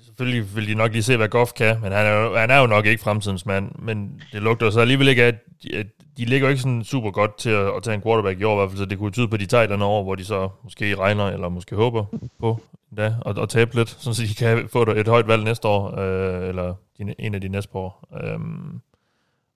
selvfølgelig 0.05 0.55
vil 0.55 0.67
de 0.67 0.75
nok 0.75 0.91
lige 0.91 1.03
se, 1.03 1.17
hvad 1.17 1.27
Goff 1.27 1.51
kan, 1.51 1.75
men 1.81 1.91
han 1.91 2.05
er 2.05 2.11
jo, 2.11 2.35
han 2.35 2.51
er 2.51 2.59
jo 2.59 2.67
nok 2.67 2.85
ikke 2.85 3.03
fremtidens 3.03 3.45
mand. 3.45 3.71
Men 3.79 4.11
det 4.33 4.41
lugter 4.41 4.69
så 4.69 4.79
alligevel 4.79 5.07
ikke 5.07 5.23
af, 5.23 5.33
at 5.73 5.85
de, 6.17 6.25
ligger 6.25 6.47
jo 6.47 6.49
ikke 6.49 6.61
sådan 6.61 6.83
super 6.83 7.11
godt 7.11 7.37
til 7.37 7.49
at, 7.49 7.75
at 7.75 7.83
tage 7.83 7.95
en 7.95 8.01
quarterback 8.01 8.39
i 8.39 8.43
år, 8.43 8.53
i 8.53 8.55
hvert 8.55 8.69
fald, 8.69 8.77
så 8.77 8.85
det 8.85 8.97
kunne 8.97 9.11
tyde 9.11 9.27
på, 9.27 9.33
at 9.33 9.39
de 9.39 9.45
tager 9.45 9.63
et 9.63 9.81
over, 9.81 10.03
hvor 10.03 10.15
de 10.15 10.25
så 10.25 10.49
måske 10.63 10.95
regner, 10.95 11.27
eller 11.27 11.49
måske 11.49 11.75
håber 11.75 12.05
på, 12.39 12.59
ja, 12.97 13.13
og, 13.21 13.35
og 13.37 13.49
tabe 13.49 13.75
lidt, 13.75 13.89
så 13.89 14.27
de 14.27 14.35
kan 14.35 14.69
få 14.69 14.81
et 14.81 15.07
højt 15.07 15.27
valg 15.27 15.43
næste 15.43 15.67
år, 15.67 15.99
øh, 15.99 16.49
eller 16.49 16.73
de, 16.97 17.15
en 17.19 17.35
af 17.35 17.41
de 17.41 17.47
næste 17.47 17.75
år. 17.75 18.07
Øhm, 18.23 18.81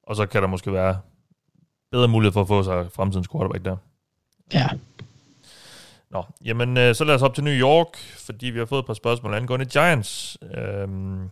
og 0.04 0.16
så 0.16 0.26
kan 0.26 0.42
der 0.42 0.48
måske 0.48 0.74
være 0.74 0.98
bedre 1.92 2.08
mulighed 2.08 2.34
for 2.34 2.42
at 2.42 2.48
få 2.48 2.64
sig 2.64 2.88
fremtidens 2.92 3.28
quarterback 3.28 3.66
der. 3.66 3.78
Ja. 4.54 4.68
Nå, 6.10 6.24
jamen 6.46 6.78
øh, 6.78 6.96
så 6.96 7.04
lad 7.04 7.16
os 7.16 7.22
op 7.22 7.34
til 7.34 7.44
New 7.44 7.54
York, 7.54 7.98
fordi 8.26 8.46
vi 8.46 8.60
har 8.60 8.66
fået 8.66 8.80
et 8.80 8.86
par 8.86 8.94
spørgsmål 8.94 9.34
angående 9.34 9.66
Giants. 9.66 10.38
Øhm, 10.58 11.30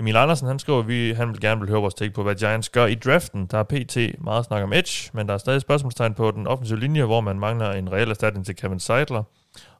Emil 0.00 0.16
Andersen, 0.16 0.46
han 0.46 0.58
skriver, 0.58 0.78
at 0.78 0.88
vi, 0.88 1.12
han 1.12 1.28
vil 1.28 1.40
gerne 1.40 1.60
vil 1.60 1.70
høre 1.70 1.80
vores 1.80 1.94
take 1.94 2.12
på, 2.12 2.22
hvad 2.22 2.34
Giants 2.34 2.68
gør 2.68 2.86
i 2.86 2.94
draften. 2.94 3.46
Der 3.46 3.58
er 3.58 3.62
pt. 3.62 4.24
meget 4.24 4.44
snak 4.44 4.62
om 4.62 4.72
edge, 4.72 5.10
men 5.12 5.28
der 5.28 5.34
er 5.34 5.38
stadig 5.38 5.60
spørgsmålstegn 5.60 6.14
på 6.14 6.30
den 6.30 6.46
offensive 6.46 6.80
linje, 6.80 7.04
hvor 7.04 7.20
man 7.20 7.38
mangler 7.38 7.72
en 7.72 7.92
reel 7.92 8.10
erstatning 8.10 8.46
til 8.46 8.56
Kevin 8.56 8.80
Seidler 8.80 9.22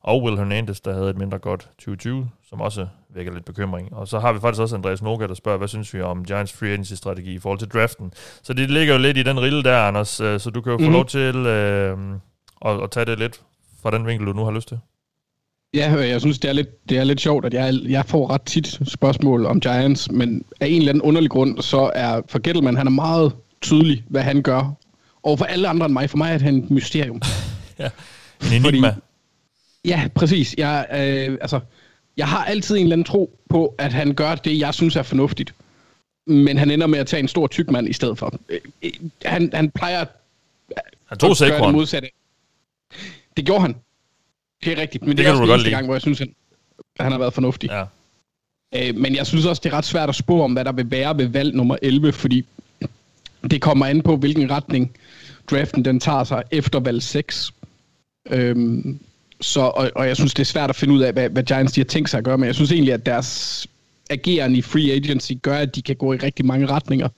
og 0.00 0.22
Will 0.22 0.36
Hernandez, 0.36 0.80
der 0.80 0.94
havde 0.94 1.10
et 1.10 1.18
mindre 1.18 1.38
godt 1.38 1.60
2020, 1.60 2.30
som 2.48 2.60
også 2.60 2.86
vækker 3.14 3.32
lidt 3.32 3.44
bekymring. 3.44 3.94
Og 3.94 4.08
så 4.08 4.18
har 4.18 4.32
vi 4.32 4.40
faktisk 4.40 4.60
også 4.60 4.76
Andreas 4.76 5.02
Noga, 5.02 5.26
der 5.26 5.34
spørger, 5.34 5.58
hvad 5.58 5.68
synes 5.68 5.94
vi 5.94 6.00
om 6.00 6.24
Giants 6.24 6.52
free 6.52 6.72
agency-strategi 6.72 7.34
i 7.34 7.38
forhold 7.38 7.58
til 7.58 7.68
draften. 7.68 8.12
Så 8.42 8.52
det 8.52 8.70
ligger 8.70 8.94
jo 8.94 9.00
lidt 9.00 9.16
i 9.16 9.22
den 9.22 9.40
rille 9.40 9.62
der, 9.62 9.78
Anders, 9.78 10.20
øh, 10.20 10.40
så 10.40 10.50
du 10.50 10.60
kan 10.60 10.72
jo 10.72 10.78
få 10.78 10.80
mm-hmm. 10.80 10.94
lov 10.94 11.06
til 11.06 11.36
øh, 11.36 11.98
at, 12.64 12.82
at 12.82 12.90
tage 12.90 13.06
det 13.06 13.18
lidt 13.18 13.40
fra 13.82 13.90
den 13.90 14.06
vinkel, 14.06 14.26
du 14.26 14.32
nu 14.32 14.44
har 14.44 14.52
lyst 14.52 14.68
til. 14.68 14.78
Ja, 15.74 15.92
jeg 15.92 16.20
synes, 16.20 16.38
det 16.38 16.48
er 16.48 16.52
lidt, 16.52 16.88
det 16.88 16.98
er 16.98 17.04
lidt 17.04 17.20
sjovt, 17.20 17.44
at 17.44 17.54
jeg, 17.54 17.74
jeg 17.88 18.06
får 18.06 18.30
ret 18.30 18.42
tit 18.42 18.80
spørgsmål 18.86 19.46
om 19.46 19.60
Giants, 19.60 20.10
men 20.10 20.44
af 20.60 20.66
en 20.66 20.78
eller 20.78 20.88
anden 20.88 21.02
underlig 21.02 21.30
grund, 21.30 21.62
så 21.62 21.90
er 21.94 22.22
for 22.28 22.38
Gettleman, 22.38 22.76
han 22.76 22.86
er 22.86 22.90
meget 22.90 23.32
tydelig, 23.60 24.04
hvad 24.08 24.22
han 24.22 24.42
gør. 24.42 24.72
Og 25.22 25.38
for 25.38 25.44
alle 25.44 25.68
andre 25.68 25.86
end 25.86 25.92
mig, 25.92 26.10
for 26.10 26.16
mig 26.16 26.34
er 26.34 26.38
han 26.38 26.56
et 26.56 26.70
mysterium. 26.70 27.22
ja, 27.78 27.90
en 28.46 28.52
enigma. 28.52 28.88
Fordi, 28.88 29.00
Ja, 29.84 30.08
præcis. 30.14 30.54
Jeg, 30.58 30.86
øh, 30.90 31.38
altså, 31.40 31.60
jeg 32.16 32.28
har 32.28 32.44
altid 32.44 32.76
en 32.76 32.82
eller 32.82 32.94
anden 32.94 33.04
tro 33.04 33.38
på, 33.48 33.74
at 33.78 33.92
han 33.92 34.14
gør 34.14 34.34
det, 34.34 34.58
jeg 34.58 34.74
synes 34.74 34.96
er 34.96 35.02
fornuftigt. 35.02 35.54
Men 36.26 36.58
han 36.58 36.70
ender 36.70 36.86
med 36.86 36.98
at 36.98 37.06
tage 37.06 37.20
en 37.20 37.28
stor 37.28 37.46
tyk 37.46 37.70
mand 37.70 37.88
i 37.88 37.92
stedet 37.92 38.18
for. 38.18 38.34
Øh, 38.48 38.60
øh 38.82 38.90
han, 39.24 39.50
han 39.54 39.70
plejer 39.70 40.04
han 41.06 41.18
tog 41.18 41.30
at 41.30 41.38
gøre 41.38 41.66
det 41.66 41.72
modsatte. 41.72 42.08
Det 43.36 43.44
gjorde 43.44 43.60
han. 43.60 43.76
Det 44.64 44.72
er 44.72 44.76
rigtigt. 44.80 45.02
Men 45.02 45.10
det, 45.10 45.18
det 45.18 45.26
er 45.26 45.30
også 45.30 45.42
den 45.42 45.50
eneste 45.50 45.70
gang, 45.70 45.84
hvor 45.84 45.94
jeg 45.94 46.00
synes, 46.02 46.18
han, 46.18 46.34
han 47.00 47.12
har 47.12 47.18
været 47.18 47.34
fornuftig. 47.34 47.70
Ja. 47.70 47.84
Øh, 48.74 48.96
men 48.96 49.16
jeg 49.16 49.26
synes 49.26 49.46
også, 49.46 49.60
det 49.64 49.72
er 49.72 49.76
ret 49.76 49.84
svært 49.84 50.08
at 50.08 50.14
spå 50.14 50.42
om, 50.42 50.52
hvad 50.52 50.64
der 50.64 50.72
vil 50.72 50.90
være 50.90 51.18
ved 51.18 51.26
valg 51.26 51.54
nummer 51.54 51.76
11, 51.82 52.12
fordi 52.12 52.44
det 53.50 53.60
kommer 53.60 53.86
an 53.86 54.02
på, 54.02 54.16
hvilken 54.16 54.50
retning 54.50 54.96
draften 55.50 55.84
den 55.84 56.00
tager 56.00 56.24
sig 56.24 56.42
efter 56.50 56.80
valg 56.80 57.02
6. 57.02 57.52
Øhm, 58.30 58.98
så, 59.40 59.60
og, 59.60 59.90
og 59.94 60.06
jeg 60.06 60.16
synes, 60.16 60.34
det 60.34 60.42
er 60.42 60.46
svært 60.46 60.70
at 60.70 60.76
finde 60.76 60.94
ud 60.94 61.00
af, 61.00 61.12
hvad, 61.12 61.28
hvad 61.28 61.42
Giants 61.42 61.72
de 61.72 61.80
har 61.80 61.84
tænkt 61.84 62.10
sig 62.10 62.18
at 62.18 62.24
gøre, 62.24 62.38
men 62.38 62.46
jeg 62.46 62.54
synes 62.54 62.72
egentlig, 62.72 62.94
at 62.94 63.06
deres 63.06 63.66
agerende 64.10 64.58
i 64.58 64.62
free 64.62 64.92
agency 64.92 65.32
gør, 65.42 65.56
at 65.56 65.74
de 65.76 65.82
kan 65.82 65.96
gå 65.96 66.12
i 66.12 66.16
rigtig 66.16 66.46
mange 66.46 66.66
retninger. 66.66 67.08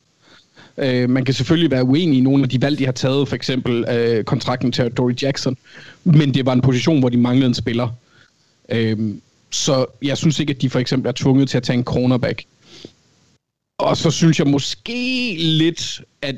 Øh, 0.79 1.11
man 1.11 1.25
kan 1.25 1.35
selvfølgelig 1.35 1.71
være 1.71 1.85
uenig 1.85 2.19
i 2.19 2.21
nogle 2.21 2.43
af 2.43 2.49
de 2.49 2.63
valg, 2.63 2.79
de 2.79 2.85
har 2.85 2.93
taget, 2.93 3.29
for 3.29 3.37
eksempel 3.37 3.85
øh, 3.89 4.25
kontrakten 4.25 4.73
til 4.73 4.91
Dory 4.91 5.13
Jackson, 5.23 5.57
men 6.05 6.35
det 6.35 6.47
var 6.47 6.53
en 6.53 6.61
position, 6.61 7.01
hvor 7.01 7.09
de 7.09 7.17
manglede 7.17 7.47
en 7.47 7.55
spiller. 7.55 7.89
Øh, 8.69 9.15
så 9.51 9.87
jeg 10.03 10.19
synes 10.19 10.41
ikke, 10.41 10.51
at 10.51 10.63
de 10.63 10.71
for 10.71 10.79
eksempel 10.79 11.09
er 11.09 11.13
tvunget 11.13 11.49
til 11.49 11.57
at 11.57 11.63
tage 11.63 11.79
en 11.79 11.85
cornerback. 11.85 12.45
Og 13.79 13.97
så 13.97 14.11
synes 14.11 14.39
jeg 14.39 14.47
måske 14.47 15.35
lidt, 15.39 16.03
at 16.23 16.37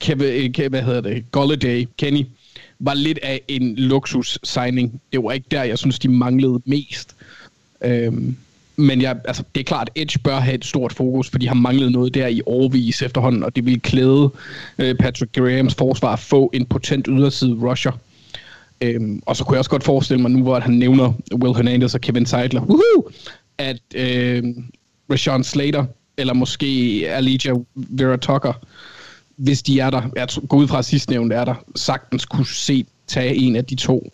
Kevin, 0.00 0.54
øh, 0.60 0.68
hvad 0.68 0.82
hedder 0.82 1.00
det, 1.00 1.30
Golladay, 1.30 1.88
Kenny, 1.98 2.26
var 2.78 2.94
lidt 2.94 3.18
af 3.22 3.40
en 3.48 3.76
luksus-signing. 3.76 5.00
Det 5.12 5.22
var 5.22 5.32
ikke 5.32 5.46
der, 5.50 5.62
jeg 5.62 5.78
synes, 5.78 5.98
de 5.98 6.08
manglede 6.08 6.60
mest. 6.64 7.16
Øhm, 7.84 8.36
men 8.76 9.02
jeg, 9.02 9.16
altså, 9.24 9.42
det 9.54 9.60
er 9.60 9.64
klart, 9.64 9.90
at 9.94 10.02
Edge 10.02 10.18
bør 10.18 10.40
have 10.40 10.54
et 10.54 10.64
stort 10.64 10.92
fokus, 10.92 11.30
for 11.30 11.38
de 11.38 11.48
har 11.48 11.54
manglet 11.54 11.92
noget 11.92 12.14
der 12.14 12.26
i 12.26 12.40
overvis 12.46 13.02
efterhånden, 13.02 13.42
og 13.42 13.56
det 13.56 13.66
vil 13.66 13.80
klæde 13.80 14.30
øh, 14.78 14.94
Patrick 14.94 15.32
Grahams 15.36 15.74
forsvar 15.74 16.12
at 16.12 16.18
få 16.18 16.50
en 16.54 16.66
potent 16.66 17.06
yderside 17.10 17.54
rusher. 17.54 17.92
Øhm, 18.80 19.22
og 19.26 19.36
så 19.36 19.44
kunne 19.44 19.54
jeg 19.54 19.58
også 19.58 19.70
godt 19.70 19.84
forestille 19.84 20.22
mig 20.22 20.30
nu, 20.30 20.42
hvor 20.42 20.60
han 20.60 20.74
nævner 20.74 21.12
Will 21.34 21.54
Hernandez 21.54 21.94
og 21.94 22.00
Kevin 22.00 22.26
Seidler, 22.26 22.60
woohoo, 22.60 23.10
at 23.58 23.80
øh, 23.94 24.44
Rashawn 25.10 25.44
Slater, 25.44 25.84
eller 26.16 26.34
måske 26.34 26.66
Alija 27.08 27.54
Vera 27.74 28.16
Tucker, 28.16 28.52
hvis 29.36 29.62
de 29.62 29.80
er 29.80 29.90
der, 29.90 30.02
jeg 30.16 30.28
går 30.48 30.56
ud 30.56 30.68
fra 30.68 30.82
sidstnævnt 30.82 31.32
er 31.32 31.44
der, 31.44 31.54
sagtens 31.76 32.24
kunne 32.24 32.46
se 32.46 32.86
tage 33.06 33.34
en 33.34 33.56
af 33.56 33.64
de 33.64 33.74
to. 33.74 34.10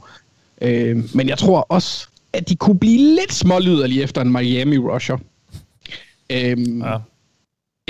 Øh, 0.63 1.05
men 1.15 1.29
jeg 1.29 1.39
tror 1.39 1.61
også, 1.61 2.09
at 2.33 2.49
de 2.49 2.57
kunne 2.57 2.79
blive 2.79 3.15
lidt 3.15 3.33
smålyderlige 3.33 4.03
efter 4.03 4.21
en 4.21 4.33
Miami 4.33 4.79
rusher. 4.79 5.19
Øh, 6.31 6.79
ja. 6.81 6.97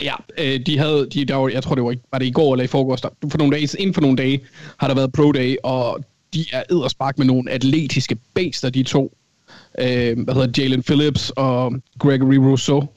Ja, 0.02 0.14
øh, 0.38 0.60
de 0.66 0.78
havde, 0.78 1.08
de, 1.14 1.24
der 1.24 1.34
var, 1.34 1.48
jeg 1.48 1.62
tror 1.62 1.74
det 1.74 1.84
var, 1.84 1.94
var 2.12 2.18
det 2.18 2.26
i 2.26 2.30
går 2.30 2.54
eller 2.54 2.64
i 2.64 2.66
forgårs, 2.66 3.00
der, 3.00 3.08
for 3.28 3.38
nogle 3.38 3.56
dage, 3.56 3.68
inden 3.78 3.94
for 3.94 4.00
nogle 4.00 4.16
dage 4.16 4.40
har 4.76 4.88
der 4.88 4.94
været 4.94 5.12
pro 5.12 5.32
day, 5.32 5.56
og 5.62 6.04
de 6.34 6.44
er 6.52 6.62
edderspark 6.70 7.18
med 7.18 7.26
nogle 7.26 7.50
atletiske 7.50 8.16
baser, 8.34 8.70
de 8.70 8.82
to. 8.82 9.16
øh, 9.78 10.18
hvad 10.18 10.34
hedder 10.34 10.62
Jalen 10.62 10.82
Phillips 10.82 11.30
og 11.30 11.74
Gregory 11.98 12.34
Rousseau. 12.34 12.88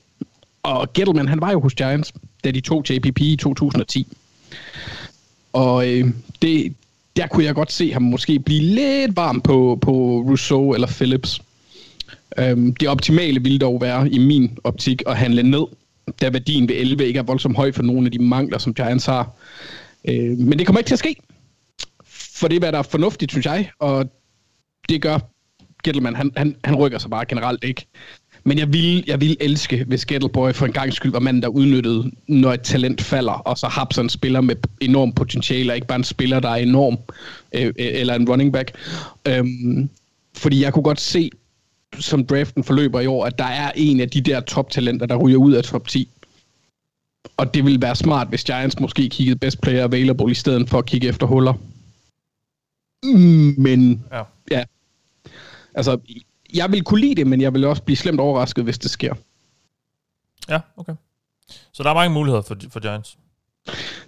Og 0.63 0.93
Gettleman, 0.93 1.27
han 1.27 1.41
var 1.41 1.51
jo 1.51 1.59
hos 1.59 1.73
Giants, 1.73 2.13
da 2.43 2.51
de 2.51 2.61
tog 2.61 2.83
JPP 2.89 3.21
i 3.21 3.35
2010. 3.35 4.07
Og 5.53 5.89
øh, 5.89 6.11
det, 6.41 6.73
der 7.15 7.27
kunne 7.27 7.45
jeg 7.45 7.55
godt 7.55 7.71
se 7.71 7.93
ham 7.93 8.01
måske 8.01 8.39
blive 8.39 8.61
lidt 8.61 9.15
varm 9.15 9.41
på, 9.41 9.79
på 9.81 9.91
Rousseau 10.27 10.73
eller 10.73 10.87
Phillips. 10.87 11.41
Øhm, 12.39 12.75
det 12.75 12.89
optimale 12.89 13.43
ville 13.43 13.59
dog 13.59 13.81
være, 13.81 14.09
i 14.09 14.17
min 14.17 14.57
optik, 14.63 15.03
at 15.07 15.17
handle 15.17 15.43
ned, 15.43 15.65
da 16.21 16.29
værdien 16.29 16.69
ved 16.69 16.75
11 16.75 17.05
ikke 17.05 17.19
er 17.19 17.23
voldsomt 17.23 17.55
høj 17.55 17.71
for 17.71 17.83
nogle 17.83 18.05
af 18.05 18.11
de 18.11 18.19
mangler, 18.19 18.57
som 18.57 18.73
Giants 18.73 19.05
har. 19.05 19.31
Øh, 20.07 20.37
men 20.37 20.59
det 20.59 20.67
kommer 20.67 20.79
ikke 20.79 20.87
til 20.87 20.95
at 20.95 20.99
ske. 20.99 21.15
For 22.35 22.47
det 22.47 22.55
er, 22.55 22.59
hvad 22.59 22.71
der 22.71 22.77
er 22.77 22.83
fornuftigt, 22.83 23.31
synes 23.31 23.45
jeg, 23.45 23.69
og 23.79 24.09
det 24.89 25.01
gør 25.01 25.19
Gettleman, 25.83 26.15
han, 26.15 26.31
han, 26.37 26.55
han 26.63 26.75
rykker 26.75 26.97
sig 26.97 27.09
bare 27.09 27.25
generelt 27.25 27.63
ikke. 27.63 27.87
Men 28.47 28.57
jeg 28.57 28.73
vil, 28.73 29.03
jeg 29.07 29.21
vil 29.21 29.37
elske, 29.39 29.83
hvis 29.83 30.05
Gettleboy 30.05 30.51
for 30.51 30.65
en 30.65 30.71
gang 30.71 30.93
skyld 30.93 31.11
var 31.11 31.19
manden, 31.19 31.43
der 31.43 31.47
udnyttede, 31.47 32.11
når 32.27 32.53
et 32.53 32.61
talent 32.61 33.01
falder, 33.01 33.31
og 33.31 33.57
så 33.57 33.67
har 33.67 33.99
en 33.99 34.09
spiller 34.09 34.41
med 34.41 34.55
enorm 34.81 35.13
potentiale, 35.13 35.71
og 35.71 35.75
ikke 35.75 35.87
bare 35.87 35.97
en 35.97 36.03
spiller, 36.03 36.39
der 36.39 36.49
er 36.49 36.55
enorm, 36.55 36.97
øh, 37.53 37.73
eller 37.77 38.15
en 38.15 38.29
running 38.29 38.53
back. 38.53 38.71
Øhm, 39.27 39.89
fordi 40.37 40.63
jeg 40.63 40.73
kunne 40.73 40.83
godt 40.83 40.99
se, 40.99 41.29
som 41.99 42.25
draften 42.25 42.63
forløber 42.63 42.99
i 42.99 43.07
år, 43.07 43.25
at 43.25 43.37
der 43.37 43.45
er 43.45 43.71
en 43.75 43.99
af 43.99 44.09
de 44.09 44.21
der 44.21 44.39
top-talenter, 44.39 45.05
der 45.05 45.15
ryger 45.15 45.37
ud 45.37 45.53
af 45.53 45.63
top 45.63 45.87
10. 45.87 46.09
Og 47.37 47.53
det 47.53 47.65
ville 47.65 47.81
være 47.81 47.95
smart, 47.95 48.27
hvis 48.27 48.43
Giants 48.43 48.79
måske 48.79 49.09
kiggede 49.09 49.39
best 49.39 49.61
player 49.61 49.83
available, 49.83 50.31
i 50.31 50.35
stedet 50.35 50.69
for 50.69 50.77
at 50.77 50.85
kigge 50.85 51.07
efter 51.07 51.27
huller. 51.27 51.53
Men 53.57 54.03
ja, 54.11 54.21
ja 54.51 54.63
altså, 55.75 55.97
jeg 56.55 56.71
vil 56.71 56.83
kunne 56.83 57.01
lide 57.01 57.15
det, 57.15 57.27
men 57.27 57.41
jeg 57.41 57.53
vil 57.53 57.65
også 57.65 57.83
blive 57.83 57.97
slemt 57.97 58.19
overrasket, 58.19 58.63
hvis 58.63 58.77
det 58.77 58.91
sker. 58.91 59.13
Ja, 60.49 60.59
okay. 60.77 60.93
Så 61.73 61.83
der 61.83 61.89
er 61.89 61.93
mange 61.93 62.13
muligheder 62.13 62.41
for, 62.41 62.57
for 62.69 62.79
Giants? 62.79 63.17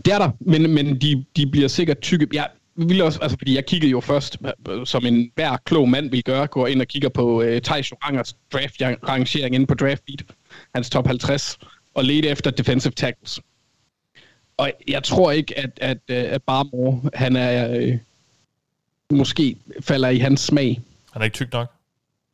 Det 0.06 0.14
er 0.14 0.20
der, 0.20 0.32
men, 0.40 0.74
men 0.74 1.02
de, 1.02 1.26
de 1.36 1.48
bliver 1.48 1.68
sikkert 1.68 2.00
tykke. 2.00 2.28
Jeg 2.34 2.50
vil 2.76 3.02
også, 3.02 3.20
altså, 3.22 3.38
fordi 3.38 3.56
jeg 3.56 3.66
kiggede 3.66 3.92
jo 3.92 4.00
først, 4.00 4.38
som 4.86 5.06
en 5.06 5.32
hver 5.36 5.58
klog 5.58 5.90
mand 5.90 6.10
vil 6.10 6.24
gøre, 6.24 6.48
går 6.48 6.68
ind 6.68 6.82
og 6.82 6.88
kigger 6.88 7.10
på 7.10 7.44
uh, 7.44 7.58
Thijs 7.58 7.92
Jorangers 7.92 8.36
draft-rangering 8.54 9.56
inde 9.56 9.68
på 9.68 9.74
DraftBeat, 9.74 10.24
hans 10.76 10.90
top 10.90 11.08
50, 11.08 11.58
og 11.94 12.06
lede 12.06 12.28
efter 12.28 12.52
defensive 12.52 12.94
tackles. 12.94 13.40
Og 14.58 14.72
jeg 14.88 15.04
tror 15.04 15.32
ikke, 15.32 15.60
at, 15.60 15.70
at, 15.82 15.98
øh, 16.08 16.34
at 16.34 16.44
Barmore, 16.44 17.10
han 17.14 17.36
er, 17.36 17.78
øh, 17.78 17.98
måske 19.10 19.58
falder 19.82 20.10
i 20.10 20.18
hans 20.18 20.42
smag. 20.42 20.82
Han 21.14 21.22
er 21.22 21.26
ikke 21.26 21.36
tyk 21.36 21.54
nok? 21.54 21.77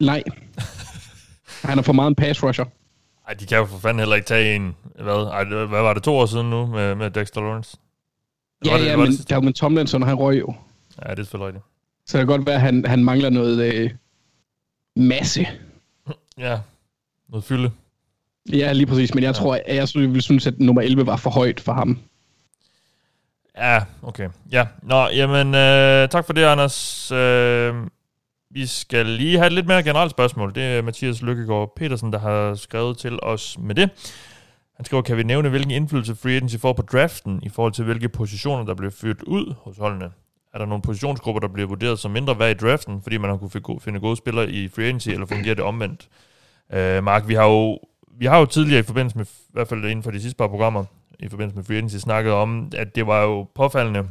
Nej. 0.05 0.23
Han 1.63 1.79
er 1.79 1.81
for 1.81 1.93
meget 1.93 2.07
en 2.07 2.15
pass 2.15 2.43
rusher. 2.43 2.65
Ej, 3.27 3.33
de 3.33 3.45
kan 3.45 3.57
jo 3.57 3.65
for 3.65 3.77
fanden 3.77 3.99
heller 3.99 4.15
ikke 4.15 4.27
tage 4.27 4.55
en, 4.55 4.75
hvad, 5.01 5.27
ej, 5.31 5.43
hvad 5.43 5.81
var 5.81 5.93
det, 5.93 6.03
to 6.03 6.15
år 6.15 6.25
siden 6.25 6.49
nu 6.49 6.65
med, 6.65 6.95
med 6.95 7.11
Dexter 7.11 7.41
Lawrence? 7.41 7.77
Ja, 8.65 8.71
var 8.71 8.77
det, 8.77 8.85
ja, 8.85 8.95
var 8.95 9.05
men 9.05 9.13
der 9.13 9.35
var 9.35 9.41
med 9.41 9.53
Tomlinson, 9.53 10.01
han 10.01 10.15
røg 10.15 10.39
jo. 10.39 10.53
Ja, 11.05 11.11
det 11.11 11.19
er 11.19 11.23
selvfølgelig 11.23 11.47
rigtigt. 11.47 11.65
Så 12.05 12.17
det 12.17 12.27
kan 12.27 12.37
godt 12.37 12.45
være, 12.45 12.55
at 12.55 12.61
han, 12.61 12.85
han 12.85 13.03
mangler 13.03 13.29
noget 13.29 13.73
øh, 13.73 13.91
masse. 14.95 15.47
Ja, 16.37 16.59
noget 17.29 17.43
fylde. 17.43 17.71
Ja, 18.53 18.73
lige 18.73 18.85
præcis, 18.85 19.13
men 19.13 19.23
jeg 19.23 19.29
ja. 19.29 19.33
tror, 19.33 19.59
at 19.65 19.75
jeg 19.75 19.87
ville 19.95 20.21
synes, 20.21 20.47
at 20.47 20.59
nummer 20.59 20.81
11 20.81 21.05
var 21.05 21.15
for 21.15 21.29
højt 21.29 21.59
for 21.59 21.73
ham. 21.73 21.99
Ja, 23.57 23.81
okay. 24.01 24.29
Ja, 24.51 24.67
nå, 24.81 25.07
jamen, 25.07 25.47
øh, 25.47 26.09
tak 26.09 26.25
for 26.25 26.33
det, 26.33 26.43
Anders. 26.43 27.11
Øh, 27.11 27.75
vi 28.53 28.65
skal 28.65 29.05
lige 29.05 29.37
have 29.37 29.47
et 29.47 29.53
lidt 29.53 29.67
mere 29.67 29.83
generelt 29.83 30.11
spørgsmål. 30.11 30.55
Det 30.55 30.63
er 30.63 30.81
Mathias 30.81 31.21
Lykkegaard 31.21 31.73
Petersen, 31.75 32.13
der 32.13 32.19
har 32.19 32.55
skrevet 32.55 32.97
til 32.97 33.19
os 33.23 33.57
med 33.59 33.75
det. 33.75 33.89
Han 34.75 34.85
skriver, 34.85 35.03
kan 35.03 35.17
vi 35.17 35.23
nævne, 35.23 35.49
hvilken 35.49 35.71
indflydelse 35.71 36.15
free 36.15 36.35
agency 36.35 36.55
får 36.57 36.73
på 36.73 36.81
draften 36.81 37.39
i 37.43 37.49
forhold 37.49 37.73
til, 37.73 37.85
hvilke 37.85 38.09
positioner, 38.09 38.65
der 38.65 38.73
bliver 38.75 38.91
fyldt 38.91 39.21
ud 39.23 39.53
hos 39.57 39.77
holdene? 39.77 40.11
Er 40.53 40.57
der 40.57 40.65
nogle 40.65 40.81
positionsgrupper, 40.81 41.39
der 41.39 41.47
bliver 41.47 41.67
vurderet 41.67 41.99
som 41.99 42.11
mindre 42.11 42.39
værd 42.39 42.51
i 42.51 42.67
draften, 42.67 43.01
fordi 43.01 43.17
man 43.17 43.29
har 43.29 43.37
kunne 43.37 43.81
finde 43.81 43.99
gode 43.99 44.15
spillere 44.15 44.49
i 44.49 44.67
free 44.67 44.85
agency, 44.85 45.09
eller 45.09 45.25
fungerer 45.25 45.55
det 45.55 45.63
omvendt? 45.63 46.07
Uh, 46.73 47.03
Mark, 47.03 47.27
vi 47.27 47.33
har 47.33 47.45
jo 47.45 47.79
vi 48.17 48.25
har 48.25 48.39
jo 48.39 48.45
tidligere 48.45 48.79
i 48.79 48.83
forbindelse 48.83 49.17
med, 49.17 49.25
i 49.25 49.53
hvert 49.53 49.67
fald 49.67 49.85
inden 49.85 50.03
for 50.03 50.11
de 50.11 50.21
sidste 50.21 50.37
par 50.37 50.47
programmer, 50.47 50.83
i 51.19 51.29
forbindelse 51.29 51.55
med 51.55 51.63
free 51.63 51.77
agency, 51.77 51.95
snakket 51.95 52.33
om, 52.33 52.71
at 52.75 52.95
det 52.95 53.07
var 53.07 53.21
jo 53.21 53.47
påfaldende, 53.55 54.03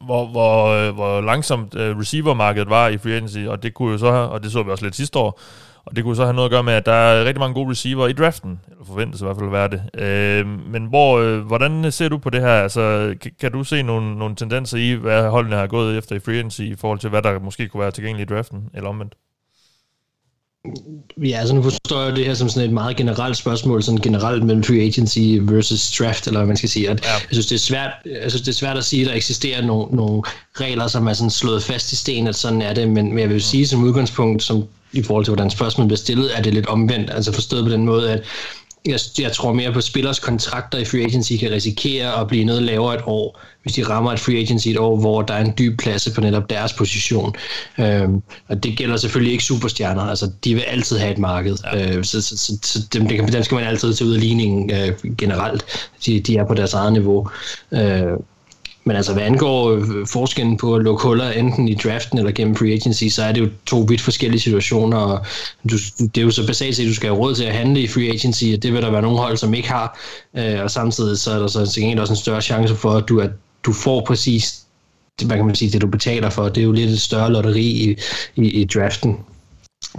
hvor, 0.00 0.26
hvor, 0.26 0.66
øh, 0.66 0.94
hvor 0.94 1.20
langsomt 1.20 1.74
øh, 1.74 1.98
receivermarkedet 1.98 2.70
var 2.70 2.88
i 2.88 2.98
free 2.98 3.12
agency, 3.12 3.38
og 3.38 3.62
det 3.62 3.74
kunne 3.74 3.92
jo 3.92 3.98
så 3.98 4.10
have, 4.10 4.28
og 4.28 4.42
det 4.42 4.52
så 4.52 4.62
vi 4.62 4.70
også 4.70 4.84
lidt 4.84 4.96
sidste 4.96 5.18
år, 5.18 5.40
og 5.84 5.96
det 5.96 6.04
kunne 6.04 6.16
så 6.16 6.24
have 6.24 6.34
noget 6.34 6.48
at 6.48 6.50
gøre 6.50 6.62
med, 6.62 6.72
at 6.72 6.86
der 6.86 6.92
er 6.92 7.24
rigtig 7.24 7.40
mange 7.40 7.54
gode 7.54 7.70
receiver 7.70 8.06
i 8.06 8.12
draften, 8.12 8.60
eller 8.70 8.84
forventes 8.84 9.20
i 9.20 9.24
hvert 9.24 9.36
fald 9.36 9.46
at 9.46 9.52
være 9.52 9.68
det. 9.68 9.82
Øh, 9.94 10.46
men 10.46 10.86
hvor, 10.86 11.18
øh, 11.18 11.40
hvordan 11.40 11.92
ser 11.92 12.08
du 12.08 12.18
på 12.18 12.30
det 12.30 12.40
her? 12.40 12.62
Altså, 12.62 13.14
kan, 13.20 13.32
kan 13.40 13.52
du 13.52 13.64
se 13.64 13.82
nogle, 13.82 14.18
nogle 14.18 14.36
tendenser 14.36 14.78
i, 14.78 14.92
hvad 14.92 15.30
holdene 15.30 15.56
har 15.56 15.66
gået 15.66 15.98
efter 15.98 16.16
i 16.16 16.18
free 16.18 16.36
agency, 16.36 16.60
i 16.60 16.76
forhold 16.76 16.98
til, 16.98 17.10
hvad 17.10 17.22
der 17.22 17.38
måske 17.38 17.68
kunne 17.68 17.80
være 17.80 17.90
tilgængeligt 17.90 18.30
i 18.30 18.34
draften, 18.34 18.70
eller 18.74 18.88
omvendt? 18.88 19.14
Ja, 21.22 21.38
altså 21.38 21.54
nu 21.54 21.62
forstår 21.62 22.02
jeg 22.02 22.16
det 22.16 22.26
her 22.26 22.34
som 22.34 22.48
sådan 22.48 22.68
et 22.68 22.74
meget 22.74 22.96
generelt 22.96 23.36
spørgsmål, 23.36 23.82
sådan 23.82 24.00
generelt 24.00 24.44
mellem 24.44 24.64
free 24.64 24.80
agency 24.80 25.18
versus 25.40 25.96
draft, 25.98 26.26
eller 26.26 26.40
hvad 26.40 26.46
man 26.46 26.56
skal 26.56 26.68
sige. 26.68 26.90
At 26.90 27.04
ja. 27.04 27.12
Jeg 27.12 27.20
synes, 27.30 27.46
det 27.46 27.54
er 27.54 27.58
svært, 27.58 27.90
jeg 28.22 28.30
synes, 28.30 28.42
det 28.42 28.48
er 28.48 28.56
svært 28.56 28.76
at 28.76 28.84
sige, 28.84 29.02
at 29.02 29.08
der 29.08 29.14
eksisterer 29.14 29.66
nogle, 29.66 29.96
nogle 29.96 30.22
regler, 30.60 30.86
som 30.86 31.06
er 31.06 31.12
sådan 31.12 31.30
slået 31.30 31.62
fast 31.62 31.92
i 31.92 31.96
sten, 31.96 32.26
at 32.26 32.36
sådan 32.36 32.62
er 32.62 32.74
det, 32.74 32.88
men, 32.88 33.08
men 33.08 33.18
jeg 33.18 33.28
vil 33.28 33.42
sige 33.42 33.66
som 33.66 33.82
udgangspunkt, 33.82 34.42
som 34.42 34.64
i 34.92 35.02
forhold 35.02 35.24
til, 35.24 35.34
hvordan 35.34 35.50
spørgsmålet 35.50 35.88
bliver 35.88 35.98
stillet, 35.98 36.38
er 36.38 36.42
det 36.42 36.54
lidt 36.54 36.66
omvendt. 36.66 37.10
Altså 37.10 37.32
forstået 37.32 37.64
på 37.64 37.70
den 37.70 37.84
måde, 37.84 38.10
at 38.10 38.24
jeg, 38.86 39.00
jeg 39.18 39.32
tror 39.32 39.52
mere 39.52 39.72
på, 39.72 39.80
spillers 39.80 40.18
kontrakter 40.18 40.78
i 40.78 40.84
free 40.84 41.04
agency 41.04 41.32
kan 41.40 41.50
risikere 41.50 42.20
at 42.20 42.28
blive 42.28 42.44
noget 42.44 42.62
lavere 42.62 42.94
et 42.94 43.00
år, 43.06 43.40
hvis 43.62 43.72
de 43.72 43.82
rammer 43.82 44.12
et 44.12 44.20
free 44.20 44.38
agency 44.38 44.68
et 44.68 44.78
år, 44.78 44.96
hvor 44.96 45.22
der 45.22 45.34
er 45.34 45.44
en 45.44 45.54
dyb 45.58 45.78
plads 45.78 46.08
på 46.14 46.20
netop 46.20 46.50
deres 46.50 46.72
position. 46.72 47.34
Øhm, 47.78 48.22
og 48.48 48.62
det 48.62 48.76
gælder 48.76 48.96
selvfølgelig 48.96 49.32
ikke 49.32 49.44
superstjerner, 49.44 50.02
altså 50.02 50.30
de 50.44 50.54
vil 50.54 50.60
altid 50.60 50.98
have 50.98 51.12
et 51.12 51.18
marked, 51.18 51.56
ja. 51.72 51.96
øh, 51.96 52.04
så, 52.04 52.22
så, 52.22 52.38
så, 52.38 52.58
så 52.62 52.78
dem, 52.92 53.08
dem 53.08 53.42
skal 53.42 53.54
man 53.54 53.64
altid 53.64 53.94
tage 53.94 54.08
ud 54.08 54.14
af 54.14 54.20
ligningen 54.20 54.70
øh, 54.70 55.16
generelt. 55.16 55.88
De, 56.06 56.20
de 56.20 56.36
er 56.36 56.44
på 56.44 56.54
deres 56.54 56.74
eget 56.74 56.92
niveau. 56.92 57.28
Øh, 57.72 58.12
men 58.84 58.96
altså, 58.96 59.12
hvad 59.12 59.22
angår 59.22 59.70
øh, 59.70 60.06
forskellen 60.06 60.56
på 60.56 60.74
at 60.74 60.82
lukke 60.82 61.02
huller 61.02 61.30
enten 61.30 61.68
i 61.68 61.74
draften 61.74 62.18
eller 62.18 62.32
gennem 62.32 62.56
free 62.56 62.72
agency, 62.72 63.04
så 63.04 63.22
er 63.22 63.32
det 63.32 63.40
jo 63.40 63.48
to 63.66 63.80
vidt 63.88 64.00
forskellige 64.00 64.40
situationer, 64.40 64.96
og 64.96 65.26
du, 65.70 65.76
det 65.98 66.18
er 66.18 66.22
jo 66.22 66.30
så 66.30 66.46
basalt 66.46 66.76
set, 66.76 66.82
at 66.82 66.88
du 66.88 66.94
skal 66.94 67.08
have 67.08 67.18
råd 67.18 67.34
til 67.34 67.44
at 67.44 67.54
handle 67.54 67.80
i 67.80 67.86
free 67.86 68.08
agency, 68.08 68.44
og 68.54 68.62
det 68.62 68.72
vil 68.72 68.82
der 68.82 68.90
være 68.90 69.02
nogle 69.02 69.18
hold, 69.18 69.36
som 69.36 69.54
ikke 69.54 69.68
har, 69.68 69.98
øh, 70.36 70.62
og 70.62 70.70
samtidig 70.70 71.18
så 71.18 71.30
er 71.30 71.38
der 71.38 71.46
så 71.46 71.66
til 71.66 72.00
også 72.00 72.12
en 72.12 72.16
større 72.16 72.42
chance 72.42 72.74
for, 72.74 72.90
at 72.90 73.08
du, 73.08 73.20
at 73.20 73.30
du 73.64 73.72
får 73.72 74.04
præcis 74.06 74.64
hvad 75.26 75.36
kan 75.36 75.46
man 75.46 75.54
sige, 75.54 75.70
det 75.70 75.80
du 75.80 75.86
betaler 75.86 76.30
for, 76.30 76.48
det 76.48 76.58
er 76.60 76.64
jo 76.64 76.72
lidt 76.72 76.90
et 76.90 77.00
større 77.00 77.32
lotteri 77.32 77.64
i, 77.64 77.96
i, 78.36 78.50
i 78.60 78.64
draften. 78.64 79.16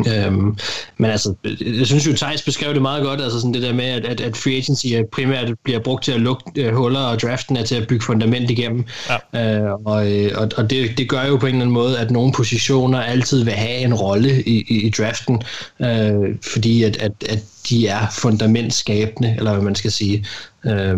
Øhm, 0.07 0.57
men 0.97 1.11
altså, 1.11 1.33
jeg 1.61 1.87
synes 1.87 2.07
jo, 2.07 2.13
Thijs 2.13 2.41
beskrev 2.41 2.73
det 2.73 2.81
meget 2.81 3.03
godt, 3.03 3.21
altså 3.21 3.39
sådan 3.39 3.53
det 3.53 3.61
der 3.61 3.73
med, 3.73 3.85
at, 3.85 4.05
at, 4.05 4.21
at 4.21 4.37
free 4.37 4.57
agency 4.57 4.87
primært 5.11 5.53
bliver 5.63 5.79
brugt 5.79 6.03
til 6.03 6.11
at 6.11 6.21
lukke 6.21 6.67
uh, 6.67 6.75
huller, 6.75 6.99
og 6.99 7.21
draften 7.21 7.57
er 7.57 7.63
til 7.63 7.75
at 7.75 7.87
bygge 7.87 8.05
fundament 8.05 8.51
igennem. 8.51 8.85
Ja. 9.33 9.59
Øh, 9.59 9.73
og 9.85 10.11
øh, 10.11 10.31
og, 10.35 10.49
og 10.57 10.69
det, 10.69 10.97
det 10.97 11.09
gør 11.09 11.25
jo 11.25 11.37
på 11.37 11.45
en 11.45 11.53
eller 11.53 11.61
anden 11.61 11.73
måde, 11.73 11.99
at 11.99 12.11
nogle 12.11 12.33
positioner 12.33 13.01
altid 13.01 13.43
vil 13.43 13.53
have 13.53 13.77
en 13.77 13.93
rolle 13.93 14.43
i, 14.43 14.65
i, 14.67 14.85
i 14.85 14.89
draften, 14.89 15.41
øh, 15.81 16.35
fordi 16.53 16.83
at, 16.83 16.97
at, 16.97 17.11
at 17.29 17.39
de 17.69 17.87
er 17.87 18.07
fundamentskabende, 18.11 19.35
eller 19.37 19.53
hvad 19.53 19.63
man 19.63 19.75
skal 19.75 19.91
sige. 19.91 20.25
Øh, 20.65 20.97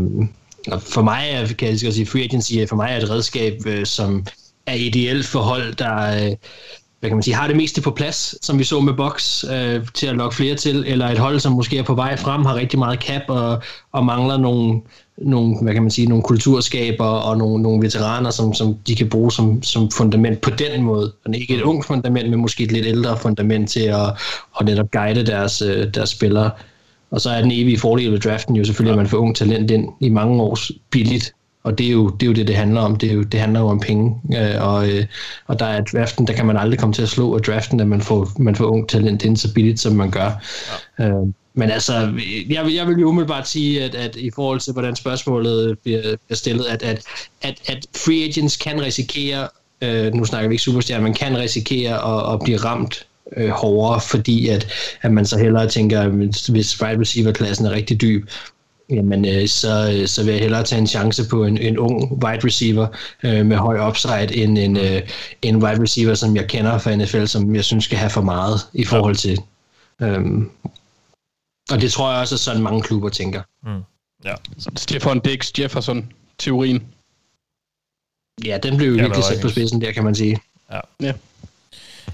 og 0.68 0.81
for 0.81 1.01
mig 1.01 1.30
er, 1.31 1.47
kan 1.47 1.68
jeg 1.68 1.80
sige, 1.80 2.05
free 2.05 2.23
agency 2.23 2.53
for 2.69 2.76
mig 2.76 2.91
er 2.91 2.97
et 2.97 3.09
redskab, 3.09 3.53
øh, 3.65 3.85
som 3.85 4.26
er 4.65 4.73
ideelt 4.73 5.26
for 5.26 5.39
hold, 5.39 5.76
der... 5.76 6.26
Øh, 6.26 6.31
hvad 7.02 7.10
kan 7.10 7.18
man 7.18 7.23
sige, 7.23 7.36
har 7.36 7.48
det 7.48 7.56
meste 7.56 7.82
på 7.82 7.91
plads, 7.91 8.45
som 8.45 8.60
vi 8.60 8.64
så 8.64 8.80
med 8.80 8.94
Box, 8.94 9.44
øh, 9.44 9.88
til 9.94 10.07
at 10.07 10.15
lokke 10.15 10.36
flere 10.36 10.56
til, 10.56 10.84
eller 10.88 11.07
et 11.07 11.18
hold, 11.18 11.40
som 11.40 11.52
måske 11.52 11.78
er 11.78 11.84
på 11.84 11.95
vej 11.95 12.18
frem, 12.18 12.45
har 12.45 12.56
rigtig 12.56 12.80
meget 12.80 13.03
cap 13.03 13.22
og, 13.28 13.61
og 13.91 14.06
mangler 14.06 14.38
nogle, 14.38 14.82
nogle, 15.18 15.57
hvad 15.61 15.73
kan 15.73 15.84
man 15.84 15.91
sige, 15.91 16.07
nogle 16.07 16.23
kulturskaber 16.23 17.06
og 17.06 17.38
nogle, 17.38 17.64
nogle 17.64 17.82
veteraner, 17.82 18.30
som, 18.30 18.53
som 18.53 18.76
de 18.88 18.95
kan 18.95 19.10
bruge 19.10 19.32
som, 19.32 19.64
som 19.64 19.91
fundament 19.91 20.41
på 20.41 20.49
den 20.49 20.84
måde. 20.84 21.14
Og 21.26 21.36
ikke 21.36 21.56
et 21.56 21.61
ungt 21.61 21.86
fundament, 21.86 22.30
men 22.30 22.40
måske 22.40 22.64
et 22.64 22.72
lidt 22.72 22.86
ældre 22.86 23.18
fundament 23.18 23.69
til 23.69 23.84
at, 23.84 24.07
at 24.60 24.65
netop 24.65 24.91
guide 24.91 25.26
deres, 25.26 25.61
øh, 25.61 25.94
deres 25.94 26.10
spillere. 26.10 26.52
Og 27.11 27.22
så 27.22 27.30
er 27.30 27.41
den 27.41 27.52
evige 27.52 27.80
fordel 27.80 28.11
ved 28.11 28.19
draften 28.19 28.56
jo 28.56 28.65
selvfølgelig, 28.65 28.91
at 28.91 28.98
man 28.98 29.07
får 29.07 29.18
ung 29.18 29.36
talent 29.36 29.72
ind 29.72 29.90
i 29.99 30.10
mange 30.10 30.41
års 30.41 30.72
billigt 30.90 31.34
og 31.63 31.77
det 31.77 31.88
er, 31.88 31.91
jo, 31.91 32.09
det 32.09 32.23
er 32.23 32.27
jo 32.27 32.33
det, 32.33 32.47
det 32.47 32.55
handler 32.55 32.81
om. 32.81 32.95
Det, 32.95 33.09
er 33.09 33.13
jo, 33.13 33.23
det 33.23 33.39
handler 33.39 33.59
jo 33.59 33.67
om 33.67 33.79
penge. 33.79 34.21
Øh, 34.38 34.67
og, 34.67 34.89
øh, 34.89 35.05
og 35.47 35.59
der 35.59 35.65
er 35.65 35.81
draften, 35.81 36.27
der 36.27 36.33
kan 36.33 36.45
man 36.45 36.57
aldrig 36.57 36.79
komme 36.79 36.93
til 36.93 37.01
at 37.01 37.09
slå 37.09 37.35
af 37.35 37.41
draften, 37.41 37.79
at 37.79 37.88
man 37.88 38.01
får, 38.01 38.31
man 38.39 38.55
får 38.55 38.65
ung 38.65 38.89
talent 38.89 39.23
ind 39.23 39.38
så 39.38 39.53
billigt, 39.53 39.79
som 39.79 39.93
man 39.93 40.11
gør. 40.11 40.31
Ja. 40.99 41.07
Øh, 41.07 41.27
men 41.53 41.71
altså, 41.71 41.93
jeg, 42.49 42.75
jeg 42.75 42.88
vil 42.88 42.99
jo 42.99 43.07
umiddelbart 43.07 43.47
sige, 43.47 43.83
at, 43.83 43.95
at 43.95 44.15
i 44.15 44.31
forhold 44.35 44.59
til, 44.59 44.73
hvordan 44.73 44.95
spørgsmålet 44.95 45.79
bliver, 45.79 46.01
bliver 46.01 46.35
stillet, 46.35 46.65
at, 46.65 46.83
at, 46.83 47.03
at, 47.41 47.55
at 47.67 47.85
free 47.95 48.23
agents 48.23 48.57
kan 48.57 48.81
risikere, 48.81 49.47
øh, 49.81 50.13
nu 50.13 50.25
snakker 50.25 50.49
vi 50.49 50.53
ikke 50.53 50.63
superstjerner, 50.63 51.03
man 51.03 51.13
kan 51.13 51.38
risikere 51.38 51.93
at, 51.93 52.33
at 52.33 52.39
blive 52.43 52.57
ramt 52.57 53.05
øh, 53.38 53.49
hårdere, 53.49 54.01
fordi 54.01 54.47
at, 54.47 54.67
at 55.01 55.11
man 55.11 55.25
så 55.25 55.38
hellere 55.38 55.67
tænker, 55.67 56.07
hvis 56.51 56.81
wide 56.81 56.99
receiver-klassen 56.99 57.65
er 57.65 57.71
rigtig 57.71 58.01
dyb, 58.01 58.29
jamen 58.91 59.26
øh, 59.26 59.47
så, 59.47 60.03
så 60.05 60.23
vil 60.23 60.31
jeg 60.31 60.41
hellere 60.41 60.63
tage 60.63 60.80
en 60.80 60.88
chance 60.88 61.30
på 61.30 61.45
en, 61.45 61.57
en 61.57 61.77
ung 61.77 62.23
wide 62.23 62.45
receiver 62.45 62.88
øh, 63.23 63.45
med 63.45 63.57
høj 63.57 63.88
upside, 63.88 64.35
end 64.35 64.57
en, 64.57 64.77
øh, 64.77 65.01
en 65.41 65.63
wide 65.63 65.81
receiver, 65.81 66.13
som 66.13 66.35
jeg 66.35 66.47
kender 66.47 66.77
fra 66.77 66.95
NFL, 66.95 67.26
som 67.26 67.55
jeg 67.55 67.63
synes 67.63 67.85
skal 67.85 67.97
have 67.97 68.09
for 68.09 68.22
meget 68.22 68.59
i 68.73 68.85
forhold 68.85 69.15
til. 69.15 69.39
Øhm, 70.01 70.49
og 71.72 71.81
det 71.81 71.91
tror 71.91 72.11
jeg 72.11 72.22
også, 72.22 72.35
at 72.35 72.39
sådan 72.39 72.61
mange 72.61 72.81
klubber 72.81 73.09
tænker. 73.09 73.41
Mm. 73.63 73.81
Ja. 74.26 74.34
Stefan 74.76 75.19
Dix 75.19 75.51
Jefferson, 75.59 76.11
teorien. 76.38 76.84
Ja, 78.45 78.57
den 78.63 78.77
blev 78.77 78.89
jo 78.89 78.95
ja, 78.95 79.01
virkelig 79.01 79.23
sat 79.23 79.41
på 79.41 79.49
spidsen 79.49 79.81
der, 79.81 79.91
kan 79.91 80.03
man 80.03 80.15
sige. 80.15 80.39
Ja. 80.72 80.80
ja. 80.99 81.13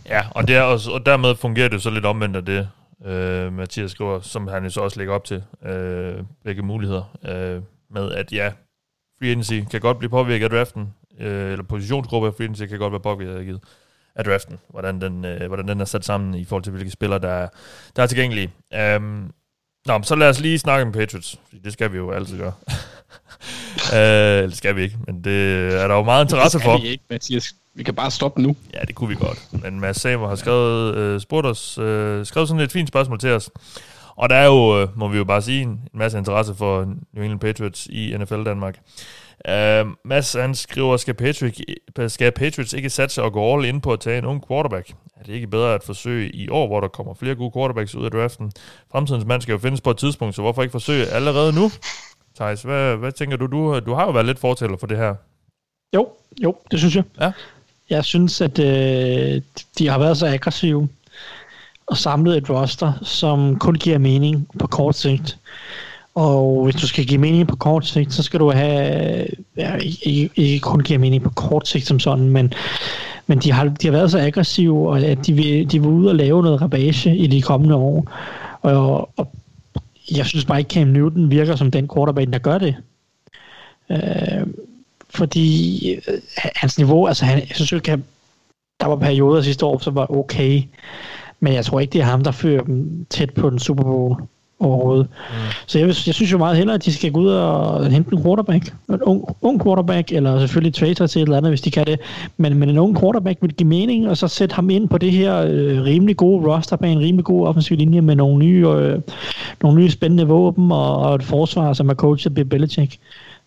Ja, 0.10 0.24
og, 0.32 0.48
det 0.48 0.56
er 0.56 0.62
også, 0.62 0.92
og 0.92 1.06
dermed 1.06 1.36
fungerer 1.36 1.70
det 1.70 1.82
så 1.82 1.90
lidt 1.90 2.06
omvendt 2.06 2.36
af 2.36 2.46
det, 2.46 2.70
øh, 3.06 3.54
Mathias 3.54 3.92
skriver, 3.92 4.20
som 4.20 4.48
han 4.48 4.64
jo 4.64 4.70
så 4.70 4.82
også 4.82 4.98
lægger 5.00 5.14
op 5.14 5.24
til, 5.24 5.44
øh, 5.66 6.24
begge 6.44 6.62
muligheder, 6.62 7.18
øh, 7.26 7.62
med 7.90 8.12
at 8.12 8.32
ja, 8.32 8.52
free 9.20 9.30
agency 9.30 9.60
kan 9.72 9.82
godt 9.82 9.98
blive 9.98 10.10
påvirket 10.10 10.44
af 10.44 10.50
draften, 10.50 10.94
øh, 11.20 11.52
eller 11.52 11.64
positionsgruppe 11.64 12.28
af 12.28 12.34
free 12.34 12.46
agency 12.46 12.66
kan 12.66 12.80
godt 12.80 12.92
være 12.92 13.00
påvirket 13.00 13.60
af 14.16 14.24
draften, 14.24 14.60
hvordan 14.70 15.02
den, 15.02 15.26
øh, 15.26 15.48
hvordan 15.48 15.68
den 15.68 15.82
er 15.82 15.86
sat 15.86 16.06
sammen 16.06 16.36
i 16.36 16.46
forhold 16.46 16.64
til, 16.64 16.72
hvilke 16.72 16.92
spillere, 16.92 17.20
der 17.20 17.30
er, 17.30 17.48
der 17.96 18.04
er 18.04 18.08
tilgængelige. 18.08 18.54
Um, 18.96 19.32
nå, 19.86 20.02
så 20.04 20.16
lad 20.16 20.30
os 20.30 20.40
lige 20.40 20.60
snakke 20.60 20.86
om 20.86 20.92
Patriots, 20.92 21.40
det 21.64 21.74
skal 21.74 21.92
vi 21.92 21.98
jo 21.98 22.12
altid 22.12 22.38
gøre. 22.38 22.54
uh, 23.94 24.50
det 24.50 24.58
skal 24.58 24.76
vi 24.76 24.82
ikke, 24.82 24.98
men 25.08 25.24
det 25.24 25.74
er 25.74 25.88
der 25.88 25.96
jo 25.96 26.04
meget 26.04 26.26
interesse 26.26 26.60
for. 26.60 26.72
Det 26.72 26.80
skal 26.80 26.88
vi 26.88 26.92
ikke, 26.92 27.04
Mathias. 27.10 27.56
Vi 27.78 27.84
kan 27.84 27.96
bare 27.96 28.12
stoppe 28.12 28.42
nu. 28.42 28.56
Ja, 28.74 28.80
det 28.80 28.96
kunne 28.96 29.10
vi 29.10 29.16
godt. 29.16 29.48
Men 29.64 29.80
Mads 29.80 30.02
Samer 30.02 30.28
har 30.28 30.36
skrevet, 30.36 30.96
øh, 30.96 31.22
spurgt 31.22 31.48
os, 31.48 31.78
øh, 31.78 32.26
skrevet 32.26 32.50
sådan 32.50 32.64
et 32.64 32.72
fint 32.72 32.88
spørgsmål 32.88 33.20
til 33.20 33.30
os. 33.30 33.50
Og 34.16 34.30
der 34.30 34.36
er 34.36 34.46
jo, 34.46 34.82
øh, 34.82 34.88
må 34.96 35.08
vi 35.08 35.18
jo 35.18 35.24
bare 35.24 35.42
sige, 35.42 35.62
en 35.62 35.80
masse 35.94 36.18
interesse 36.18 36.56
for 36.56 36.86
New 37.14 37.24
England 37.24 37.40
Patriots 37.40 37.88
i 37.88 38.18
NFL 38.18 38.44
Danmark. 38.44 38.80
Uh, 39.50 39.92
Mads, 40.06 40.34
han 40.34 40.56
skriver, 40.56 40.98
skal, 40.98 41.14
Patrick, 41.14 41.62
skal 42.08 42.32
Patriots 42.32 42.74
ikke 42.74 42.90
satse 42.90 43.24
og 43.24 43.34
gå 43.34 43.54
all 43.54 43.66
in 43.66 43.82
på 43.82 43.94
at 43.94 44.00
tage 44.00 44.18
en 44.18 44.26
ung 44.26 44.48
quarterback? 44.48 44.90
Er 45.20 45.24
det 45.24 45.34
ikke 45.34 45.48
bedre 45.48 45.74
at 45.74 45.84
forsøge 45.84 46.30
i 46.30 46.50
år, 46.50 46.68
hvor 46.68 46.80
der 46.80 46.88
kommer 46.88 47.14
flere 47.14 47.36
gode 47.36 47.52
quarterbacks 47.56 47.96
ud 47.96 48.06
af 48.06 48.12
draften? 48.12 48.52
Fremtidens 48.92 49.26
mand 49.26 49.42
skal 49.42 49.52
jo 49.52 49.58
findes 49.58 49.82
på 49.82 49.92
et 49.92 49.98
tidspunkt, 49.98 50.36
så 50.36 50.42
hvorfor 50.42 50.62
ikke 50.62 50.72
forsøge 50.72 51.06
allerede 51.06 51.54
nu? 51.54 51.72
Thijs, 52.36 52.62
hvad, 52.62 52.96
hvad 52.96 53.12
tænker 53.12 53.38
du? 53.38 53.46
du? 53.46 53.80
Du 53.80 53.94
har 53.94 54.06
jo 54.06 54.12
været 54.12 54.26
lidt 54.26 54.40
fortæller 54.40 54.78
for 54.78 54.88
det 54.88 54.98
her. 54.98 55.16
Jo, 55.96 56.10
jo, 56.44 56.56
det 56.72 56.80
synes 56.80 56.96
jeg. 56.96 57.04
Ja. 57.20 57.32
Jeg 57.90 58.06
synes, 58.06 58.42
at 58.42 58.60
øh, 58.60 59.42
de 59.78 59.88
har 59.88 60.00
været 60.00 60.18
så 60.18 60.28
aggressive 60.28 60.90
og 61.88 61.98
samlet 61.98 62.38
et 62.38 62.50
roster, 62.50 62.94
som 63.02 63.60
kun 63.60 63.76
giver 63.76 63.98
mening 63.98 64.48
på 64.60 64.68
kort 64.68 64.96
sigt. 64.96 65.38
Og 66.16 66.64
hvis 66.64 66.76
du 66.76 66.88
skal 66.88 67.06
give 67.06 67.22
mening 67.22 67.48
på 67.48 67.56
kort 67.56 67.86
sigt, 67.86 68.14
så 68.14 68.24
skal 68.24 68.40
du 68.40 68.52
have, 68.52 69.26
ja, 69.58 69.76
ikke, 69.76 70.30
ikke 70.36 70.60
kun 70.60 70.80
give 70.80 70.98
mening 70.98 71.24
på 71.24 71.30
kort 71.30 71.68
sigt 71.68 71.88
som 71.88 72.00
sådan, 72.00 72.30
men, 72.30 72.54
men 73.28 73.40
de, 73.40 73.52
har, 73.52 73.64
de 73.64 73.88
har 73.88 73.92
været 73.92 74.12
så 74.12 74.20
aggressive, 74.20 74.90
og 74.90 75.00
at 75.00 75.26
de 75.26 75.34
vil, 75.34 75.72
de 75.72 75.82
vil 75.82 75.90
ud 75.90 76.06
og 76.06 76.16
lave 76.16 76.44
noget 76.44 76.62
rabage 76.62 77.18
i 77.18 77.28
de 77.28 77.42
kommende 77.42 77.76
år. 77.76 78.12
Og, 78.62 79.10
og 79.18 79.32
jeg 80.12 80.26
synes 80.26 80.46
bare 80.46 80.60
ikke, 80.60 80.74
Cam 80.74 80.88
Newton 80.88 81.32
virker 81.32 81.56
som 81.56 81.72
den 81.72 81.90
quarterback, 81.96 82.34
der 82.34 82.40
gør 82.40 82.58
det. 82.58 82.76
Øh, 83.92 84.48
fordi 85.18 85.92
øh, 85.94 86.14
hans 86.56 86.78
niveau, 86.78 87.08
altså 87.08 87.26
han, 87.26 87.40
jeg 87.40 87.56
synes 87.56 87.72
ikke, 87.72 87.98
der 88.80 88.88
var 88.88 88.96
perioder 88.96 89.42
sidste 89.42 89.66
år, 89.66 89.80
som 89.80 89.96
var 89.96 90.12
okay, 90.12 90.64
men 91.40 91.54
jeg 91.54 91.66
tror 91.66 91.80
ikke, 91.80 91.94
det 91.94 92.02
er 92.02 92.06
ham, 92.06 92.24
der 92.24 92.32
fører 92.32 92.64
dem 92.64 93.06
tæt 93.10 93.34
på 93.34 93.50
den 93.50 93.60
Super 93.60 93.84
Bowl 93.84 94.22
overhovedet. 94.60 95.08
Mm. 95.30 95.36
Så 95.68 95.80
jeg, 95.80 95.88
jeg 95.88 95.96
synes 95.96 96.32
jo 96.32 96.38
meget 96.38 96.58
hellere, 96.58 96.76
at 96.76 96.86
de 96.86 96.94
skal 96.94 97.12
gå 97.12 97.20
ud 97.20 97.28
og 97.28 97.86
hente 97.92 98.16
en 98.16 98.24
quarterback. 98.24 98.74
En 98.90 99.02
ung, 99.02 99.26
ung 99.42 99.64
quarterback, 99.64 100.12
eller 100.12 100.40
selvfølgelig 100.40 100.74
trade 100.74 100.94
til 100.94 101.04
et 101.04 101.16
eller 101.16 101.38
andet, 101.38 101.52
hvis 101.52 101.62
de 101.62 101.72
kan 101.72 101.86
det. 101.86 102.00
Men, 102.38 102.58
men 102.58 102.70
en 102.70 102.78
ung 102.78 103.00
quarterback 103.00 103.38
vil 103.42 103.54
give 103.54 103.70
mening, 103.70 104.10
og 104.10 104.18
så 104.18 104.28
sætte 104.28 104.56
ham 104.56 104.70
ind 104.70 104.90
på 104.90 104.98
det 104.98 105.12
her 105.12 105.38
øh, 105.38 105.84
rimelig 105.84 106.18
gode 106.18 106.54
roster 106.54 106.78
med 106.80 106.92
en 106.92 107.00
rimelig 107.00 107.26
god 107.26 107.48
offensiv 107.48 107.78
linje 107.78 108.02
med 108.02 108.16
nogle 108.16 108.46
nye, 108.46 108.68
øh, 108.68 109.00
nogle 109.62 109.82
nye 109.82 109.90
spændende 109.90 110.28
våben 110.28 110.72
og, 110.72 110.98
og 110.98 111.16
et 111.16 111.24
forsvar, 111.24 111.74
som 111.74 111.90
er 111.90 111.94
coachet 111.94 112.32
af 112.32 112.36
Bill 112.36 112.50
Belichick. 112.50 112.98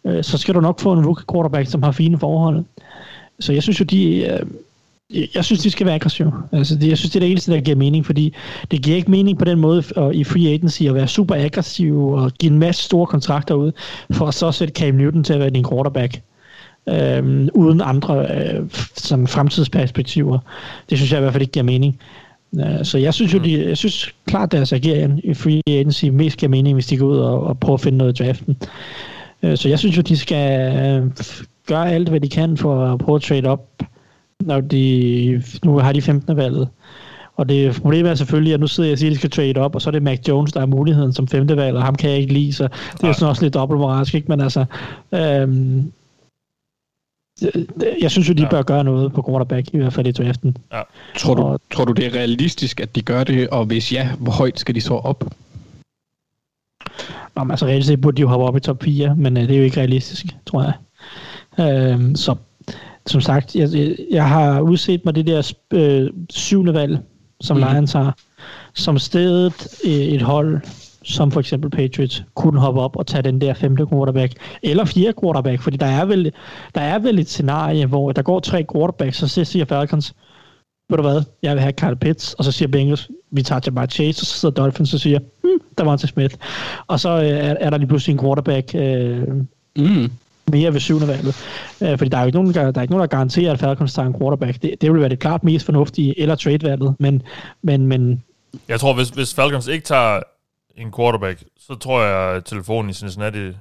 Øh, 0.06 0.24
så 0.24 0.38
skal 0.38 0.54
du 0.54 0.60
nok 0.60 0.80
få 0.80 0.92
en 0.92 1.06
rookie 1.06 1.24
quarterback, 1.32 1.70
som 1.70 1.82
har 1.82 1.92
fine 1.92 2.18
forhold. 2.18 2.64
Så 3.40 3.52
jeg 3.52 3.62
synes 3.62 3.80
jo, 3.80 3.84
de... 3.84 4.26
Øh, 4.26 4.46
jeg 5.34 5.44
synes, 5.44 5.62
de 5.62 5.70
skal 5.70 5.86
være 5.86 5.94
aggressive. 5.94 6.32
Altså, 6.52 6.76
det, 6.76 6.88
jeg 6.88 6.98
synes, 6.98 7.12
det 7.12 7.16
er 7.16 7.20
det 7.20 7.30
eneste, 7.30 7.52
der 7.52 7.60
giver 7.60 7.76
mening, 7.76 8.06
fordi 8.06 8.34
det 8.70 8.82
giver 8.82 8.96
ikke 8.96 9.10
mening 9.10 9.38
på 9.38 9.44
den 9.44 9.58
måde 9.58 9.84
i 10.14 10.24
free 10.24 10.48
agency 10.48 10.82
at 10.82 10.94
være 10.94 11.08
super 11.08 11.34
aggressiv 11.34 12.08
og 12.08 12.32
give 12.32 12.52
en 12.52 12.58
masse 12.58 12.82
store 12.82 13.06
kontrakter 13.06 13.54
ud, 13.54 13.72
for 14.12 14.26
at 14.26 14.34
så 14.34 14.52
sætte 14.52 14.74
Cam 14.74 14.94
Newton 14.94 15.24
til 15.24 15.32
at 15.32 15.40
være 15.40 15.50
din 15.50 15.64
quarterback. 15.70 16.20
Øhm, 16.88 17.48
uden 17.54 17.80
andre 17.80 18.26
øh, 18.36 18.62
som 18.94 19.26
fremtidsperspektiver. 19.26 20.38
Det 20.90 20.98
synes 20.98 21.12
jeg 21.12 21.18
i 21.18 21.20
hvert 21.20 21.32
fald 21.32 21.42
ikke 21.42 21.52
giver 21.52 21.64
mening. 21.64 22.00
Øh, 22.60 22.84
så 22.84 22.98
jeg 22.98 23.14
synes 23.14 23.34
jo, 23.34 23.38
de, 23.38 23.68
jeg 23.68 23.76
synes 23.76 24.14
klart, 24.26 24.52
deres 24.52 24.72
ageren 24.72 25.20
i 25.24 25.34
free 25.34 25.62
agency 25.66 26.04
mest 26.04 26.36
giver 26.36 26.50
mening, 26.50 26.74
hvis 26.74 26.86
de 26.86 26.96
går 26.96 27.06
ud 27.06 27.18
og, 27.18 27.42
og 27.42 27.60
prøver 27.60 27.74
at 27.74 27.80
finde 27.80 27.98
noget 27.98 28.20
i 28.20 28.24
draften. 28.24 28.56
Øh, 29.42 29.56
så 29.56 29.68
jeg 29.68 29.78
synes 29.78 29.96
jo, 29.96 30.02
de 30.02 30.16
skal 30.16 30.76
øh, 30.76 31.10
gøre 31.66 31.92
alt, 31.92 32.08
hvad 32.08 32.20
de 32.20 32.28
kan 32.28 32.56
for 32.56 32.84
at 32.84 32.98
prøve 32.98 33.16
at 33.16 33.22
trade 33.22 33.46
op 33.46 33.82
når 34.40 34.60
de, 34.60 35.42
nu 35.64 35.78
har 35.78 35.92
de 35.92 36.02
15. 36.02 36.36
valget. 36.36 36.68
Og 37.36 37.48
det 37.48 37.80
problemet 37.82 38.10
er 38.10 38.14
selvfølgelig, 38.14 38.54
at 38.54 38.60
nu 38.60 38.66
sidder 38.66 38.88
jeg 38.88 38.92
og 38.92 38.98
siger, 38.98 39.10
at 39.10 39.14
de 39.14 39.18
skal 39.18 39.30
trade 39.30 39.56
op, 39.56 39.74
og 39.74 39.82
så 39.82 39.90
er 39.90 39.92
det 39.92 40.02
Mac 40.02 40.18
Jones, 40.28 40.52
der 40.52 40.60
er 40.60 40.66
muligheden 40.66 41.12
som 41.12 41.28
femte 41.28 41.56
valg, 41.56 41.76
og 41.76 41.82
ham 41.82 41.94
kan 41.94 42.10
jeg 42.10 42.18
ikke 42.18 42.32
lide, 42.32 42.52
så 42.52 42.68
det 43.00 43.08
er 43.08 43.12
sådan 43.12 43.28
også 43.28 43.42
lidt 43.42 43.54
dobbeltmoralsk, 43.54 44.14
ikke? 44.14 44.28
Men 44.28 44.40
altså, 44.40 44.64
øhm, 45.14 45.92
jeg 48.00 48.10
synes 48.10 48.28
jo, 48.28 48.34
de 48.34 48.42
ja. 48.42 48.48
bør 48.48 48.62
gøre 48.62 48.84
noget 48.84 49.12
på 49.12 49.24
quarterback, 49.28 49.74
i 49.74 49.76
hvert 49.76 49.92
fald 49.92 50.06
i 50.06 50.12
draften. 50.12 50.56
Ja. 50.72 50.82
Tror, 51.18 51.34
du, 51.34 51.42
og, 51.42 51.60
tror 51.70 51.84
du, 51.84 51.92
det 51.92 52.06
er 52.06 52.14
realistisk, 52.14 52.80
at 52.80 52.96
de 52.96 53.02
gør 53.02 53.24
det, 53.24 53.48
og 53.48 53.64
hvis 53.64 53.92
ja, 53.92 54.08
hvor 54.18 54.32
højt 54.32 54.60
skal 54.60 54.74
de 54.74 54.80
så 54.80 54.94
op? 54.94 55.24
Men 57.44 57.50
altså 57.50 57.66
reelt 57.66 57.86
set 57.86 58.00
burde 58.00 58.16
de 58.16 58.22
jo 58.22 58.28
hoppe 58.28 58.46
op 58.46 58.56
i 58.56 58.60
top 58.60 58.82
4, 58.82 59.16
men 59.16 59.36
øh, 59.36 59.42
det 59.42 59.50
er 59.50 59.58
jo 59.58 59.64
ikke 59.64 59.80
realistisk, 59.80 60.26
tror 60.46 60.62
jeg. 60.62 60.72
Øhm, 61.58 62.16
så 62.16 62.34
som 63.06 63.20
sagt, 63.20 63.56
jeg, 63.56 63.96
jeg 64.10 64.28
har 64.28 64.60
udset 64.60 65.04
mig 65.04 65.14
det 65.14 65.26
der 65.26 65.52
øh, 65.70 66.10
syvende 66.30 66.74
valg, 66.74 66.98
som 67.40 67.56
mm. 67.56 67.62
Lions 67.62 67.92
har, 67.92 68.16
som 68.74 68.98
stedet 68.98 69.68
et 69.84 70.22
hold, 70.22 70.60
som 71.02 71.30
for 71.30 71.40
eksempel 71.40 71.70
Patriots, 71.70 72.24
kunne 72.34 72.60
hoppe 72.60 72.80
op 72.80 72.96
og 72.96 73.06
tage 73.06 73.22
den 73.22 73.40
der 73.40 73.54
femte 73.54 73.86
quarterback, 73.86 74.32
eller 74.62 74.84
fjerde 74.84 75.14
quarterback, 75.22 75.62
fordi 75.62 75.76
der 75.76 75.86
er 75.86 76.04
vel, 76.04 76.32
der 76.74 76.80
er 76.80 76.98
vel 76.98 77.18
et 77.18 77.28
scenarie, 77.28 77.86
hvor 77.86 78.12
der 78.12 78.22
går 78.22 78.40
tre 78.40 78.64
quarterbacks, 78.72 79.16
så 79.30 79.44
siger 79.44 79.64
Falcons, 79.64 80.14
ved 80.90 80.96
du 80.96 81.02
hvad, 81.02 81.22
jeg 81.42 81.54
vil 81.54 81.60
have 81.60 81.72
Kyle 81.72 81.96
Pitts, 81.96 82.34
og 82.34 82.44
så 82.44 82.52
siger 82.52 82.68
Bengals, 82.68 83.10
vi 83.30 83.42
tager 83.42 83.60
til 83.60 83.70
bare 83.70 83.86
Chase, 83.86 84.22
og 84.22 84.26
så 84.26 84.38
sidder 84.38 84.54
Dolphins 84.54 84.94
og 84.94 85.00
siger, 85.00 85.18
hmm, 85.18 85.60
der 85.78 85.84
var 85.84 85.96
til 85.96 86.08
Smith. 86.08 86.34
Og 86.86 87.00
så 87.00 87.08
øh, 87.08 87.28
er, 87.28 87.56
er 87.60 87.70
der 87.70 87.78
lige 87.78 87.88
pludselig 87.88 88.12
en 88.12 88.20
quarterback, 88.20 88.74
øh, 88.74 89.28
mm 89.76 90.10
mere 90.50 90.72
ved 90.72 90.80
syvende 90.80 91.08
valget. 91.08 91.36
Øh, 91.82 91.98
fordi 91.98 92.10
der 92.10 92.16
er 92.16 92.22
jo 92.22 92.26
ikke 92.26 92.38
nogen, 92.38 92.54
der, 92.54 92.70
der, 92.70 92.78
er 92.78 92.82
ikke 92.82 92.92
nogen, 92.92 93.00
der 93.00 93.16
garanterer, 93.16 93.52
at 93.52 93.58
Falcons 93.58 93.94
tager 93.94 94.06
en 94.06 94.18
quarterback. 94.20 94.62
Det, 94.62 94.74
det 94.80 94.92
vil 94.92 95.00
være 95.00 95.08
det 95.08 95.18
klart 95.18 95.44
mest 95.44 95.64
fornuftige, 95.64 96.20
eller 96.20 96.34
trade-valget. 96.34 96.96
Men, 96.98 97.22
men, 97.62 97.86
men 97.86 98.22
jeg 98.68 98.80
tror, 98.80 98.94
hvis, 98.94 99.08
hvis 99.08 99.34
Falcons 99.34 99.66
ikke 99.66 99.84
tager 99.84 100.20
en 100.76 100.92
quarterback, 100.96 101.42
så 101.60 101.74
tror 101.74 102.02
jeg, 102.02 102.36
at 102.36 102.44
telefonen 102.44 102.90
i 102.90 102.92
Cincinnati 102.92 103.52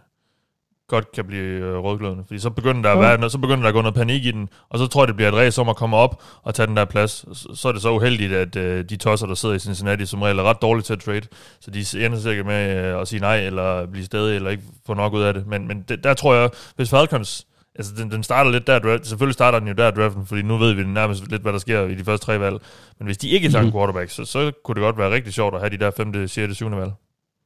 godt 0.89 1.11
kan 1.11 1.25
blive 1.25 1.43
øh, 1.43 1.77
rødglødende. 1.77 2.23
Fordi 2.27 2.39
så 2.39 2.49
begynder, 2.49 2.81
der 2.81 2.91
at 2.91 3.19
være, 3.21 3.29
så 3.29 3.37
begynder 3.37 3.61
der 3.61 3.67
at 3.67 3.73
gå 3.73 3.81
noget 3.81 3.95
panik 3.95 4.25
i 4.25 4.31
den, 4.31 4.49
og 4.69 4.79
så 4.79 4.87
tror 4.87 5.01
jeg, 5.01 5.07
det 5.07 5.15
bliver 5.15 5.29
et 5.31 5.37
race 5.37 5.61
om 5.61 5.69
at 5.69 5.75
komme 5.75 5.97
op 5.97 6.21
og 6.43 6.55
tage 6.55 6.67
den 6.67 6.77
der 6.77 6.85
plads. 6.85 7.25
Så, 7.59 7.67
er 7.67 7.71
det 7.71 7.81
så 7.81 7.91
uheldigt, 7.91 8.33
at 8.33 8.55
øh, 8.55 8.85
de 8.89 8.97
tosser, 8.97 9.27
der 9.27 9.35
sidder 9.35 9.55
i 9.55 9.59
Cincinnati, 9.59 10.05
som 10.05 10.21
regel 10.21 10.39
er 10.39 10.43
ret 10.43 10.61
dårlige 10.61 10.83
til 10.83 10.93
at 10.93 10.99
trade, 10.99 11.21
så 11.59 11.71
de 11.71 12.05
ender 12.05 12.19
sikkert 12.19 12.45
med 12.45 12.77
øh, 12.77 13.01
at 13.01 13.07
sige 13.07 13.19
nej, 13.19 13.39
eller 13.45 13.85
blive 13.85 14.05
stadig, 14.05 14.35
eller 14.35 14.49
ikke 14.49 14.63
få 14.87 14.93
nok 14.93 15.13
ud 15.13 15.21
af 15.21 15.33
det. 15.33 15.47
Men, 15.47 15.67
men 15.67 15.85
det, 15.89 16.03
der 16.03 16.13
tror 16.13 16.35
jeg, 16.35 16.49
hvis 16.75 16.89
Falcons 16.89 17.45
Altså, 17.75 17.93
den, 17.97 18.11
den 18.11 18.23
starter 18.23 18.51
lidt 18.51 18.67
der, 18.67 18.79
draft. 18.79 19.07
selvfølgelig 19.07 19.33
starter 19.33 19.59
den 19.59 19.67
jo 19.67 19.73
der 19.73 19.91
draften, 19.91 20.25
fordi 20.25 20.41
nu 20.41 20.57
ved 20.57 20.73
vi 20.73 20.83
nærmest 20.83 21.27
lidt, 21.29 21.41
hvad 21.41 21.53
der 21.53 21.59
sker 21.59 21.81
i 21.81 21.95
de 21.95 22.03
første 22.03 22.25
tre 22.25 22.39
valg. 22.39 22.57
Men 22.99 23.05
hvis 23.05 23.17
de 23.17 23.29
ikke 23.29 23.49
tager 23.49 23.61
en 23.61 23.65
mhm. 23.65 23.73
quarterback, 23.73 24.09
så, 24.09 24.25
så 24.25 24.51
kunne 24.63 24.75
det 24.75 24.81
godt 24.81 24.97
være 24.97 25.11
rigtig 25.11 25.33
sjovt 25.33 25.55
at 25.55 25.61
have 25.61 25.69
de 25.69 25.77
der 25.77 25.91
5., 25.91 26.27
6., 26.27 26.55
7. 26.55 26.71
valg. 26.71 26.91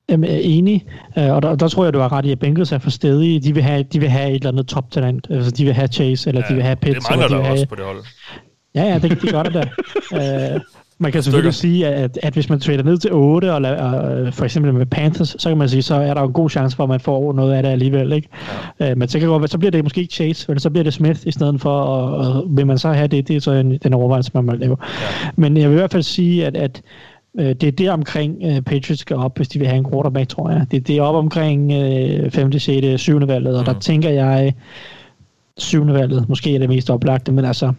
Jamen, 0.10 0.30
jeg 0.30 0.36
er 0.36 0.42
enig, 0.44 0.86
øh, 1.18 1.32
og 1.32 1.42
der, 1.42 1.56
der 1.56 1.68
tror 1.68 1.84
jeg, 1.84 1.94
du 1.94 2.00
har 2.00 2.12
ret 2.12 2.26
i, 2.26 2.32
at 2.32 2.40
Bengals 2.40 2.72
er 2.72 2.78
for 2.78 2.90
stedige. 2.90 3.40
De 3.40 3.54
vil 3.54 3.64
have, 3.64 3.84
de 3.84 4.00
vil 4.00 4.10
have 4.10 4.30
et 4.30 4.36
eller 4.36 4.50
andet 4.50 4.68
top-talent. 4.68 5.28
Altså, 5.30 5.52
de 5.52 5.66
vil 5.66 5.74
have 5.74 5.88
Chase, 5.88 6.30
eller 6.30 6.42
ja, 6.42 6.50
de 6.50 6.54
vil 6.54 6.64
have 6.64 6.76
Pitts. 6.76 7.06
Det 7.06 7.18
mangler 7.18 7.28
der 7.28 7.44
de 7.44 7.50
også 7.50 7.56
have... 7.56 7.66
på 7.66 7.76
det 7.76 7.86
hold. 7.86 8.04
Ja, 8.76 8.84
ja, 8.84 9.00
det, 9.00 9.22
det 9.22 9.32
gør 9.32 9.44
det 9.44 9.54
da. 9.54 10.56
uh, 10.56 10.62
Man 11.04 11.12
kan 11.12 11.24
selvfølgelig 11.24 11.54
sige, 11.54 11.88
at, 11.88 12.20
at 12.24 12.34
hvis 12.34 12.50
man 12.50 12.60
trader 12.60 12.84
ned 12.84 12.98
til 12.98 13.14
8, 13.14 13.54
og, 13.54 13.62
og 13.62 14.34
for 14.34 14.46
eksempel 14.46 14.74
med 14.74 14.86
Panthers, 14.86 15.36
så 15.40 15.50
kan 15.50 15.58
man 15.58 15.70
sige, 15.70 15.82
så 15.82 15.96
er 15.96 16.14
der 16.14 16.22
jo 16.22 16.28
en 16.28 16.34
god 16.34 16.50
chance 16.50 16.76
for, 16.76 16.84
at 16.84 16.90
man 16.90 17.00
får 17.00 17.34
noget 17.34 17.54
af 17.54 17.64
det 17.64 17.70
alligevel. 17.70 18.12
Ikke? 18.12 18.28
Ja. 18.80 18.92
Øh, 18.92 18.98
men 18.98 19.08
så, 19.08 19.20
kan 19.20 19.28
godt, 19.28 19.52
så 19.52 19.58
bliver 19.58 19.72
det 19.72 19.84
måske 19.84 20.02
ikke 20.02 20.14
Chase, 20.14 20.46
eller 20.50 20.60
så 20.60 20.70
bliver 20.70 20.84
det 20.84 20.94
Smith 20.94 21.20
i 21.26 21.32
stedet 21.32 21.62
for, 21.62 21.82
og, 21.82 22.18
og 22.18 22.46
vil 22.50 22.68
man 22.68 22.78
så 22.78 22.92
have 22.92 23.08
det, 23.08 23.28
det 23.28 23.36
er 23.36 23.40
så 23.40 23.52
en, 23.52 23.78
den 23.78 23.94
overvejelse, 23.94 24.32
man 24.34 24.46
må 24.46 24.52
lave. 24.52 24.78
Ja. 24.82 25.30
Men 25.36 25.58
jeg 25.58 25.70
vil 25.70 25.76
i 25.76 25.80
hvert 25.80 25.92
fald 25.92 26.04
sige, 26.04 26.46
at, 26.46 26.56
at 26.56 26.82
øh, 27.40 27.46
det 27.56 27.64
er 27.64 27.72
der 27.72 27.92
omkring 27.92 28.42
øh, 28.46 28.62
Patriots 28.62 29.02
skal 29.02 29.16
op, 29.16 29.38
hvis 29.38 29.48
de 29.48 29.60
vil 29.60 29.68
have 29.68 29.78
en 29.78 29.92
quarterback, 29.92 30.30
tror 30.30 30.50
jeg. 30.50 30.66
Det, 30.72 30.88
det 30.88 30.98
er 30.98 31.02
op 31.02 31.16
omkring 31.16 31.72
øh, 31.72 32.32
5., 32.32 32.60
6., 32.60 33.02
7. 33.02 33.28
valget, 33.28 33.56
og 33.56 33.62
mm. 33.62 33.66
der 33.74 33.80
tænker 33.80 34.10
jeg, 34.10 34.54
7. 35.58 35.88
valget 35.88 36.30
måske 36.30 36.56
er 36.56 36.60
det 36.60 36.70
mest 36.70 36.90
oplagte, 36.90 37.32
men 37.32 37.46
altså, 37.46 37.74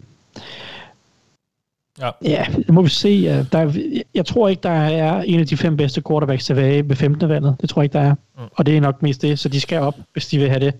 Ja. 2.01 2.09
Ja, 2.23 2.45
det 2.55 2.69
må 2.69 2.81
vi 2.81 2.89
se. 2.89 3.23
Der, 3.51 3.59
er- 3.59 4.01
jeg 4.15 4.25
tror 4.25 4.47
ikke, 4.47 4.63
der 4.63 4.69
er 4.69 5.21
en 5.21 5.39
af 5.39 5.47
de 5.47 5.57
fem 5.57 5.77
bedste 5.77 6.01
quarterbacks 6.07 6.45
tilbage 6.45 6.89
ved 6.89 6.95
15. 6.95 7.29
valget. 7.29 7.55
Det 7.61 7.69
tror 7.69 7.81
jeg 7.81 7.85
ikke, 7.85 7.93
der 7.93 7.99
er. 7.99 8.13
Mm. 8.37 8.43
Og 8.51 8.65
det 8.65 8.77
er 8.77 8.81
nok 8.81 9.01
mest 9.01 9.21
det, 9.21 9.39
så 9.39 9.49
de 9.49 9.61
skal 9.61 9.79
op, 9.79 9.95
hvis 10.13 10.27
de 10.27 10.37
vil 10.37 10.49
have 10.49 10.59
det. 10.59 10.73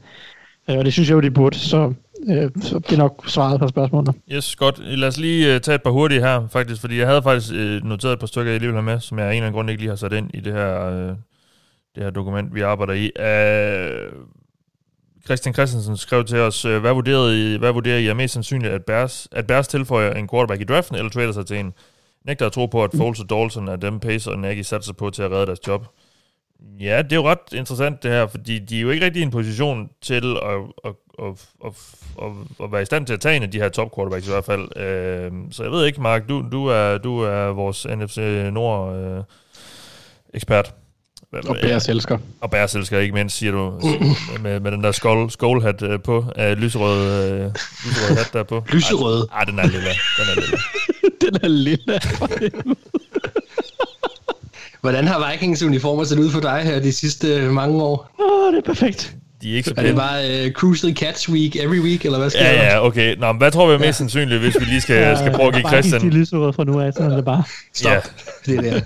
Øh, 0.69 0.77
Og 0.77 0.85
det 0.85 0.93
synes 0.93 1.09
jeg 1.09 1.15
jo, 1.15 1.21
de 1.21 1.31
burde, 1.31 1.59
så, 1.59 1.93
øh, 2.29 2.51
så 2.61 2.79
det 2.79 2.91
er 2.91 2.97
nok 2.97 3.23
svaret 3.27 3.59
på 3.59 3.67
spørgsmålene. 3.67 4.13
Yes, 4.31 4.55
godt. 4.55 4.79
Lad 4.79 5.07
os 5.07 5.17
lige 5.17 5.55
uh, 5.55 5.61
tage 5.61 5.75
et 5.75 5.83
par 5.83 5.89
hurtige 5.91 6.21
her, 6.21 6.47
faktisk, 6.47 6.81
fordi 6.81 6.99
jeg 6.99 7.07
havde 7.07 7.23
faktisk 7.23 7.53
uh, 7.53 7.59
noteret 7.89 8.13
et 8.13 8.19
par 8.19 8.27
stykker, 8.27 8.51
jeg 8.51 8.59
lige 8.59 8.67
vil 8.69 8.75
have 8.75 8.83
med, 8.83 8.99
som 8.99 9.19
jeg 9.19 9.27
af 9.27 9.31
en 9.31 9.35
eller 9.35 9.47
anden 9.47 9.55
grund 9.57 9.69
ikke 9.69 9.81
lige 9.81 9.89
har 9.89 9.95
sat 9.95 10.13
ind 10.13 10.29
i 10.33 10.39
det 10.39 10.53
her, 10.53 10.85
øh, 10.85 11.07
det 11.95 12.03
her 12.03 12.09
dokument, 12.09 12.55
vi 12.55 12.61
arbejder 12.61 12.93
i. 12.93 13.11
Uh, 13.19 14.25
Christian 15.25 15.53
Christensen 15.53 15.97
skrev 15.97 16.23
til 16.25 16.37
os, 16.37 16.65
uh, 16.65 16.77
hvad, 16.77 16.93
vurderede 16.93 17.53
I, 17.55 17.57
hvad 17.57 17.71
vurderer 17.71 17.97
I 17.97 18.07
er 18.07 18.13
mest 18.13 18.33
sandsynligt, 18.33 18.73
at 18.73 18.85
Bears, 18.85 19.27
at 19.31 19.47
Bears 19.47 19.67
tilføjer 19.67 20.13
en 20.13 20.29
quarterback 20.29 20.61
i 20.61 20.65
draften, 20.65 20.95
eller 20.95 21.09
trader 21.09 21.31
sig 21.31 21.45
til 21.45 21.59
en? 21.59 21.73
Nægter 22.25 22.45
at 22.45 22.51
tro 22.51 22.65
på, 22.65 22.83
at 22.83 22.89
Foles 22.97 23.19
og 23.19 23.29
Dalton 23.29 23.67
er 23.67 23.75
dem, 23.75 23.99
Pace 23.99 24.31
og 24.31 24.39
Nagy 24.39 24.61
satser 24.61 24.93
på 24.93 25.09
til 25.09 25.21
at 25.23 25.31
redde 25.31 25.45
deres 25.45 25.67
job. 25.67 25.85
Ja, 26.79 27.01
det 27.01 27.11
er 27.11 27.15
jo 27.15 27.27
ret 27.29 27.53
interessant 27.53 28.03
det 28.03 28.11
her, 28.11 28.27
fordi 28.27 28.59
de 28.59 28.77
er 28.77 28.81
jo 28.81 28.89
ikke 28.89 29.05
rigtig 29.05 29.19
i 29.19 29.23
en 29.23 29.31
position 29.31 29.89
til 30.01 30.37
at, 30.43 30.59
at, 30.85 30.93
at, 31.19 31.47
at, 31.65 31.71
at, 32.21 32.31
at 32.63 32.71
være 32.71 32.81
i 32.81 32.85
stand 32.85 33.05
til 33.05 33.13
at 33.13 33.19
tage 33.19 33.35
en 33.35 33.43
af 33.43 33.51
de 33.51 33.57
her 33.57 33.69
top 33.69 33.95
quarterbacks 33.95 34.27
i 34.27 34.31
hvert 34.31 34.45
fald. 34.45 34.77
Øh, 34.77 35.31
så 35.51 35.63
jeg 35.63 35.71
ved 35.71 35.85
ikke, 35.85 36.01
Mark, 36.01 36.29
du, 36.29 36.45
du, 36.51 36.65
er, 36.67 36.97
du 36.97 37.19
er 37.19 37.45
vores 37.45 37.87
NFC 37.89 38.17
Nord 38.51 38.95
øh, 38.95 39.23
ekspert. 40.33 40.73
Og 41.47 41.55
Bears 41.61 41.89
elsker. 41.89 42.17
Og 42.41 42.51
Bears 42.51 42.75
elsker 42.75 42.99
ikke 42.99 43.13
mindst, 43.13 43.37
siger 43.37 43.51
du, 43.51 43.79
med, 44.41 44.59
med 44.59 44.71
den 44.71 44.83
der 44.83 44.91
skål, 44.91 45.31
skålhat 45.31 45.81
øh, 45.81 45.99
på, 45.99 46.25
af 46.35 46.59
lyserød, 46.61 47.31
øh, 47.31 47.51
lyserød 47.85 48.17
hat 48.17 48.29
der 48.33 48.43
på. 48.43 48.63
Lyserød? 48.69 49.27
Ej, 49.33 49.43
den 49.43 49.59
er 49.59 49.65
lilla. 49.65 49.89
Den 50.17 50.25
er 50.29 50.35
lilla. 50.35 50.57
Den 51.21 51.35
er 51.43 51.47
lille. 51.47 51.99
Hvordan 54.85 55.07
har 55.07 55.31
Vikings 55.31 55.63
uniformer 55.63 56.03
set 56.03 56.19
ud 56.19 56.31
for 56.31 56.39
dig 56.39 56.61
her 56.63 56.79
de 56.79 56.91
sidste 56.91 57.27
øh, 57.35 57.51
mange 57.51 57.83
år? 57.83 58.09
Åh, 58.19 58.53
det 58.53 58.57
er 58.57 58.73
perfekt. 58.73 59.13
De 59.41 59.51
er 59.51 59.55
ikke 59.57 59.69
så 59.69 59.73
Er 59.77 59.81
det 59.83 59.95
bare 59.95 60.45
uh, 60.45 60.51
Cruise 60.51 60.87
the 60.87 60.95
Cats 60.95 61.29
Week 61.29 61.55
every 61.55 61.79
week, 61.79 62.05
eller 62.05 62.19
hvad 62.19 62.29
skal 62.29 62.43
Ja, 62.43 62.53
der? 62.53 62.63
ja, 62.63 62.85
okay. 62.85 63.15
Nå, 63.15 63.31
men 63.31 63.37
hvad 63.37 63.51
tror 63.51 63.67
vi 63.67 63.73
er 63.73 63.77
mest 63.79 63.97
sandsynligt, 63.97 64.39
hvis 64.41 64.55
vi 64.59 64.65
lige 64.65 64.81
skal, 64.81 65.17
skal 65.17 65.31
prøve 65.31 65.47
at 65.47 65.53
give 65.53 65.63
Bare 65.63 65.71
Christian... 65.81 66.01
de 66.01 66.09
lyserøde 66.09 66.53
fra 66.53 66.63
nu 66.63 66.79
af, 66.79 66.93
sådan 66.93 67.11
er 67.11 67.15
det 67.15 67.25
bare. 67.25 67.43
Stop. 67.73 67.91
Ja, 67.91 67.99
Det 68.45 68.63
der. 68.63 68.79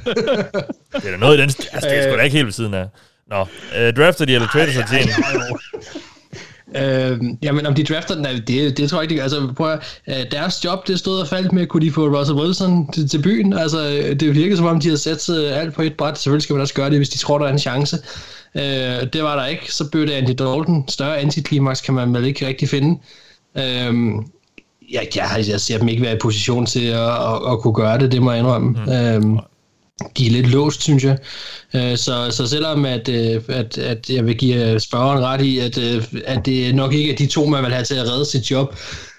det 0.99 1.07
er 1.07 1.11
da 1.11 1.17
noget 1.17 1.37
i 1.37 1.41
den... 1.41 1.49
Altså, 1.49 1.89
det 1.89 1.97
er 1.97 2.03
sgu 2.09 2.17
da 2.17 2.21
ikke 2.21 2.35
helt 2.35 2.45
ved 2.45 2.53
siden 2.53 2.73
af. 2.73 2.85
Nå, 3.29 3.45
øh, 3.79 3.93
drafter 3.93 4.25
de 4.25 4.35
eller 4.35 4.47
trader 4.47 4.71
sig 4.71 4.85
til 4.89 4.97
en? 4.97 5.09
Øh, 6.75 7.19
jamen, 7.43 7.65
om 7.65 7.73
de 7.73 7.83
drafter 7.83 8.15
den, 8.15 8.25
det, 8.47 8.77
det 8.77 8.89
tror 8.89 9.01
jeg 9.01 9.11
ikke. 9.11 9.23
Altså, 9.23 9.53
prøv 9.57 9.71
at, 9.71 10.01
øh, 10.07 10.31
deres 10.31 10.65
job, 10.65 10.87
det 10.87 10.99
stod 10.99 11.19
og 11.19 11.27
faldt 11.27 11.53
med, 11.53 11.67
kunne 11.67 11.85
de 11.85 11.91
få 11.91 12.19
Russell 12.19 12.39
Wilson 12.39 12.91
til, 12.91 13.09
til 13.09 13.21
byen? 13.21 13.53
Altså, 13.53 13.79
det 14.19 14.35
virker 14.35 14.55
som 14.55 14.65
om, 14.65 14.79
de 14.79 14.89
har 14.89 14.95
sat 14.95 15.29
øh, 15.29 15.59
alt 15.59 15.73
på 15.73 15.81
et 15.81 15.93
bræt. 15.93 16.17
Selvfølgelig 16.17 16.43
skal 16.43 16.53
man 16.53 16.61
også 16.61 16.73
gøre 16.73 16.89
det, 16.89 16.97
hvis 16.97 17.09
de 17.09 17.17
tror, 17.17 17.37
der 17.37 17.45
er 17.45 17.51
en 17.51 17.59
chance. 17.59 17.97
Øh, 18.55 18.63
det 19.13 19.23
var 19.23 19.35
der 19.35 19.45
ikke. 19.45 19.73
Så 19.73 19.89
blev 19.89 20.07
det 20.07 20.11
Andy 20.11 20.29
Dalton. 20.29 20.85
Større 20.87 21.17
antiklimaks 21.17 21.81
kan 21.81 21.93
man 21.93 22.13
vel 22.13 22.25
ikke 22.25 22.47
rigtig 22.47 22.69
finde. 22.69 22.99
Øh, 23.57 23.93
jeg, 24.91 25.07
jeg, 25.15 25.45
jeg 25.49 25.59
ser 25.59 25.77
dem 25.77 25.87
ikke 25.87 26.01
være 26.01 26.15
i 26.15 26.19
position 26.21 26.65
til 26.65 26.85
at, 26.87 27.09
at, 27.09 27.51
at 27.51 27.59
kunne 27.59 27.73
gøre 27.73 27.99
det, 27.99 28.11
det 28.11 28.21
må 28.21 28.31
jeg 28.31 28.39
indrømme. 28.39 28.69
Mm. 28.69 28.91
Øh, 28.91 29.39
de 30.17 30.27
er 30.27 30.31
lidt 30.31 30.47
låst, 30.47 30.81
synes 30.83 31.03
jeg. 31.03 31.17
Øh, 31.73 31.97
Så, 31.97 32.31
så 32.31 32.47
selvom 32.47 32.85
at, 32.85 33.09
øh, 33.09 33.41
at, 33.49 33.77
at 33.77 34.09
jeg 34.09 34.25
vil 34.25 34.37
give 34.37 34.79
spørgeren 34.79 35.23
ret 35.23 35.41
i, 35.41 35.59
at, 35.59 35.77
øh, 35.77 36.03
at 36.25 36.45
det 36.45 36.75
nok 36.75 36.93
ikke 36.93 37.11
er 37.13 37.15
de 37.15 37.27
to, 37.27 37.45
man 37.45 37.63
vil 37.63 37.71
have 37.73 37.83
til 37.85 37.95
at 37.95 38.09
redde 38.09 38.25
sit 38.25 38.51
job, 38.51 38.75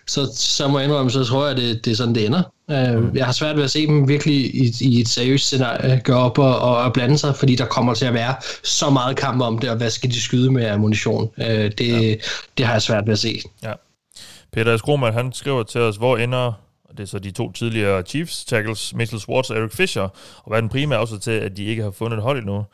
så, 0.06 0.32
så 0.34 0.68
må 0.68 0.78
jeg 0.78 0.88
indrømme, 0.88 1.10
så 1.10 1.24
tror 1.24 1.42
jeg, 1.42 1.50
at 1.50 1.56
det, 1.56 1.84
det 1.84 1.90
er 1.90 1.94
sådan, 1.96 2.14
det 2.14 2.26
ender. 2.26 2.42
Øh, 2.70 3.16
Jeg 3.16 3.24
har 3.24 3.32
svært 3.32 3.56
ved 3.56 3.64
at 3.64 3.70
se 3.70 3.86
dem 3.86 4.08
virkelig 4.08 4.54
i, 4.54 4.72
i 4.80 5.00
et 5.00 5.08
seriøst 5.08 5.44
scenarie 5.46 6.00
gå 6.04 6.12
op 6.12 6.38
og, 6.38 6.58
og, 6.58 6.92
blande 6.92 7.18
sig, 7.18 7.36
fordi 7.36 7.54
der 7.54 7.64
kommer 7.64 7.94
til 7.94 8.06
at 8.06 8.14
være 8.14 8.34
så 8.62 8.90
meget 8.90 9.16
kamp 9.16 9.42
om 9.42 9.58
det, 9.58 9.70
og 9.70 9.76
hvad 9.76 9.90
skal 9.90 10.10
de 10.10 10.20
skyde 10.22 10.50
med 10.50 10.66
ammunition? 10.66 11.30
Øh, 11.38 11.46
Det, 11.78 11.80
ja. 11.80 12.14
det 12.58 12.66
har 12.66 12.72
jeg 12.72 12.82
svært 12.82 13.06
ved 13.06 13.12
at 13.12 13.18
se. 13.18 13.40
Ja. 13.62 13.72
Peter 14.52 14.76
Skroman, 14.76 15.12
han 15.12 15.32
skriver 15.32 15.62
til 15.62 15.80
os, 15.80 15.96
hvor 15.96 16.16
ender, 16.16 16.52
og 16.90 16.98
det 16.98 17.02
er 17.02 17.06
så 17.06 17.18
de 17.18 17.30
to 17.30 17.52
tidligere 17.52 18.02
Chiefs 18.02 18.44
tackles, 18.44 18.94
Mitchell 18.94 19.20
Schwartz 19.20 19.50
og 19.50 19.56
Eric 19.56 19.72
Fisher, 19.72 20.02
og 20.36 20.46
hvad 20.46 20.62
den 20.62 20.68
primære 20.68 21.00
også 21.00 21.18
til, 21.18 21.30
at 21.30 21.56
de 21.56 21.64
ikke 21.64 21.82
har 21.82 21.90
fundet 21.90 22.16
et 22.16 22.22
hold 22.22 22.38
endnu? 22.38 22.64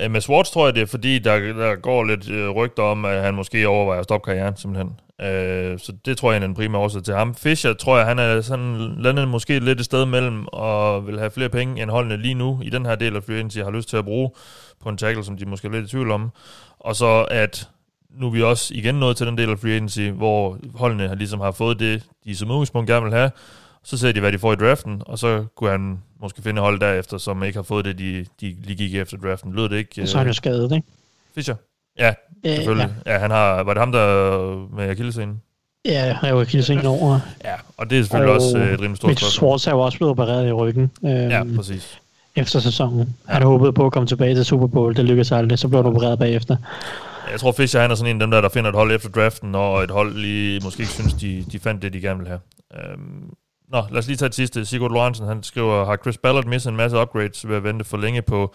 Øh, 0.00 0.10
med 0.10 0.20
Schwartz 0.20 0.50
tror 0.50 0.66
jeg, 0.66 0.74
det 0.74 0.82
er 0.82 0.86
fordi, 0.86 1.18
der, 1.18 1.38
der 1.38 1.76
går 1.76 2.04
lidt 2.04 2.30
øh, 2.30 2.50
rygter 2.50 2.82
om, 2.82 3.04
at 3.04 3.22
han 3.22 3.34
måske 3.34 3.68
overvejer 3.68 4.00
at 4.00 4.04
stoppe 4.04 4.30
karrieren, 4.30 4.56
simpelthen. 4.56 5.00
Øh, 5.20 5.78
så 5.78 5.92
det 6.04 6.18
tror 6.18 6.32
jeg 6.32 6.42
er 6.42 6.46
den 6.46 6.54
primære 6.54 6.82
årsag 6.82 7.02
til 7.02 7.14
ham. 7.14 7.34
Fischer 7.34 7.72
tror 7.72 7.96
jeg, 7.96 8.06
han 8.06 8.18
er 8.18 8.40
sådan 8.40 8.94
landet 8.98 9.28
måske 9.28 9.58
lidt 9.58 9.78
et 9.78 9.84
sted 9.84 10.06
mellem, 10.06 10.46
og 10.46 11.06
vil 11.06 11.18
have 11.18 11.30
flere 11.30 11.48
penge 11.48 11.82
end 11.82 11.90
holdene 11.90 12.16
lige 12.16 12.34
nu, 12.34 12.60
i 12.62 12.70
den 12.70 12.86
her 12.86 12.94
del 12.94 13.16
af 13.16 13.24
free 13.24 13.36
agency, 13.36 13.58
har 13.58 13.70
lyst 13.70 13.88
til 13.88 13.96
at 13.96 14.04
bruge 14.04 14.30
på 14.82 14.88
en 14.88 14.96
tackle, 14.96 15.24
som 15.24 15.36
de 15.36 15.46
måske 15.46 15.68
er 15.68 15.72
lidt 15.72 15.84
i 15.84 15.88
tvivl 15.88 16.10
om. 16.10 16.30
Og 16.80 16.96
så 16.96 17.26
at 17.30 17.68
nu 18.10 18.26
er 18.26 18.30
vi 18.30 18.42
også 18.42 18.74
igen 18.74 18.94
nået 18.94 19.16
til 19.16 19.26
den 19.26 19.38
del 19.38 19.50
af 19.50 19.58
free 19.58 19.72
agency, 19.72 20.00
hvor 20.00 20.58
holdene 20.74 21.08
har 21.08 21.14
ligesom 21.14 21.40
har 21.40 21.52
fået 21.52 21.80
det, 21.80 22.02
de 22.24 22.36
som 22.36 22.50
udgangspunkt 22.50 22.90
gerne 22.90 23.04
vil 23.04 23.14
have. 23.14 23.30
Så 23.84 23.98
ser 23.98 24.12
de, 24.12 24.20
hvad 24.20 24.32
de 24.32 24.38
får 24.38 24.52
i 24.52 24.56
draften, 24.56 25.02
og 25.06 25.18
så 25.18 25.44
kunne 25.56 25.70
han 25.70 25.98
måske 26.20 26.42
finde 26.42 26.60
hold 26.60 26.80
derefter, 26.80 27.18
som 27.18 27.42
ikke 27.42 27.58
har 27.58 27.62
fået 27.62 27.84
det, 27.84 27.98
de, 27.98 28.26
de 28.40 28.56
lige 28.64 28.76
gik 28.76 28.94
efter 28.94 29.16
draften. 29.16 29.52
Lød 29.52 29.68
det 29.68 29.76
ikke? 29.76 30.06
Så 30.06 30.16
er 30.16 30.18
han 30.18 30.26
jo 30.26 30.30
øh, 30.30 30.34
skadet, 30.34 30.72
ikke? 30.72 30.86
Fischer? 31.34 31.54
Ja, 31.98 32.14
Ja, 32.44 32.56
selvfølgelig. 32.56 32.94
Ja. 33.06 33.12
ja, 33.12 33.18
han 33.18 33.30
har, 33.30 33.62
var 33.62 33.74
det 33.74 33.80
ham, 33.80 33.92
der 33.92 34.76
med 34.76 34.90
akillescenen? 34.90 35.42
Ja, 35.84 36.16
jeg 36.22 36.36
var 36.36 36.70
ind 36.70 36.86
over. 36.86 37.20
Ja, 37.44 37.54
og 37.76 37.90
det 37.90 37.98
er 37.98 38.02
selvfølgelig 38.02 38.30
Og 38.30 38.34
også 38.36 38.58
øh, 38.58 38.72
et 38.74 38.80
rimelig 38.80 38.96
stort 38.96 39.08
Mitch. 39.08 39.24
Schwartz 39.30 39.66
er 39.66 39.70
jo 39.70 39.80
også 39.80 39.98
blevet 39.98 40.10
opereret 40.10 40.48
i 40.48 40.52
ryggen. 40.52 40.90
Øhm, 41.04 41.12
Ja, 41.12 41.42
præcis. 41.56 42.00
efter 42.36 42.60
sæsonen. 42.60 43.16
Han 43.26 43.42
håbede 43.42 43.72
på 43.72 43.86
at 43.86 43.92
komme 43.92 44.06
tilbage 44.06 44.34
til 44.34 44.44
Super 44.44 44.66
Bowl. 44.66 44.96
Det 44.96 45.04
lykkedes 45.04 45.32
aldrig. 45.32 45.58
Så 45.58 45.68
blev 45.68 45.82
han 45.82 45.92
opereret 45.92 46.18
bagefter. 46.18 46.56
Jeg 47.30 47.40
tror, 47.40 47.52
Fischer 47.52 47.80
han 47.80 47.90
er 47.90 47.94
sådan 47.94 48.16
en 48.16 48.22
af 48.22 48.26
dem 48.26 48.30
der, 48.30 48.40
der 48.40 48.48
finder 48.48 48.70
et 48.70 48.76
hold 48.76 48.92
efter 48.92 49.08
draften, 49.08 49.54
og 49.54 49.84
et 49.84 49.90
hold 49.90 50.14
lige 50.14 50.60
måske 50.64 50.80
ikke 50.80 50.92
synes, 50.92 51.14
de, 51.14 51.44
de 51.52 51.58
fandt 51.58 51.82
det, 51.82 51.92
de 51.92 52.00
gerne 52.00 52.18
vil 52.18 52.28
have. 52.28 52.40
Øhm, 52.74 53.30
nå, 53.68 53.82
lad 53.90 53.98
os 53.98 54.06
lige 54.06 54.16
tage 54.16 54.28
det 54.28 54.34
sidste. 54.34 54.66
Sigurd 54.66 54.90
Lorentzen, 54.90 55.26
han 55.26 55.42
skriver, 55.42 55.84
har 55.84 55.96
Chris 55.96 56.18
Ballard 56.18 56.44
misset 56.44 56.70
en 56.70 56.76
masse 56.76 56.96
upgrades 56.96 57.48
ved 57.48 57.56
at 57.56 57.64
vente 57.64 57.84
for 57.84 57.96
længe 57.96 58.22
på 58.22 58.54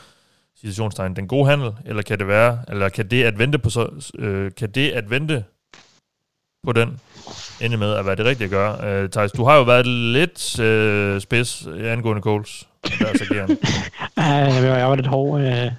situationstegn, 0.60 1.16
den 1.16 1.28
gode 1.28 1.50
handel, 1.50 1.72
eller 1.86 2.02
kan 2.02 2.20
det 2.20 2.28
være, 2.28 2.60
eller 2.68 2.90
kan 2.90 3.08
det 3.08 3.24
at 3.24 3.40
vente 3.40 3.60
på 3.60 3.70
så, 3.70 4.12
øh, 4.20 4.52
kan 4.58 4.72
det 4.72 4.90
at 4.92 5.10
vente 5.10 5.44
på 6.64 6.74
den 6.74 7.00
ende 7.62 7.78
med 7.78 7.94
at 7.94 8.06
være 8.06 8.16
det 8.16 8.26
rigtige 8.26 8.46
at 8.46 8.52
gøre? 8.52 8.88
Øh, 8.88 9.10
Thijs, 9.10 9.32
du 9.32 9.44
har 9.44 9.56
jo 9.56 9.64
været 9.64 9.88
lidt 9.88 10.60
øh, 10.60 11.22
spids 11.22 11.68
øh, 11.68 11.92
angående 11.92 12.22
Coles. 12.22 12.68
Deres 13.00 13.22
ageren. 13.32 13.58
Ja, 14.18 14.74
jeg 14.76 14.90
var 14.90 14.96
lidt 14.96 15.08
hård. 15.08 15.42
Øh. 15.42 15.72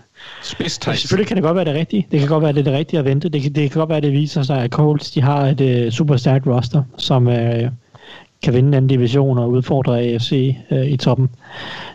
Spids 0.42 0.98
selvfølgelig 1.00 1.26
kan 1.26 1.36
det 1.36 1.44
godt 1.44 1.56
være 1.56 1.64
det 1.64 1.74
rigtige. 1.74 2.06
Det 2.10 2.20
kan 2.20 2.28
godt 2.28 2.42
være, 2.42 2.52
det 2.52 2.60
er 2.60 2.64
det 2.64 2.72
rigtige 2.72 2.98
at 2.98 3.04
vente. 3.04 3.28
Det 3.28 3.42
kan, 3.42 3.52
det 3.52 3.70
kan 3.70 3.78
godt 3.78 3.90
være, 3.90 4.00
det 4.00 4.12
viser 4.12 4.42
sig, 4.42 4.58
at 4.62 4.70
Colts 4.70 5.10
de 5.10 5.22
har 5.22 5.46
et 5.46 5.60
øh, 5.60 5.86
uh, 5.86 5.92
super 5.92 6.16
stærkt 6.16 6.46
roster, 6.46 6.82
som 6.96 7.26
uh, 7.26 7.34
kan 8.42 8.54
vinde 8.54 8.72
den 8.72 8.86
division 8.86 9.38
og 9.38 9.50
udfordre 9.50 10.00
AFC 10.00 10.54
uh, 10.70 10.78
øh, 10.78 10.86
i 10.86 10.96
toppen 10.96 11.28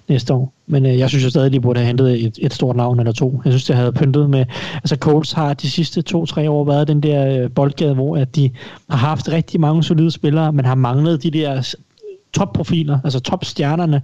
næste 0.07 0.33
år. 0.33 0.53
Men 0.67 0.85
uh, 0.85 0.99
jeg 0.99 1.09
synes 1.09 1.25
jo 1.25 1.29
stadig, 1.29 1.45
at 1.45 1.53
de 1.53 1.59
burde 1.59 1.79
have 1.79 1.87
hentet 1.87 2.25
et, 2.25 2.39
et 2.41 2.53
stort 2.53 2.75
navn 2.75 2.99
eller 2.99 3.13
to. 3.13 3.41
Jeg 3.45 3.53
synes, 3.53 3.65
det 3.65 3.75
havde 3.75 3.91
pyntet 3.91 4.29
med... 4.29 4.45
Altså 4.73 4.95
Colts 4.95 5.31
har 5.31 5.53
de 5.53 5.71
sidste 5.71 6.01
to-tre 6.01 6.49
år 6.49 6.65
været 6.65 6.87
den 6.87 7.03
der 7.03 7.43
uh, 7.43 7.51
boldgade, 7.51 7.93
hvor 7.93 8.17
at 8.17 8.35
de 8.35 8.49
har 8.89 8.97
haft 8.97 9.29
rigtig 9.29 9.59
mange 9.59 9.83
solide 9.83 10.11
spillere, 10.11 10.53
men 10.53 10.65
har 10.65 10.75
manglet 10.75 11.23
de 11.23 11.31
der 11.31 11.75
topprofiler, 12.33 12.99
altså 13.03 13.19
topstjernerne. 13.19 14.01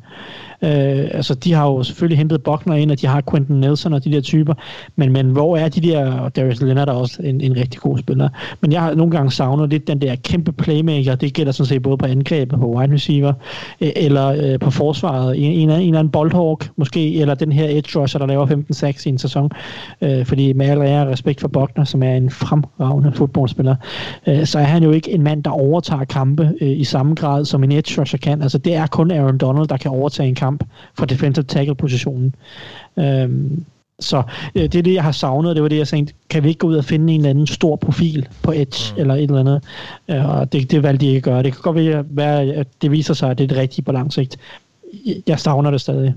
Øh, 0.62 1.08
altså, 1.12 1.34
de 1.34 1.54
har 1.54 1.66
jo 1.66 1.84
selvfølgelig 1.84 2.18
hentet 2.18 2.44
Buckner 2.44 2.76
ind, 2.76 2.92
og 2.92 3.02
de 3.02 3.08
har 3.08 3.24
Quentin 3.32 3.56
Nelson 3.56 3.94
og 3.94 4.04
de 4.04 4.12
der 4.12 4.22
typer, 4.22 4.54
men, 4.96 5.12
men 5.12 5.26
hvor 5.26 5.58
er 5.58 5.70
de 5.70 5.82
der, 5.82 6.14
og 6.14 6.36
Darius 6.36 6.62
Leonard 6.62 6.90
er 6.90 6.94
også 6.94 7.22
en, 7.24 7.42
en 7.42 7.56
rigtig 7.56 7.82
god 7.82 7.98
spiller, 7.98 8.30
men 8.62 8.72
jeg 8.72 8.82
har 8.82 8.96
nogle 8.96 9.12
gange 9.12 9.32
savnet 9.32 9.70
lidt 9.70 9.88
den 9.88 10.02
der 10.02 10.16
kæmpe 10.16 10.52
playmaker, 10.52 11.16
det 11.16 11.34
gælder 11.34 11.52
sådan 11.52 11.68
set 11.68 11.82
både 11.82 11.98
på 11.98 12.06
angrebet, 12.06 12.60
på 12.60 12.76
wide 12.76 12.94
receiver, 12.94 13.34
øh, 13.82 13.90
eller 13.96 14.28
øh, 14.28 14.60
på 14.60 14.72
forsvaret, 14.72 15.38
en, 15.38 15.52
en, 15.52 15.70
en 15.70 15.82
eller 15.82 16.00
anden 16.00 16.12
boldhawk 16.12 16.70
måske, 16.76 17.16
eller 17.16 17.36
den 17.36 17.52
her 17.52 17.68
edge 17.70 18.00
rusher, 18.00 18.20
der 18.20 18.28
laver 18.28 18.46
15 18.46 18.74
sacks 18.74 19.06
i 19.06 19.10
en 19.10 19.18
sæson, 19.18 19.52
øh, 20.02 20.26
fordi 20.26 20.54
med 20.54 20.66
al 20.66 20.82
ære 20.82 21.12
respekt 21.12 21.42
for 21.42 21.48
Buckner, 21.48 21.84
som 21.84 22.04
er 22.04 22.16
en 22.16 22.30
fremragende 22.30 23.12
fodboldspiller, 23.12 23.76
øh, 24.28 24.46
så 24.46 24.60
er 24.60 24.64
han 24.64 24.84
jo 24.84 24.92
ikke 24.92 25.12
en 25.12 25.24
mand, 25.24 25.44
der 25.44 25.52
overtager 25.52 26.04
kampe 26.04 26.52
øh, 26.62 26.80
i 26.80 26.84
samme 26.84 27.16
grad, 27.16 27.46
som 27.46 27.64
en 27.64 27.72
edge 27.72 28.02
rusher 28.02 28.20
kan. 28.20 28.42
Altså, 28.42 28.58
det 28.58 28.76
er 28.76 28.88
kun 28.88 29.12
Aaron 29.12 29.38
Donald, 29.38 29.68
der 29.68 29.78
kan 29.78 29.92
overtage 29.92 30.30
en 30.30 30.36
kamp 30.36 30.49
kamp 30.50 30.64
fra 30.98 31.06
defensive 31.06 31.44
tackle-positionen. 31.44 32.36
Øhm, 32.98 33.66
så 34.00 34.24
øh, 34.56 34.64
det 34.64 34.76
er 34.76 34.84
det, 34.84 34.94
jeg 34.94 35.04
har 35.04 35.12
savnet, 35.12 35.56
det 35.56 35.64
var 35.64 35.70
det, 35.70 35.78
jeg 35.78 35.88
sagde, 35.88 36.08
kan 36.30 36.44
vi 36.44 36.48
ikke 36.50 36.60
gå 36.60 36.68
ud 36.68 36.76
og 36.76 36.86
finde 36.86 37.14
en 37.14 37.20
eller 37.20 37.30
anden 37.30 37.48
stor 37.48 37.76
profil 37.76 38.28
på 38.44 38.52
Edge 38.52 38.94
mm. 38.94 39.02
eller 39.02 39.16
et 39.16 39.24
eller 39.24 39.40
andet, 39.40 39.64
øh, 40.10 40.30
og 40.30 40.54
det, 40.54 40.72
det 40.72 40.84
valgte 40.84 41.06
de 41.06 41.08
ikke 41.08 41.18
at 41.18 41.24
gøre. 41.24 41.44
Det 41.44 41.54
kan 41.54 41.62
godt 41.62 42.06
være, 42.16 42.42
at 42.42 42.68
det 42.82 42.92
viser 42.92 43.14
sig, 43.14 43.32
at 43.32 43.38
det 43.38 43.44
er 43.44 43.48
det 43.48 43.58
rigtige 43.58 43.86
på 43.86 43.92
lang 43.92 44.14
sigt. 44.14 44.38
Jeg 45.28 45.40
savner 45.40 45.72
det 45.72 45.82
stadig. 45.82 46.16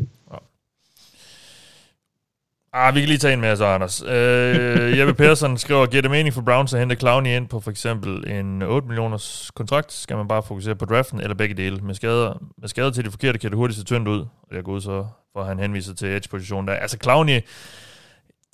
Ah, 2.75 2.95
vi 2.95 3.01
kan 3.01 3.09
lige 3.09 3.19
tage 3.19 3.35
en 3.35 3.41
med, 3.41 3.57
så, 3.57 3.65
Anders. 3.65 4.03
Øh, 4.03 4.99
Jeppe 4.99 5.15
Persson 5.15 5.59
skriver, 5.59 5.87
giver 5.87 6.03
det 6.03 6.11
mening 6.11 6.35
for 6.35 6.43
Browns 6.43 6.75
at 6.75 6.81
hente 6.81 6.97
Clowney 6.97 7.31
ind 7.31 7.49
på 7.49 7.61
for 7.61 7.71
eksempel 7.71 8.31
en 8.31 8.63
8 8.63 8.89
millioners 8.89 9.51
kontrakt? 9.55 9.93
Skal 9.93 10.17
man 10.17 10.29
bare 10.29 10.43
fokusere 10.43 10.75
på 10.75 10.85
draften, 10.85 11.21
eller 11.21 11.35
begge 11.35 11.55
dele? 11.55 11.77
Med 11.77 11.95
skader, 11.95 12.43
med 12.59 12.69
skader 12.69 12.91
til 12.91 13.05
de 13.05 13.11
forkerte 13.11 13.39
kan 13.39 13.51
det 13.51 13.57
hurtigt 13.57 13.79
se 13.79 13.85
tyndt 13.85 14.09
ud. 14.09 14.21
Og 14.21 14.57
jeg 14.57 14.65
går 14.65 14.73
ud 14.73 14.81
så, 14.81 15.07
for 15.33 15.45
han 15.45 15.59
henviser 15.59 15.95
til 15.95 16.09
edge-positionen 16.09 16.69
der. 16.69 16.75
Altså 16.75 16.97
Clowney, 17.03 17.41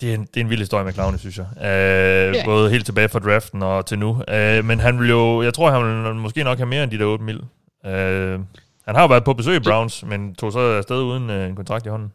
det 0.01 0.09
er, 0.09 0.13
en, 0.13 0.21
det 0.21 0.37
er 0.37 0.41
en 0.41 0.49
vild 0.49 0.59
historie 0.59 0.85
med 0.85 0.93
Clowney, 0.93 1.17
synes 1.17 1.37
jeg. 1.37 1.45
Øh, 1.57 2.35
yeah. 2.35 2.45
Både 2.45 2.69
helt 2.69 2.85
tilbage 2.85 3.09
fra 3.09 3.19
draften 3.19 3.63
og 3.63 3.85
til 3.85 3.99
nu. 3.99 4.23
Øh, 4.29 4.65
men 4.65 4.79
han 4.79 4.99
vil 4.99 5.09
jo, 5.09 5.41
jeg 5.41 5.53
tror, 5.53 5.71
han 5.71 6.03
vil 6.03 6.15
måske 6.15 6.43
nok 6.43 6.57
have 6.57 6.67
mere 6.67 6.83
end 6.83 6.91
de 6.91 6.99
der 6.99 7.05
8 7.05 7.23
mil. 7.23 7.41
Øh, 7.85 8.39
han 8.85 8.95
har 8.95 9.01
jo 9.01 9.07
været 9.07 9.23
på 9.23 9.33
besøg 9.33 9.55
i 9.55 9.59
Browns, 9.59 10.03
men 10.05 10.35
tog 10.35 10.51
så 10.51 10.59
afsted 10.59 11.01
uden 11.01 11.29
øh, 11.29 11.49
en 11.49 11.55
kontrakt 11.55 11.85
i 11.85 11.89
hånden. 11.89 12.11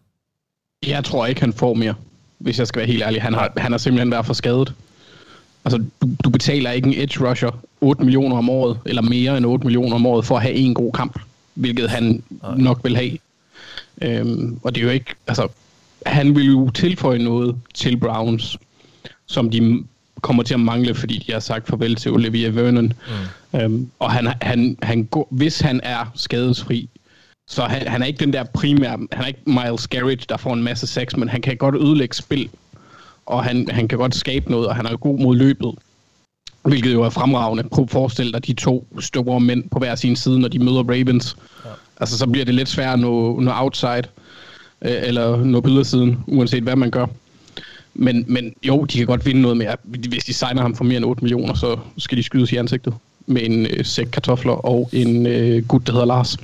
Jeg 0.86 1.04
tror 1.04 1.26
ikke, 1.26 1.40
han 1.40 1.52
får 1.52 1.74
mere, 1.74 1.94
hvis 2.38 2.58
jeg 2.58 2.66
skal 2.66 2.78
være 2.78 2.86
helt 2.86 3.02
ærlig. 3.02 3.22
Han 3.22 3.34
har, 3.34 3.52
han 3.56 3.72
har 3.72 3.78
simpelthen 3.78 4.10
været 4.10 4.26
for 4.26 4.34
skadet. 4.34 4.74
Altså, 5.64 5.84
du, 6.02 6.08
du 6.24 6.30
betaler 6.30 6.70
ikke 6.70 6.88
en 6.88 6.94
edge 7.02 7.30
rusher 7.30 7.50
8 7.80 8.04
millioner 8.04 8.36
om 8.36 8.50
året, 8.50 8.78
eller 8.86 9.02
mere 9.02 9.36
end 9.36 9.46
8 9.46 9.64
millioner 9.64 9.94
om 9.94 10.06
året, 10.06 10.24
for 10.24 10.36
at 10.36 10.42
have 10.42 10.54
en 10.54 10.74
god 10.74 10.92
kamp, 10.92 11.18
hvilket 11.54 11.90
han 11.90 12.22
Nej. 12.42 12.56
nok 12.56 12.80
vil 12.84 12.96
have. 12.96 13.18
Øhm, 14.02 14.58
og 14.62 14.74
det 14.74 14.80
er 14.80 14.84
jo 14.84 14.90
ikke, 14.90 15.14
altså, 15.26 15.48
han 16.06 16.36
vil 16.36 16.46
jo 16.46 16.70
tilføje 16.70 17.18
noget 17.18 17.56
til 17.74 17.96
Browns, 17.96 18.58
som 19.26 19.50
de 19.50 19.84
kommer 20.20 20.42
til 20.42 20.54
at 20.54 20.60
mangle, 20.60 20.94
fordi 20.94 21.24
de 21.26 21.32
har 21.32 21.40
sagt 21.40 21.66
farvel 21.66 21.94
til 21.94 22.12
Olivia 22.12 22.48
Vernon. 22.48 22.92
Mm. 23.52 23.60
Øhm, 23.60 23.90
og 23.98 24.12
han, 24.12 24.28
han, 24.42 24.76
han 24.82 25.04
går, 25.04 25.28
hvis 25.30 25.60
han 25.60 25.80
er 25.82 26.12
skadesfri, 26.14 26.88
så 27.48 27.62
han, 27.62 27.86
han 27.86 28.02
er 28.02 28.06
ikke 28.06 28.24
den 28.24 28.32
der 28.32 28.44
primære, 28.44 28.98
han 29.12 29.22
er 29.22 29.26
ikke 29.26 29.40
Miles 29.46 29.88
Garrett, 29.88 30.28
der 30.28 30.36
får 30.36 30.54
en 30.54 30.62
masse 30.62 30.86
sex, 30.86 31.16
men 31.16 31.28
han 31.28 31.42
kan 31.42 31.56
godt 31.56 31.74
ødelægge 31.74 32.16
spil, 32.16 32.48
og 33.26 33.44
han, 33.44 33.68
han 33.70 33.88
kan 33.88 33.98
godt 33.98 34.14
skabe 34.14 34.50
noget, 34.50 34.66
og 34.66 34.76
han 34.76 34.86
er 34.86 34.96
god 34.96 35.18
mod 35.18 35.36
løbet. 35.36 35.74
Hvilket 36.62 36.92
jo 36.92 37.02
er 37.02 37.10
fremragende. 37.10 37.62
Prøv 37.62 37.84
at 37.84 37.90
forestille 37.90 38.32
dig 38.32 38.46
de 38.46 38.52
to 38.52 38.86
store 39.00 39.40
mænd 39.40 39.64
på 39.70 39.78
hver 39.78 39.94
sin 39.94 40.16
side, 40.16 40.40
når 40.40 40.48
de 40.48 40.58
møder 40.58 40.82
Ravens. 40.82 41.36
Ja. 41.64 41.70
Altså, 42.00 42.18
så 42.18 42.26
bliver 42.26 42.44
det 42.44 42.54
lidt 42.54 42.68
svært 42.68 42.92
at 42.92 42.98
nå, 42.98 43.40
nå 43.40 43.50
outside, 43.54 44.02
øh, 44.82 45.02
eller 45.02 45.44
nå 45.44 45.60
på 45.60 45.84
siden, 45.84 46.18
uanset 46.26 46.62
hvad 46.62 46.76
man 46.76 46.90
gør. 46.90 47.06
Men, 47.94 48.24
men 48.28 48.54
jo, 48.62 48.84
de 48.84 48.98
kan 48.98 49.06
godt 49.06 49.26
vinde 49.26 49.42
noget 49.42 49.56
mere. 49.56 49.76
Hvis 49.82 50.24
de 50.24 50.34
signer 50.34 50.62
ham 50.62 50.74
for 50.74 50.84
mere 50.84 50.96
end 50.96 51.04
8 51.04 51.24
millioner, 51.24 51.54
så 51.54 51.78
skal 51.98 52.18
de 52.18 52.22
skydes 52.22 52.52
i 52.52 52.56
ansigtet 52.56 52.94
med 53.26 53.42
en 53.44 53.66
øh, 53.66 53.84
sæk 53.84 54.06
kartofler 54.12 54.52
og 54.52 54.90
en 54.92 55.26
øh, 55.26 55.66
gut, 55.66 55.86
der 55.86 55.92
hedder 55.92 56.06
Lars 56.06 56.36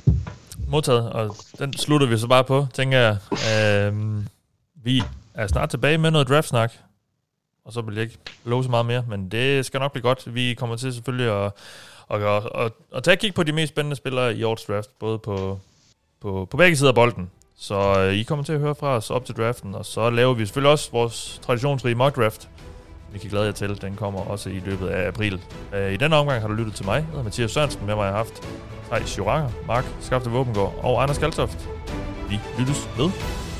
modtaget, 0.71 1.09
og 1.09 1.35
den 1.59 1.73
slutter 1.73 2.07
vi 2.07 2.17
så 2.17 2.27
bare 2.27 2.43
på, 2.43 2.67
tænker 2.73 2.97
jeg. 2.97 3.17
Øh, 3.31 4.23
vi 4.83 5.03
er 5.33 5.47
snart 5.47 5.69
tilbage 5.69 5.97
med 5.97 6.11
noget 6.11 6.27
draft-snak, 6.27 6.73
og 7.65 7.73
så 7.73 7.81
vil 7.81 7.95
jeg 7.95 8.03
ikke 8.03 8.17
love 8.45 8.63
så 8.63 8.69
meget 8.69 8.85
mere, 8.85 9.03
men 9.07 9.31
det 9.31 9.65
skal 9.65 9.79
nok 9.79 9.91
blive 9.91 10.03
godt. 10.03 10.35
Vi 10.35 10.53
kommer 10.53 10.75
til 10.75 10.93
selvfølgelig 10.93 11.45
at, 11.45 11.51
at, 12.09 12.21
at, 12.21 12.49
at, 12.55 12.71
at 12.95 13.03
tage 13.03 13.13
et 13.13 13.19
kig 13.19 13.33
på 13.33 13.43
de 13.43 13.51
mest 13.51 13.73
spændende 13.73 13.95
spillere 13.95 14.35
i 14.35 14.43
årets 14.43 14.65
draft, 14.65 14.99
både 14.99 15.19
på, 15.19 15.59
på, 16.21 16.47
på 16.51 16.57
begge 16.57 16.77
sider 16.77 16.89
af 16.89 16.95
bolden. 16.95 17.29
Så 17.57 17.99
øh, 17.99 18.13
I 18.13 18.23
kommer 18.23 18.45
til 18.45 18.53
at 18.53 18.59
høre 18.59 18.75
fra 18.75 18.95
os 18.95 19.09
op 19.09 19.25
til 19.25 19.35
draften, 19.35 19.75
og 19.75 19.85
så 19.85 20.09
laver 20.09 20.33
vi 20.33 20.45
selvfølgelig 20.45 20.71
også 20.71 20.91
vores 20.91 21.39
traditionsrige 21.43 21.95
mock 21.95 22.15
draft. 22.15 22.49
Vi 23.13 23.19
kan 23.19 23.29
glæde 23.29 23.45
jer 23.45 23.51
til, 23.51 23.81
den 23.81 23.95
kommer 23.95 24.19
også 24.19 24.49
i 24.49 24.61
løbet 24.65 24.87
af 24.87 25.07
april. 25.07 25.41
Øh, 25.75 25.93
I 25.93 25.97
denne 25.97 26.15
omgang 26.15 26.41
har 26.41 26.47
du 26.47 26.53
lyttet 26.53 26.75
til 26.75 26.85
mig, 26.85 26.95
jeg 26.95 27.05
hedder 27.05 27.23
Mathias 27.23 27.51
Sørensen, 27.51 27.85
med 27.85 27.95
mig 27.95 28.05
har 28.05 28.17
haft 28.17 28.47
Thijs 28.91 29.17
Joranger, 29.17 29.49
Mark 29.67 29.85
Skafte 30.01 30.29
Våbengård 30.29 30.79
og 30.83 31.03
Anders 31.03 31.17
Kaltoft. 31.17 31.69
Vi 32.29 32.39
lyttes 32.59 32.89
med. 32.97 33.50